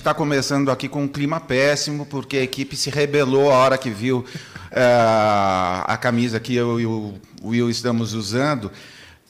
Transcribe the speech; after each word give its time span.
Está 0.00 0.14
começando 0.14 0.70
aqui 0.70 0.88
com 0.88 1.02
um 1.02 1.06
clima 1.06 1.38
péssimo, 1.38 2.06
porque 2.06 2.38
a 2.38 2.42
equipe 2.42 2.74
se 2.74 2.88
rebelou 2.88 3.52
a 3.52 3.56
hora 3.56 3.76
que 3.76 3.90
viu 3.90 4.24
é, 4.70 4.82
a 4.82 5.94
camisa 6.00 6.40
que 6.40 6.56
eu 6.56 6.80
e 6.80 6.86
o 6.86 7.16
Will 7.44 7.68
estamos 7.68 8.14
usando. 8.14 8.72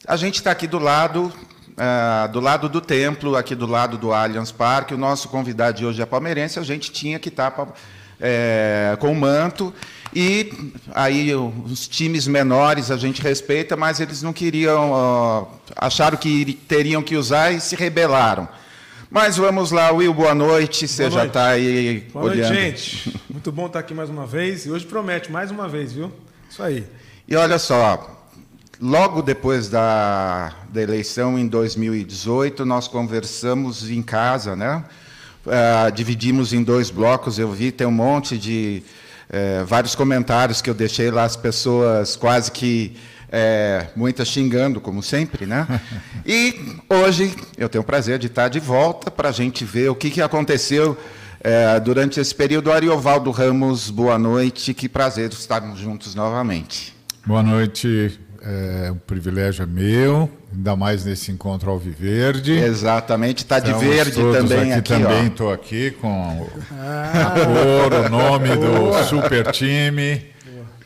A 0.06 0.16
gente 0.16 0.36
está 0.36 0.52
aqui 0.52 0.68
do 0.68 0.78
lado, 0.78 1.32
é, 1.76 2.28
do 2.28 2.38
lado 2.38 2.68
do 2.68 2.80
templo, 2.80 3.34
aqui 3.34 3.56
do 3.56 3.66
lado 3.66 3.98
do 3.98 4.12
Allianz 4.12 4.52
Parque. 4.52 4.94
O 4.94 4.96
nosso 4.96 5.28
convidado 5.28 5.78
de 5.78 5.84
hoje 5.84 6.00
é 6.00 6.06
palmeirense, 6.06 6.60
a 6.60 6.62
gente 6.62 6.92
tinha 6.92 7.18
que 7.18 7.30
estar 7.30 7.50
tá, 7.50 7.66
é, 8.20 8.96
com 9.00 9.10
o 9.10 9.16
manto. 9.16 9.74
E 10.14 10.52
aí 10.94 11.34
os 11.34 11.88
times 11.88 12.28
menores 12.28 12.92
a 12.92 12.96
gente 12.96 13.20
respeita, 13.20 13.76
mas 13.76 13.98
eles 13.98 14.22
não 14.22 14.32
queriam, 14.32 15.50
acharam 15.74 16.16
que 16.16 16.54
teriam 16.68 17.02
que 17.02 17.16
usar 17.16 17.50
e 17.50 17.60
se 17.60 17.74
rebelaram. 17.74 18.48
Mas 19.10 19.36
vamos 19.36 19.72
lá, 19.72 19.90
Will, 19.90 20.14
boa 20.14 20.36
noite. 20.36 20.86
Você 20.86 21.08
boa 21.08 21.22
já 21.22 21.26
está 21.26 21.48
aí 21.48 22.06
boa 22.12 22.26
olhando. 22.26 22.54
Noite, 22.54 22.54
gente. 22.54 23.20
Muito 23.28 23.50
bom 23.50 23.66
estar 23.66 23.80
aqui 23.80 23.92
mais 23.92 24.08
uma 24.08 24.24
vez. 24.24 24.66
E 24.66 24.70
hoje 24.70 24.86
promete 24.86 25.32
mais 25.32 25.50
uma 25.50 25.66
vez, 25.66 25.92
viu? 25.92 26.12
Isso 26.48 26.62
aí. 26.62 26.86
E 27.26 27.34
olha 27.34 27.58
só, 27.58 28.24
logo 28.80 29.20
depois 29.20 29.68
da, 29.68 30.54
da 30.72 30.80
eleição 30.80 31.36
em 31.36 31.48
2018, 31.48 32.64
nós 32.64 32.86
conversamos 32.86 33.90
em 33.90 34.00
casa, 34.00 34.54
né? 34.54 34.84
Uh, 35.44 35.90
dividimos 35.90 36.52
em 36.52 36.62
dois 36.62 36.88
blocos. 36.88 37.36
Eu 37.36 37.50
vi, 37.50 37.72
tem 37.72 37.88
um 37.88 37.90
monte 37.90 38.38
de. 38.38 38.80
Uh, 39.28 39.66
vários 39.66 39.96
comentários 39.96 40.62
que 40.62 40.70
eu 40.70 40.74
deixei 40.74 41.10
lá, 41.10 41.24
as 41.24 41.34
pessoas 41.34 42.14
quase 42.14 42.52
que 42.52 42.96
é, 43.30 43.86
muitas 43.94 44.28
xingando, 44.28 44.80
como 44.80 45.02
sempre, 45.02 45.46
né? 45.46 45.66
E 46.26 46.54
hoje 46.88 47.34
eu 47.56 47.68
tenho 47.68 47.82
o 47.82 47.86
prazer 47.86 48.18
de 48.18 48.26
estar 48.26 48.48
de 48.48 48.60
volta 48.60 49.10
para 49.10 49.28
a 49.28 49.32
gente 49.32 49.64
ver 49.64 49.88
o 49.88 49.94
que, 49.94 50.10
que 50.10 50.20
aconteceu 50.20 50.96
é, 51.40 51.78
durante 51.80 52.20
esse 52.20 52.34
período. 52.34 52.72
Ariovaldo 52.72 53.30
Ramos, 53.30 53.88
boa 53.88 54.18
noite, 54.18 54.74
que 54.74 54.88
prazer 54.88 55.30
estarmos 55.30 55.78
juntos 55.78 56.14
novamente. 56.14 56.94
Boa 57.24 57.42
noite, 57.42 58.18
é 58.42 58.90
um 58.90 58.96
privilégio 58.96 59.62
é 59.62 59.66
meu, 59.66 60.30
ainda 60.52 60.74
mais 60.74 61.04
nesse 61.04 61.30
encontro 61.30 61.70
ao 61.70 61.78
Viverde. 61.78 62.52
Exatamente, 62.52 63.44
está 63.44 63.60
de 63.60 63.72
verde 63.74 64.20
também 64.32 64.72
aqui. 64.72 64.92
aqui 64.92 65.04
também 65.04 65.26
estou 65.26 65.52
aqui 65.52 65.90
com 65.92 66.48
ah. 66.72 67.12
a 67.12 67.30
cor, 67.30 68.06
o 68.06 68.08
nome 68.08 68.48
do 68.56 69.04
super 69.04 69.50
time 69.52 70.29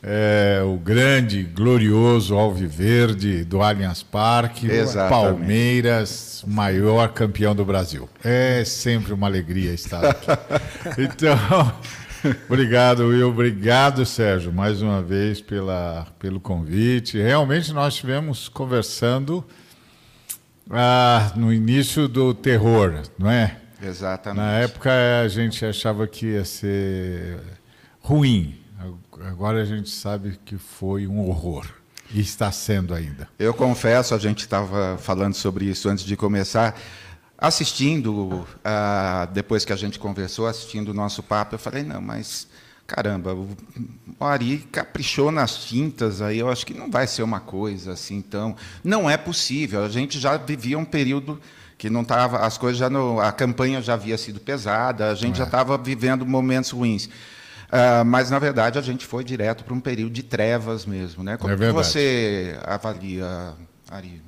é, 0.06 0.60
o 0.62 0.77
grande, 0.77 1.42
glorioso 1.42 2.34
Alviverde 2.34 3.42
do 3.42 3.62
Allianz 3.62 4.02
Parque, 4.02 4.70
Exatamente. 4.70 5.10
Palmeiras, 5.10 6.44
maior 6.47 7.08
campeão 7.08 7.55
do 7.55 7.64
Brasil. 7.64 8.06
É 8.22 8.62
sempre 8.66 9.14
uma 9.14 9.27
alegria 9.27 9.72
estar 9.72 10.05
aqui. 10.05 10.27
então, 11.00 11.38
obrigado, 12.50 13.06
Will. 13.06 13.30
Obrigado, 13.30 14.05
Sérgio, 14.05 14.52
mais 14.52 14.82
uma 14.82 15.00
vez 15.00 15.41
pela, 15.41 16.06
pelo 16.19 16.38
convite. 16.38 17.16
Realmente 17.16 17.72
nós 17.72 17.94
estivemos 17.94 18.47
conversando 18.47 19.42
ah, 20.70 21.32
no 21.34 21.50
início 21.50 22.06
do 22.08 22.34
terror, 22.34 23.00
não 23.19 23.30
é? 23.30 23.56
Exatamente. 23.82 24.44
Na 24.44 24.58
época 24.58 24.91
a 25.22 25.28
gente 25.28 25.64
achava 25.64 26.06
que 26.06 26.27
ia 26.27 26.44
ser 26.44 27.38
ruim 28.00 28.64
agora 29.23 29.62
a 29.62 29.65
gente 29.65 29.91
sabe 29.91 30.39
que 30.45 30.57
foi 30.57 31.07
um 31.07 31.29
horror. 31.29 31.67
E 32.11 32.20
está 32.20 32.53
sendo 32.53 32.94
ainda. 32.94 33.28
Eu 33.38 33.55
confesso, 33.55 34.15
a 34.15 34.19
gente 34.19 34.41
estava 34.41 34.99
falando 34.99 35.34
sobre 35.34 35.65
isso 35.65 35.88
antes 35.88 36.05
de 36.05 36.16
começar. 36.16 36.78
Assistindo, 37.37 38.41
uh, 38.41 38.47
depois 39.33 39.65
que 39.65 39.72
a 39.72 39.77
gente 39.77 39.99
conversou, 39.99 40.47
assistindo 40.47 40.91
o 40.91 40.94
nosso 40.94 41.22
papo, 41.22 41.55
eu 41.55 41.59
falei, 41.59 41.83
não, 41.83 42.00
mas 42.00 42.47
caramba, 42.87 43.34
o 43.34 43.49
Ari 44.21 44.59
caprichou 44.71 45.33
nas 45.33 45.65
tintas 45.65 46.21
aí, 46.21 46.38
eu 46.38 46.50
acho 46.50 46.67
que 46.67 46.75
não 46.75 46.91
vai 46.91 47.06
ser 47.06 47.22
uma 47.22 47.41
coisa 47.41 47.93
assim, 47.93 48.17
então. 48.17 48.55
Não 48.83 49.09
é 49.09 49.17
possível. 49.17 49.84
A 49.84 49.88
gente 49.88 50.19
já 50.21 50.37
vivia 50.37 50.78
um 50.78 50.84
período 50.84 51.41
que 51.77 51.91
não 51.91 52.03
estava, 52.03 52.38
as 52.38 52.56
coisas 52.56 52.78
já 52.78 52.88
não, 52.88 53.19
a 53.19 53.33
campanha 53.33 53.83
já 53.83 53.94
havia 53.94 54.17
sido 54.17 54.38
pesada, 54.38 55.11
a 55.11 55.15
gente 55.15 55.34
é. 55.34 55.38
já 55.38 55.44
estava 55.44 55.77
vivendo 55.77 56.25
momentos 56.25 56.71
ruins. 56.71 57.09
Uh, 57.64 58.04
mas, 58.04 58.30
na 58.30 58.38
verdade, 58.38 58.78
a 58.78 58.82
gente 58.82 59.06
foi 59.06 59.25
direto 59.25 59.64
para 59.64 59.75
um 59.75 59.80
período 59.80 60.12
de 60.12 60.22
trevas 60.22 60.86
mesmo. 60.86 61.22
Né? 61.22 61.36
Como 61.36 61.52
é 61.52 61.72
você 61.72 62.58
avalia, 62.64 63.54
Ari? 63.91 64.22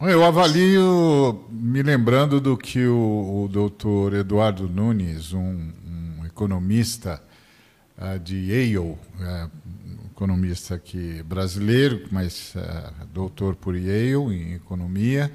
Eu 0.00 0.22
avalio 0.22 1.46
me 1.50 1.82
lembrando 1.82 2.38
do 2.38 2.54
que 2.56 2.86
o, 2.86 3.44
o 3.44 3.48
doutor 3.48 4.12
Eduardo 4.12 4.68
Nunes, 4.68 5.32
um, 5.32 5.72
um 5.86 6.26
economista 6.26 7.22
uh, 7.96 8.18
de 8.18 8.36
Yale, 8.52 8.76
uh, 8.78 8.98
economista 10.10 10.74
aqui 10.74 11.22
brasileiro, 11.22 12.06
mas 12.10 12.54
uh, 12.56 13.06
doutor 13.06 13.56
por 13.56 13.74
Yale 13.74 14.34
em 14.34 14.54
economia, 14.54 15.32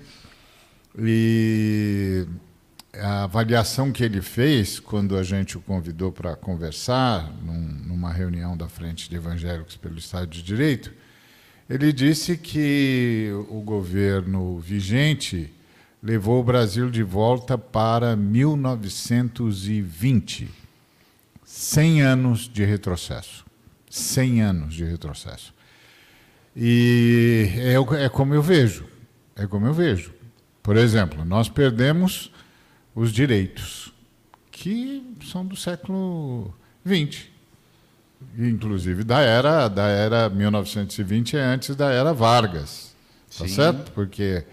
e 0.96 2.28
a 2.94 3.24
avaliação 3.24 3.92
que 3.92 4.04
ele 4.04 4.22
fez 4.22 4.80
quando 4.80 5.18
a 5.18 5.24
gente 5.24 5.58
o 5.58 5.62
convidou 5.62 6.12
para 6.12 6.36
conversar 6.36 7.32
num, 7.44 7.60
numa 7.88 8.12
reunião 8.12 8.56
da 8.58 8.68
Frente 8.68 9.10
de 9.10 9.16
Evangélicos 9.16 9.78
pelo 9.78 9.98
Estado 9.98 10.28
de 10.28 10.44
Direito, 10.44 10.92
ele 11.70 11.94
disse 11.94 12.36
que 12.38 13.30
o 13.50 13.62
governo 13.62 14.60
vigente 14.60 15.50
levou 16.04 16.42
o 16.42 16.44
Brasil 16.44 16.90
de 16.90 17.04
volta 17.04 17.58
para 17.58 18.14
1920. 18.16 20.50
100 21.46 22.02
anos 22.02 22.50
de 22.50 22.66
retrocesso. 22.66 23.46
100 23.90 24.42
anos 24.42 24.74
de 24.74 24.84
retrocesso. 24.84 25.54
E 26.56 27.50
é, 27.58 27.76
é 28.04 28.10
como 28.10 28.34
eu 28.34 28.42
vejo. 28.42 28.86
É 29.36 29.46
como 29.48 29.66
eu 29.66 29.74
vejo. 29.74 30.12
Por 30.62 30.76
exemplo, 30.76 31.24
nós 31.24 31.48
perdemos 31.48 32.30
os 32.96 33.12
direitos, 33.12 33.94
que 34.52 35.16
são 35.24 35.46
do 35.46 35.56
século 35.56 36.54
XX, 36.86 37.28
inclusive 38.38 39.04
da 39.04 39.22
era 39.22 39.68
da 39.68 39.88
era 39.88 40.30
1920 40.30 41.38
é 41.38 41.42
antes 41.42 41.76
da 41.76 41.92
era 41.92 42.14
Vargas, 42.14 42.96
tá 43.38 43.48
Sim. 43.48 43.54
certo? 43.54 43.92
Porque 43.92 44.46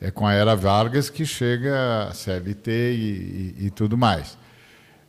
é 0.00 0.10
com 0.10 0.26
a 0.26 0.32
era 0.32 0.54
Vargas 0.54 1.08
que 1.08 1.24
chega 1.24 2.08
a 2.08 2.12
CLT 2.12 2.70
e, 2.70 3.54
e, 3.58 3.66
e 3.66 3.70
tudo 3.70 3.96
mais. 3.96 4.36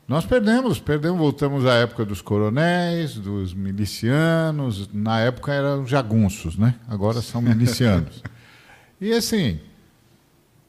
Nós 0.08 0.26
perdemos, 0.26 0.80
perdemos, 0.80 1.20
voltamos 1.20 1.66
à 1.66 1.74
época 1.74 2.06
dos 2.06 2.22
coronéis, 2.22 3.16
dos 3.16 3.54
milicianos. 3.54 4.90
Na 4.94 5.20
época 5.20 5.52
eram 5.52 5.86
jagunços, 5.86 6.58
né? 6.58 6.76
Agora 6.88 7.22
são 7.22 7.42
milicianos. 7.42 8.24
e 9.02 9.12
assim, 9.12 9.60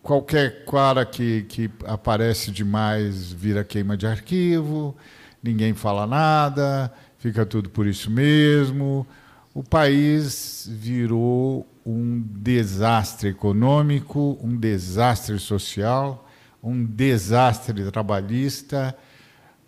qualquer 0.03 0.65
cara 0.65 1.05
que, 1.05 1.43
que 1.43 1.71
aparece 1.85 2.51
demais 2.51 3.33
vira 3.33 3.65
queima 3.65 3.97
de 3.97 4.07
arquivo, 4.07 4.97
ninguém 5.43 5.75
fala 5.75 6.07
nada, 6.07 6.93
fica 7.19 7.45
tudo 7.45 7.69
por 7.71 7.87
isso 7.87 8.11
mesmo. 8.11 9.07
O 9.55 9.63
país 9.63 10.69
virou 10.71 11.67
um 11.85 12.21
desastre 12.21 13.31
econômico, 13.31 14.39
um 14.43 14.57
desastre 14.57 15.39
social, 15.39 16.29
um 16.63 16.85
desastre 16.85 17.91
trabalhista. 17.91 18.97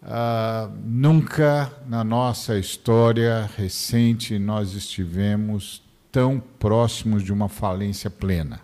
Uh, 0.03 0.73
nunca 0.85 1.71
na 1.87 2.03
nossa 2.03 2.59
história 2.59 3.51
recente 3.57 4.39
nós 4.39 4.73
estivemos 4.75 5.83
tão 6.11 6.41
próximos 6.59 7.23
de 7.23 7.33
uma 7.33 7.49
falência 7.49 8.09
plena. 8.09 8.61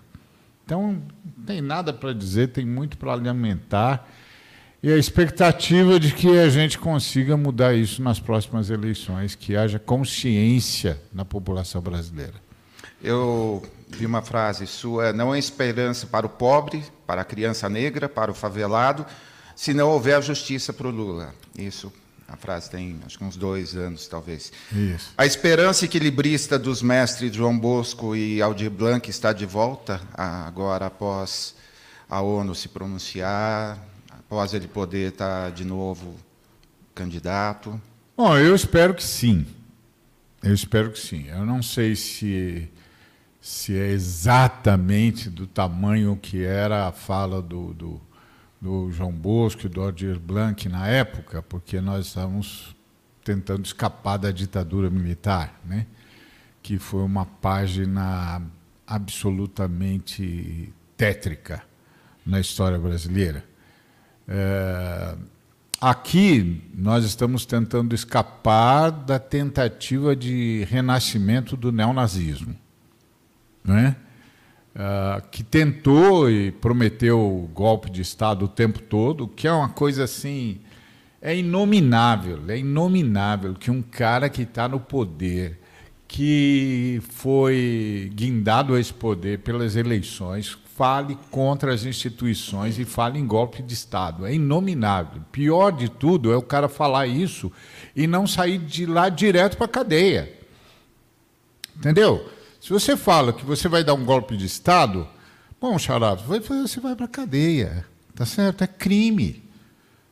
Então, 0.66 1.00
tem 1.46 1.60
nada 1.60 1.92
para 1.92 2.12
dizer, 2.12 2.48
tem 2.48 2.66
muito 2.66 2.98
para 2.98 3.12
alimentar. 3.12 4.10
E 4.82 4.92
a 4.92 4.98
expectativa 4.98 5.98
de 6.00 6.12
que 6.12 6.38
a 6.40 6.48
gente 6.48 6.76
consiga 6.76 7.36
mudar 7.36 7.72
isso 7.72 8.02
nas 8.02 8.18
próximas 8.18 8.68
eleições, 8.68 9.36
que 9.36 9.56
haja 9.56 9.78
consciência 9.78 11.00
na 11.12 11.24
população 11.24 11.80
brasileira. 11.80 12.34
Eu 13.00 13.62
vi 13.88 14.06
uma 14.06 14.22
frase 14.22 14.66
sua: 14.66 15.12
não 15.12 15.30
há 15.30 15.38
esperança 15.38 16.04
para 16.04 16.26
o 16.26 16.28
pobre, 16.28 16.82
para 17.06 17.22
a 17.22 17.24
criança 17.24 17.68
negra, 17.68 18.08
para 18.08 18.32
o 18.32 18.34
favelado, 18.34 19.06
se 19.54 19.72
não 19.72 19.88
houver 19.90 20.20
justiça 20.20 20.72
para 20.72 20.88
o 20.88 20.90
Lula. 20.90 21.32
Isso 21.56 21.92
a 22.28 22.36
frase 22.36 22.70
tem 22.70 22.98
acho 23.06 23.18
que 23.18 23.24
uns 23.24 23.36
dois 23.36 23.76
anos, 23.76 24.06
talvez. 24.08 24.52
Isso. 24.72 25.12
A 25.16 25.24
esperança 25.24 25.84
equilibrista 25.84 26.58
dos 26.58 26.82
mestres 26.82 27.34
João 27.34 27.56
Bosco 27.58 28.16
e 28.16 28.42
Aldir 28.42 28.70
Blanc 28.70 29.08
está 29.08 29.32
de 29.32 29.46
volta, 29.46 30.00
agora 30.14 30.86
após 30.86 31.54
a 32.08 32.20
ONU 32.20 32.54
se 32.54 32.68
pronunciar, 32.68 33.78
após 34.10 34.54
ele 34.54 34.66
poder 34.66 35.12
estar 35.12 35.50
de 35.52 35.64
novo 35.64 36.16
candidato? 36.94 37.80
Bom, 38.16 38.36
eu 38.36 38.54
espero 38.54 38.94
que 38.94 39.04
sim. 39.04 39.46
Eu 40.42 40.54
espero 40.54 40.90
que 40.90 40.98
sim. 40.98 41.26
Eu 41.28 41.44
não 41.44 41.62
sei 41.62 41.94
se, 41.94 42.68
se 43.40 43.78
é 43.78 43.88
exatamente 43.88 45.28
do 45.28 45.46
tamanho 45.46 46.16
que 46.16 46.44
era 46.44 46.88
a 46.88 46.92
fala 46.92 47.42
do, 47.42 47.74
do 47.74 48.00
do 48.60 48.90
João 48.90 49.12
Bosco 49.12 49.66
e 49.66 49.68
do 49.68 49.82
Aldir 49.82 50.18
Blanc 50.18 50.68
na 50.68 50.86
época, 50.88 51.42
porque 51.42 51.80
nós 51.80 52.06
estávamos 52.06 52.74
tentando 53.24 53.64
escapar 53.64 54.16
da 54.16 54.30
ditadura 54.30 54.88
militar, 54.88 55.60
né? 55.64 55.86
que 56.62 56.78
foi 56.78 57.02
uma 57.02 57.26
página 57.26 58.42
absolutamente 58.86 60.72
tétrica 60.96 61.62
na 62.24 62.40
história 62.40 62.78
brasileira. 62.78 63.44
É, 64.26 65.16
aqui 65.80 66.62
nós 66.74 67.04
estamos 67.04 67.46
tentando 67.46 67.94
escapar 67.94 68.90
da 68.90 69.18
tentativa 69.18 70.16
de 70.16 70.66
renascimento 70.68 71.56
do 71.56 71.70
neonazismo, 71.70 72.56
né? 73.64 73.96
Uh, 74.76 75.26
que 75.30 75.42
tentou 75.42 76.30
e 76.30 76.52
prometeu 76.52 77.48
golpe 77.54 77.90
de 77.90 78.02
Estado 78.02 78.44
o 78.44 78.48
tempo 78.48 78.78
todo, 78.78 79.26
que 79.26 79.48
é 79.48 79.52
uma 79.52 79.70
coisa 79.70 80.04
assim, 80.04 80.60
é 81.22 81.34
inominável, 81.34 82.42
é 82.46 82.58
inominável 82.58 83.54
que 83.54 83.70
um 83.70 83.80
cara 83.80 84.28
que 84.28 84.42
está 84.42 84.68
no 84.68 84.78
poder, 84.78 85.58
que 86.06 87.00
foi 87.08 88.12
guindado 88.14 88.74
a 88.74 88.80
esse 88.80 88.92
poder 88.92 89.38
pelas 89.38 89.76
eleições, 89.76 90.58
fale 90.76 91.16
contra 91.30 91.72
as 91.72 91.86
instituições 91.86 92.78
e 92.78 92.84
fale 92.84 93.18
em 93.18 93.26
golpe 93.26 93.62
de 93.62 93.72
Estado. 93.72 94.26
É 94.26 94.34
inominável. 94.34 95.22
Pior 95.32 95.70
de 95.72 95.88
tudo 95.88 96.30
é 96.30 96.36
o 96.36 96.42
cara 96.42 96.68
falar 96.68 97.06
isso 97.06 97.50
e 97.96 98.06
não 98.06 98.26
sair 98.26 98.58
de 98.58 98.84
lá 98.84 99.08
direto 99.08 99.56
para 99.56 99.64
a 99.64 99.70
cadeia. 99.70 100.30
Entendeu? 101.74 102.28
Se 102.66 102.72
você 102.72 102.96
fala 102.96 103.32
que 103.32 103.44
você 103.44 103.68
vai 103.68 103.84
dar 103.84 103.94
um 103.94 104.04
golpe 104.04 104.36
de 104.36 104.44
Estado, 104.44 105.06
bom, 105.60 105.78
xará, 105.78 106.16
você 106.16 106.80
vai 106.80 106.96
para 106.96 107.04
a 107.04 107.08
cadeia. 107.08 107.86
Tá 108.12 108.26
certo? 108.26 108.64
É 108.64 108.66
crime. 108.66 109.40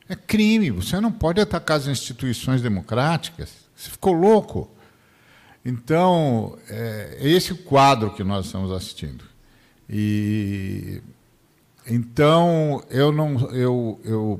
É 0.07 0.15
crime. 0.15 0.71
Você 0.71 0.97
não 1.01 1.11
pode 1.11 1.41
atacar 1.41 1.75
as 1.75 1.87
instituições 1.87 2.61
democráticas. 2.61 3.51
Você 3.75 3.89
ficou 3.89 4.13
louco. 4.13 4.71
Então, 5.65 6.57
é 6.69 7.17
esse 7.19 7.53
quadro 7.55 8.13
que 8.13 8.23
nós 8.23 8.45
estamos 8.45 8.71
assistindo. 8.71 9.25
E 9.89 11.01
então 11.85 12.81
eu 12.89 13.11
não 13.11 13.35
eu, 13.53 13.99
eu 14.05 14.39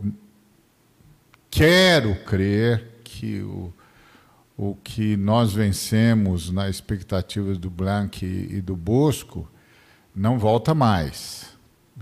quero 1.52 2.16
crer 2.24 3.02
que 3.04 3.42
o, 3.42 3.74
o 4.58 4.76
que 4.76 5.18
nós 5.18 5.54
vencemos 5.54 6.50
na 6.50 6.70
expectativa 6.70 7.54
do 7.56 7.70
Blanc 7.70 8.26
e 8.26 8.62
do 8.62 8.76
Bosco 8.76 9.50
não 10.16 10.40
volta 10.40 10.74
mais, 10.74 11.50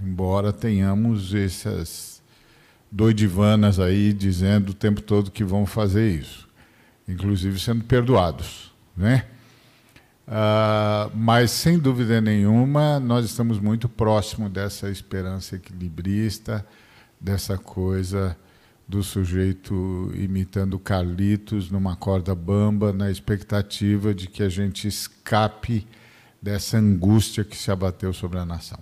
embora 0.02 0.54
tenhamos 0.54 1.34
essas 1.34 2.22
doidivanas 2.92 3.80
aí 3.80 4.14
dizendo 4.14 4.70
o 4.70 4.74
tempo 4.74 5.02
todo 5.02 5.32
que 5.32 5.44
vão 5.44 5.66
fazer 5.66 6.20
isso, 6.20 6.48
inclusive 7.08 7.60
sendo 7.60 7.84
perdoados, 7.86 8.72
né? 8.96 9.26
Uh, 10.26 11.12
mas, 11.16 11.52
sem 11.52 11.78
dúvida 11.78 12.22
nenhuma, 12.22 12.98
nós 13.00 13.26
estamos 13.26 13.60
muito 13.60 13.90
próximo 13.90 14.48
dessa 14.48 14.90
esperança 14.90 15.58
equilibrista, 15.58 16.66
dessa 17.20 17.58
coisa 17.58 18.38
do 18.94 19.02
sujeito 19.02 20.12
imitando 20.14 20.78
Carlitos 20.78 21.72
numa 21.72 21.96
corda 21.96 22.36
bamba, 22.36 22.94
na 22.94 23.10
expectativa 23.10 24.14
de 24.14 24.28
que 24.28 24.44
a 24.44 24.50
gente 24.50 24.88
escape 24.88 25.88
dessa 26.40 26.78
angústia 26.78 27.44
que 27.44 27.58
se 27.58 27.72
abateu 27.72 28.14
sobre 28.14 28.38
a 28.38 28.46
nação. 28.46 28.78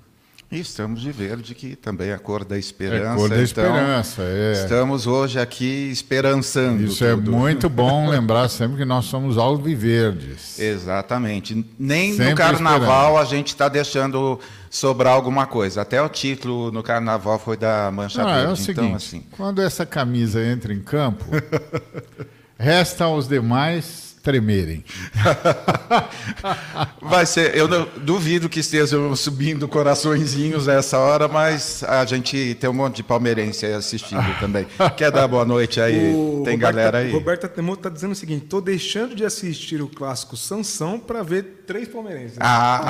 E 0.52 0.60
estamos 0.60 1.00
de 1.00 1.14
verde, 1.14 1.56
que 1.56 1.78
também 1.78 2.10
é 2.10 2.14
a 2.14 2.20
cor 2.20 2.44
da 2.44 2.58
esperança. 2.58 3.14
É 3.14 3.16
cor 3.16 3.30
da 3.30 3.36
então, 3.36 3.44
esperança, 3.46 4.22
é. 4.22 4.52
Estamos 4.52 5.08
hoje 5.08 5.40
aqui 5.40 5.90
esperançando. 5.90 6.84
Isso 6.84 7.06
é 7.06 7.12
tudo. 7.16 7.34
é 7.34 7.38
muito 7.38 7.70
bom 7.72 8.10
lembrar 8.10 8.50
sempre 8.50 8.76
que 8.76 8.84
nós 8.84 9.06
somos 9.06 9.38
alviverdes. 9.38 10.60
Exatamente. 10.60 11.66
Nem 11.80 12.12
sempre 12.12 12.32
no 12.32 12.36
carnaval 12.36 13.12
esperando. 13.12 13.18
a 13.18 13.24
gente 13.24 13.48
está 13.48 13.70
deixando 13.70 14.38
sobrar 14.70 15.14
alguma 15.14 15.46
coisa. 15.46 15.84
Até 15.84 16.02
o 16.02 16.10
título 16.10 16.70
no 16.70 16.84
carnaval 16.84 17.40
foi 17.40 17.56
da 17.56 17.90
Mancha 17.90 18.22
ah, 18.22 18.26
Verde. 18.26 18.40
É 18.40 18.42
o 18.42 18.44
então, 18.44 18.56
seguinte, 18.58 18.86
então, 18.86 18.96
assim... 18.96 19.24
quando 19.32 19.62
essa 19.62 19.86
camisa 19.86 20.44
entra 20.44 20.74
em 20.74 20.82
campo, 20.82 21.24
resta 22.60 23.06
aos 23.06 23.26
demais 23.26 24.11
tremerem. 24.22 24.84
Vai 27.02 27.26
ser, 27.26 27.56
eu 27.56 27.68
não, 27.68 27.88
duvido 27.98 28.48
que 28.48 28.60
estejam 28.60 29.16
subindo 29.16 29.68
coraçõezinhos 29.68 30.68
essa 30.68 30.98
hora, 30.98 31.28
mas 31.28 31.84
a 31.84 32.06
gente 32.06 32.56
tem 32.60 32.70
um 32.70 32.74
monte 32.74 32.98
de 32.98 33.04
palmeirense 33.04 33.66
aí 33.66 33.74
assistindo 33.74 34.24
também. 34.40 34.66
Quer 34.96 35.12
dar 35.12 35.28
boa 35.28 35.44
noite 35.44 35.82
aí? 35.82 36.14
O 36.14 36.44
tem 36.46 36.54
Roberto, 36.54 36.60
galera 36.60 36.98
aí? 37.00 37.12
Roberto 37.12 37.48
Temoto 37.50 37.80
está 37.80 37.90
dizendo 37.90 38.12
o 38.12 38.16
seguinte: 38.16 38.46
estou 38.46 38.62
deixando 38.62 39.16
de 39.16 39.26
assistir 39.26 39.82
o 39.82 39.88
clássico 39.88 40.38
Sansão 40.38 41.00
para 41.00 41.24
ver 41.24 41.64
três 41.66 41.88
palmeirenses. 41.88 42.38
Ah! 42.40 42.82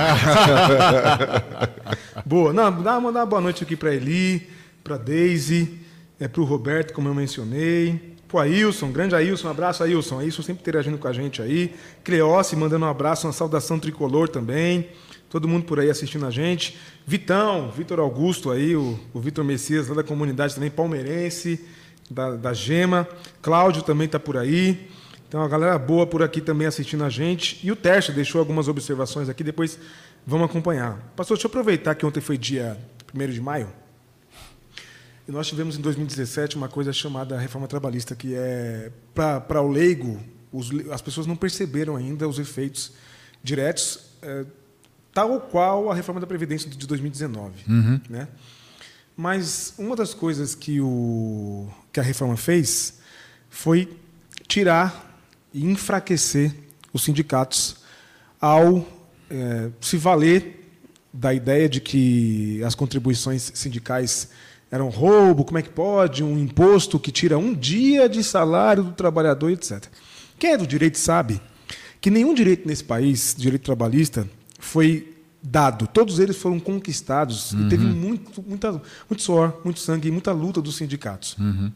boa. 2.26 2.54
Não, 2.54 2.72
dá, 2.82 3.00
mandar 3.00 3.22
uma 3.22 3.26
boa 3.26 3.42
noite 3.42 3.64
aqui 3.64 3.76
para 3.76 3.94
Eli, 3.94 4.50
para 4.84 4.98
Daisy, 4.98 5.80
é, 6.20 6.28
para 6.28 6.42
o 6.42 6.46
Roberto, 6.46 6.94
como 6.94 7.08
eu 7.08 7.16
mencionei. 7.16 8.11
Pô, 8.32 8.40
Ailson, 8.40 8.94
grande 8.94 9.14
Ailson, 9.14 9.50
um 9.50 9.52
abraço, 9.52 9.84
Ailson. 9.84 10.20
Ailson 10.20 10.42
sempre 10.42 10.62
interagindo 10.62 10.98
com 10.98 11.06
a 11.06 11.12
gente 11.12 11.42
aí. 11.42 11.76
Cleoce 12.02 12.56
mandando 12.56 12.86
um 12.86 12.90
abraço, 12.90 13.28
uma 13.28 13.34
saudação 13.34 13.78
tricolor 13.78 14.30
também. 14.30 14.88
Todo 15.30 15.50
mundo 15.50 15.66
por 15.66 15.82
aí 15.82 15.90
assistindo 15.90 16.26
a 16.26 16.32
gente. 16.32 16.78
Vitão, 17.06 17.70
Vitor 17.70 18.00
Augusto 18.00 18.50
aí, 18.50 18.74
o, 18.74 18.98
o 19.14 19.20
Vitor 19.20 19.44
Messias, 19.44 19.90
lá 19.90 19.96
da 19.96 20.04
comunidade 20.04 20.56
também, 20.56 20.70
palmeirense, 20.70 21.60
da, 22.10 22.38
da 22.38 22.54
Gema. 22.54 23.06
Cláudio 23.42 23.82
também 23.82 24.06
está 24.06 24.18
por 24.18 24.38
aí. 24.38 24.88
Então, 25.28 25.42
a 25.42 25.48
galera 25.50 25.78
boa 25.78 26.08
por 26.08 26.24
aqui 26.24 26.40
também 26.40 26.68
assistindo 26.68 27.04
a 27.04 27.10
gente. 27.10 27.60
E 27.62 27.70
o 27.70 27.76
Tércio 27.76 28.14
deixou 28.14 28.40
algumas 28.40 28.70
observações 28.70 29.28
aqui, 29.28 29.44
depois 29.44 29.78
vamos 30.26 30.46
acompanhar. 30.46 31.12
Pastor, 31.18 31.36
deixa 31.36 31.48
eu 31.48 31.50
aproveitar 31.50 31.96
que 31.96 32.06
ontem 32.06 32.22
foi 32.22 32.38
dia 32.38 32.78
1 33.14 33.28
de 33.28 33.42
maio. 33.42 33.81
E 35.28 35.32
nós 35.32 35.48
tivemos 35.48 35.78
em 35.78 35.82
2017 35.82 36.56
uma 36.56 36.68
coisa 36.68 36.92
chamada 36.92 37.38
reforma 37.38 37.68
trabalhista, 37.68 38.16
que 38.16 38.34
é, 38.36 38.92
para 39.14 39.62
o 39.62 39.68
leigo, 39.68 40.20
os, 40.52 40.72
as 40.92 41.02
pessoas 41.02 41.28
não 41.28 41.36
perceberam 41.36 41.96
ainda 41.96 42.28
os 42.28 42.40
efeitos 42.40 42.92
diretos, 43.44 44.00
é, 44.22 44.46
tal 45.14 45.40
qual 45.42 45.92
a 45.92 45.96
reforma 45.96 46.20
da 46.20 46.28
Previdência 46.28 46.70
de 46.70 46.88
2019. 46.88 47.54
Uhum. 47.68 48.02
Né? 48.10 48.28
Mas 49.16 49.74
uma 49.78 49.96
das 49.96 50.14
coisas 50.14 50.56
que, 50.56 50.82
o, 50.82 51.70
que 51.92 52.00
a 52.00 52.04
reforma 52.04 52.36
fez 52.38 53.00
foi 53.50 53.96
tirar 54.48 55.20
e 55.54 55.64
enfraquecer 55.66 56.54
os 56.94 57.04
sindicatos 57.04 57.78
ao 58.40 58.88
é, 59.30 59.70
se 59.80 59.98
valer 59.98 60.58
da 61.14 61.34
ideia 61.34 61.68
de 61.68 61.82
que 61.82 62.64
as 62.64 62.74
contribuições 62.74 63.52
sindicais 63.54 64.30
era 64.72 64.84
um 64.84 64.90
roubo, 64.90 65.44
como 65.44 65.58
é 65.60 65.62
que 65.62 65.70
pode? 65.70 66.24
Um 66.24 66.38
imposto 66.38 66.98
que 66.98 67.12
tira 67.12 67.38
um 67.38 67.54
dia 67.54 68.08
de 68.08 68.24
salário 68.24 68.84
do 68.84 68.94
trabalhador, 68.94 69.52
etc. 69.52 69.86
Quem 70.40 70.54
é 70.54 70.58
do 70.58 70.66
direito 70.66 70.98
sabe 70.98 71.42
que 72.00 72.10
nenhum 72.10 72.34
direito 72.34 72.66
nesse 72.66 72.84
país, 72.84 73.36
direito 73.38 73.64
trabalhista, 73.64 74.28
foi 74.58 75.14
dado. 75.44 75.88
Todos 75.88 76.20
eles 76.20 76.38
foram 76.38 76.60
conquistados 76.60 77.52
uhum. 77.52 77.66
e 77.66 77.70
teve 77.70 77.86
muito, 77.86 78.42
muita, 78.42 78.72
muito 79.10 79.22
suor, 79.22 79.60
muito 79.64 79.80
sangue 79.82 80.08
e 80.08 80.12
muita 80.12 80.32
luta 80.32 80.62
dos 80.62 80.78
sindicatos. 80.78 81.36
Uhum. 81.38 81.72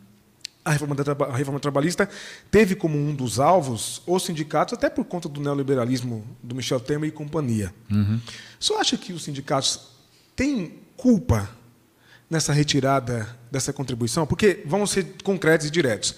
A 0.64 0.72
reforma, 0.72 0.96
da, 0.96 1.12
a 1.12 1.36
reforma 1.36 1.60
trabalhista 1.60 2.10
teve 2.50 2.76
como 2.76 2.98
um 2.98 3.14
dos 3.14 3.40
alvos 3.40 4.02
os 4.08 4.24
sindicatos, 4.24 4.74
até 4.74 4.90
por 4.90 5.06
conta 5.06 5.28
do 5.28 5.42
neoliberalismo 5.42 6.26
do 6.42 6.56
Michel 6.56 6.80
Temer 6.80 7.10
e 7.10 7.12
companhia. 7.12 7.74
Uhum. 7.92 8.20
Só 8.60 8.80
acha 8.80 8.98
que 8.98 9.14
os 9.14 9.24
sindicatos 9.24 9.82
têm 10.36 10.80
culpa 10.96 11.50
nessa 12.30 12.54
retirada 12.54 13.28
dessa 13.52 13.72
contribuição? 13.72 14.26
Porque 14.26 14.64
vamos 14.66 14.92
ser 14.92 15.16
concretos 15.24 15.68
e 15.68 15.70
diretos. 15.70 16.16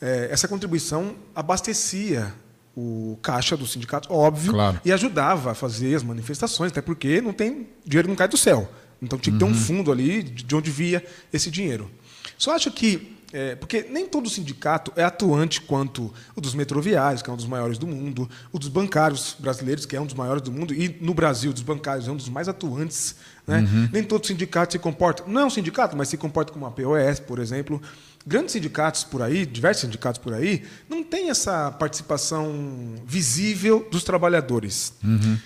É, 0.00 0.28
essa 0.30 0.46
contribuição 0.46 1.14
abastecia 1.34 2.32
o 2.76 3.18
caixa 3.22 3.56
do 3.56 3.66
sindicato, 3.66 4.12
óbvio, 4.12 4.52
claro. 4.52 4.78
e 4.84 4.92
ajudava 4.92 5.52
a 5.52 5.54
fazer 5.54 5.94
as 5.94 6.02
manifestações, 6.02 6.70
até 6.70 6.82
porque 6.82 7.22
não 7.22 7.32
tem 7.32 7.68
dinheiro 7.86 8.06
não 8.08 8.14
cai 8.14 8.28
do 8.28 8.36
céu. 8.36 8.70
Então 9.00 9.18
tinha 9.18 9.32
que 9.32 9.38
ter 9.38 9.44
um 9.44 9.48
uhum. 9.48 9.54
fundo 9.54 9.90
ali 9.90 10.22
de 10.22 10.54
onde 10.54 10.70
via 10.70 11.04
esse 11.32 11.50
dinheiro. 11.50 11.90
Só 12.36 12.54
acho 12.54 12.70
que 12.70 13.15
é, 13.36 13.54
porque 13.54 13.82
nem 13.90 14.06
todo 14.06 14.30
sindicato 14.30 14.90
é 14.96 15.04
atuante 15.04 15.60
quanto 15.60 16.10
o 16.34 16.40
dos 16.40 16.54
metroviários, 16.54 17.20
que 17.20 17.28
é 17.28 17.32
um 17.34 17.36
dos 17.36 17.44
maiores 17.44 17.76
do 17.76 17.86
mundo, 17.86 18.26
o 18.50 18.58
dos 18.58 18.70
bancários 18.70 19.36
brasileiros, 19.38 19.84
que 19.84 19.94
é 19.94 20.00
um 20.00 20.06
dos 20.06 20.14
maiores 20.14 20.40
do 20.40 20.50
mundo, 20.50 20.72
e 20.72 20.96
no 21.02 21.12
Brasil, 21.12 21.52
dos 21.52 21.60
bancários, 21.60 22.08
é 22.08 22.10
um 22.10 22.16
dos 22.16 22.30
mais 22.30 22.48
atuantes. 22.48 23.14
Né? 23.46 23.58
Uhum. 23.58 23.90
Nem 23.92 24.02
todo 24.02 24.26
sindicato 24.26 24.72
se 24.72 24.78
comporta, 24.78 25.22
não 25.26 25.42
é 25.42 25.44
um 25.44 25.50
sindicato, 25.50 25.94
mas 25.94 26.08
se 26.08 26.16
comporta 26.16 26.50
como 26.50 26.64
a 26.64 26.70
POS, 26.70 27.20
por 27.20 27.38
exemplo. 27.38 27.80
Grandes 28.26 28.52
sindicatos 28.52 29.04
por 29.04 29.20
aí, 29.20 29.44
diversos 29.44 29.82
sindicatos 29.82 30.18
por 30.18 30.32
aí, 30.32 30.64
não 30.88 31.04
tem 31.04 31.28
essa 31.28 31.70
participação 31.72 32.94
visível 33.04 33.86
dos 33.90 34.02
trabalhadores. 34.02 34.94
Uhum. 35.04 35.36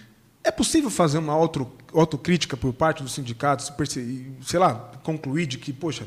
É 0.44 0.52
possível 0.52 0.90
fazer 0.90 1.18
uma 1.18 1.32
auto, 1.32 1.68
autocrítica 1.92 2.56
por 2.56 2.72
parte 2.72 3.02
dos 3.02 3.12
sindicatos, 3.12 3.70
sei 4.46 4.60
lá, 4.60 4.92
concluir 5.02 5.46
de 5.46 5.58
que, 5.58 5.72
poxa, 5.72 6.06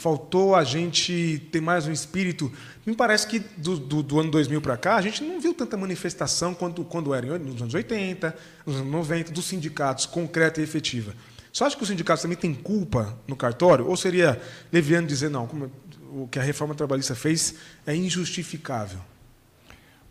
Faltou 0.00 0.54
a 0.54 0.64
gente 0.64 1.46
ter 1.52 1.60
mais 1.60 1.86
um 1.86 1.92
espírito. 1.92 2.50
Me 2.86 2.96
parece 2.96 3.26
que 3.26 3.38
do, 3.38 3.76
do, 3.76 4.02
do 4.02 4.18
ano 4.18 4.30
2000 4.30 4.62
para 4.62 4.74
cá, 4.78 4.96
a 4.96 5.02
gente 5.02 5.22
não 5.22 5.38
viu 5.38 5.52
tanta 5.52 5.76
manifestação 5.76 6.54
quanto 6.54 6.82
quando 6.84 7.12
era 7.12 7.38
nos 7.38 7.60
anos 7.60 7.74
80, 7.74 8.34
nos 8.64 8.76
anos 8.76 8.90
90, 8.90 9.30
dos 9.30 9.44
sindicatos, 9.44 10.06
concreta 10.06 10.58
e 10.58 10.64
efetiva. 10.64 11.14
Você 11.52 11.64
acha 11.64 11.76
que 11.76 11.82
os 11.82 11.88
sindicatos 11.90 12.22
também 12.22 12.38
têm 12.38 12.54
culpa 12.54 13.14
no 13.28 13.36
cartório? 13.36 13.86
Ou 13.86 13.94
seria 13.94 14.40
leviano 14.72 15.06
dizer, 15.06 15.28
não, 15.28 15.46
como 15.46 15.70
o 16.12 16.26
que 16.26 16.38
a 16.38 16.42
reforma 16.42 16.74
trabalhista 16.74 17.14
fez 17.14 17.56
é 17.86 17.94
injustificável? 17.94 19.00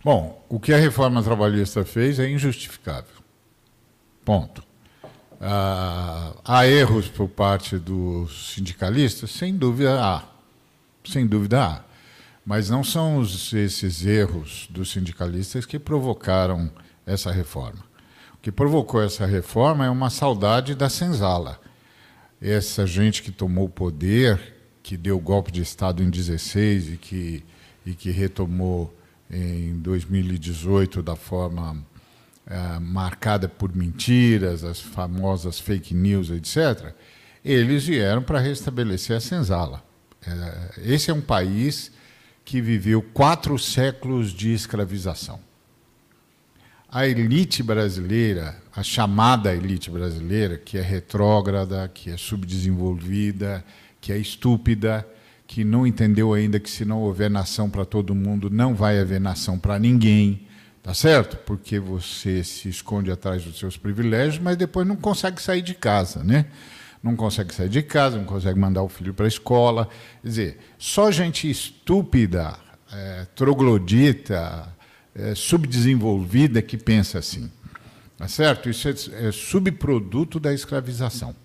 Bom, 0.03 0.45
o 0.47 0.59
que 0.59 0.71
a 0.71 0.77
reforma 0.77 1.23
trabalhista 1.23 1.83
fez 1.83 2.19
é 2.19 2.29
injustificável. 2.29 3.23
Ponto. 4.23 4.68
Ah, 5.41 6.33
há 6.43 6.67
erros 6.67 7.07
por 7.07 7.29
parte 7.29 7.77
dos 7.77 8.53
sindicalistas? 8.53 9.31
Sem 9.31 9.55
dúvida 9.55 10.03
há. 10.03 10.23
Sem 11.05 11.25
dúvida 11.25 11.63
há. 11.63 11.83
Mas 12.45 12.69
não 12.69 12.83
são 12.83 13.17
os, 13.17 13.53
esses 13.53 14.05
erros 14.05 14.67
dos 14.69 14.91
sindicalistas 14.91 15.65
que 15.65 15.79
provocaram 15.79 16.69
essa 17.05 17.31
reforma. 17.31 17.83
O 18.33 18.37
que 18.41 18.51
provocou 18.51 19.01
essa 19.01 19.25
reforma 19.25 19.85
é 19.85 19.89
uma 19.89 20.09
saudade 20.09 20.75
da 20.75 20.89
senzala. 20.89 21.59
Essa 22.41 22.85
gente 22.85 23.23
que 23.23 23.31
tomou 23.31 23.65
o 23.65 23.69
poder, 23.69 24.55
que 24.83 24.97
deu 24.97 25.17
o 25.17 25.21
golpe 25.21 25.51
de 25.51 25.61
Estado 25.61 26.03
em 26.03 26.09
16 26.09 26.93
e 26.93 26.97
que, 26.97 27.43
e 27.85 27.93
que 27.93 28.11
retomou 28.11 28.93
em 29.29 29.77
2018 29.79 31.03
da 31.03 31.15
forma 31.15 31.77
é, 32.49 32.79
marcada 32.79 33.47
por 33.47 33.75
mentiras, 33.75 34.63
as 34.63 34.79
famosas 34.79 35.59
fake 35.59 35.93
news, 35.93 36.31
etc., 36.31 36.93
eles 37.45 37.85
vieram 37.85 38.23
para 38.23 38.39
restabelecer 38.39 39.15
a 39.15 39.19
senzala. 39.19 39.83
É, 40.25 40.93
esse 40.93 41.11
é 41.11 41.13
um 41.13 41.21
país 41.21 41.91
que 42.43 42.59
viveu 42.59 43.01
quatro 43.01 43.57
séculos 43.59 44.33
de 44.33 44.51
escravização. 44.51 45.39
A 46.91 47.07
elite 47.07 47.61
brasileira, 47.61 48.57
a 48.75 48.81
chamada 48.81 49.53
elite 49.53 49.91
brasileira, 49.91 50.57
que 50.57 50.75
é 50.75 50.81
retrógrada, 50.81 51.87
que 51.87 52.09
é 52.09 52.17
subdesenvolvida, 52.17 53.63
que 54.01 54.11
é 54.11 54.17
estúpida, 54.17 55.07
que 55.45 55.63
não 55.63 55.85
entendeu 55.85 56.33
ainda 56.33 56.59
que 56.59 56.69
se 56.69 56.83
não 56.83 56.99
houver 57.01 57.29
nação 57.29 57.69
para 57.69 57.85
todo 57.85 58.15
mundo, 58.15 58.49
não 58.49 58.73
vai 58.73 58.99
haver 58.99 59.21
nação 59.21 59.59
para 59.59 59.77
ninguém, 59.77 60.47
Tá 60.89 60.95
certo? 60.95 61.37
Porque 61.45 61.77
você 61.77 62.43
se 62.43 62.67
esconde 62.67 63.11
atrás 63.11 63.43
dos 63.43 63.59
seus 63.59 63.77
privilégios, 63.77 64.39
mas 64.39 64.57
depois 64.57 64.87
não 64.87 64.95
consegue 64.95 65.39
sair 65.39 65.61
de 65.61 65.75
casa, 65.75 66.23
né? 66.23 66.47
Não 67.03 67.15
consegue 67.15 67.53
sair 67.53 67.69
de 67.69 67.83
casa, 67.83 68.17
não 68.17 68.25
consegue 68.25 68.57
mandar 68.57 68.81
o 68.81 68.89
filho 68.89 69.13
para 69.13 69.25
a 69.25 69.27
escola. 69.27 69.87
Quer 70.23 70.27
dizer, 70.27 70.57
só 70.79 71.11
gente 71.11 71.47
estúpida, 71.47 72.55
é, 72.91 73.27
troglodita, 73.35 74.67
é, 75.13 75.35
subdesenvolvida 75.35 76.59
que 76.59 76.75
pensa 76.75 77.19
assim. 77.19 77.51
Tá 78.17 78.27
certo? 78.27 78.67
Isso 78.67 78.87
é, 78.87 79.27
é 79.27 79.31
subproduto 79.31 80.39
da 80.39 80.51
escravização. 80.55 81.35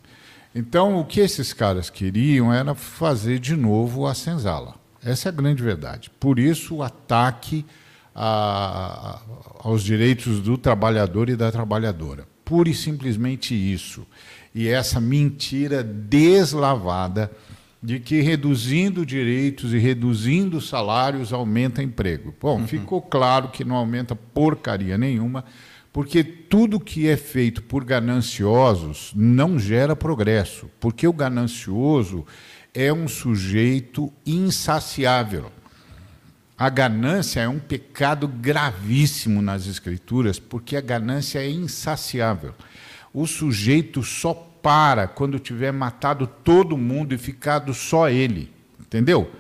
Então, 0.54 0.98
o 0.98 1.04
que 1.04 1.20
esses 1.20 1.52
caras 1.52 1.90
queriam 1.90 2.50
era 2.50 2.74
fazer 2.74 3.38
de 3.38 3.54
novo 3.54 4.06
a 4.06 4.14
senzala. 4.14 4.74
Essa 5.04 5.28
é 5.28 5.30
a 5.30 5.32
grande 5.32 5.62
verdade. 5.62 6.10
Por 6.18 6.38
isso, 6.38 6.76
o 6.76 6.82
ataque 6.82 7.66
a, 8.14 9.21
aos 9.61 9.83
direitos 9.83 10.40
do 10.40 10.56
trabalhador 10.56 11.28
e 11.28 11.37
da 11.37 11.50
trabalhadora. 11.50 12.26
Pura 12.44 12.68
e 12.68 12.75
simplesmente 12.75 13.54
isso. 13.54 14.06
E 14.54 14.68
essa 14.68 15.00
mentira 15.00 15.83
deslavada 15.83 17.30
de 17.83 18.00
que 18.00 18.23
reduzindo 18.23 19.04
direitos 19.04 19.75
e 19.75 19.78
reduzindo 19.78 20.61
salários 20.61 21.33
aumenta 21.33 21.83
emprego. 21.83 22.35
Bom, 22.40 22.61
uhum. 22.61 22.66
ficou 22.66 23.02
claro 23.02 23.49
que 23.49 23.64
não 23.64 23.76
aumenta 23.76 24.16
porcaria 24.16 24.97
nenhuma, 24.97 25.44
porque 25.92 26.25
tudo 26.25 26.80
que 26.80 27.06
é 27.09 27.16
feito 27.16 27.62
por 27.62 27.85
gananciosos 27.85 29.12
não 29.14 29.59
gera 29.59 29.94
progresso, 29.94 30.71
porque 30.80 31.06
o 31.06 31.12
ganancioso 31.12 32.25
é 32.73 32.92
um 32.92 33.06
sujeito 33.06 34.12
insaciável. 34.25 35.52
A 36.56 36.68
ganância 36.68 37.40
é 37.40 37.49
um 37.49 37.58
pecado 37.58 38.28
gravíssimo 38.28 39.42
nas 39.42 39.66
Escrituras, 39.66 40.38
porque 40.38 40.76
a 40.76 40.80
ganância 40.80 41.40
é 41.40 41.50
insaciável. 41.50 42.54
O 43.12 43.26
sujeito 43.26 44.02
só 44.02 44.32
para 44.62 45.06
quando 45.08 45.38
tiver 45.38 45.73
matado 45.73 46.26
todo 46.26 46.78
mundo 46.78 47.12
e 47.12 47.18
ficado 47.18 47.75
só 47.75 48.08
ele. 48.08 48.52
Entendeu? 48.80 49.30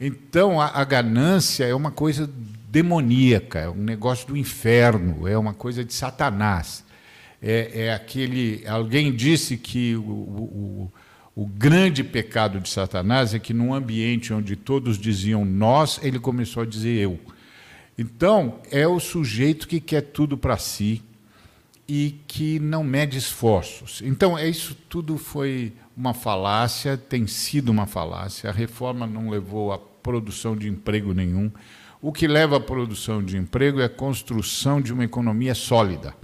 Então, 0.00 0.60
a, 0.60 0.68
a 0.68 0.84
ganância 0.84 1.64
é 1.64 1.74
uma 1.74 1.90
coisa 1.90 2.28
demoníaca, 2.68 3.60
é 3.60 3.68
um 3.68 3.74
negócio 3.74 4.26
do 4.26 4.36
inferno, 4.36 5.28
é 5.28 5.38
uma 5.38 5.54
coisa 5.54 5.84
de 5.84 5.92
Satanás. 5.94 6.84
É, 7.40 7.86
é 7.86 7.94
aquele. 7.94 8.66
Alguém 8.66 9.14
disse 9.14 9.56
que 9.58 9.94
o, 9.94 10.00
o 10.00 10.92
o 11.36 11.46
grande 11.46 12.04
pecado 12.04 12.60
de 12.60 12.68
Satanás 12.68 13.34
é 13.34 13.40
que, 13.40 13.52
num 13.52 13.74
ambiente 13.74 14.32
onde 14.32 14.54
todos 14.54 14.96
diziam 14.96 15.44
nós, 15.44 15.98
ele 16.02 16.20
começou 16.20 16.62
a 16.62 16.66
dizer 16.66 16.96
eu. 16.96 17.18
Então, 17.98 18.60
é 18.70 18.86
o 18.86 19.00
sujeito 19.00 19.66
que 19.66 19.80
quer 19.80 20.02
tudo 20.02 20.38
para 20.38 20.56
si 20.56 21.02
e 21.88 22.20
que 22.28 22.60
não 22.60 22.84
mede 22.84 23.18
esforços. 23.18 24.00
Então, 24.02 24.38
é 24.38 24.48
isso 24.48 24.76
tudo 24.88 25.18
foi 25.18 25.72
uma 25.96 26.14
falácia, 26.14 26.96
tem 26.96 27.26
sido 27.26 27.70
uma 27.70 27.86
falácia. 27.86 28.48
A 28.48 28.52
reforma 28.52 29.04
não 29.04 29.28
levou 29.28 29.72
a 29.72 29.78
produção 29.78 30.56
de 30.56 30.68
emprego 30.68 31.12
nenhum. 31.12 31.50
O 32.00 32.12
que 32.12 32.28
leva 32.28 32.58
à 32.58 32.60
produção 32.60 33.22
de 33.22 33.36
emprego 33.36 33.80
é 33.80 33.86
a 33.86 33.88
construção 33.88 34.80
de 34.80 34.92
uma 34.92 35.04
economia 35.04 35.54
sólida, 35.54 36.14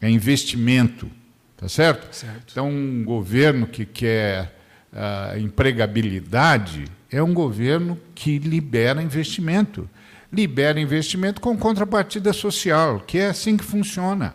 é 0.00 0.10
investimento 0.10 1.08
Tá 1.56 1.68
certo? 1.68 2.14
certo? 2.14 2.52
Então, 2.52 2.68
um 2.68 3.04
governo 3.04 3.66
que 3.66 3.86
quer 3.86 4.54
uh, 4.92 5.38
empregabilidade 5.38 6.84
é 7.10 7.22
um 7.22 7.32
governo 7.32 7.98
que 8.14 8.38
libera 8.38 9.02
investimento. 9.02 9.88
Libera 10.30 10.78
investimento 10.78 11.40
com 11.40 11.56
contrapartida 11.56 12.32
social, 12.32 13.00
que 13.00 13.18
é 13.18 13.28
assim 13.28 13.56
que 13.56 13.64
funciona. 13.64 14.34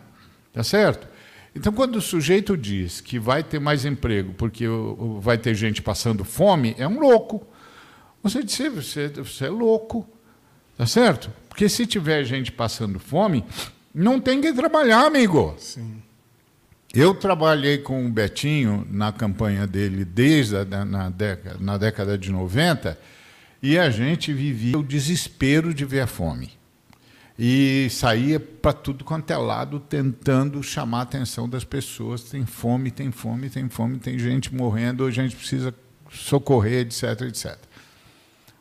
Tá 0.52 0.64
certo? 0.64 1.06
Então, 1.54 1.72
quando 1.72 1.96
o 1.96 2.00
sujeito 2.00 2.56
diz 2.56 3.00
que 3.00 3.18
vai 3.18 3.42
ter 3.42 3.60
mais 3.60 3.84
emprego 3.84 4.32
porque 4.32 4.64
vai 5.20 5.36
ter 5.36 5.54
gente 5.54 5.82
passando 5.82 6.24
fome, 6.24 6.74
é 6.78 6.88
um 6.88 6.98
louco. 6.98 7.46
Você 8.22 8.42
disse, 8.42 8.68
você, 8.68 9.08
você 9.08 9.46
é 9.46 9.50
louco. 9.50 10.08
Tá 10.76 10.86
certo? 10.86 11.30
Porque 11.48 11.68
se 11.68 11.86
tiver 11.86 12.24
gente 12.24 12.50
passando 12.50 12.98
fome, 12.98 13.44
não 13.94 14.18
tem 14.18 14.40
que 14.40 14.52
trabalhar, 14.52 15.04
amigo. 15.04 15.54
Sim. 15.58 16.02
Eu 16.94 17.14
trabalhei 17.14 17.78
com 17.78 18.04
o 18.04 18.10
Betinho 18.10 18.86
na 18.90 19.10
campanha 19.10 19.66
dele 19.66 20.04
desde 20.04 20.56
a, 20.56 20.84
na, 20.84 21.08
década, 21.08 21.56
na 21.58 21.78
década 21.78 22.18
de 22.18 22.30
90 22.30 22.98
e 23.62 23.78
a 23.78 23.88
gente 23.88 24.30
vivia 24.32 24.78
o 24.78 24.82
desespero 24.82 25.72
de 25.72 25.86
ver 25.86 26.00
a 26.00 26.06
fome. 26.06 26.50
E 27.38 27.88
saía 27.90 28.38
para 28.38 28.74
tudo 28.74 29.04
quanto 29.04 29.30
é 29.30 29.36
lado 29.38 29.80
tentando 29.80 30.62
chamar 30.62 30.98
a 30.98 31.02
atenção 31.02 31.48
das 31.48 31.64
pessoas. 31.64 32.24
Tem 32.24 32.44
fome, 32.44 32.90
tem 32.90 33.10
fome, 33.10 33.48
tem 33.48 33.70
fome, 33.70 33.98
tem 33.98 34.18
gente 34.18 34.54
morrendo, 34.54 35.06
a 35.06 35.10
gente 35.10 35.34
precisa 35.34 35.74
socorrer, 36.10 36.86
etc, 36.86 37.22
etc. 37.22 37.56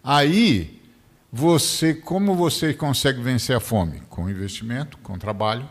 Aí, 0.01 0.81
você, 1.29 1.93
como 1.93 2.33
você 2.33 2.73
consegue 2.73 3.21
vencer 3.21 3.57
a 3.57 3.59
fome? 3.59 4.01
Com 4.09 4.29
investimento, 4.29 4.97
com 4.99 5.17
trabalho, 5.17 5.67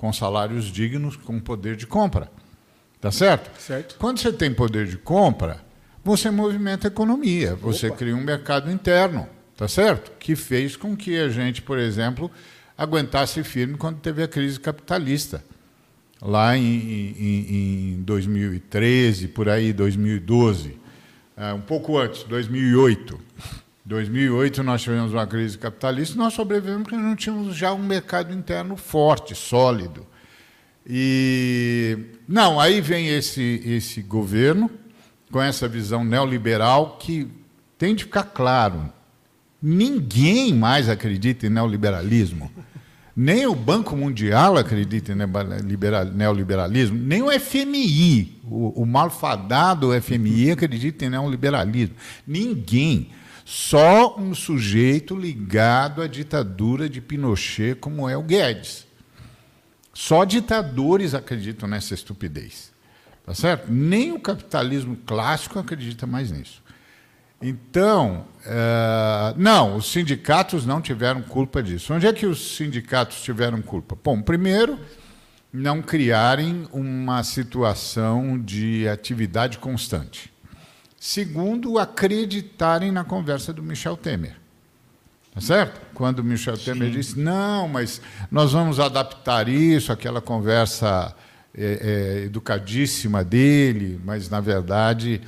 com 0.00 0.10
salários 0.14 0.72
dignos, 0.72 1.14
com 1.14 1.38
poder 1.38 1.76
de 1.76 1.86
compra. 1.86 2.32
Tá 2.98 3.12
certo? 3.12 3.50
Certo. 3.60 3.96
Quando 3.98 4.18
você 4.18 4.32
tem 4.32 4.50
poder 4.50 4.86
de 4.86 4.96
compra, 4.96 5.62
você 6.02 6.30
movimenta 6.30 6.86
a 6.86 6.88
economia, 6.88 7.54
você 7.54 7.88
Opa. 7.88 7.98
cria 7.98 8.16
um 8.16 8.24
mercado 8.24 8.70
interno, 8.72 9.28
tá 9.54 9.68
certo? 9.68 10.10
Que 10.18 10.34
fez 10.34 10.74
com 10.74 10.96
que 10.96 11.18
a 11.18 11.28
gente, 11.28 11.60
por 11.60 11.78
exemplo, 11.78 12.30
aguentasse 12.78 13.44
firme 13.44 13.76
quando 13.76 13.98
teve 13.98 14.22
a 14.22 14.28
crise 14.28 14.58
capitalista. 14.58 15.44
Lá 16.22 16.56
em, 16.56 16.64
em, 16.64 17.92
em 17.92 18.02
2013, 18.02 19.28
por 19.28 19.50
aí, 19.50 19.70
2012, 19.70 20.78
é, 21.36 21.52
um 21.52 21.60
pouco 21.60 21.98
antes, 21.98 22.22
2008. 22.22 23.20
2008 23.90 24.62
nós 24.62 24.82
tivemos 24.82 25.12
uma 25.12 25.26
crise 25.26 25.58
capitalista, 25.58 26.16
nós 26.16 26.32
sobrevivemos 26.32 26.84
porque 26.84 26.96
não 26.96 27.16
tínhamos 27.16 27.56
já 27.56 27.72
um 27.72 27.82
mercado 27.82 28.32
interno 28.32 28.76
forte, 28.76 29.34
sólido. 29.34 30.06
E 30.86 31.98
não, 32.26 32.60
aí 32.60 32.80
vem 32.80 33.08
esse 33.08 33.60
esse 33.66 34.00
governo 34.00 34.70
com 35.32 35.42
essa 35.42 35.66
visão 35.66 36.04
neoliberal 36.04 36.98
que 37.00 37.26
tem 37.76 37.92
de 37.96 38.04
ficar 38.04 38.22
claro, 38.22 38.92
ninguém 39.60 40.54
mais 40.54 40.88
acredita 40.88 41.48
em 41.48 41.50
neoliberalismo. 41.50 42.48
Nem 43.16 43.44
o 43.44 43.56
Banco 43.56 43.96
Mundial 43.96 44.56
acredita 44.56 45.10
em 45.12 45.16
neoliberalismo, 46.14 46.96
nem 46.96 47.22
o 47.22 47.40
FMI, 47.40 48.40
o, 48.44 48.82
o 48.82 48.86
malfadado 48.86 49.90
FMI 50.00 50.52
acredita 50.52 51.04
em 51.04 51.10
neoliberalismo. 51.10 51.96
Ninguém. 52.24 53.10
Só 53.52 54.16
um 54.16 54.32
sujeito 54.32 55.16
ligado 55.16 56.02
à 56.02 56.06
ditadura 56.06 56.88
de 56.88 57.00
Pinochet, 57.00 57.74
como 57.74 58.08
é 58.08 58.16
o 58.16 58.22
Guedes. 58.22 58.86
Só 59.92 60.24
ditadores 60.24 61.14
acreditam 61.14 61.68
nessa 61.68 61.92
estupidez. 61.92 62.72
Tá 63.26 63.34
certo? 63.34 63.66
Nem 63.68 64.12
o 64.12 64.20
capitalismo 64.20 64.96
clássico 65.04 65.58
acredita 65.58 66.06
mais 66.06 66.30
nisso. 66.30 66.62
Então, 67.42 68.24
uh, 68.46 69.34
não, 69.36 69.74
os 69.74 69.90
sindicatos 69.90 70.64
não 70.64 70.80
tiveram 70.80 71.20
culpa 71.20 71.60
disso. 71.60 71.92
Onde 71.92 72.06
é 72.06 72.12
que 72.12 72.26
os 72.26 72.54
sindicatos 72.56 73.20
tiveram 73.20 73.60
culpa? 73.60 73.98
Bom, 74.00 74.22
primeiro, 74.22 74.78
não 75.52 75.82
criarem 75.82 76.68
uma 76.72 77.24
situação 77.24 78.38
de 78.38 78.86
atividade 78.86 79.58
constante. 79.58 80.30
Segundo, 81.02 81.78
acreditarem 81.78 82.92
na 82.92 83.02
conversa 83.02 83.54
do 83.54 83.62
Michel 83.62 83.96
Temer. 83.96 84.36
Tá 85.34 85.40
certo? 85.40 85.80
Quando 85.94 86.18
o 86.18 86.24
Michel 86.24 86.58
Sim. 86.58 86.64
Temer 86.66 86.90
disse, 86.90 87.18
não, 87.18 87.66
mas 87.66 88.02
nós 88.30 88.52
vamos 88.52 88.78
adaptar 88.78 89.48
isso, 89.48 89.90
aquela 89.90 90.20
conversa 90.20 91.16
é, 91.56 92.18
é, 92.20 92.24
educadíssima 92.26 93.24
dele, 93.24 93.98
mas, 94.04 94.28
na 94.28 94.40
verdade, 94.40 95.22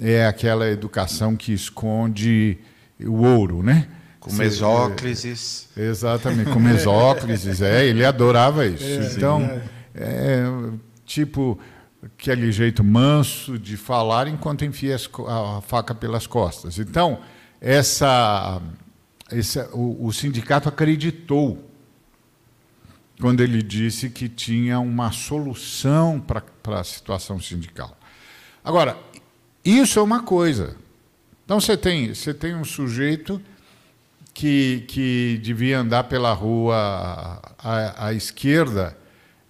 é 0.00 0.26
aquela 0.26 0.66
educação 0.66 1.36
que 1.36 1.52
esconde 1.52 2.56
o 2.98 3.22
ouro, 3.22 3.62
né? 3.62 3.86
Com 4.18 4.32
mesóclises. 4.32 5.68
É, 5.76 5.82
exatamente, 5.82 6.50
com 6.50 6.58
mesóclises, 6.58 7.60
é, 7.60 7.84
ele 7.84 8.02
adorava 8.02 8.64
isso. 8.64 8.82
É, 8.82 9.12
então, 9.14 9.60
é, 9.94 10.42
tipo, 11.04 11.58
aquele 12.02 12.50
jeito 12.52 12.84
manso 12.84 13.58
de 13.58 13.76
falar 13.76 14.28
enquanto 14.28 14.64
enfia 14.64 14.96
a 15.26 15.60
faca 15.62 15.94
pelas 15.94 16.26
costas. 16.26 16.78
Então, 16.78 17.20
essa, 17.60 18.60
essa 19.30 19.68
o, 19.72 20.06
o 20.06 20.12
sindicato 20.12 20.68
acreditou 20.68 21.68
quando 23.20 23.40
ele 23.40 23.62
disse 23.62 24.10
que 24.10 24.28
tinha 24.28 24.78
uma 24.78 25.10
solução 25.10 26.20
para 26.20 26.42
a 26.78 26.84
situação 26.84 27.40
sindical. 27.40 27.96
Agora, 28.62 28.96
isso 29.64 29.98
é 29.98 30.02
uma 30.02 30.22
coisa. 30.22 30.76
Então 31.44 31.60
você 31.60 31.76
tem, 31.76 32.14
você 32.14 32.32
tem 32.32 32.54
um 32.54 32.64
sujeito 32.64 33.40
que, 34.32 34.84
que 34.86 35.40
devia 35.42 35.80
andar 35.80 36.04
pela 36.04 36.32
rua 36.32 37.42
à, 37.58 38.06
à 38.06 38.12
esquerda 38.12 38.96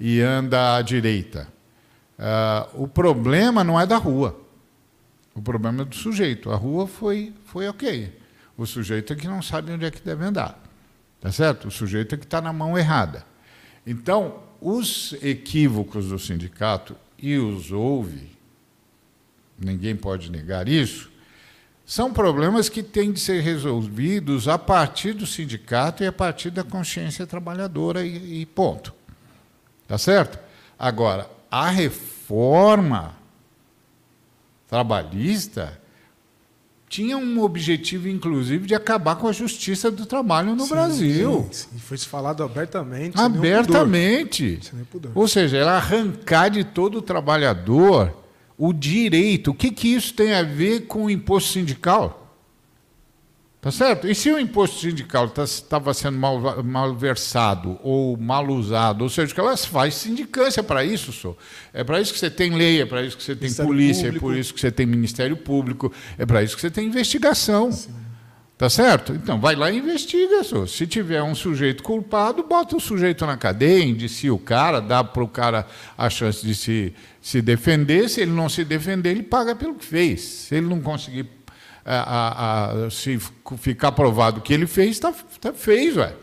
e 0.00 0.20
anda 0.20 0.76
à 0.76 0.82
direita. 0.82 1.46
Uh, 2.18 2.82
o 2.82 2.88
problema 2.88 3.62
não 3.62 3.80
é 3.80 3.86
da 3.86 3.96
rua. 3.96 4.38
O 5.34 5.40
problema 5.40 5.82
é 5.82 5.84
do 5.84 5.94
sujeito. 5.94 6.50
A 6.50 6.56
rua 6.56 6.86
foi, 6.86 7.32
foi 7.44 7.68
ok. 7.68 8.12
O 8.56 8.66
sujeito 8.66 9.12
é 9.12 9.16
que 9.16 9.28
não 9.28 9.40
sabe 9.40 9.70
onde 9.70 9.84
é 9.84 9.90
que 9.90 10.00
deve 10.00 10.24
andar. 10.24 10.60
Tá 11.20 11.30
certo? 11.30 11.68
O 11.68 11.70
sujeito 11.70 12.14
é 12.14 12.18
que 12.18 12.24
está 12.24 12.40
na 12.40 12.52
mão 12.52 12.76
errada. 12.76 13.24
Então, 13.86 14.40
os 14.60 15.14
equívocos 15.22 16.08
do 16.08 16.18
sindicato, 16.18 16.96
e 17.16 17.36
os 17.36 17.72
houve, 17.72 18.30
ninguém 19.58 19.96
pode 19.96 20.30
negar 20.30 20.68
isso, 20.68 21.10
são 21.84 22.12
problemas 22.12 22.68
que 22.68 22.82
têm 22.82 23.12
de 23.12 23.18
ser 23.18 23.40
resolvidos 23.40 24.46
a 24.46 24.58
partir 24.58 25.14
do 25.14 25.26
sindicato 25.26 26.02
e 26.02 26.06
a 26.06 26.12
partir 26.12 26.50
da 26.50 26.62
consciência 26.62 27.26
trabalhadora 27.26 28.04
e, 28.04 28.42
e 28.42 28.46
ponto. 28.46 28.94
Tá 29.86 29.96
certo? 29.96 30.38
Agora, 30.78 31.28
a 31.50 31.70
reforma 31.70 33.14
trabalhista 34.68 35.80
tinha 36.88 37.18
um 37.18 37.42
objetivo, 37.42 38.08
inclusive, 38.08 38.66
de 38.66 38.74
acabar 38.74 39.16
com 39.16 39.28
a 39.28 39.32
justiça 39.32 39.90
do 39.90 40.06
trabalho 40.06 40.54
no 40.56 40.64
sim, 40.64 40.70
Brasil. 40.70 41.48
Sim, 41.52 41.68
sim. 41.72 41.78
Foi 41.78 41.98
falado 41.98 42.42
abertamente. 42.42 43.18
Abertamente. 43.18 44.60
Ou 45.14 45.28
seja, 45.28 45.58
ela 45.58 45.76
arrancar 45.76 46.48
de 46.48 46.64
todo 46.64 46.98
o 46.98 47.02
trabalhador 47.02 48.14
o 48.56 48.72
direito. 48.72 49.50
O 49.50 49.54
que, 49.54 49.70
que 49.70 49.88
isso 49.88 50.14
tem 50.14 50.32
a 50.34 50.42
ver 50.42 50.86
com 50.86 51.04
o 51.04 51.10
imposto 51.10 51.52
sindical? 51.52 52.27
Tá 53.60 53.72
certo? 53.72 54.06
E 54.06 54.14
se 54.14 54.30
o 54.30 54.38
imposto 54.38 54.78
sindical 54.78 55.26
estava 55.26 55.86
tá, 55.86 55.94
sendo 55.94 56.16
mal, 56.16 56.62
mal, 56.62 56.94
versado 56.94 57.76
ou 57.82 58.16
mal 58.16 58.46
usado, 58.48 59.02
ou 59.02 59.08
seja, 59.08 59.34
que 59.34 59.40
elas 59.40 59.64
faz 59.64 59.94
sindicância 59.94 60.62
para 60.62 60.84
isso, 60.84 61.12
só. 61.12 61.36
É 61.72 61.82
para 61.82 62.00
isso 62.00 62.12
que 62.12 62.20
você 62.20 62.30
tem 62.30 62.54
lei, 62.54 62.82
é 62.82 62.86
para 62.86 63.02
isso 63.02 63.16
que 63.16 63.22
você 63.22 63.34
tem 63.34 63.48
Ministério 63.48 63.68
polícia, 63.68 64.04
Público. 64.04 64.16
é 64.16 64.20
por 64.20 64.36
isso 64.36 64.54
que 64.54 64.60
você 64.60 64.70
tem 64.70 64.86
Ministério 64.86 65.36
Público, 65.36 65.92
é 66.16 66.24
para 66.24 66.40
isso 66.40 66.54
que 66.54 66.60
você 66.60 66.70
tem 66.70 66.86
investigação. 66.86 67.72
Sim. 67.72 67.90
Tá 68.56 68.68
certo? 68.68 69.12
Então, 69.12 69.40
vai 69.40 69.54
lá 69.54 69.70
e 69.70 69.78
investiga. 69.78 70.42
Só. 70.42 70.66
Se 70.66 70.84
tiver 70.84 71.22
um 71.22 71.32
sujeito 71.32 71.80
culpado, 71.80 72.42
bota 72.42 72.76
o 72.76 72.80
sujeito 72.80 73.24
na 73.24 73.36
cadeia, 73.36 73.84
indicia 73.84 74.34
o 74.34 74.38
cara, 74.38 74.80
dá 74.80 75.04
para 75.04 75.22
o 75.22 75.28
cara 75.28 75.64
a 75.96 76.10
chance 76.10 76.44
de 76.44 76.56
se, 76.56 76.92
se 77.22 77.40
defender. 77.40 78.08
Se 78.08 78.20
ele 78.20 78.32
não 78.32 78.48
se 78.48 78.64
defender, 78.64 79.10
ele 79.10 79.22
paga 79.22 79.54
pelo 79.54 79.76
que 79.76 79.84
fez. 79.84 80.22
Se 80.22 80.56
ele 80.56 80.66
não 80.66 80.80
conseguir 80.80 81.37
a, 81.96 82.86
a, 82.86 82.90
se 82.90 83.18
ficar 83.58 83.92
provado 83.92 84.40
que 84.40 84.52
ele 84.52 84.66
fez, 84.66 84.98
tá, 84.98 85.14
tá, 85.40 85.52
fez, 85.52 85.96
ué. 85.96 86.14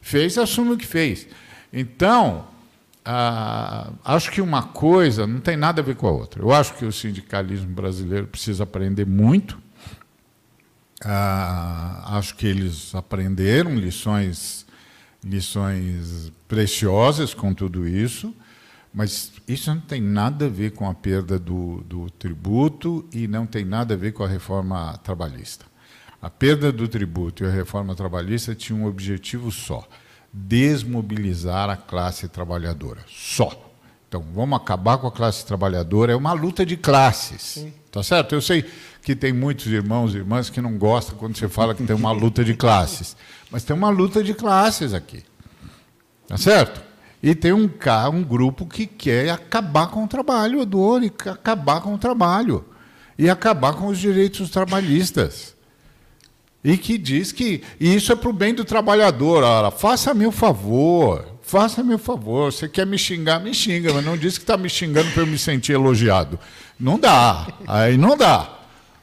Fez, 0.00 0.36
assume 0.38 0.72
o 0.72 0.76
que 0.76 0.86
fez. 0.86 1.26
Então, 1.72 2.46
acho 4.04 4.30
que 4.30 4.40
uma 4.40 4.62
coisa 4.62 5.26
não 5.26 5.40
tem 5.40 5.56
nada 5.56 5.80
a 5.80 5.84
ver 5.84 5.96
com 5.96 6.06
a 6.06 6.10
outra. 6.10 6.42
Eu 6.42 6.52
acho 6.52 6.74
que 6.74 6.84
o 6.84 6.92
sindicalismo 6.92 7.68
brasileiro 7.68 8.26
precisa 8.26 8.64
aprender 8.64 9.06
muito 9.06 9.62
ah, 11.04 12.16
acho 12.16 12.34
que 12.34 12.46
eles 12.46 12.94
aprenderam 12.94 13.76
lições, 13.76 14.64
lições 15.22 16.32
preciosas 16.48 17.34
com 17.34 17.52
tudo 17.52 17.86
isso, 17.86 18.34
mas 18.94 19.32
isso 19.48 19.74
não 19.74 19.80
tem 19.80 20.00
nada 20.00 20.46
a 20.46 20.48
ver 20.48 20.70
com 20.70 20.88
a 20.88 20.94
perda 20.94 21.36
do, 21.36 21.82
do 21.84 22.08
tributo 22.10 23.04
e 23.12 23.26
não 23.26 23.44
tem 23.44 23.64
nada 23.64 23.94
a 23.94 23.96
ver 23.96 24.12
com 24.12 24.22
a 24.22 24.28
reforma 24.28 24.96
trabalhista. 25.02 25.66
A 26.22 26.30
perda 26.30 26.70
do 26.70 26.86
tributo 26.86 27.42
e 27.42 27.46
a 27.48 27.50
reforma 27.50 27.96
trabalhista 27.96 28.54
tinham 28.54 28.82
um 28.82 28.86
objetivo 28.86 29.50
só: 29.50 29.86
desmobilizar 30.32 31.68
a 31.68 31.76
classe 31.76 32.28
trabalhadora. 32.28 33.00
Só. 33.08 33.72
Então, 34.08 34.24
vamos 34.32 34.56
acabar 34.60 34.96
com 34.98 35.08
a 35.08 35.12
classe 35.12 35.44
trabalhadora. 35.44 36.12
É 36.12 36.16
uma 36.16 36.32
luta 36.32 36.64
de 36.64 36.76
classes. 36.76 37.42
Sim. 37.42 37.74
Tá 37.90 38.00
certo? 38.00 38.32
Eu 38.32 38.40
sei 38.40 38.64
que 39.02 39.16
tem 39.16 39.32
muitos 39.32 39.66
irmãos 39.66 40.14
e 40.14 40.18
irmãs 40.18 40.48
que 40.48 40.60
não 40.60 40.78
gostam 40.78 41.16
quando 41.16 41.36
você 41.36 41.48
fala 41.48 41.74
que 41.74 41.84
tem 41.84 41.96
uma 41.96 42.12
luta 42.12 42.44
de 42.44 42.54
classes. 42.54 43.16
Mas 43.50 43.64
tem 43.64 43.74
uma 43.74 43.90
luta 43.90 44.22
de 44.22 44.34
classes 44.34 44.94
aqui. 44.94 45.24
Tá 46.28 46.36
certo? 46.36 46.93
E 47.24 47.34
tem 47.34 47.54
um, 47.54 47.70
um 48.12 48.22
grupo 48.22 48.66
que 48.66 48.84
quer 48.84 49.30
acabar 49.30 49.86
com 49.86 50.04
o 50.04 50.06
trabalho, 50.06 50.66
dor, 50.66 51.02
e 51.02 51.06
acabar 51.06 51.80
com 51.80 51.94
o 51.94 51.98
trabalho. 51.98 52.62
E 53.18 53.30
acabar 53.30 53.72
com 53.72 53.86
os 53.86 53.98
direitos 53.98 54.50
trabalhistas. 54.50 55.56
E 56.62 56.76
que 56.76 56.98
diz 56.98 57.32
que 57.32 57.62
isso 57.80 58.12
é 58.12 58.14
para 58.14 58.28
o 58.28 58.32
bem 58.32 58.52
do 58.52 58.62
trabalhador. 58.62 59.42
Ora, 59.42 59.70
faça-me 59.70 60.26
o 60.26 60.30
favor, 60.30 61.26
faça-me 61.40 61.94
o 61.94 61.98
favor. 61.98 62.52
Você 62.52 62.68
quer 62.68 62.84
me 62.86 62.98
xingar, 62.98 63.40
me 63.40 63.54
xinga, 63.54 63.94
mas 63.94 64.04
não 64.04 64.18
diz 64.18 64.36
que 64.36 64.44
está 64.44 64.58
me 64.58 64.68
xingando 64.68 65.10
para 65.12 65.22
eu 65.22 65.26
me 65.26 65.38
sentir 65.38 65.72
elogiado. 65.72 66.38
Não 66.78 66.98
dá. 66.98 67.48
Aí 67.66 67.96
não 67.96 68.18
dá. 68.18 68.50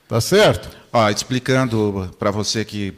Tá 0.08 0.22
certo? 0.22 0.70
Ó, 0.94 1.10
explicando 1.10 2.16
para 2.20 2.30
você 2.30 2.64
que 2.64 2.94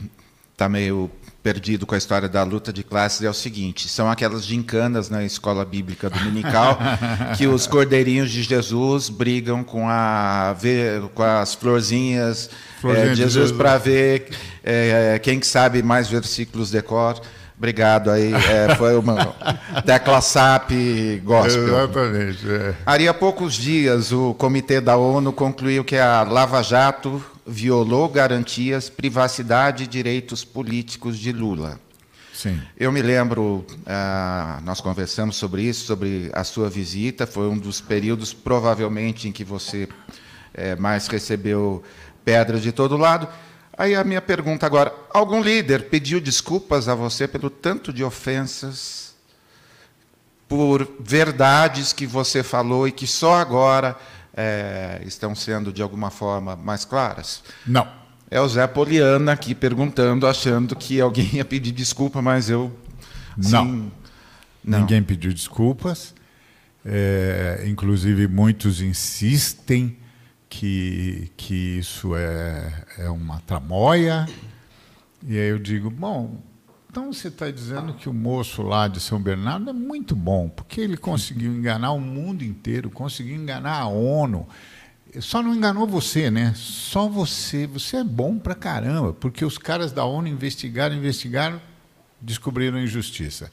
está 0.51 0.67
meio 0.67 1.09
perdido 1.43 1.85
com 1.85 1.93
a 1.93 1.97
história 1.97 2.29
da 2.29 2.41
luta 2.41 2.71
de 2.71 2.83
classes 2.83 3.21
é 3.21 3.29
o 3.29 3.33
seguinte: 3.33 3.89
são 3.89 4.09
aquelas 4.09 4.45
gincanas 4.45 5.09
na 5.09 5.23
escola 5.23 5.65
bíblica 5.65 6.09
dominical 6.09 6.79
que 7.37 7.45
os 7.45 7.67
cordeirinhos 7.67 8.31
de 8.31 8.41
Jesus 8.41 9.09
brigam 9.09 9.63
com, 9.63 9.87
a, 9.89 10.55
com 11.13 11.21
as 11.21 11.53
florzinhas 11.53 12.49
é, 12.83 13.09
de 13.09 13.15
Jesus, 13.15 13.33
Jesus. 13.33 13.51
para 13.51 13.77
ver 13.77 14.29
é, 14.63 15.19
quem 15.21 15.41
sabe 15.41 15.83
mais 15.83 16.07
versículos 16.07 16.71
de 16.71 16.81
cor. 16.81 17.21
Obrigado 17.57 18.11
aí. 18.11 18.33
É, 18.33 18.75
foi 18.75 18.95
uma 18.97 19.35
tecla 19.85 20.21
SAP 20.21 20.71
gospel. 21.23 21.67
Exatamente. 21.67 22.51
É. 22.51 22.75
Aí 22.85 23.07
há 23.07 23.13
poucos 23.13 23.53
dias 23.53 24.11
o 24.11 24.33
Comitê 24.33 24.81
da 24.81 24.97
ONU 24.97 25.31
concluiu 25.31 25.83
que 25.83 25.97
a 25.97 26.23
Lava 26.23 26.61
Jato 26.61 27.23
violou 27.45 28.09
garantias, 28.09 28.89
privacidade 28.89 29.83
e 29.83 29.87
direitos 29.87 30.43
políticos 30.43 31.17
de 31.17 31.31
Lula. 31.31 31.79
Sim. 32.33 32.59
Eu 32.77 32.91
me 32.91 33.01
lembro, 33.01 33.65
ah, 33.85 34.59
nós 34.63 34.81
conversamos 34.81 35.35
sobre 35.35 35.61
isso, 35.61 35.85
sobre 35.85 36.29
a 36.33 36.43
sua 36.43 36.69
visita. 36.69 37.25
Foi 37.27 37.47
um 37.47 37.57
dos 37.57 37.79
períodos, 37.79 38.33
provavelmente, 38.33 39.29
em 39.29 39.31
que 39.31 39.43
você 39.43 39.87
é, 40.53 40.75
mais 40.75 41.07
recebeu 41.07 41.83
pedras 42.25 42.61
de 42.61 42.71
todo 42.71 42.97
lado. 42.97 43.27
Aí 43.77 43.95
a 43.95 44.03
minha 44.03 44.21
pergunta 44.21 44.65
agora: 44.65 44.93
algum 45.09 45.41
líder 45.41 45.89
pediu 45.89 46.21
desculpas 46.21 46.87
a 46.87 46.95
você 46.95 47.27
pelo 47.27 47.49
tanto 47.49 47.91
de 47.91 48.03
ofensas, 48.03 49.15
por 50.47 50.87
verdades 50.99 51.91
que 51.91 52.05
você 52.05 52.43
falou 52.43 52.87
e 52.87 52.91
que 52.91 53.07
só 53.07 53.35
agora 53.35 53.97
é, 54.35 55.01
estão 55.05 55.33
sendo 55.33 55.73
de 55.73 55.81
alguma 55.81 56.11
forma 56.11 56.55
mais 56.55 56.85
claras? 56.85 57.43
Não. 57.65 57.87
É 58.29 58.39
o 58.41 58.47
Zé 58.47 58.65
Poliana 58.65 59.33
aqui 59.33 59.53
perguntando, 59.53 60.27
achando 60.27 60.75
que 60.75 60.99
alguém 60.99 61.29
ia 61.33 61.45
pedir 61.45 61.71
desculpa, 61.71 62.21
mas 62.21 62.49
eu. 62.49 62.71
Não. 63.35 63.65
sim, 63.65 63.91
não. 64.63 64.79
Ninguém 64.79 65.03
pediu 65.03 65.33
desculpas. 65.33 66.13
É, 66.85 67.63
inclusive, 67.65 68.27
muitos 68.27 68.81
insistem 68.81 69.97
que, 70.53 71.31
que 71.35 71.79
isso 71.79 72.15
é, 72.15 72.71
é 72.99 73.09
uma 73.09 73.39
tramóia. 73.41 74.27
E 75.25 75.35
aí 75.35 75.49
eu 75.49 75.57
digo: 75.57 75.89
bom, 75.89 76.37
então 76.89 77.11
você 77.11 77.29
está 77.29 77.49
dizendo 77.49 77.93
que 77.93 78.07
o 78.07 78.13
moço 78.13 78.61
lá 78.61 78.87
de 78.87 78.99
São 78.99 79.19
Bernardo 79.19 79.71
é 79.71 79.73
muito 79.73 80.15
bom, 80.15 80.47
porque 80.47 80.79
ele 80.79 80.95
conseguiu 80.95 81.51
enganar 81.51 81.91
o 81.93 81.99
mundo 81.99 82.43
inteiro, 82.43 82.91
conseguiu 82.91 83.35
enganar 83.35 83.79
a 83.79 83.87
ONU. 83.87 84.47
Só 85.19 85.41
não 85.41 85.55
enganou 85.55 85.87
você, 85.87 86.29
né? 86.29 86.53
Só 86.55 87.07
você. 87.07 87.65
Você 87.65 87.97
é 87.97 88.03
bom 88.03 88.37
pra 88.37 88.53
caramba, 88.53 89.11
porque 89.11 89.43
os 89.43 89.57
caras 89.57 89.91
da 89.91 90.05
ONU 90.05 90.27
investigaram, 90.27 90.95
investigaram, 90.95 91.59
descobriram 92.21 92.79
injustiça. 92.79 93.51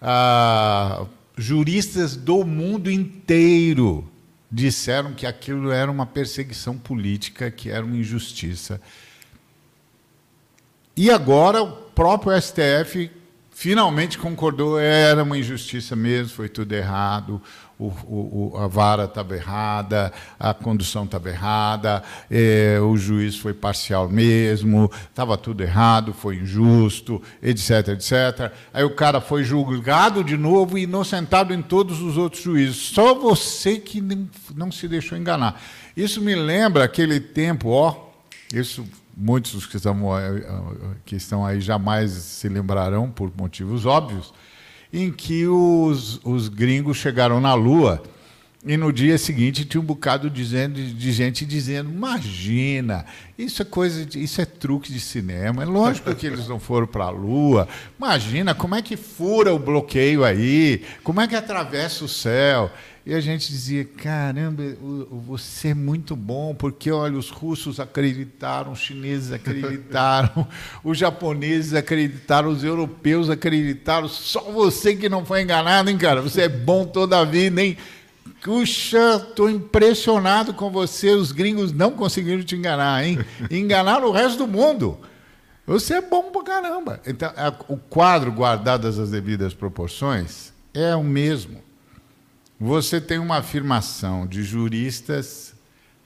Ah, 0.00 1.06
juristas 1.36 2.16
do 2.16 2.44
mundo 2.44 2.90
inteiro 2.90 4.08
disseram 4.50 5.12
que 5.12 5.26
aquilo 5.26 5.70
era 5.70 5.90
uma 5.90 6.06
perseguição 6.06 6.76
política, 6.78 7.50
que 7.50 7.70
era 7.70 7.84
uma 7.84 7.96
injustiça. 7.96 8.80
E 10.96 11.10
agora 11.10 11.62
o 11.62 11.72
próprio 11.72 12.40
STF 12.40 13.10
finalmente 13.50 14.18
concordou, 14.18 14.78
era 14.78 15.22
uma 15.22 15.38
injustiça 15.38 15.96
mesmo, 15.96 16.28
foi 16.28 16.48
tudo 16.48 16.72
errado, 16.72 17.40
o, 17.78 17.86
o, 17.86 18.52
a 18.56 18.66
vara 18.66 19.04
estava 19.04 19.36
errada, 19.36 20.12
a 20.40 20.54
condução 20.54 21.04
estava 21.04 21.28
errada, 21.28 22.02
eh, 22.30 22.78
o 22.80 22.96
juiz 22.96 23.36
foi 23.36 23.52
parcial 23.52 24.08
mesmo, 24.08 24.90
estava 25.08 25.36
tudo 25.36 25.62
errado, 25.62 26.14
foi 26.14 26.36
injusto, 26.36 27.20
etc, 27.42 27.88
etc. 27.88 28.52
Aí 28.72 28.82
o 28.82 28.94
cara 28.94 29.20
foi 29.20 29.44
julgado 29.44 30.24
de 30.24 30.36
novo 30.36 30.78
e 30.78 30.84
inocentado 30.84 31.52
em 31.52 31.60
todos 31.60 32.00
os 32.00 32.16
outros 32.16 32.42
juízes. 32.42 32.76
Só 32.76 33.14
você 33.14 33.78
que 33.78 34.00
não, 34.00 34.26
não 34.54 34.72
se 34.72 34.88
deixou 34.88 35.18
enganar. 35.18 35.60
Isso 35.94 36.20
me 36.20 36.34
lembra 36.34 36.84
aquele 36.84 37.20
tempo, 37.20 37.70
ó, 37.70 38.10
isso 38.54 38.86
muitos 39.16 39.66
que 39.66 39.76
estão, 39.76 39.96
que 41.04 41.16
estão 41.16 41.44
aí 41.44 41.60
jamais 41.60 42.10
se 42.10 42.48
lembrarão 42.48 43.10
por 43.10 43.32
motivos 43.36 43.86
óbvios, 43.86 44.32
em 44.96 45.12
que 45.12 45.46
os, 45.46 46.18
os 46.24 46.48
gringos 46.48 46.96
chegaram 46.96 47.38
na 47.38 47.52
Lua 47.52 48.02
e 48.66 48.76
no 48.76 48.92
dia 48.92 49.16
seguinte 49.16 49.64
tinha 49.64 49.80
um 49.80 49.84
bocado 49.84 50.28
dizendo, 50.28 50.74
de 50.82 51.12
gente 51.12 51.46
dizendo: 51.46 51.88
imagina, 51.88 53.06
isso 53.38 53.62
é 53.62 53.64
coisa, 53.64 54.04
de, 54.04 54.20
isso 54.20 54.40
é 54.40 54.44
truque 54.44 54.92
de 54.92 54.98
cinema. 54.98 55.62
É 55.62 55.66
lógico 55.66 56.12
que 56.16 56.26
eles 56.26 56.48
não 56.48 56.58
foram 56.58 56.88
para 56.88 57.04
a 57.04 57.10
Lua. 57.10 57.68
Imagina 57.96 58.56
como 58.56 58.74
é 58.74 58.82
que 58.82 58.96
fura 58.96 59.54
o 59.54 59.58
bloqueio 59.58 60.24
aí, 60.24 60.82
como 61.04 61.20
é 61.20 61.28
que 61.28 61.36
atravessa 61.36 62.04
o 62.04 62.08
céu. 62.08 62.72
E 63.06 63.14
a 63.14 63.20
gente 63.20 63.48
dizia: 63.48 63.84
caramba, 63.84 64.64
você 65.24 65.68
é 65.68 65.74
muito 65.74 66.16
bom, 66.16 66.52
porque 66.52 66.90
olha, 66.90 67.16
os 67.16 67.30
russos 67.30 67.78
acreditaram, 67.78 68.72
os 68.72 68.80
chineses 68.80 69.30
acreditaram, 69.30 70.44
os 70.82 70.98
japoneses 70.98 71.72
acreditaram, 71.72 72.48
os 72.48 72.64
europeus 72.64 73.30
acreditaram, 73.30 74.08
só 74.08 74.40
você 74.50 74.96
que 74.96 75.08
não 75.08 75.24
foi 75.24 75.42
enganado, 75.42 75.88
hein, 75.88 75.96
cara? 75.96 76.20
Você 76.20 76.42
é 76.42 76.48
bom 76.48 76.84
toda 76.84 77.20
a 77.20 77.24
vida, 77.24 77.62
hein? 77.62 77.76
Puxa, 78.46 79.16
estou 79.16 79.50
impressionado 79.50 80.54
com 80.54 80.70
você. 80.70 81.10
Os 81.10 81.32
gringos 81.32 81.72
não 81.72 81.90
conseguiram 81.90 82.44
te 82.44 82.54
enganar, 82.54 83.04
hein? 83.04 83.18
Enganaram 83.50 84.06
o 84.06 84.12
resto 84.12 84.38
do 84.38 84.46
mundo. 84.46 85.00
Você 85.66 85.94
é 85.94 86.00
bom 86.00 86.30
pra 86.30 86.44
caramba. 86.44 87.00
Então, 87.04 87.28
o 87.66 87.76
quadro, 87.76 88.30
guardado 88.30 88.86
as 88.86 89.10
devidas 89.10 89.52
proporções, 89.52 90.52
é 90.72 90.94
o 90.94 91.02
mesmo. 91.02 91.60
Você 92.60 93.00
tem 93.00 93.18
uma 93.18 93.38
afirmação 93.38 94.28
de 94.28 94.44
juristas 94.44 95.52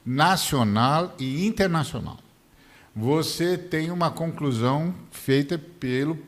nacional 0.03 1.15
e 1.19 1.47
internacional. 1.47 2.17
Você 2.97 3.59
tem 3.59 3.91
uma 3.91 4.11
conclusão 4.11 4.95
feita 5.11 5.59
pelo 5.59 6.19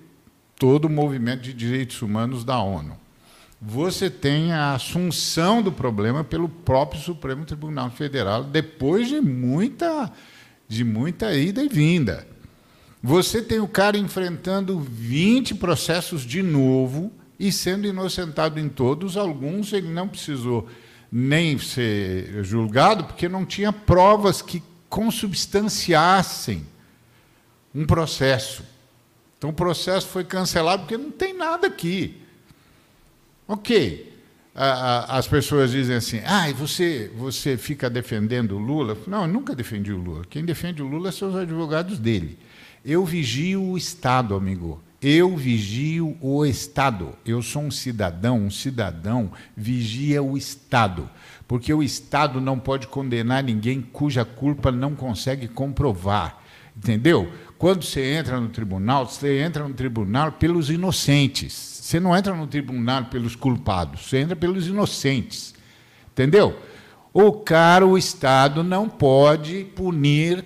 todo 0.57 0.85
o 0.85 0.91
movimento 0.91 1.41
de 1.41 1.55
direitos 1.55 2.03
humanos 2.03 2.45
da 2.45 2.61
ONU 2.61 3.01
você 3.65 4.11
tem 4.11 4.53
a 4.53 4.75
assunção 4.75 5.63
do 5.63 5.71
problema 5.71 6.25
pelo 6.25 6.49
próprio 6.49 7.01
Supremo 7.01 7.45
Tribunal 7.45 7.93
Federal, 7.93 8.43
depois 8.43 9.09
de 9.09 9.21
muita, 9.21 10.11
de 10.67 10.83
muita 10.83 11.33
ida 11.33 11.63
e 11.63 11.69
vinda. 11.69 12.27
Você 13.01 13.41
tem 13.41 13.61
o 13.61 13.69
cara 13.69 13.97
enfrentando 13.97 14.81
20 14.81 15.55
processos 15.55 16.23
de 16.23 16.43
novo 16.43 17.13
e 17.39 17.53
sendo 17.53 17.87
inocentado 17.87 18.59
em 18.59 18.69
todos, 18.69 19.17
alguns 19.17 19.73
ele 19.73 19.89
não 19.89 20.09
precisou 20.09 20.69
nem 21.11 21.57
ser 21.57 22.43
julgado, 22.43 23.05
porque 23.05 23.29
não 23.29 23.47
tinha 23.47 23.73
provas 23.73 24.43
que 24.43 24.61
consubstanciassem 24.89 26.67
um 27.73 27.87
processo. 27.87 28.65
Então 29.39 29.51
o 29.51 29.55
processo 29.55 30.09
foi 30.09 30.25
cancelado 30.25 30.83
porque 30.83 30.99
não 30.99 31.13
tem 31.13 31.33
nada 31.33 31.69
aqui. 31.69 32.22
Ok. 33.47 34.13
As 34.55 35.27
pessoas 35.27 35.71
dizem 35.71 35.97
assim, 35.97 36.21
ah, 36.27 36.49
e 36.51 36.53
você, 36.53 37.11
você 37.17 37.57
fica 37.57 37.89
defendendo 37.89 38.53
o 38.53 38.59
Lula? 38.59 38.97
Não, 39.07 39.23
eu 39.23 39.29
nunca 39.29 39.55
defendi 39.55 39.93
o 39.93 39.97
Lula. 39.97 40.25
Quem 40.29 40.45
defende 40.45 40.83
o 40.83 40.87
Lula 40.87 41.11
são 41.11 41.31
os 41.31 41.37
advogados 41.37 41.99
dele. 41.99 42.39
Eu 42.85 43.05
vigio 43.05 43.63
o 43.63 43.79
Estado, 43.79 44.35
amigo. 44.35 44.83
Eu 45.01 45.37
vigio 45.37 46.17
o 46.21 46.45
Estado. 46.45 47.15
Eu 47.25 47.41
sou 47.41 47.63
um 47.63 47.71
cidadão, 47.71 48.39
um 48.39 48.51
cidadão 48.51 49.33
vigia 49.57 50.23
o 50.23 50.37
Estado. 50.37 51.09
Porque 51.49 51.73
o 51.73 51.83
Estado 51.83 52.41
não 52.41 52.59
pode 52.59 52.87
condenar 52.87 53.43
ninguém 53.43 53.81
cuja 53.81 54.25
culpa 54.25 54.71
não 54.71 54.95
consegue 54.95 55.49
comprovar. 55.49 56.43
Entendeu? 56.77 57.33
Quando 57.59 57.85
você 57.85 58.15
entra 58.15 58.41
no 58.41 58.49
tribunal, 58.49 59.09
você 59.09 59.41
entra 59.41 59.67
no 59.67 59.75
tribunal 59.75 60.33
pelos 60.33 60.69
inocentes. 60.69 61.72
Você 61.93 62.01
não 62.01 62.17
entra 62.17 62.35
no 62.35 62.47
tribunal 62.47 63.05
pelos 63.05 63.37
culpados, 63.37 64.07
você 64.07 64.21
entra 64.21 64.35
pelos 64.35 64.67
inocentes. 64.67 65.55
Entendeu? 66.11 66.59
O 67.13 67.33
cara, 67.33 67.87
o 67.87 67.99
Estado, 67.99 68.65
não 68.65 68.89
pode 68.89 69.65
punir 69.77 70.43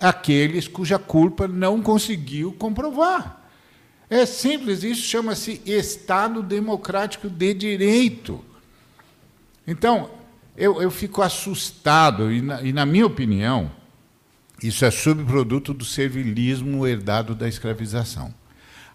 aqueles 0.00 0.66
cuja 0.66 0.98
culpa 0.98 1.46
não 1.46 1.80
conseguiu 1.80 2.50
comprovar. 2.50 3.48
É 4.10 4.26
simples, 4.26 4.82
isso 4.82 5.02
chama-se 5.02 5.62
Estado 5.64 6.42
Democrático 6.42 7.30
de 7.30 7.54
Direito. 7.54 8.44
Então, 9.68 10.10
eu, 10.56 10.82
eu 10.82 10.90
fico 10.90 11.22
assustado, 11.22 12.32
e 12.32 12.42
na, 12.42 12.60
e 12.60 12.72
na 12.72 12.84
minha 12.84 13.06
opinião, 13.06 13.70
isso 14.60 14.84
é 14.84 14.90
subproduto 14.90 15.72
do 15.72 15.84
servilismo 15.84 16.84
herdado 16.84 17.36
da 17.36 17.46
escravização. 17.46 18.34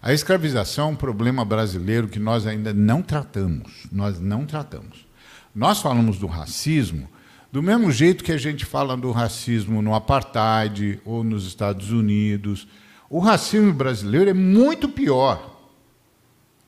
A 0.04 0.12
escravização 0.12 0.88
é 0.88 0.92
um 0.92 0.96
problema 0.96 1.46
brasileiro 1.46 2.08
que 2.08 2.18
nós 2.18 2.46
ainda 2.46 2.74
não 2.74 3.00
tratamos. 3.00 3.86
Nós 3.90 4.20
não 4.20 4.44
tratamos. 4.44 5.06
Nós 5.54 5.80
falamos 5.80 6.18
do 6.18 6.26
racismo 6.26 7.08
do 7.50 7.62
mesmo 7.62 7.90
jeito 7.90 8.22
que 8.22 8.32
a 8.32 8.36
gente 8.36 8.66
fala 8.66 8.98
do 8.98 9.10
racismo 9.12 9.80
no 9.80 9.94
apartheid 9.94 11.00
ou 11.06 11.24
nos 11.24 11.46
Estados 11.46 11.90
Unidos. 11.90 12.68
O 13.08 13.18
racismo 13.18 13.72
brasileiro 13.72 14.28
é 14.28 14.34
muito 14.34 14.90
pior. 14.90 15.56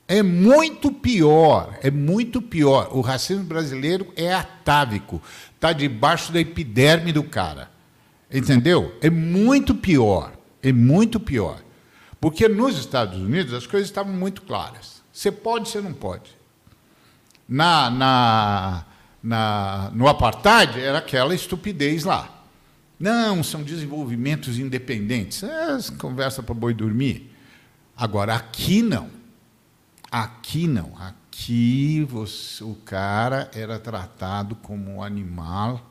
É 0.09 0.23
muito 0.23 0.91
pior, 0.91 1.79
é 1.83 1.91
muito 1.91 2.41
pior. 2.41 2.89
O 2.93 3.03
racismo 3.03 3.45
brasileiro 3.45 4.07
é 4.17 4.33
atávico, 4.33 5.21
está 5.55 5.75
debaixo 5.75 6.33
da 6.33 6.41
epiderme 6.41 7.13
do 7.13 7.25
cara. 7.25 7.69
Entendeu? 8.33 8.95
É 9.03 9.11
muito 9.11 9.75
pior, 9.75 10.33
é 10.63 10.73
muito 10.73 11.21
pior. 11.21 11.66
Porque 12.21 12.49
nos 12.49 12.79
Estados 12.79 13.19
Unidos 13.19 13.53
as 13.53 13.67
coisas 13.67 13.89
estavam 13.89 14.13
muito 14.13 14.43
claras. 14.43 15.03
Você 15.13 15.31
pode, 15.31 15.69
você 15.69 15.81
não 15.81 15.93
pode. 15.93 16.37
Na, 17.49 17.91
na, 17.91 18.85
na, 19.23 19.91
no 19.95 20.09
apartheid 20.09 20.81
era 20.81 20.99
aquela 20.99 21.35
estupidez 21.35 22.05
lá. 22.05 22.45
Não, 22.99 23.45
são 23.45 23.63
desenvolvimentos 23.63 24.59
independentes. 24.59 25.43
É 25.43 25.79
conversa 25.99 26.43
para 26.43 26.55
boi 26.55 26.73
dormir. 26.73 27.31
Agora, 27.97 28.35
aqui 28.35 28.83
não. 28.83 29.11
Aqui 30.11 30.67
não. 30.67 30.97
Aqui 30.99 32.05
você, 32.09 32.65
o 32.65 32.75
cara 32.75 33.51
era 33.55 33.79
tratado 33.79 34.55
como 34.57 34.91
um 34.91 35.03
animal, 35.03 35.91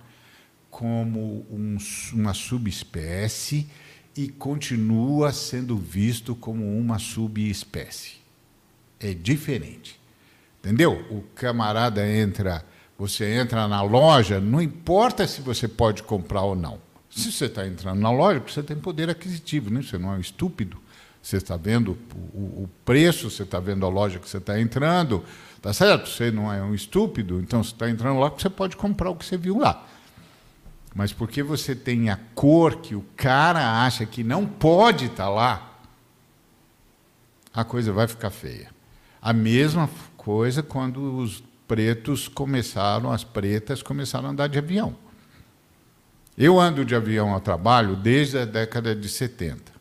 como 0.70 1.46
um, 1.50 1.78
uma 2.14 2.34
subespécie 2.34 3.70
e 4.16 4.30
continua 4.30 5.34
sendo 5.34 5.78
visto 5.78 6.36
como 6.36 6.78
uma 6.78 6.98
subespécie. 6.98 8.14
É 9.00 9.14
diferente. 9.14 10.00
Entendeu? 10.60 11.06
O 11.12 11.22
camarada 11.36 12.08
entra, 12.08 12.66
você 12.98 13.26
entra 13.26 13.68
na 13.68 13.82
loja, 13.82 14.40
não 14.40 14.62
importa 14.62 15.28
se 15.28 15.42
você 15.42 15.68
pode 15.68 16.02
comprar 16.02 16.42
ou 16.42 16.56
não. 16.56 16.80
Se 17.10 17.32
você 17.32 17.46
está 17.46 17.68
entrando 17.68 18.00
na 18.00 18.12
loja, 18.12 18.40
você 18.40 18.64
tem 18.64 18.78
poder 18.78 19.10
aquisitivo, 19.10 19.70
né? 19.70 19.82
você 19.82 19.98
não 19.98 20.14
é 20.14 20.18
um 20.18 20.20
estúpido. 20.20 20.78
Você 21.22 21.38
está 21.38 21.58
vendo 21.58 21.98
o, 22.34 22.70
preço, 22.84 23.32
você 23.32 23.44
está 23.44 23.60
vendo 23.60 23.84
a 23.84 23.90
loja 23.90 24.20
que 24.20 24.30
você 24.30 24.38
está 24.38 24.60
entrando, 24.60 25.24
tá 25.60 25.74
certo? 25.74 26.08
Você 26.08 26.30
não 26.30 26.54
é 26.54 26.62
um 26.62 26.76
estúpido, 26.76 27.40
então 27.40 27.64
você 27.64 27.72
está 27.72 27.90
entrando 27.90 28.20
lá, 28.20 28.30
você 28.30 28.50
pode 28.50 28.78
comprar 28.78 29.10
o 29.10 29.16
que 29.16 29.26
você 29.26 29.36
viu 29.36 29.58
lá. 29.58 29.88
Mas 30.96 31.12
porque 31.12 31.44
você 31.44 31.76
tem 31.76 32.10
a 32.10 32.18
cor 32.34 32.78
que 32.78 32.96
o 32.96 33.04
cara 33.18 33.84
acha 33.86 34.06
que 34.06 34.24
não 34.24 34.48
pode 34.48 35.08
estar 35.08 35.26
tá 35.26 35.30
lá, 35.30 35.80
a 37.54 37.66
coisa 37.66 37.92
vai 37.92 38.08
ficar 38.08 38.30
feia. 38.30 38.70
A 39.22 39.34
mesma 39.34 39.90
coisa 40.16 40.64
quando 40.64 41.18
os 41.18 41.44
pretos 41.68 42.30
começaram, 42.30 43.12
as 43.12 43.26
pretas 43.26 43.84
começaram 43.84 44.30
a 44.30 44.32
andar 44.32 44.48
de 44.48 44.58
avião. 44.58 44.96
Eu 46.38 46.60
ando 46.60 46.86
de 46.86 46.96
avião 46.96 47.34
ao 47.34 47.42
trabalho 47.42 47.98
desde 47.98 48.38
a 48.38 48.46
década 48.46 48.96
de 48.96 49.10
70. 49.10 49.74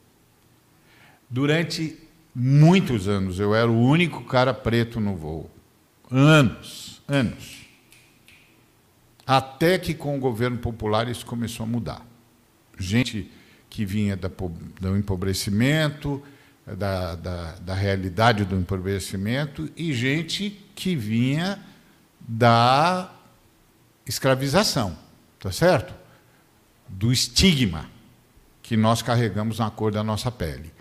Durante 1.31 1.96
muitos 2.35 3.07
anos 3.07 3.38
eu 3.38 3.55
era 3.55 3.70
o 3.70 3.81
único 3.81 4.24
cara 4.24 4.53
preto 4.53 4.98
no 4.98 5.14
voo. 5.14 5.48
Anos, 6.11 7.00
anos. 7.07 7.63
Até 9.26 9.78
que 9.78 9.94
com 9.94 10.16
o 10.16 10.20
governo 10.20 10.58
popular 10.58 11.08
isso 11.08 11.24
começou 11.24 11.64
a 11.64 11.66
mudar. 11.66 12.06
Gente 12.78 13.30
que 13.70 13.84
vinha 13.84 14.16
do 14.16 14.96
empobrecimento, 14.96 16.22
da, 16.66 17.14
da, 17.14 17.52
da 17.56 17.74
realidade 17.74 18.44
do 18.44 18.56
empobrecimento, 18.56 19.70
e 19.76 19.92
gente 19.92 20.64
que 20.74 20.94
vinha 20.94 21.58
da 22.20 23.12
escravização, 24.06 24.96
tá 25.38 25.50
certo? 25.50 26.04
do 26.88 27.12
estigma 27.12 27.88
que 28.62 28.76
nós 28.76 29.02
carregamos 29.02 29.58
na 29.58 29.70
cor 29.70 29.92
da 29.92 30.02
nossa 30.02 30.30
pele. 30.30 30.72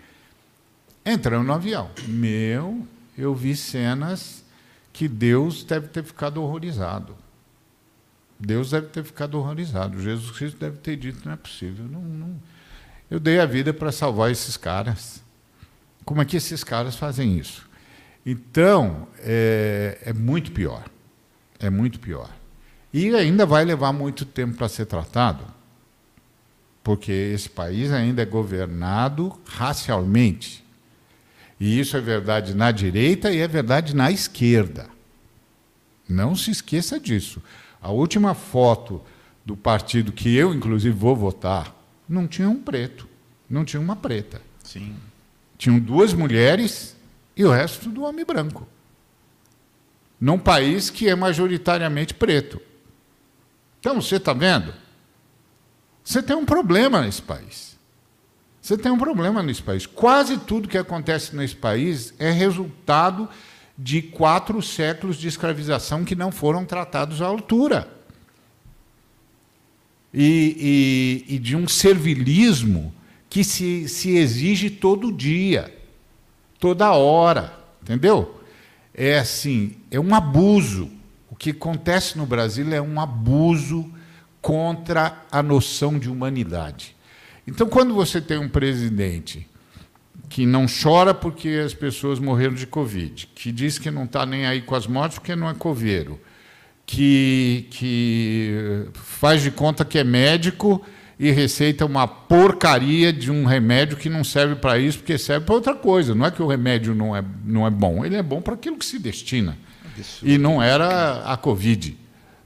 Entrando 1.04 1.46
no 1.46 1.52
avião. 1.52 1.90
Meu, 2.06 2.86
eu 3.16 3.34
vi 3.34 3.54
cenas 3.54 4.42
que 4.92 5.06
Deus 5.08 5.64
deve 5.64 5.88
ter 5.88 6.02
ficado 6.02 6.42
horrorizado. 6.42 7.16
Deus 8.44 8.70
deve 8.70 8.88
ter 8.88 9.04
ficado 9.04 9.38
horrorizado. 9.38 10.00
Jesus 10.00 10.36
Cristo 10.36 10.58
deve 10.58 10.78
ter 10.78 10.96
dito: 10.96 11.24
não 11.24 11.32
é 11.32 11.36
possível. 11.36 11.84
Não, 11.86 12.00
não. 12.00 12.42
Eu 13.10 13.20
dei 13.20 13.38
a 13.40 13.46
vida 13.46 13.72
para 13.72 13.92
salvar 13.92 14.30
esses 14.30 14.56
caras. 14.56 15.22
Como 16.04 16.20
é 16.20 16.24
que 16.24 16.36
esses 16.36 16.62
caras 16.62 16.96
fazem 16.96 17.38
isso? 17.38 17.68
Então, 18.26 19.08
é, 19.20 19.98
é 20.02 20.12
muito 20.12 20.52
pior. 20.52 20.84
É 21.58 21.70
muito 21.70 21.98
pior. 21.98 22.30
E 22.92 23.14
ainda 23.14 23.46
vai 23.46 23.64
levar 23.64 23.92
muito 23.92 24.24
tempo 24.24 24.56
para 24.56 24.68
ser 24.68 24.86
tratado 24.86 25.44
porque 26.84 27.10
esse 27.10 27.48
país 27.48 27.90
ainda 27.90 28.20
é 28.20 28.26
governado 28.26 29.34
racialmente. 29.46 30.62
E 31.58 31.80
isso 31.80 31.96
é 31.96 32.00
verdade 32.00 32.54
na 32.54 32.70
direita 32.70 33.32
e 33.32 33.38
é 33.38 33.48
verdade 33.48 33.96
na 33.96 34.10
esquerda. 34.10 34.86
Não 36.06 36.36
se 36.36 36.50
esqueça 36.50 37.00
disso. 37.00 37.42
A 37.84 37.90
última 37.90 38.32
foto 38.32 39.02
do 39.44 39.54
partido 39.54 40.10
que 40.10 40.34
eu, 40.34 40.54
inclusive, 40.54 40.96
vou 40.96 41.14
votar, 41.14 41.76
não 42.08 42.26
tinha 42.26 42.48
um 42.48 42.58
preto, 42.58 43.06
não 43.48 43.62
tinha 43.62 43.78
uma 43.78 43.94
preta. 43.94 44.40
Sim. 44.64 44.96
Tinham 45.58 45.78
duas 45.78 46.14
mulheres 46.14 46.96
e 47.36 47.44
o 47.44 47.50
resto 47.50 47.90
do 47.90 48.02
homem 48.04 48.24
branco. 48.24 48.66
Num 50.18 50.38
país 50.38 50.88
que 50.88 51.10
é 51.10 51.14
majoritariamente 51.14 52.14
preto. 52.14 52.58
Então, 53.80 54.00
você 54.00 54.16
está 54.16 54.32
vendo? 54.32 54.72
Você 56.02 56.22
tem 56.22 56.34
um 56.34 56.46
problema 56.46 57.02
nesse 57.02 57.20
país. 57.20 57.76
Você 58.62 58.78
tem 58.78 58.90
um 58.90 58.96
problema 58.96 59.42
nesse 59.42 59.62
país. 59.62 59.84
Quase 59.84 60.38
tudo 60.38 60.70
que 60.70 60.78
acontece 60.78 61.36
nesse 61.36 61.54
país 61.54 62.14
é 62.18 62.30
resultado 62.30 63.28
de 63.76 64.00
quatro 64.00 64.62
séculos 64.62 65.16
de 65.16 65.28
escravização 65.28 66.04
que 66.04 66.14
não 66.14 66.30
foram 66.30 66.64
tratados 66.64 67.20
à 67.20 67.26
altura. 67.26 67.88
E, 70.12 71.24
e, 71.28 71.34
e 71.34 71.38
de 71.38 71.56
um 71.56 71.66
servilismo 71.66 72.94
que 73.28 73.42
se, 73.42 73.88
se 73.88 74.16
exige 74.16 74.70
todo 74.70 75.12
dia, 75.12 75.76
toda 76.60 76.92
hora. 76.92 77.58
Entendeu? 77.82 78.40
É 78.94 79.18
assim, 79.18 79.76
é 79.90 79.98
um 79.98 80.14
abuso. 80.14 80.88
O 81.28 81.34
que 81.34 81.50
acontece 81.50 82.16
no 82.16 82.26
Brasil 82.26 82.72
é 82.72 82.80
um 82.80 83.00
abuso 83.00 83.90
contra 84.40 85.24
a 85.32 85.42
noção 85.42 85.98
de 85.98 86.08
humanidade. 86.08 86.94
Então, 87.46 87.68
quando 87.68 87.92
você 87.92 88.20
tem 88.20 88.38
um 88.38 88.48
presidente 88.48 89.48
que 90.28 90.46
não 90.46 90.66
chora 90.66 91.14
porque 91.14 91.62
as 91.64 91.74
pessoas 91.74 92.18
morreram 92.18 92.54
de 92.54 92.66
Covid, 92.66 93.28
que 93.34 93.52
diz 93.52 93.78
que 93.78 93.90
não 93.90 94.04
está 94.04 94.26
nem 94.26 94.46
aí 94.46 94.62
com 94.62 94.74
as 94.74 94.86
mortes 94.86 95.18
porque 95.18 95.36
não 95.36 95.48
é 95.48 95.54
coveiro, 95.54 96.20
que, 96.86 97.66
que 97.70 98.86
faz 98.94 99.42
de 99.42 99.50
conta 99.50 99.84
que 99.84 99.98
é 99.98 100.04
médico 100.04 100.84
e 101.18 101.30
receita 101.30 101.86
uma 101.86 102.06
porcaria 102.06 103.12
de 103.12 103.30
um 103.30 103.44
remédio 103.44 103.96
que 103.96 104.08
não 104.08 104.24
serve 104.24 104.56
para 104.56 104.78
isso, 104.78 104.98
porque 104.98 105.16
serve 105.16 105.46
para 105.46 105.54
outra 105.54 105.74
coisa. 105.74 106.14
Não 106.14 106.26
é 106.26 106.30
que 106.30 106.42
o 106.42 106.46
remédio 106.46 106.94
não 106.94 107.14
é, 107.14 107.24
não 107.44 107.66
é 107.66 107.70
bom, 107.70 108.04
ele 108.04 108.16
é 108.16 108.22
bom 108.22 108.42
para 108.42 108.54
aquilo 108.54 108.76
que 108.76 108.84
se 108.84 108.98
destina. 108.98 109.56
Absurdo. 109.84 110.30
E 110.30 110.38
não 110.38 110.62
era 110.62 111.22
a 111.24 111.36
Covid. 111.36 111.96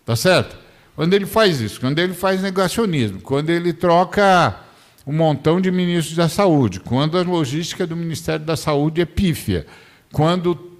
Tá 0.05 0.15
certo? 0.15 0.57
Quando 0.95 1.15
ele 1.15 1.27
faz 1.27 1.61
isso, 1.61 1.81
quando 1.81 1.99
ele 1.99 2.13
faz 2.13 2.43
negacionismo, 2.43 3.21
quando 3.21 3.51
ele 3.51 3.73
troca 3.73 4.55
um 5.09 5.13
montão 5.15 5.59
de 5.59 5.71
ministros 5.71 6.15
da 6.15 6.29
saúde, 6.29 6.81
quando 6.81 7.17
a 7.17 7.23
logística 7.23 7.87
do 7.87 7.97
Ministério 7.97 8.45
da 8.45 8.59
Saúde 8.59 9.01
é 9.01 9.07
pífia, 9.07 9.67
quando 10.13 10.77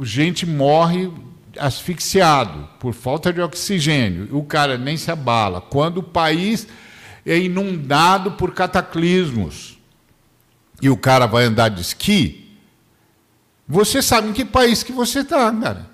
gente 0.00 0.46
morre 0.46 1.12
asfixiado 1.58 2.70
por 2.80 2.94
falta 2.94 3.30
de 3.30 3.42
oxigênio, 3.42 4.34
o 4.34 4.42
cara 4.42 4.78
nem 4.78 4.96
se 4.96 5.10
abala, 5.10 5.60
quando 5.60 5.98
o 5.98 6.02
país 6.02 6.66
é 7.26 7.36
inundado 7.38 8.32
por 8.32 8.54
cataclismos 8.54 9.76
e 10.80 10.88
o 10.88 10.96
cara 10.96 11.26
vai 11.26 11.44
andar 11.44 11.68
de 11.68 11.82
esqui, 11.82 12.56
você 13.68 14.00
sabe 14.00 14.30
em 14.30 14.32
que 14.32 14.44
país 14.46 14.82
que 14.82 14.92
você 14.92 15.20
está, 15.20 15.52
cara. 15.52 15.90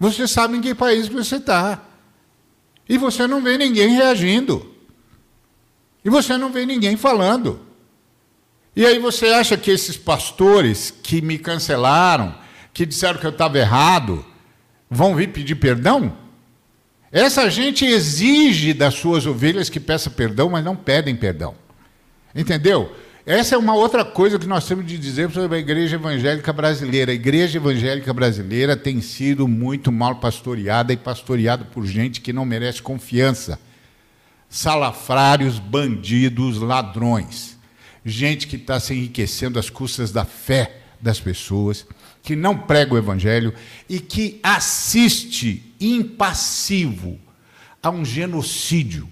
Você 0.00 0.26
sabe 0.26 0.56
em 0.56 0.62
que 0.62 0.74
país 0.74 1.06
que 1.06 1.14
você 1.14 1.36
está. 1.36 1.82
E 2.88 2.96
você 2.96 3.26
não 3.26 3.42
vê 3.42 3.58
ninguém 3.58 3.90
reagindo. 3.90 4.73
E 6.04 6.10
você 6.10 6.36
não 6.36 6.52
vê 6.52 6.66
ninguém 6.66 6.96
falando. 6.96 7.60
E 8.76 8.84
aí 8.84 8.98
você 8.98 9.28
acha 9.28 9.56
que 9.56 9.70
esses 9.70 9.96
pastores 9.96 10.92
que 11.02 11.22
me 11.22 11.38
cancelaram, 11.38 12.34
que 12.72 12.84
disseram 12.84 13.18
que 13.18 13.26
eu 13.26 13.30
estava 13.30 13.58
errado, 13.58 14.24
vão 14.90 15.14
vir 15.14 15.28
pedir 15.28 15.54
perdão? 15.54 16.16
Essa 17.10 17.48
gente 17.48 17.84
exige 17.84 18.74
das 18.74 18.94
suas 18.94 19.24
ovelhas 19.24 19.68
que 19.68 19.78
peça 19.78 20.10
perdão, 20.10 20.50
mas 20.50 20.64
não 20.64 20.74
pedem 20.74 21.14
perdão. 21.14 21.54
Entendeu? 22.34 22.92
Essa 23.24 23.54
é 23.54 23.58
uma 23.58 23.74
outra 23.74 24.04
coisa 24.04 24.38
que 24.38 24.46
nós 24.46 24.66
temos 24.66 24.84
de 24.84 24.98
dizer 24.98 25.30
sobre 25.30 25.56
a 25.56 25.60
igreja 25.60 25.94
evangélica 25.94 26.52
brasileira. 26.52 27.12
A 27.12 27.14
igreja 27.14 27.56
evangélica 27.56 28.12
brasileira 28.12 28.76
tem 28.76 29.00
sido 29.00 29.48
muito 29.48 29.92
mal 29.92 30.16
pastoreada 30.16 30.92
e 30.92 30.96
pastoreada 30.96 31.64
por 31.64 31.86
gente 31.86 32.20
que 32.20 32.32
não 32.32 32.44
merece 32.44 32.82
confiança. 32.82 33.58
Salafrários, 34.54 35.58
bandidos, 35.58 36.58
ladrões. 36.58 37.58
Gente 38.04 38.46
que 38.46 38.54
está 38.54 38.78
se 38.78 38.94
enriquecendo 38.94 39.58
às 39.58 39.68
custas 39.68 40.12
da 40.12 40.24
fé 40.24 40.76
das 41.00 41.18
pessoas, 41.18 41.84
que 42.22 42.36
não 42.36 42.56
prega 42.56 42.94
o 42.94 42.96
evangelho 42.96 43.52
e 43.88 43.98
que 43.98 44.38
assiste 44.44 45.74
impassivo 45.80 47.18
a 47.82 47.90
um 47.90 48.04
genocídio, 48.04 49.08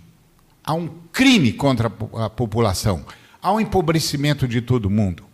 a 0.62 0.74
um 0.74 0.88
crime 1.10 1.52
contra 1.52 1.88
a 1.88 2.30
população 2.30 3.04
ao 3.42 3.60
empobrecimento 3.60 4.46
de 4.46 4.60
todo 4.60 4.88
mundo. 4.88 5.24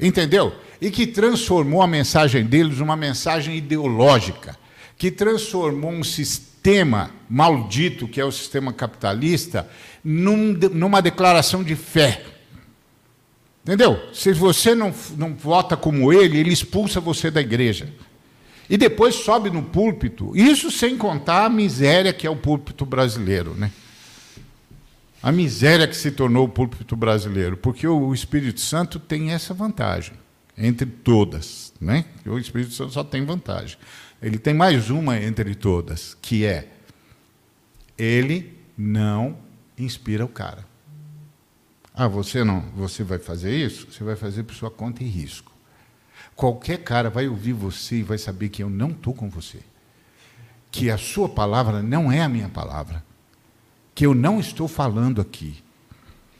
Entendeu? 0.00 0.56
E 0.80 0.90
que 0.90 1.06
transformou 1.06 1.82
a 1.82 1.86
mensagem 1.86 2.42
deles 2.42 2.78
numa 2.78 2.96
mensagem 2.96 3.54
ideológica, 3.54 4.56
que 4.96 5.10
transformou 5.10 5.90
um 5.90 6.02
sistema 6.02 6.57
maldito, 7.28 8.08
que 8.08 8.20
é 8.20 8.24
o 8.24 8.32
sistema 8.32 8.72
capitalista, 8.72 9.68
num, 10.02 10.52
numa 10.72 11.00
declaração 11.00 11.62
de 11.62 11.76
fé. 11.76 12.24
Entendeu? 13.62 14.00
Se 14.14 14.32
você 14.32 14.74
não, 14.74 14.94
não 15.16 15.34
vota 15.34 15.76
como 15.76 16.12
ele, 16.12 16.38
ele 16.38 16.52
expulsa 16.52 17.00
você 17.00 17.30
da 17.30 17.40
igreja. 17.40 17.92
E 18.70 18.76
depois 18.76 19.14
sobe 19.14 19.50
no 19.50 19.62
púlpito. 19.62 20.36
Isso 20.36 20.70
sem 20.70 20.96
contar 20.96 21.46
a 21.46 21.48
miséria 21.48 22.12
que 22.12 22.26
é 22.26 22.30
o 22.30 22.36
púlpito 22.36 22.84
brasileiro. 22.84 23.54
Né? 23.54 23.70
A 25.22 25.32
miséria 25.32 25.88
que 25.88 25.96
se 25.96 26.10
tornou 26.10 26.44
o 26.46 26.48
púlpito 26.48 26.94
brasileiro, 26.94 27.56
porque 27.56 27.86
o 27.86 28.14
Espírito 28.14 28.60
Santo 28.60 28.98
tem 28.98 29.32
essa 29.32 29.52
vantagem, 29.52 30.14
entre 30.56 30.86
todas. 30.86 31.72
Né? 31.80 32.04
O 32.26 32.38
Espírito 32.38 32.72
Santo 32.72 32.92
só 32.92 33.02
tem 33.02 33.24
vantagem. 33.24 33.76
Ele 34.20 34.38
tem 34.38 34.52
mais 34.52 34.90
uma 34.90 35.16
entre 35.16 35.54
todas, 35.54 36.16
que 36.20 36.44
é 36.44 36.68
ele 37.96 38.58
não 38.76 39.36
inspira 39.76 40.24
o 40.24 40.28
cara. 40.28 40.66
Ah, 41.94 42.06
você 42.06 42.44
não, 42.44 42.60
você 42.76 43.02
vai 43.02 43.18
fazer 43.18 43.54
isso? 43.56 43.88
Você 43.90 44.04
vai 44.04 44.14
fazer 44.14 44.44
por 44.44 44.54
sua 44.54 44.70
conta 44.70 45.02
e 45.02 45.08
risco. 45.08 45.52
Qualquer 46.36 46.78
cara 46.78 47.10
vai 47.10 47.26
ouvir 47.26 47.52
você 47.52 47.96
e 47.96 48.02
vai 48.04 48.18
saber 48.18 48.48
que 48.48 48.62
eu 48.62 48.70
não 48.70 48.90
estou 48.90 49.12
com 49.12 49.28
você. 49.28 49.58
Que 50.70 50.90
a 50.90 50.96
sua 50.96 51.28
palavra 51.28 51.82
não 51.82 52.12
é 52.12 52.22
a 52.22 52.28
minha 52.28 52.48
palavra. 52.48 53.04
Que 53.94 54.06
eu 54.06 54.14
não 54.14 54.38
estou 54.38 54.68
falando 54.68 55.20
aqui. 55.20 55.62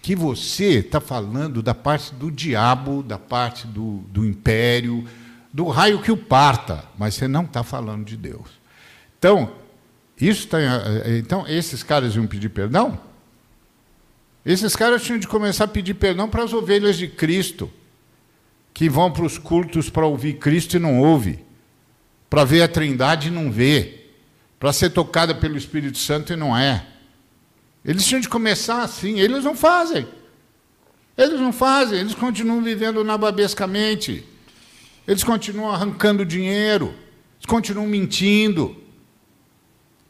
Que 0.00 0.14
você 0.14 0.78
está 0.78 1.00
falando 1.00 1.60
da 1.60 1.74
parte 1.74 2.14
do 2.14 2.30
diabo, 2.30 3.02
da 3.02 3.18
parte 3.18 3.66
do, 3.66 3.98
do 4.12 4.24
império, 4.24 5.04
do 5.52 5.66
raio 5.66 6.02
que 6.02 6.12
o 6.12 6.16
parta, 6.16 6.84
mas 6.98 7.14
você 7.14 7.26
não 7.26 7.44
está 7.44 7.62
falando 7.62 8.04
de 8.04 8.16
Deus. 8.16 8.48
Então, 9.18 9.52
isso 10.20 10.46
tá, 10.48 10.58
então, 11.18 11.46
esses 11.46 11.82
caras 11.82 12.14
iam 12.14 12.26
pedir 12.26 12.48
perdão? 12.48 13.00
Esses 14.44 14.74
caras 14.76 15.02
tinham 15.02 15.18
de 15.18 15.28
começar 15.28 15.64
a 15.64 15.68
pedir 15.68 15.94
perdão 15.94 16.28
para 16.28 16.44
as 16.44 16.52
ovelhas 16.52 16.96
de 16.96 17.08
Cristo, 17.08 17.70
que 18.72 18.88
vão 18.88 19.10
para 19.10 19.24
os 19.24 19.38
cultos 19.38 19.90
para 19.90 20.06
ouvir 20.06 20.34
Cristo 20.34 20.76
e 20.76 20.78
não 20.78 21.00
ouve, 21.00 21.44
para 22.30 22.44
ver 22.44 22.62
a 22.62 22.68
Trindade 22.68 23.28
e 23.28 23.30
não 23.30 23.50
vê, 23.50 24.06
para 24.60 24.72
ser 24.72 24.90
tocada 24.90 25.34
pelo 25.34 25.56
Espírito 25.56 25.98
Santo 25.98 26.32
e 26.32 26.36
não 26.36 26.56
é. 26.56 26.86
Eles 27.84 28.04
tinham 28.06 28.20
de 28.20 28.28
começar 28.28 28.82
assim, 28.82 29.18
eles 29.18 29.44
não 29.44 29.54
fazem. 29.54 30.06
Eles 31.16 31.40
não 31.40 31.52
fazem, 31.52 31.98
eles 31.98 32.14
continuam 32.14 32.62
vivendo 32.62 33.02
nababescamente. 33.02 34.27
Eles 35.08 35.24
continuam 35.24 35.70
arrancando 35.70 36.22
dinheiro, 36.22 36.94
eles 37.38 37.46
continuam 37.46 37.88
mentindo. 37.88 38.76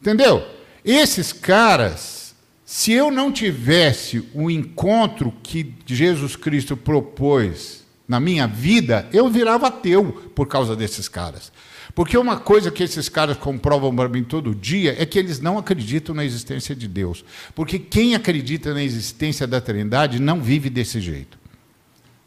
Entendeu? 0.01 0.45
Esses 0.85 1.33
caras, 1.33 2.35
se 2.65 2.93
eu 2.93 3.09
não 3.09 3.31
tivesse 3.31 4.29
o 4.35 4.51
encontro 4.51 5.33
que 5.41 5.73
Jesus 5.87 6.35
Cristo 6.35 6.77
propôs 6.77 7.87
na 8.09 8.19
minha 8.19 8.49
vida, 8.49 9.09
eu 9.13 9.29
virava 9.29 9.69
ateu 9.69 10.31
por 10.35 10.49
causa 10.49 10.75
desses 10.75 11.09
caras. 11.09 11.53
Porque 11.95 12.19
uma 12.19 12.37
coisa 12.37 12.71
que 12.71 12.83
esses 12.83 13.09
caras 13.09 13.37
comprovam 13.37 13.95
para 13.95 14.09
mim 14.09 14.25
todo 14.25 14.55
dia 14.55 14.97
é 15.01 15.07
que 15.07 15.19
eles 15.19 15.41
não 15.41 15.59
acreditam 15.59 16.13
na 16.15 16.25
existência 16.25 16.75
de 16.75 16.89
Deus. 16.89 17.25
Porque 17.55 17.79
quem 17.79 18.17
acredita 18.17 18.75
na 18.75 18.83
existência 18.83 19.47
da 19.47 19.61
Trindade 19.61 20.21
não 20.21 20.41
vive 20.41 20.69
desse 20.69 21.01
jeito. 21.01 21.38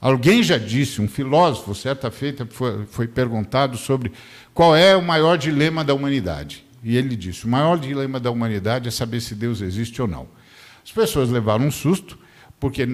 Alguém 0.01 0.41
já 0.41 0.57
disse, 0.57 0.99
um 0.99 1.07
filósofo, 1.07 1.75
certa 1.75 2.09
feita, 2.09 2.47
foi, 2.49 2.87
foi 2.87 3.07
perguntado 3.07 3.77
sobre 3.77 4.11
qual 4.51 4.75
é 4.75 4.95
o 4.95 5.01
maior 5.01 5.37
dilema 5.37 5.83
da 5.83 5.93
humanidade. 5.93 6.65
E 6.83 6.97
ele 6.97 7.15
disse: 7.15 7.45
o 7.45 7.47
maior 7.47 7.77
dilema 7.77 8.19
da 8.19 8.31
humanidade 8.31 8.87
é 8.87 8.91
saber 8.91 9.21
se 9.21 9.35
Deus 9.35 9.61
existe 9.61 10.01
ou 10.01 10.07
não. 10.07 10.27
As 10.83 10.91
pessoas 10.91 11.29
levaram 11.29 11.67
um 11.67 11.71
susto, 11.71 12.17
porque 12.59 12.87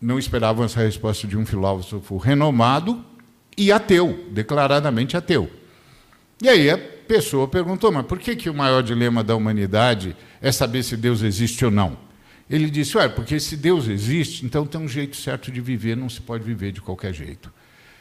não 0.00 0.18
esperavam 0.18 0.64
essa 0.64 0.80
resposta 0.80 1.26
de 1.26 1.36
um 1.36 1.44
filósofo 1.44 2.16
renomado 2.16 3.04
e 3.54 3.70
ateu, 3.70 4.26
declaradamente 4.30 5.18
ateu. 5.18 5.50
E 6.42 6.48
aí 6.48 6.70
a 6.70 6.78
pessoa 6.78 7.46
perguntou: 7.46 7.92
mas 7.92 8.06
por 8.06 8.18
que, 8.18 8.34
que 8.34 8.48
o 8.48 8.54
maior 8.54 8.82
dilema 8.82 9.22
da 9.22 9.36
humanidade 9.36 10.16
é 10.40 10.50
saber 10.50 10.82
se 10.82 10.96
Deus 10.96 11.20
existe 11.20 11.62
ou 11.66 11.70
não? 11.70 12.09
Ele 12.50 12.68
disse: 12.68 12.98
Ué, 12.98 13.08
porque 13.08 13.38
se 13.38 13.56
Deus 13.56 13.86
existe, 13.86 14.44
então 14.44 14.66
tem 14.66 14.80
um 14.80 14.88
jeito 14.88 15.16
certo 15.16 15.50
de 15.50 15.60
viver, 15.60 15.96
não 15.96 16.10
se 16.10 16.20
pode 16.20 16.44
viver 16.44 16.72
de 16.72 16.82
qualquer 16.82 17.14
jeito. 17.14 17.50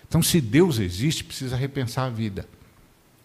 Então, 0.07 0.21
se 0.23 0.41
Deus 0.41 0.79
existe, 0.79 1.23
precisa 1.23 1.55
repensar 1.55 2.05
a 2.05 2.09
vida 2.09 2.45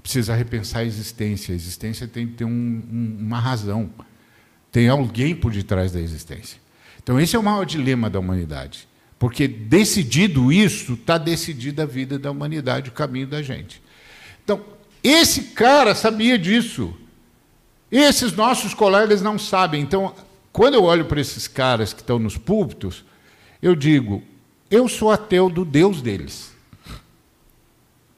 precisa 0.05 0.35
repensar 0.35 0.81
a 0.81 0.85
existência. 0.85 1.55
A 1.55 1.57
existência 1.57 2.07
tem 2.07 2.27
que 2.27 2.35
ter 2.35 2.45
um, 2.45 2.51
um, 2.51 3.17
uma 3.21 3.41
razão. 3.41 3.91
Tem 4.71 4.87
alguém 4.87 5.35
por 5.35 5.51
detrás 5.51 5.93
da 5.93 5.99
existência. 5.99 6.61
Então, 7.03 7.19
esse 7.19 7.35
é 7.35 7.39
o 7.39 7.43
maior 7.43 7.65
dilema 7.65 8.11
da 8.11 8.21
humanidade. 8.21 8.87
Porque, 9.19 9.49
decidido 9.49 10.53
isso, 10.53 10.93
está 10.93 11.17
decidida 11.17 11.85
a 11.85 11.87
vida 11.87 12.19
da 12.19 12.31
humanidade, 12.31 12.91
o 12.91 12.93
caminho 12.93 13.27
da 13.27 13.43
gente. 13.43 13.83
Então, 14.45 14.63
esse 15.03 15.43
cara 15.55 15.95
sabia 15.95 16.39
disso. 16.39 16.95
Esses 17.91 18.35
nossos 18.35 18.75
colegas 18.75 19.23
não 19.23 19.39
sabem. 19.39 19.81
Então, 19.81 20.15
quando 20.55 20.75
eu 20.75 20.85
olho 20.85 21.05
para 21.07 21.21
esses 21.21 21.49
caras 21.49 21.93
que 21.93 22.01
estão 22.01 22.17
nos 22.17 22.39
púlpitos, 22.39 23.05
eu 23.61 23.75
digo: 23.75 24.23
eu 24.71 24.89
sou 24.89 25.11
ateu 25.11 25.51
do 25.51 25.65
Deus 25.65 26.01
deles. 26.01 26.55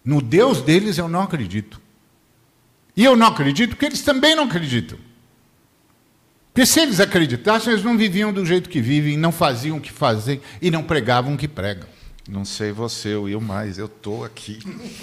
No 0.05 0.21
Deus 0.21 0.61
deles 0.61 0.99
eu 0.99 1.09
não 1.09 1.23
acredito. 1.23 1.81
E 2.95 3.03
eu 3.03 3.17
não 3.17 3.29
acredito 3.29 3.71
porque 3.71 3.87
eles 3.87 4.03
também 4.03 4.37
não 4.37 4.45
acreditam. 4.45 4.99
Porque 6.53 6.67
se 6.67 6.79
eles 6.79 7.01
acreditassem, 7.01 7.73
eles 7.73 7.85
não 7.85 7.97
viviam 7.97 8.31
do 8.31 8.45
jeito 8.45 8.69
que 8.69 8.83
vivem, 8.83 9.17
não 9.17 9.33
faziam 9.33 9.79
o 9.79 9.81
que 9.81 9.91
fazem 9.91 10.39
e 10.61 10.71
não 10.71 10.83
pregavam 10.83 11.33
o 11.33 11.39
que 11.39 11.49
pregam. 11.49 11.89
Não 12.29 12.45
sei 12.45 12.73
você, 12.73 13.15
Will, 13.15 13.41
mas 13.41 13.79
eu 13.79 13.87
estou 13.87 14.25
aqui 14.25 14.59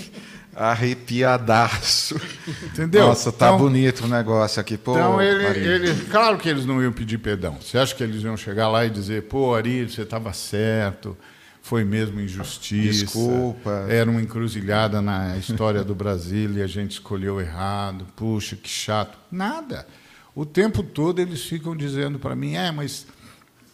arrepiadaço. 0.56 2.20
Entendeu? 2.66 3.08
Nossa, 3.08 3.32
tá 3.32 3.48
então, 3.48 3.58
bonito 3.58 4.06
o 4.06 4.08
negócio 4.08 4.60
aqui. 4.60 4.78
Pô, 4.78 4.94
então, 4.94 5.22
ele, 5.22 5.68
ele, 5.68 6.06
claro 6.06 6.38
que 6.38 6.50
eles 6.50 6.66
não 6.66 6.82
iam 6.82 6.92
pedir 6.92 7.18
perdão. 7.18 7.58
Você 7.62 7.78
acha 7.78 7.96
que 7.96 8.04
eles 8.04 8.24
iam 8.24 8.36
chegar 8.36 8.68
lá 8.68 8.86
e 8.86 8.90
dizer, 8.90 9.24
pô, 9.24 9.56
Ari, 9.56 9.90
você 9.90 10.02
estava 10.02 10.34
certo, 10.34 11.18
foi 11.62 11.86
mesmo 11.86 12.20
injustiça. 12.20 13.06
Desculpa. 13.06 13.86
Era 13.90 14.10
uma 14.10 14.22
encruzilhada 14.22 15.02
na 15.02 15.38
história 15.38 15.84
do 15.84 15.96
Brasil 15.96 16.52
e 16.54 16.62
a 16.62 16.68
gente 16.68 16.92
escolheu 16.92 17.40
errado. 17.40 18.06
Puxa, 18.16 18.56
que 18.56 18.70
chato. 18.70 19.18
Nada. 19.32 19.88
O 20.36 20.46
tempo 20.46 20.84
todo 20.84 21.22
eles 21.22 21.44
ficam 21.44 21.76
dizendo 21.76 22.20
para 22.20 22.36
mim: 22.36 22.56
é, 22.56 22.72
mas 22.72 23.08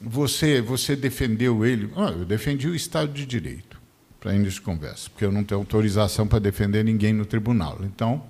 você, 0.01 0.61
você 0.61 0.95
defendeu 0.95 1.65
ele. 1.65 1.91
Ah, 1.95 2.11
eu 2.11 2.25
defendi 2.25 2.67
o 2.67 2.75
Estado 2.75 3.11
de 3.11 3.25
Direito, 3.25 3.79
para 4.19 4.33
início 4.33 4.55
de 4.55 4.61
conversa, 4.61 5.09
porque 5.09 5.25
eu 5.25 5.31
não 5.31 5.43
tenho 5.43 5.59
autorização 5.59 6.27
para 6.27 6.39
defender 6.39 6.83
ninguém 6.83 7.13
no 7.13 7.25
tribunal. 7.25 7.79
Então, 7.83 8.23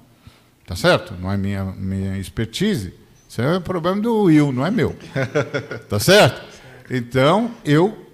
tá 0.65 0.75
certo? 0.75 1.13
Não 1.19 1.31
é 1.31 1.37
minha, 1.37 1.65
minha 1.65 2.17
expertise. 2.17 2.93
Isso 3.27 3.41
é 3.41 3.57
o 3.57 3.61
problema 3.61 4.01
do 4.01 4.23
Will, 4.23 4.51
não 4.51 4.65
é 4.65 4.71
meu. 4.71 4.95
Tá 5.87 5.99
certo? 5.99 6.47
Então, 6.89 7.51
eu 7.63 8.09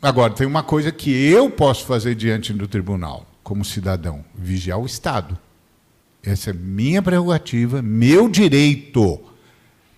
Agora, 0.00 0.32
tem 0.32 0.46
uma 0.46 0.62
coisa 0.62 0.92
que 0.92 1.10
eu 1.10 1.50
posso 1.50 1.84
fazer 1.84 2.14
diante 2.14 2.52
do 2.52 2.68
tribunal, 2.68 3.26
como 3.42 3.64
cidadão: 3.64 4.24
vigiar 4.34 4.78
o 4.78 4.86
Estado. 4.86 5.36
Essa 6.22 6.50
é 6.50 6.52
minha 6.52 7.02
prerrogativa, 7.02 7.82
meu 7.82 8.28
direito. 8.28 9.20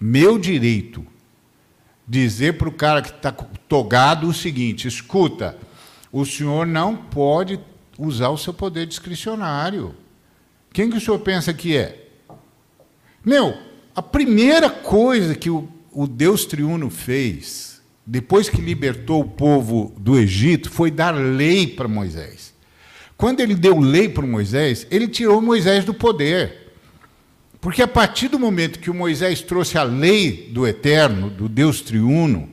Meu 0.00 0.38
direito. 0.38 1.05
Dizer 2.10 2.58
para 2.58 2.68
o 2.68 2.72
cara 2.72 3.00
que 3.00 3.10
está 3.10 3.30
togado 3.30 4.26
o 4.26 4.34
seguinte: 4.34 4.88
escuta, 4.88 5.56
o 6.10 6.26
senhor 6.26 6.66
não 6.66 6.96
pode 6.96 7.60
usar 7.96 8.30
o 8.30 8.36
seu 8.36 8.52
poder 8.52 8.84
discricionário. 8.84 9.94
Quem 10.72 10.90
que 10.90 10.96
o 10.96 11.00
senhor 11.00 11.20
pensa 11.20 11.54
que 11.54 11.76
é? 11.76 12.08
Meu, 13.24 13.56
a 13.94 14.02
primeira 14.02 14.68
coisa 14.68 15.36
que 15.36 15.48
o, 15.48 15.68
o 15.92 16.08
Deus 16.08 16.44
triuno 16.44 16.90
fez 16.90 17.80
depois 18.04 18.48
que 18.48 18.60
libertou 18.60 19.20
o 19.20 19.28
povo 19.28 19.94
do 19.96 20.18
Egito, 20.18 20.68
foi 20.68 20.90
dar 20.90 21.12
lei 21.12 21.68
para 21.68 21.86
Moisés. 21.86 22.52
Quando 23.16 23.38
ele 23.38 23.54
deu 23.54 23.78
lei 23.78 24.08
para 24.08 24.26
Moisés, 24.26 24.84
ele 24.90 25.06
tirou 25.06 25.40
Moisés 25.40 25.84
do 25.84 25.94
poder. 25.94 26.59
Porque 27.60 27.82
a 27.82 27.88
partir 27.88 28.28
do 28.28 28.38
momento 28.38 28.78
que 28.78 28.90
o 28.90 28.94
Moisés 28.94 29.42
trouxe 29.42 29.76
a 29.76 29.82
lei 29.82 30.48
do 30.50 30.66
eterno, 30.66 31.28
do 31.28 31.48
Deus 31.48 31.82
triuno, 31.82 32.48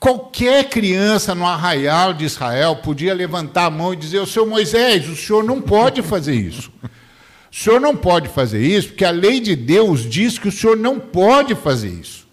qualquer 0.00 0.68
criança 0.68 1.34
no 1.34 1.46
arraial 1.46 2.12
de 2.12 2.24
Israel 2.24 2.76
podia 2.76 3.14
levantar 3.14 3.66
a 3.66 3.70
mão 3.70 3.92
e 3.92 3.96
dizer: 3.96 4.18
O 4.18 4.26
senhor 4.26 4.46
Moisés, 4.46 5.08
o 5.08 5.14
senhor 5.14 5.44
não 5.44 5.60
pode 5.60 6.02
fazer 6.02 6.34
isso. 6.34 6.72
O 6.82 7.56
senhor 7.56 7.80
não 7.80 7.96
pode 7.96 8.28
fazer 8.28 8.60
isso, 8.60 8.88
porque 8.88 9.04
a 9.04 9.12
lei 9.12 9.38
de 9.38 9.54
Deus 9.54 10.10
diz 10.10 10.40
que 10.40 10.48
o 10.48 10.52
senhor 10.52 10.76
não 10.76 10.98
pode 10.98 11.54
fazer 11.54 11.88
isso. 11.88 12.26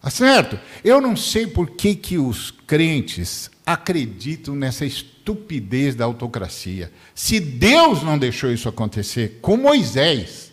Tá 0.00 0.08
certo? 0.08 0.58
Eu 0.84 1.00
não 1.00 1.16
sei 1.16 1.48
por 1.48 1.70
que, 1.70 1.96
que 1.96 2.16
os 2.16 2.52
crentes 2.64 3.50
acreditam 3.66 4.54
nessa 4.54 4.86
estupidez 4.86 5.96
da 5.96 6.04
autocracia. 6.04 6.92
Se 7.12 7.40
Deus 7.40 8.02
não 8.04 8.16
deixou 8.16 8.52
isso 8.52 8.68
acontecer 8.68 9.40
com 9.42 9.56
Moisés, 9.56 10.49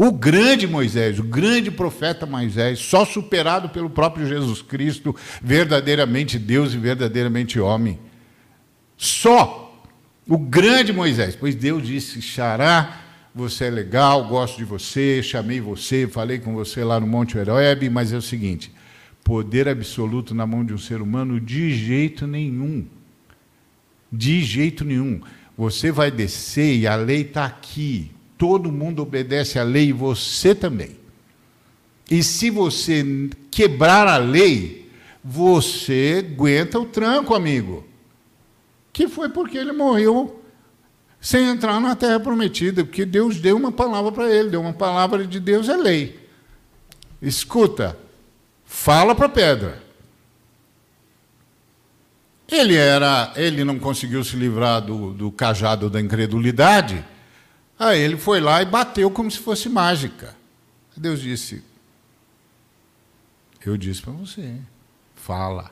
o 0.00 0.12
grande 0.12 0.64
Moisés, 0.64 1.18
o 1.18 1.24
grande 1.24 1.72
profeta 1.72 2.24
Moisés, 2.24 2.78
só 2.78 3.04
superado 3.04 3.68
pelo 3.68 3.90
próprio 3.90 4.28
Jesus 4.28 4.62
Cristo, 4.62 5.14
verdadeiramente 5.42 6.38
Deus 6.38 6.72
e 6.72 6.78
verdadeiramente 6.78 7.58
homem. 7.58 7.98
Só 8.96 9.82
o 10.24 10.38
grande 10.38 10.92
Moisés, 10.92 11.34
pois 11.34 11.56
Deus 11.56 11.84
disse: 11.84 12.22
Xará, 12.22 13.00
você 13.34 13.64
é 13.64 13.70
legal, 13.70 14.28
gosto 14.28 14.58
de 14.58 14.64
você, 14.64 15.20
chamei 15.20 15.60
você, 15.60 16.06
falei 16.06 16.38
com 16.38 16.54
você 16.54 16.84
lá 16.84 17.00
no 17.00 17.06
Monte 17.06 17.36
Horebe, 17.36 17.90
mas 17.90 18.12
é 18.12 18.16
o 18.16 18.22
seguinte: 18.22 18.72
poder 19.24 19.68
absoluto 19.68 20.32
na 20.32 20.46
mão 20.46 20.64
de 20.64 20.72
um 20.72 20.78
ser 20.78 21.02
humano 21.02 21.40
de 21.40 21.74
jeito 21.74 22.24
nenhum. 22.24 22.86
De 24.12 24.44
jeito 24.44 24.84
nenhum. 24.84 25.20
Você 25.56 25.90
vai 25.90 26.08
descer 26.08 26.76
e 26.76 26.86
a 26.86 26.94
lei 26.94 27.22
está 27.22 27.44
aqui. 27.44 28.12
Todo 28.38 28.72
mundo 28.72 29.02
obedece 29.02 29.58
à 29.58 29.64
lei 29.64 29.88
e 29.88 29.92
você 29.92 30.54
também. 30.54 30.96
E 32.10 32.22
se 32.22 32.48
você 32.48 33.04
quebrar 33.50 34.06
a 34.06 34.16
lei, 34.16 34.90
você 35.22 36.24
aguenta 36.26 36.78
o 36.78 36.86
tranco, 36.86 37.34
amigo. 37.34 37.86
Que 38.92 39.08
foi 39.08 39.28
porque 39.28 39.58
ele 39.58 39.72
morreu 39.72 40.40
sem 41.20 41.48
entrar 41.48 41.80
na 41.80 41.96
terra 41.96 42.20
prometida, 42.20 42.84
porque 42.84 43.04
Deus 43.04 43.38
deu 43.38 43.56
uma 43.56 43.72
palavra 43.72 44.12
para 44.12 44.32
ele, 44.32 44.50
deu 44.50 44.60
uma 44.60 44.72
palavra 44.72 45.26
de 45.26 45.40
Deus 45.40 45.68
é 45.68 45.76
lei. 45.76 46.28
Escuta, 47.20 47.98
fala 48.64 49.14
para 49.14 49.26
a 49.26 49.30
pedra. 49.30 49.82
Ele 52.50 52.74
era, 52.76 53.32
ele 53.36 53.62
não 53.64 53.78
conseguiu 53.78 54.24
se 54.24 54.36
livrar 54.36 54.80
do, 54.80 55.12
do 55.12 55.30
cajado 55.30 55.90
da 55.90 56.00
incredulidade. 56.00 57.04
Aí 57.78 58.00
ele 58.00 58.16
foi 58.16 58.40
lá 58.40 58.60
e 58.60 58.66
bateu 58.66 59.10
como 59.10 59.30
se 59.30 59.38
fosse 59.38 59.68
mágica. 59.68 60.36
Deus 60.96 61.20
disse: 61.20 61.62
Eu 63.64 63.76
disse 63.76 64.02
para 64.02 64.12
você, 64.12 64.60
fala. 65.14 65.70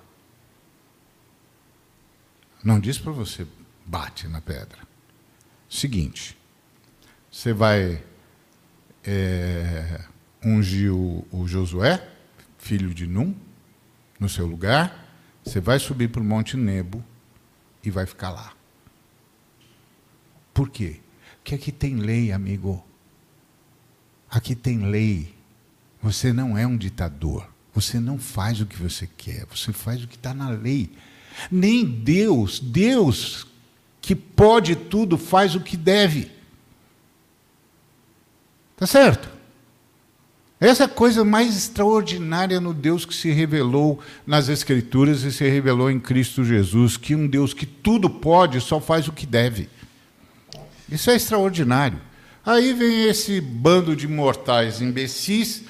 Não 2.62 2.80
disse 2.80 3.00
para 3.00 3.12
você, 3.12 3.46
bate 3.84 4.28
na 4.28 4.40
pedra. 4.40 4.78
Seguinte, 5.68 6.36
você 7.30 7.52
vai 7.52 8.02
é, 9.04 10.00
ungir 10.44 10.92
o, 10.92 11.26
o 11.30 11.46
Josué, 11.46 12.08
filho 12.58 12.92
de 12.94 13.06
Num, 13.06 13.34
no 14.18 14.28
seu 14.28 14.46
lugar 14.46 15.06
você 15.46 15.60
vai 15.60 15.78
subir 15.78 16.08
para 16.08 16.20
o 16.20 16.24
Monte 16.24 16.56
Nebo 16.56 17.04
e 17.84 17.88
vai 17.88 18.04
ficar 18.04 18.30
lá. 18.30 18.52
Por 20.52 20.68
quê? 20.68 21.00
Porque 21.46 21.54
aqui 21.54 21.70
tem 21.70 21.94
lei, 21.94 22.32
amigo. 22.32 22.84
Aqui 24.28 24.52
tem 24.56 24.90
lei. 24.90 25.32
Você 26.02 26.32
não 26.32 26.58
é 26.58 26.66
um 26.66 26.76
ditador. 26.76 27.48
Você 27.72 28.00
não 28.00 28.18
faz 28.18 28.60
o 28.60 28.66
que 28.66 28.74
você 28.74 29.08
quer. 29.16 29.46
Você 29.46 29.72
faz 29.72 30.02
o 30.02 30.08
que 30.08 30.16
está 30.16 30.34
na 30.34 30.48
lei. 30.48 30.90
Nem 31.48 31.84
Deus, 31.84 32.58
Deus 32.58 33.46
que 34.00 34.16
pode 34.16 34.74
tudo, 34.74 35.16
faz 35.16 35.54
o 35.54 35.60
que 35.60 35.76
deve. 35.76 36.32
Tá 38.76 38.84
certo? 38.84 39.28
Essa 40.58 40.82
é 40.82 40.86
a 40.86 40.88
coisa 40.88 41.24
mais 41.24 41.56
extraordinária 41.56 42.60
no 42.60 42.74
Deus 42.74 43.06
que 43.06 43.14
se 43.14 43.30
revelou 43.30 44.00
nas 44.26 44.48
Escrituras 44.48 45.22
e 45.22 45.30
se 45.30 45.48
revelou 45.48 45.92
em 45.92 46.00
Cristo 46.00 46.44
Jesus, 46.44 46.96
que 46.96 47.14
um 47.14 47.28
Deus 47.28 47.54
que 47.54 47.66
tudo 47.66 48.10
pode 48.10 48.60
só 48.60 48.80
faz 48.80 49.06
o 49.06 49.12
que 49.12 49.26
deve. 49.26 49.75
Isso 50.90 51.10
é 51.10 51.16
extraordinário. 51.16 52.00
Aí 52.44 52.72
vem 52.72 53.04
esse 53.04 53.40
bando 53.40 53.96
de 53.96 54.06
mortais 54.06 54.80
imbecis 54.80 55.64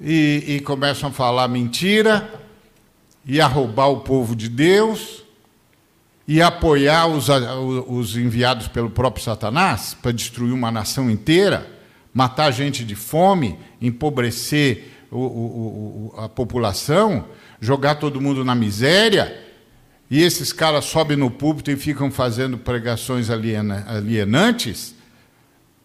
e, 0.00 0.44
e 0.46 0.60
começam 0.60 1.08
a 1.08 1.12
falar 1.12 1.48
mentira 1.48 2.30
e 3.24 3.40
a 3.40 3.46
roubar 3.46 3.88
o 3.88 4.00
povo 4.00 4.36
de 4.36 4.48
Deus 4.48 5.24
e 6.28 6.42
apoiar 6.42 7.06
os, 7.06 7.28
os 7.88 8.16
enviados 8.16 8.68
pelo 8.68 8.90
próprio 8.90 9.24
Satanás 9.24 9.96
para 10.00 10.12
destruir 10.12 10.52
uma 10.52 10.70
nação 10.70 11.10
inteira 11.10 11.76
matar 12.16 12.50
gente 12.50 12.82
de 12.82 12.94
fome, 12.94 13.58
empobrecer 13.78 14.90
o, 15.10 15.18
o, 15.18 16.12
o, 16.16 16.20
a 16.20 16.26
população, 16.30 17.26
jogar 17.60 17.96
todo 17.96 18.22
mundo 18.22 18.42
na 18.42 18.54
miséria, 18.54 19.38
e 20.10 20.22
esses 20.22 20.52
caras 20.52 20.84
sobem 20.84 21.16
no 21.16 21.30
púlpito 21.30 21.70
e 21.70 21.76
ficam 21.76 22.10
fazendo 22.10 22.56
pregações 22.56 23.30
aliena, 23.30 23.84
alienantes, 23.88 24.94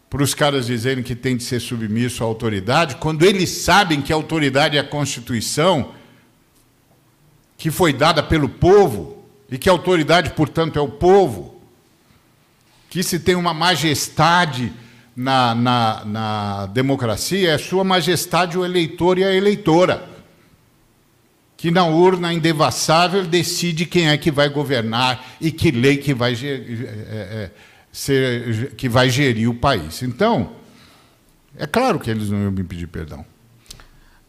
para 0.09 0.21
os 0.21 0.33
caras 0.33 0.65
dizerem 0.65 1.03
que 1.03 1.15
tem 1.15 1.37
de 1.37 1.43
ser 1.43 1.59
submisso 1.59 2.23
à 2.23 2.27
autoridade, 2.27 2.97
quando 2.97 3.23
eles 3.23 3.49
sabem 3.49 4.01
que 4.01 4.11
a 4.11 4.15
autoridade 4.15 4.77
é 4.77 4.79
a 4.79 4.83
Constituição, 4.83 5.93
que 7.57 7.71
foi 7.71 7.93
dada 7.93 8.21
pelo 8.21 8.49
povo, 8.49 9.23
e 9.49 9.57
que 9.57 9.69
a 9.69 9.71
autoridade, 9.71 10.31
portanto, 10.31 10.77
é 10.77 10.81
o 10.81 10.89
povo, 10.89 11.61
que 12.89 13.01
se 13.03 13.19
tem 13.19 13.35
uma 13.35 13.53
majestade 13.53 14.73
na, 15.15 15.53
na, 15.55 16.05
na 16.05 16.65
democracia 16.67 17.51
é 17.51 17.57
Sua 17.57 17.83
Majestade 17.83 18.57
o 18.57 18.65
eleitor 18.65 19.17
e 19.17 19.23
a 19.23 19.33
eleitora, 19.33 20.09
que 21.61 21.69
na 21.69 21.85
urna 21.85 22.33
indevassável 22.33 23.23
decide 23.23 23.85
quem 23.85 24.09
é 24.09 24.17
que 24.17 24.31
vai 24.31 24.49
governar 24.49 25.23
e 25.39 25.51
que 25.51 25.69
lei 25.69 25.95
que 25.95 26.11
vai, 26.11 26.33
é, 26.33 26.47
é, 26.47 27.51
ser, 27.91 28.73
que 28.73 28.89
vai 28.89 29.11
gerir 29.11 29.47
o 29.47 29.53
país. 29.53 30.01
Então, 30.01 30.53
é 31.55 31.67
claro 31.67 31.99
que 31.99 32.09
eles 32.09 32.31
não 32.31 32.41
iam 32.41 32.51
me 32.51 32.63
pedir 32.63 32.87
perdão. 32.87 33.23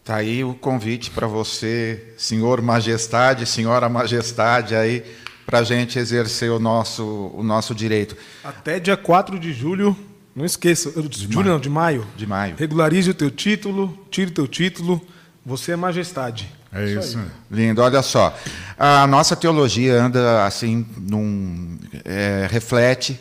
Está 0.03 0.17
aí 0.17 0.45
o 0.45 0.53
convite 0.53 1.11
para 1.11 1.27
você, 1.27 2.13
senhor 2.19 2.61
majestade, 2.61 3.47
senhora 3.47 3.89
majestade, 3.89 4.75
aí, 4.75 5.03
para 5.47 5.61
a 5.61 5.63
gente 5.63 5.99
exercer 5.99 6.51
o 6.51 6.59
nosso, 6.59 7.33
o 7.35 7.43
nosso 7.43 7.75
direito. 7.75 8.15
Até 8.45 8.79
dia 8.79 8.97
4 8.99 9.39
de 9.39 9.55
julho 9.55 9.97
não 10.37 10.45
esqueça, 10.45 10.91
de 11.01 11.33
julho 11.33 11.53
não, 11.53 11.59
de 11.59 11.71
maio. 11.71 12.07
De 12.15 12.27
maio. 12.27 12.57
Regularize 12.59 13.09
o 13.09 13.15
teu 13.15 13.31
título, 13.31 13.99
tire 14.11 14.31
o 14.31 14.35
teu 14.35 14.47
título. 14.47 15.01
Você 15.47 15.73
é 15.73 15.77
majestade. 15.77 16.61
É 16.73 16.85
isso. 16.87 17.21
Lindo. 17.51 17.83
Olha 17.83 18.01
só, 18.01 18.35
a 18.79 19.07
nossa 19.07 19.37
teologia 19.37 20.03
anda 20.03 20.47
assim, 20.47 20.87
num, 20.97 21.79
é, 22.05 22.49
reflete 22.51 23.21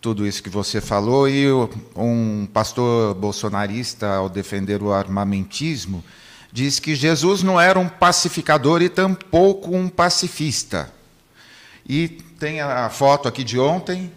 tudo 0.00 0.26
isso 0.26 0.42
que 0.42 0.50
você 0.50 0.80
falou 0.80 1.28
e 1.28 1.46
um 1.96 2.46
pastor 2.52 3.14
bolsonarista, 3.14 4.06
ao 4.06 4.28
defender 4.28 4.82
o 4.82 4.92
armamentismo, 4.92 6.04
diz 6.52 6.78
que 6.78 6.94
Jesus 6.94 7.42
não 7.42 7.60
era 7.60 7.78
um 7.78 7.88
pacificador 7.88 8.82
e 8.82 8.88
tampouco 8.88 9.74
um 9.74 9.88
pacifista. 9.88 10.90
E 11.86 12.08
tem 12.38 12.60
a 12.60 12.88
foto 12.88 13.28
aqui 13.28 13.44
de 13.44 13.58
ontem. 13.58 14.12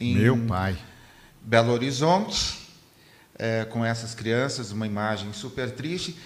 Em, 0.00 0.16
Meu 0.16 0.36
pai. 0.36 0.76
Belo 1.42 1.72
Horizonte, 1.72 2.58
é, 3.38 3.64
com 3.64 3.84
essas 3.84 4.14
crianças, 4.14 4.70
uma 4.70 4.86
imagem 4.86 5.32
super 5.32 5.70
triste. 5.70 6.16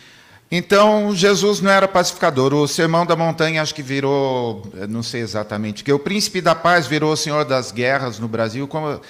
Então, 0.55 1.16
Jesus 1.16 1.62
não 1.62 1.70
era 1.70 1.88
pacificador. 1.88 2.53
O 2.53 2.68
Sermão 2.68 3.07
da 3.07 3.16
Montanha 3.16 3.62
acho 3.62 3.74
que 3.74 3.82
virou, 3.82 4.70
não 4.86 5.03
sei 5.03 5.22
exatamente, 5.22 5.82
que 5.82 5.90
o 5.90 5.98
príncipe 5.98 6.42
da 6.42 6.55
paz 6.55 6.86
virou 6.86 7.11
o 7.11 7.16
senhor 7.16 7.46
das 7.46 7.72
guerras 7.72 8.18
no 8.18 8.28
Brasil. 8.28 8.68
Como, 8.68 9.00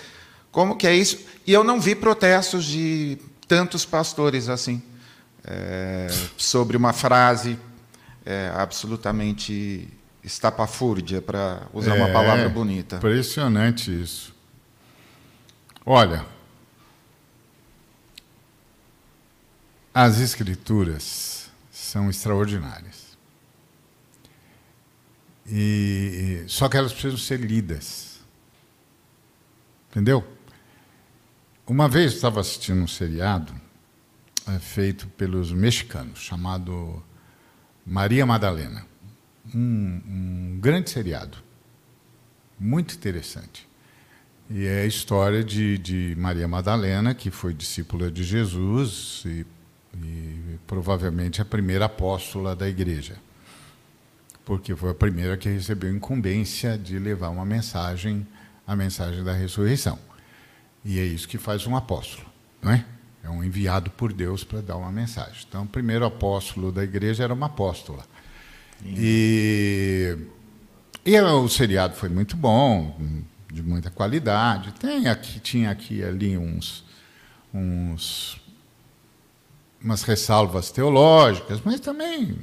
como 0.53 0.77
que 0.77 0.87
é 0.87 0.95
isso? 0.95 1.19
E 1.45 1.53
eu 1.53 1.65
não 1.65 1.81
vi 1.81 1.97
protestos 1.97 2.65
de 2.65 3.19
tantos 3.49 3.85
pastores 3.85 4.49
assim, 4.49 4.81
é, 5.45 6.07
sobre 6.37 6.77
uma 6.77 6.93
frase 6.93 7.59
é, 8.25 8.53
absolutamente 8.55 9.89
estapafúrdia, 10.23 11.21
para 11.21 11.63
usar 11.75 11.95
uma 11.95 12.11
palavra 12.11 12.49
bonita. 12.49 12.99
Impressionante 12.99 13.91
isso. 13.91 14.33
Olha, 15.85 16.25
as 19.95 20.19
Escrituras 20.19 21.51
são 21.71 22.09
extraordinárias. 22.09 23.17
E, 25.47 26.45
só 26.47 26.69
que 26.69 26.77
elas 26.77 26.93
precisam 26.93 27.19
ser 27.19 27.41
lidas. 27.41 28.21
Entendeu? 29.91 30.27
Uma 31.67 31.89
vez 31.89 32.13
eu 32.13 32.17
estava 32.17 32.41
assistindo 32.41 32.81
um 32.83 32.87
seriado 32.87 33.55
é, 34.49 34.59
feito 34.59 35.07
pelos 35.09 35.53
mexicanos, 35.53 36.21
chamado 36.21 37.03
Maria 37.85 38.25
Madalena. 38.25 38.87
Um, 39.55 40.01
um 40.07 40.59
grande 40.61 40.89
seriado. 40.89 41.37
Muito 42.59 42.95
interessante. 42.95 43.69
E 44.49 44.67
é 44.67 44.83
a 44.83 44.87
história 44.87 45.45
de, 45.45 45.77
de 45.79 46.15
Maria 46.17 46.49
Madalena, 46.49 47.15
que 47.15 47.31
foi 47.31 47.53
discípula 47.53 48.11
de 48.11 48.25
Jesus 48.25 49.23
e, 49.27 49.45
e 49.95 50.59
provavelmente 50.67 51.41
a 51.41 51.45
primeira 51.45 51.87
apóstola 51.87 52.55
da 52.57 52.69
igreja. 52.69 53.17
Porque 54.45 54.75
foi 54.75 54.91
a 54.91 54.95
primeira 54.95 55.37
que 55.37 55.49
recebeu 55.49 55.95
incumbência 55.95 56.77
de 56.77 56.99
levar 56.99 57.29
uma 57.29 57.45
mensagem, 57.45 58.27
a 58.67 58.75
mensagem 58.75 59.23
da 59.23 59.33
ressurreição. 59.33 59.99
E 60.85 60.99
é 60.99 61.05
isso 61.05 61.29
que 61.29 61.39
faz 61.39 61.67
um 61.67 61.77
apóstolo, 61.77 62.27
não 62.61 62.73
é? 62.73 62.85
É 63.23 63.31
um 63.31 63.45
enviado 63.45 63.89
por 63.91 64.13
Deus 64.13 64.43
para 64.43 64.61
dar 64.61 64.77
uma 64.77 64.91
mensagem. 64.91 65.45
Então, 65.49 65.63
o 65.63 65.67
primeiro 65.67 66.05
apóstolo 66.05 66.73
da 66.73 66.83
igreja 66.83 67.23
era 67.23 67.33
uma 67.33 67.47
apóstola. 67.47 68.05
E, 68.85 70.19
e 71.07 71.21
o 71.21 71.49
seriado 71.49 71.95
foi 71.95 72.09
muito 72.09 72.37
bom, 72.37 72.99
de 73.53 73.63
muita 73.63 73.91
qualidade. 73.91 74.73
Tem 74.73 75.07
aqui, 75.07 75.39
tinha 75.39 75.71
aqui 75.71 76.03
ali 76.03 76.37
uns, 76.37 76.85
uns 77.55 78.42
umas 79.83 80.03
ressalvas 80.03 80.71
teológicas, 80.71 81.61
mas 81.65 81.81
também 81.81 82.37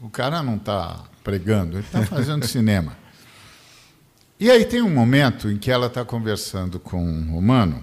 O 0.00 0.08
cara 0.08 0.42
não 0.42 0.56
está 0.56 1.04
pregando, 1.22 1.76
ele 1.76 1.84
está 1.86 2.02
fazendo 2.04 2.46
cinema. 2.48 2.96
E 4.40 4.50
aí 4.50 4.64
tem 4.64 4.80
um 4.80 4.90
momento 4.90 5.50
em 5.50 5.58
que 5.58 5.70
ela 5.70 5.88
está 5.88 6.04
conversando 6.04 6.78
com 6.78 7.02
um 7.02 7.32
romano 7.32 7.82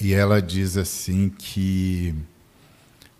e 0.00 0.12
ela 0.12 0.42
diz 0.42 0.76
assim 0.76 1.30
que 1.30 2.14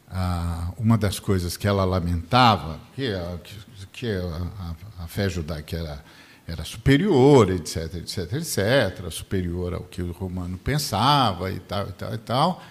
ah, 0.08 0.70
uma 0.76 0.98
das 0.98 1.18
coisas 1.18 1.56
que 1.56 1.66
ela 1.66 1.84
lamentava, 1.84 2.78
que, 2.94 3.10
que, 3.42 3.86
que 3.92 4.06
a, 4.16 5.04
a, 5.04 5.08
fé 5.08 5.28
judaica 5.28 5.76
era, 5.76 6.04
era 6.46 6.64
superior, 6.64 7.50
etc, 7.50 7.94
etc, 7.94 8.32
etc, 8.34 9.10
superior 9.10 9.74
ao 9.74 9.82
que 9.82 10.02
o 10.02 10.12
romano 10.12 10.58
pensava 10.58 11.50
e 11.50 11.58
tal, 11.58 11.88
e 11.88 11.92
tal, 11.92 12.14
e 12.14 12.18
tal, 12.18 12.62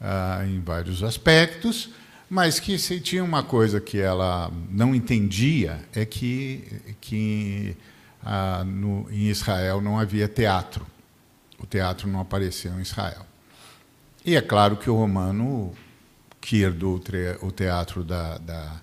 ah, 0.00 0.44
em 0.46 0.60
vários 0.60 1.02
aspectos, 1.02 1.90
mas 2.28 2.60
que 2.60 2.78
se 2.78 3.00
tinha 3.00 3.24
uma 3.24 3.42
coisa 3.42 3.80
que 3.80 3.98
ela 3.98 4.50
não 4.70 4.94
entendia 4.94 5.80
é 5.94 6.04
que, 6.04 6.94
que 7.00 7.76
ah, 8.22 8.62
no, 8.64 9.08
em 9.10 9.28
Israel 9.28 9.80
não 9.80 9.98
havia 9.98 10.28
teatro. 10.28 10.86
O 11.58 11.66
teatro 11.66 12.08
não 12.08 12.20
apareceu 12.20 12.72
em 12.78 12.82
Israel. 12.82 13.26
E 14.24 14.36
é 14.36 14.40
claro 14.40 14.76
que 14.76 14.90
o 14.90 14.94
romano 14.94 15.72
que 16.40 16.62
herdou 16.62 17.02
o 17.42 17.50
teatro 17.50 18.04
da, 18.04 18.38
da, 18.38 18.80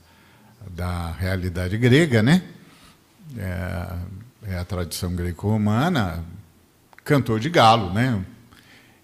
da 0.70 1.12
realidade 1.12 1.78
grega, 1.78 2.22
né? 2.22 2.44
É, 3.38 4.54
é 4.54 4.58
a 4.58 4.66
tradição 4.66 5.16
greco-romana, 5.16 6.24
cantor 7.04 7.40
de 7.40 7.50
galo, 7.50 7.94
né? 7.94 8.24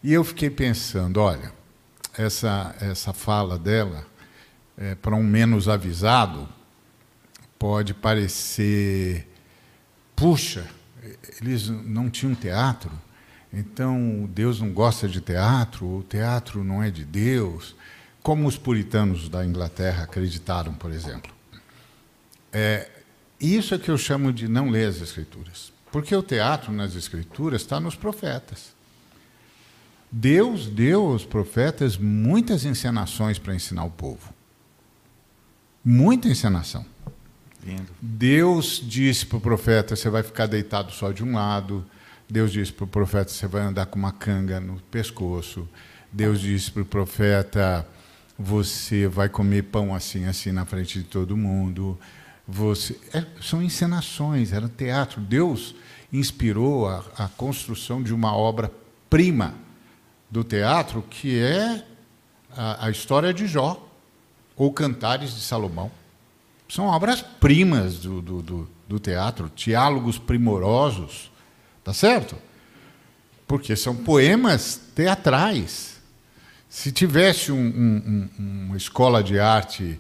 E 0.04 0.14
eu 0.14 0.24
fiquei 0.24 0.50
pensando, 0.50 1.20
olha, 1.20 1.52
essa, 2.18 2.76
essa 2.80 3.14
fala 3.14 3.58
dela, 3.58 4.06
é, 4.78 4.96
para 4.96 5.16
um 5.16 5.24
menos 5.24 5.68
avisado, 5.68 6.48
pode 7.58 7.94
parecer, 7.94 9.28
puxa, 10.16 10.68
eles 11.40 11.70
não 11.70 12.10
tinham 12.10 12.34
teatro, 12.34 12.92
então 13.54 14.30
Deus 14.34 14.60
não 14.60 14.72
gosta 14.72 15.08
de 15.08 15.22
teatro, 15.22 15.86
o 15.98 16.04
teatro 16.04 16.64
não 16.64 16.82
é 16.82 16.90
de 16.90 17.04
Deus, 17.04 17.76
como 18.24 18.48
os 18.48 18.58
puritanos 18.58 19.30
da 19.30 19.46
Inglaterra 19.46 20.04
acreditaram, 20.04 20.74
por 20.74 20.92
exemplo. 20.92 21.32
É, 22.54 22.90
isso 23.40 23.74
é 23.74 23.80
que 23.80 23.90
eu 23.90 23.98
chamo 23.98 24.32
de 24.32 24.48
não 24.48 24.70
ler 24.70 24.88
as 24.88 25.02
Escrituras. 25.02 25.72
Porque 25.92 26.16
o 26.16 26.24
teatro 26.24 26.72
nas 26.72 26.96
Escrituras 26.96 27.62
está 27.62 27.80
nos 27.80 27.96
profetas. 27.96 28.74
Deus 30.12 30.68
deu 30.68 31.08
aos 31.08 31.24
profetas 31.24 31.98
muitas 31.98 32.66
encenações 32.66 33.40
para 33.40 33.56
ensinar 33.56 33.86
o 33.86 33.90
povo. 33.90 34.34
Muita 35.84 36.28
encenação. 36.28 36.86
Lindo. 37.66 37.88
Deus 38.02 38.84
disse 38.86 39.26
para 39.26 39.38
o 39.38 39.42
profeta: 39.42 39.96
você 39.96 40.10
vai 40.10 40.22
ficar 40.22 40.48
deitado 40.48 40.92
só 40.92 41.12
de 41.12 41.24
um 41.24 41.36
lado. 41.36 41.86
Deus 42.30 42.52
disse 42.52 42.74
para 42.74 42.84
o 42.84 42.88
profeta: 42.88 43.32
você 43.32 43.48
vai 43.48 43.62
andar 43.62 43.86
com 43.86 43.98
uma 43.98 44.12
canga 44.12 44.60
no 44.60 44.82
pescoço. 44.92 45.68
Deus 46.12 46.42
disse 46.42 46.70
para 46.72 46.82
o 46.82 46.86
profeta: 46.86 47.88
você 48.38 49.08
vai 49.08 49.30
comer 49.30 49.64
pão 49.64 49.96
assim, 49.96 50.26
assim 50.26 50.52
na 50.52 50.66
frente 50.66 51.00
de 51.00 51.06
todo 51.06 51.38
mundo. 51.38 51.98
Você 52.46 53.00
é, 53.14 53.26
são 53.40 53.64
encenações, 53.64 54.52
era 54.52 54.68
teatro. 54.68 55.22
Deus 55.22 55.74
inspirou 56.12 56.90
a, 56.90 57.06
a 57.18 57.28
construção 57.30 58.04
de 58.04 58.14
uma 58.14 58.36
obra 58.36 58.70
prima 59.10 59.56
do 60.32 60.44
teatro, 60.44 61.04
que 61.10 61.38
é 61.40 61.84
a, 62.56 62.88
a 62.88 62.90
história 62.90 63.34
de 63.34 63.46
Jó 63.46 63.88
ou 64.56 64.72
Cantares 64.72 65.36
de 65.36 65.42
Salomão. 65.42 65.92
São 66.68 66.86
obras-primas 66.86 67.98
do, 68.00 68.22
do, 68.22 68.42
do, 68.42 68.70
do 68.88 69.00
teatro, 69.00 69.52
diálogos 69.54 70.18
primorosos, 70.18 71.30
tá 71.84 71.94
certo? 71.94 72.36
Porque 73.46 73.76
são 73.76 73.96
poemas 73.96 74.80
teatrais 74.96 75.92
se 76.72 76.90
tivesse 76.90 77.52
um, 77.52 77.58
um, 77.60 78.30
uma 78.40 78.78
escola 78.78 79.22
de 79.22 79.38
arte 79.38 80.00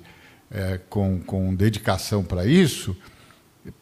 é, 0.49 0.79
com, 0.89 1.19
com 1.19 1.53
dedicação 1.53 2.23
para 2.23 2.45
isso, 2.45 2.95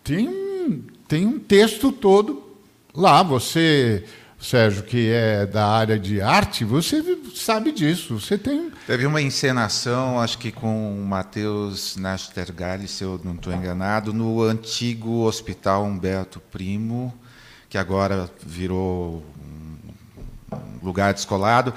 tem 0.04 0.28
um, 0.28 0.82
tem 1.08 1.24
um 1.24 1.38
texto 1.38 1.92
todo 1.92 2.58
lá. 2.92 3.22
Você, 3.22 4.06
Sérgio, 4.40 4.84
que 4.84 5.12
é 5.12 5.46
da 5.46 5.68
área 5.68 6.00
de 6.00 6.22
arte, 6.22 6.64
você 6.64 7.04
sabe 7.36 7.72
disso. 7.72 8.20
Você 8.20 8.38
tem. 8.38 8.72
Teve 8.88 9.06
uma 9.06 9.22
encenação, 9.22 10.20
acho 10.20 10.38
que 10.38 10.52
com 10.52 10.98
o 10.98 11.06
Matheus 11.06 11.98
Nastergalli, 11.98 12.88
se 12.88 13.04
eu 13.04 13.20
não 13.24 13.34
estou 13.34 13.54
enganado, 13.54 14.14
no 14.14 14.42
antigo 14.42 15.26
Hospital 15.26 15.84
Humberto 15.84 16.40
Primo, 16.40 17.14
que 17.70 17.78
agora 17.78 18.30
virou 18.46 19.24
um 20.52 20.86
lugar 20.86 21.14
descolado 21.14 21.74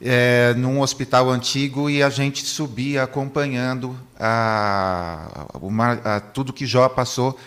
é, 0.00 0.52
num 0.54 0.80
hospital 0.80 1.30
antigo 1.30 1.88
e 1.88 2.02
a 2.02 2.10
gente 2.10 2.44
subia 2.44 3.02
acompanhando 3.02 3.98
a, 4.20 5.48
a, 5.54 6.16
a 6.16 6.20
tudo 6.20 6.52
que 6.52 6.66
Jó 6.66 6.88
passou 6.88 7.38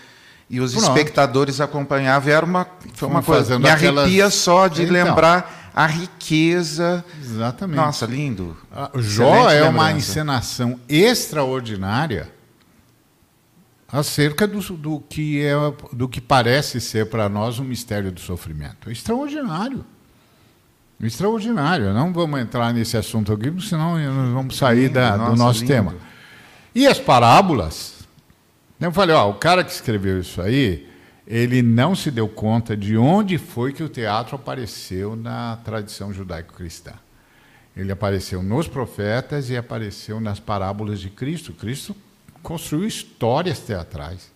e 0.50 0.60
os 0.60 0.72
Pronto. 0.72 0.86
espectadores 0.88 1.60
acompanhavam. 1.60 2.32
Era 2.32 2.46
uma, 2.46 2.66
foi 2.94 3.08
uma 3.08 3.22
coisa. 3.22 3.58
Me 3.58 3.68
aquelas... 3.68 4.04
arrepia 4.04 4.30
só 4.30 4.66
de 4.66 4.82
então, 4.82 4.94
lembrar 4.94 5.70
a 5.74 5.86
riqueza. 5.86 7.04
Exatamente. 7.20 7.76
Nossa, 7.76 8.06
lindo. 8.06 8.56
A 8.72 8.90
Jó 8.96 9.50
é 9.50 9.62
uma 9.68 9.92
encenação 9.92 10.80
extraordinária 10.88 12.32
acerca 13.90 14.46
do, 14.46 14.60
do, 14.76 15.00
que 15.00 15.42
é, 15.42 15.54
do 15.92 16.08
que 16.08 16.20
parece 16.20 16.80
ser 16.80 17.08
para 17.08 17.28
nós 17.28 17.58
um 17.58 17.64
mistério 17.64 18.10
do 18.10 18.20
sofrimento. 18.20 18.88
É 18.88 18.92
extraordinário. 18.92 19.84
Extraordinário. 21.00 21.92
Não 21.92 22.12
vamos 22.12 22.40
entrar 22.40 22.72
nesse 22.72 22.96
assunto 22.96 23.32
aqui, 23.32 23.52
senão 23.62 23.98
nós 23.98 24.32
vamos 24.32 24.56
sair 24.56 24.88
lindo, 24.88 24.94
da, 24.94 25.16
nossa, 25.16 25.30
do 25.30 25.36
nosso 25.36 25.60
lindo. 25.60 25.72
tema. 25.72 25.94
E 26.74 26.86
as 26.86 26.98
parábolas? 26.98 27.97
Eu 28.80 28.92
falei, 28.92 29.14
ó, 29.14 29.28
o 29.28 29.34
cara 29.34 29.64
que 29.64 29.72
escreveu 29.72 30.20
isso 30.20 30.40
aí, 30.40 30.88
ele 31.26 31.62
não 31.62 31.94
se 31.94 32.10
deu 32.10 32.28
conta 32.28 32.76
de 32.76 32.96
onde 32.96 33.36
foi 33.36 33.72
que 33.72 33.82
o 33.82 33.88
teatro 33.88 34.36
apareceu 34.36 35.16
na 35.16 35.56
tradição 35.64 36.12
judaico-cristã. 36.12 36.92
Ele 37.76 37.92
apareceu 37.92 38.42
nos 38.42 38.66
profetas 38.66 39.50
e 39.50 39.56
apareceu 39.56 40.20
nas 40.20 40.40
parábolas 40.40 41.00
de 41.00 41.10
Cristo. 41.10 41.52
Cristo 41.52 41.94
construiu 42.42 42.86
histórias 42.86 43.60
teatrais 43.60 44.30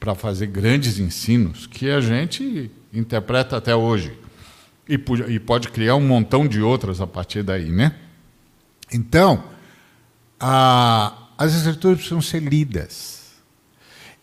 para 0.00 0.14
fazer 0.14 0.48
grandes 0.48 0.98
ensinos 0.98 1.66
que 1.66 1.90
a 1.90 2.00
gente 2.00 2.70
interpreta 2.92 3.56
até 3.56 3.76
hoje. 3.76 4.18
E, 4.88 5.00
e 5.28 5.38
pode 5.38 5.68
criar 5.68 5.94
um 5.94 6.06
montão 6.06 6.46
de 6.46 6.60
outras 6.60 7.00
a 7.00 7.06
partir 7.06 7.42
daí, 7.42 7.70
né? 7.70 7.94
Então, 8.92 9.44
a, 10.38 11.23
as 11.36 11.54
escrituras 11.54 11.98
precisam 11.98 12.22
ser 12.22 12.42
lidas. 12.42 13.24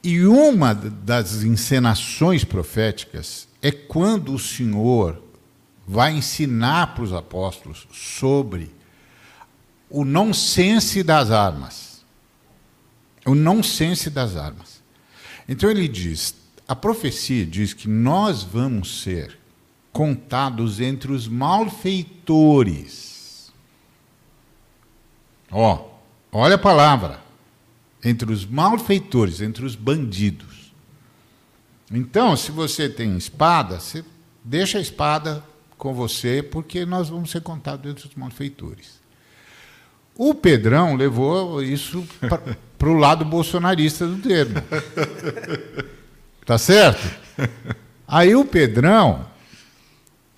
E 0.03 0.26
uma 0.26 0.74
das 0.74 1.43
encenações 1.43 2.43
proféticas 2.43 3.47
é 3.62 3.72
quando 3.72 4.34
o 4.34 4.39
Senhor 4.39 5.22
vai 5.88 6.14
ensinar 6.14 6.95
para 6.95 7.03
os 7.03 7.14
apóstolos 7.14 7.88
sobre 7.91 8.74
o 9.89 10.03
nonsense 10.03 11.03
das 11.03 11.30
armas. 11.30 12.03
O 13.26 13.36
nonsense 13.36 14.09
das 14.09 14.36
armas. 14.36 14.82
Então 15.47 15.70
ele 15.70 15.88
diz: 15.88 16.34
a 16.68 16.76
profecia 16.76 17.45
diz 17.45 17.72
que 17.74 17.88
nós 17.88 18.41
vamos 18.41 19.03
ser 19.03 19.38
contados 19.91 20.80
entre 20.80 21.12
os 21.12 21.28
malfeitores. 21.28 23.51
Ó, 25.51 25.76
oh, 25.76 25.90
olha 26.32 26.55
a 26.55 26.59
palavra. 26.59 27.19
Entre 28.03 28.32
os 28.32 28.45
malfeitores, 28.45 29.41
entre 29.41 29.63
os 29.63 29.75
bandidos. 29.75 30.73
Então, 31.91 32.36
se 32.36 32.51
você 32.51 32.89
tem 32.89 33.15
espada, 33.15 33.79
você 33.79 34.03
deixa 34.43 34.79
a 34.79 34.82
espada 34.82 35.43
com 35.77 35.93
você, 35.93 36.41
porque 36.41 36.86
nós 36.86 37.09
vamos 37.09 37.29
ser 37.29 37.41
contados 37.41 37.89
entre 37.89 38.07
os 38.07 38.15
malfeitores. 38.15 39.01
O 40.15 40.34
Pedrão 40.34 40.95
levou 40.95 41.63
isso 41.63 42.07
para 42.77 42.89
o 42.89 42.93
lado 42.93 43.25
bolsonarista 43.25 44.07
do 44.07 44.17
termo. 44.17 44.55
Tá 46.43 46.57
certo? 46.57 47.07
Aí 48.07 48.36
o 48.36 48.43
Pedrão 48.43 49.25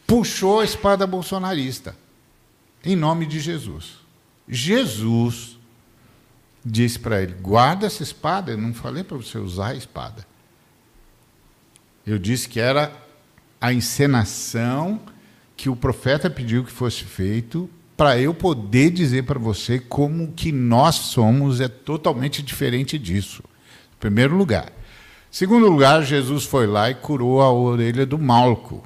puxou 0.05 0.59
a 0.59 0.65
espada 0.65 1.07
bolsonarista, 1.07 1.95
em 2.83 2.95
nome 2.95 3.25
de 3.25 3.39
Jesus. 3.39 3.95
Jesus 4.47 5.57
disse 6.65 6.99
para 6.99 7.21
ele: 7.21 7.33
guarda 7.33 7.85
essa 7.85 8.03
espada. 8.03 8.51
Eu 8.51 8.57
não 8.57 8.73
falei 8.73 9.03
para 9.03 9.17
você 9.17 9.37
usar 9.37 9.69
a 9.69 9.75
espada. 9.75 10.25
Eu 12.05 12.19
disse 12.19 12.49
que 12.49 12.59
era 12.59 12.91
a 13.59 13.73
encenação 13.73 14.99
que 15.55 15.69
o 15.69 15.75
profeta 15.75 16.29
pediu 16.29 16.63
que 16.63 16.71
fosse 16.71 17.03
feito 17.03 17.69
para 17.95 18.19
eu 18.19 18.33
poder 18.33 18.89
dizer 18.89 19.23
para 19.23 19.39
você 19.39 19.79
como 19.79 20.33
que 20.33 20.51
nós 20.51 20.95
somos 20.95 21.61
é 21.61 21.67
totalmente 21.67 22.41
diferente 22.41 22.97
disso. 22.97 23.43
Em 23.95 23.99
primeiro 23.99 24.35
lugar. 24.35 24.71
Segundo 25.31 25.69
lugar, 25.69 26.03
Jesus 26.03 26.43
foi 26.43 26.67
lá 26.67 26.89
e 26.89 26.95
curou 26.95 27.41
a 27.41 27.51
orelha 27.51 28.05
do 28.05 28.19
Malco, 28.19 28.83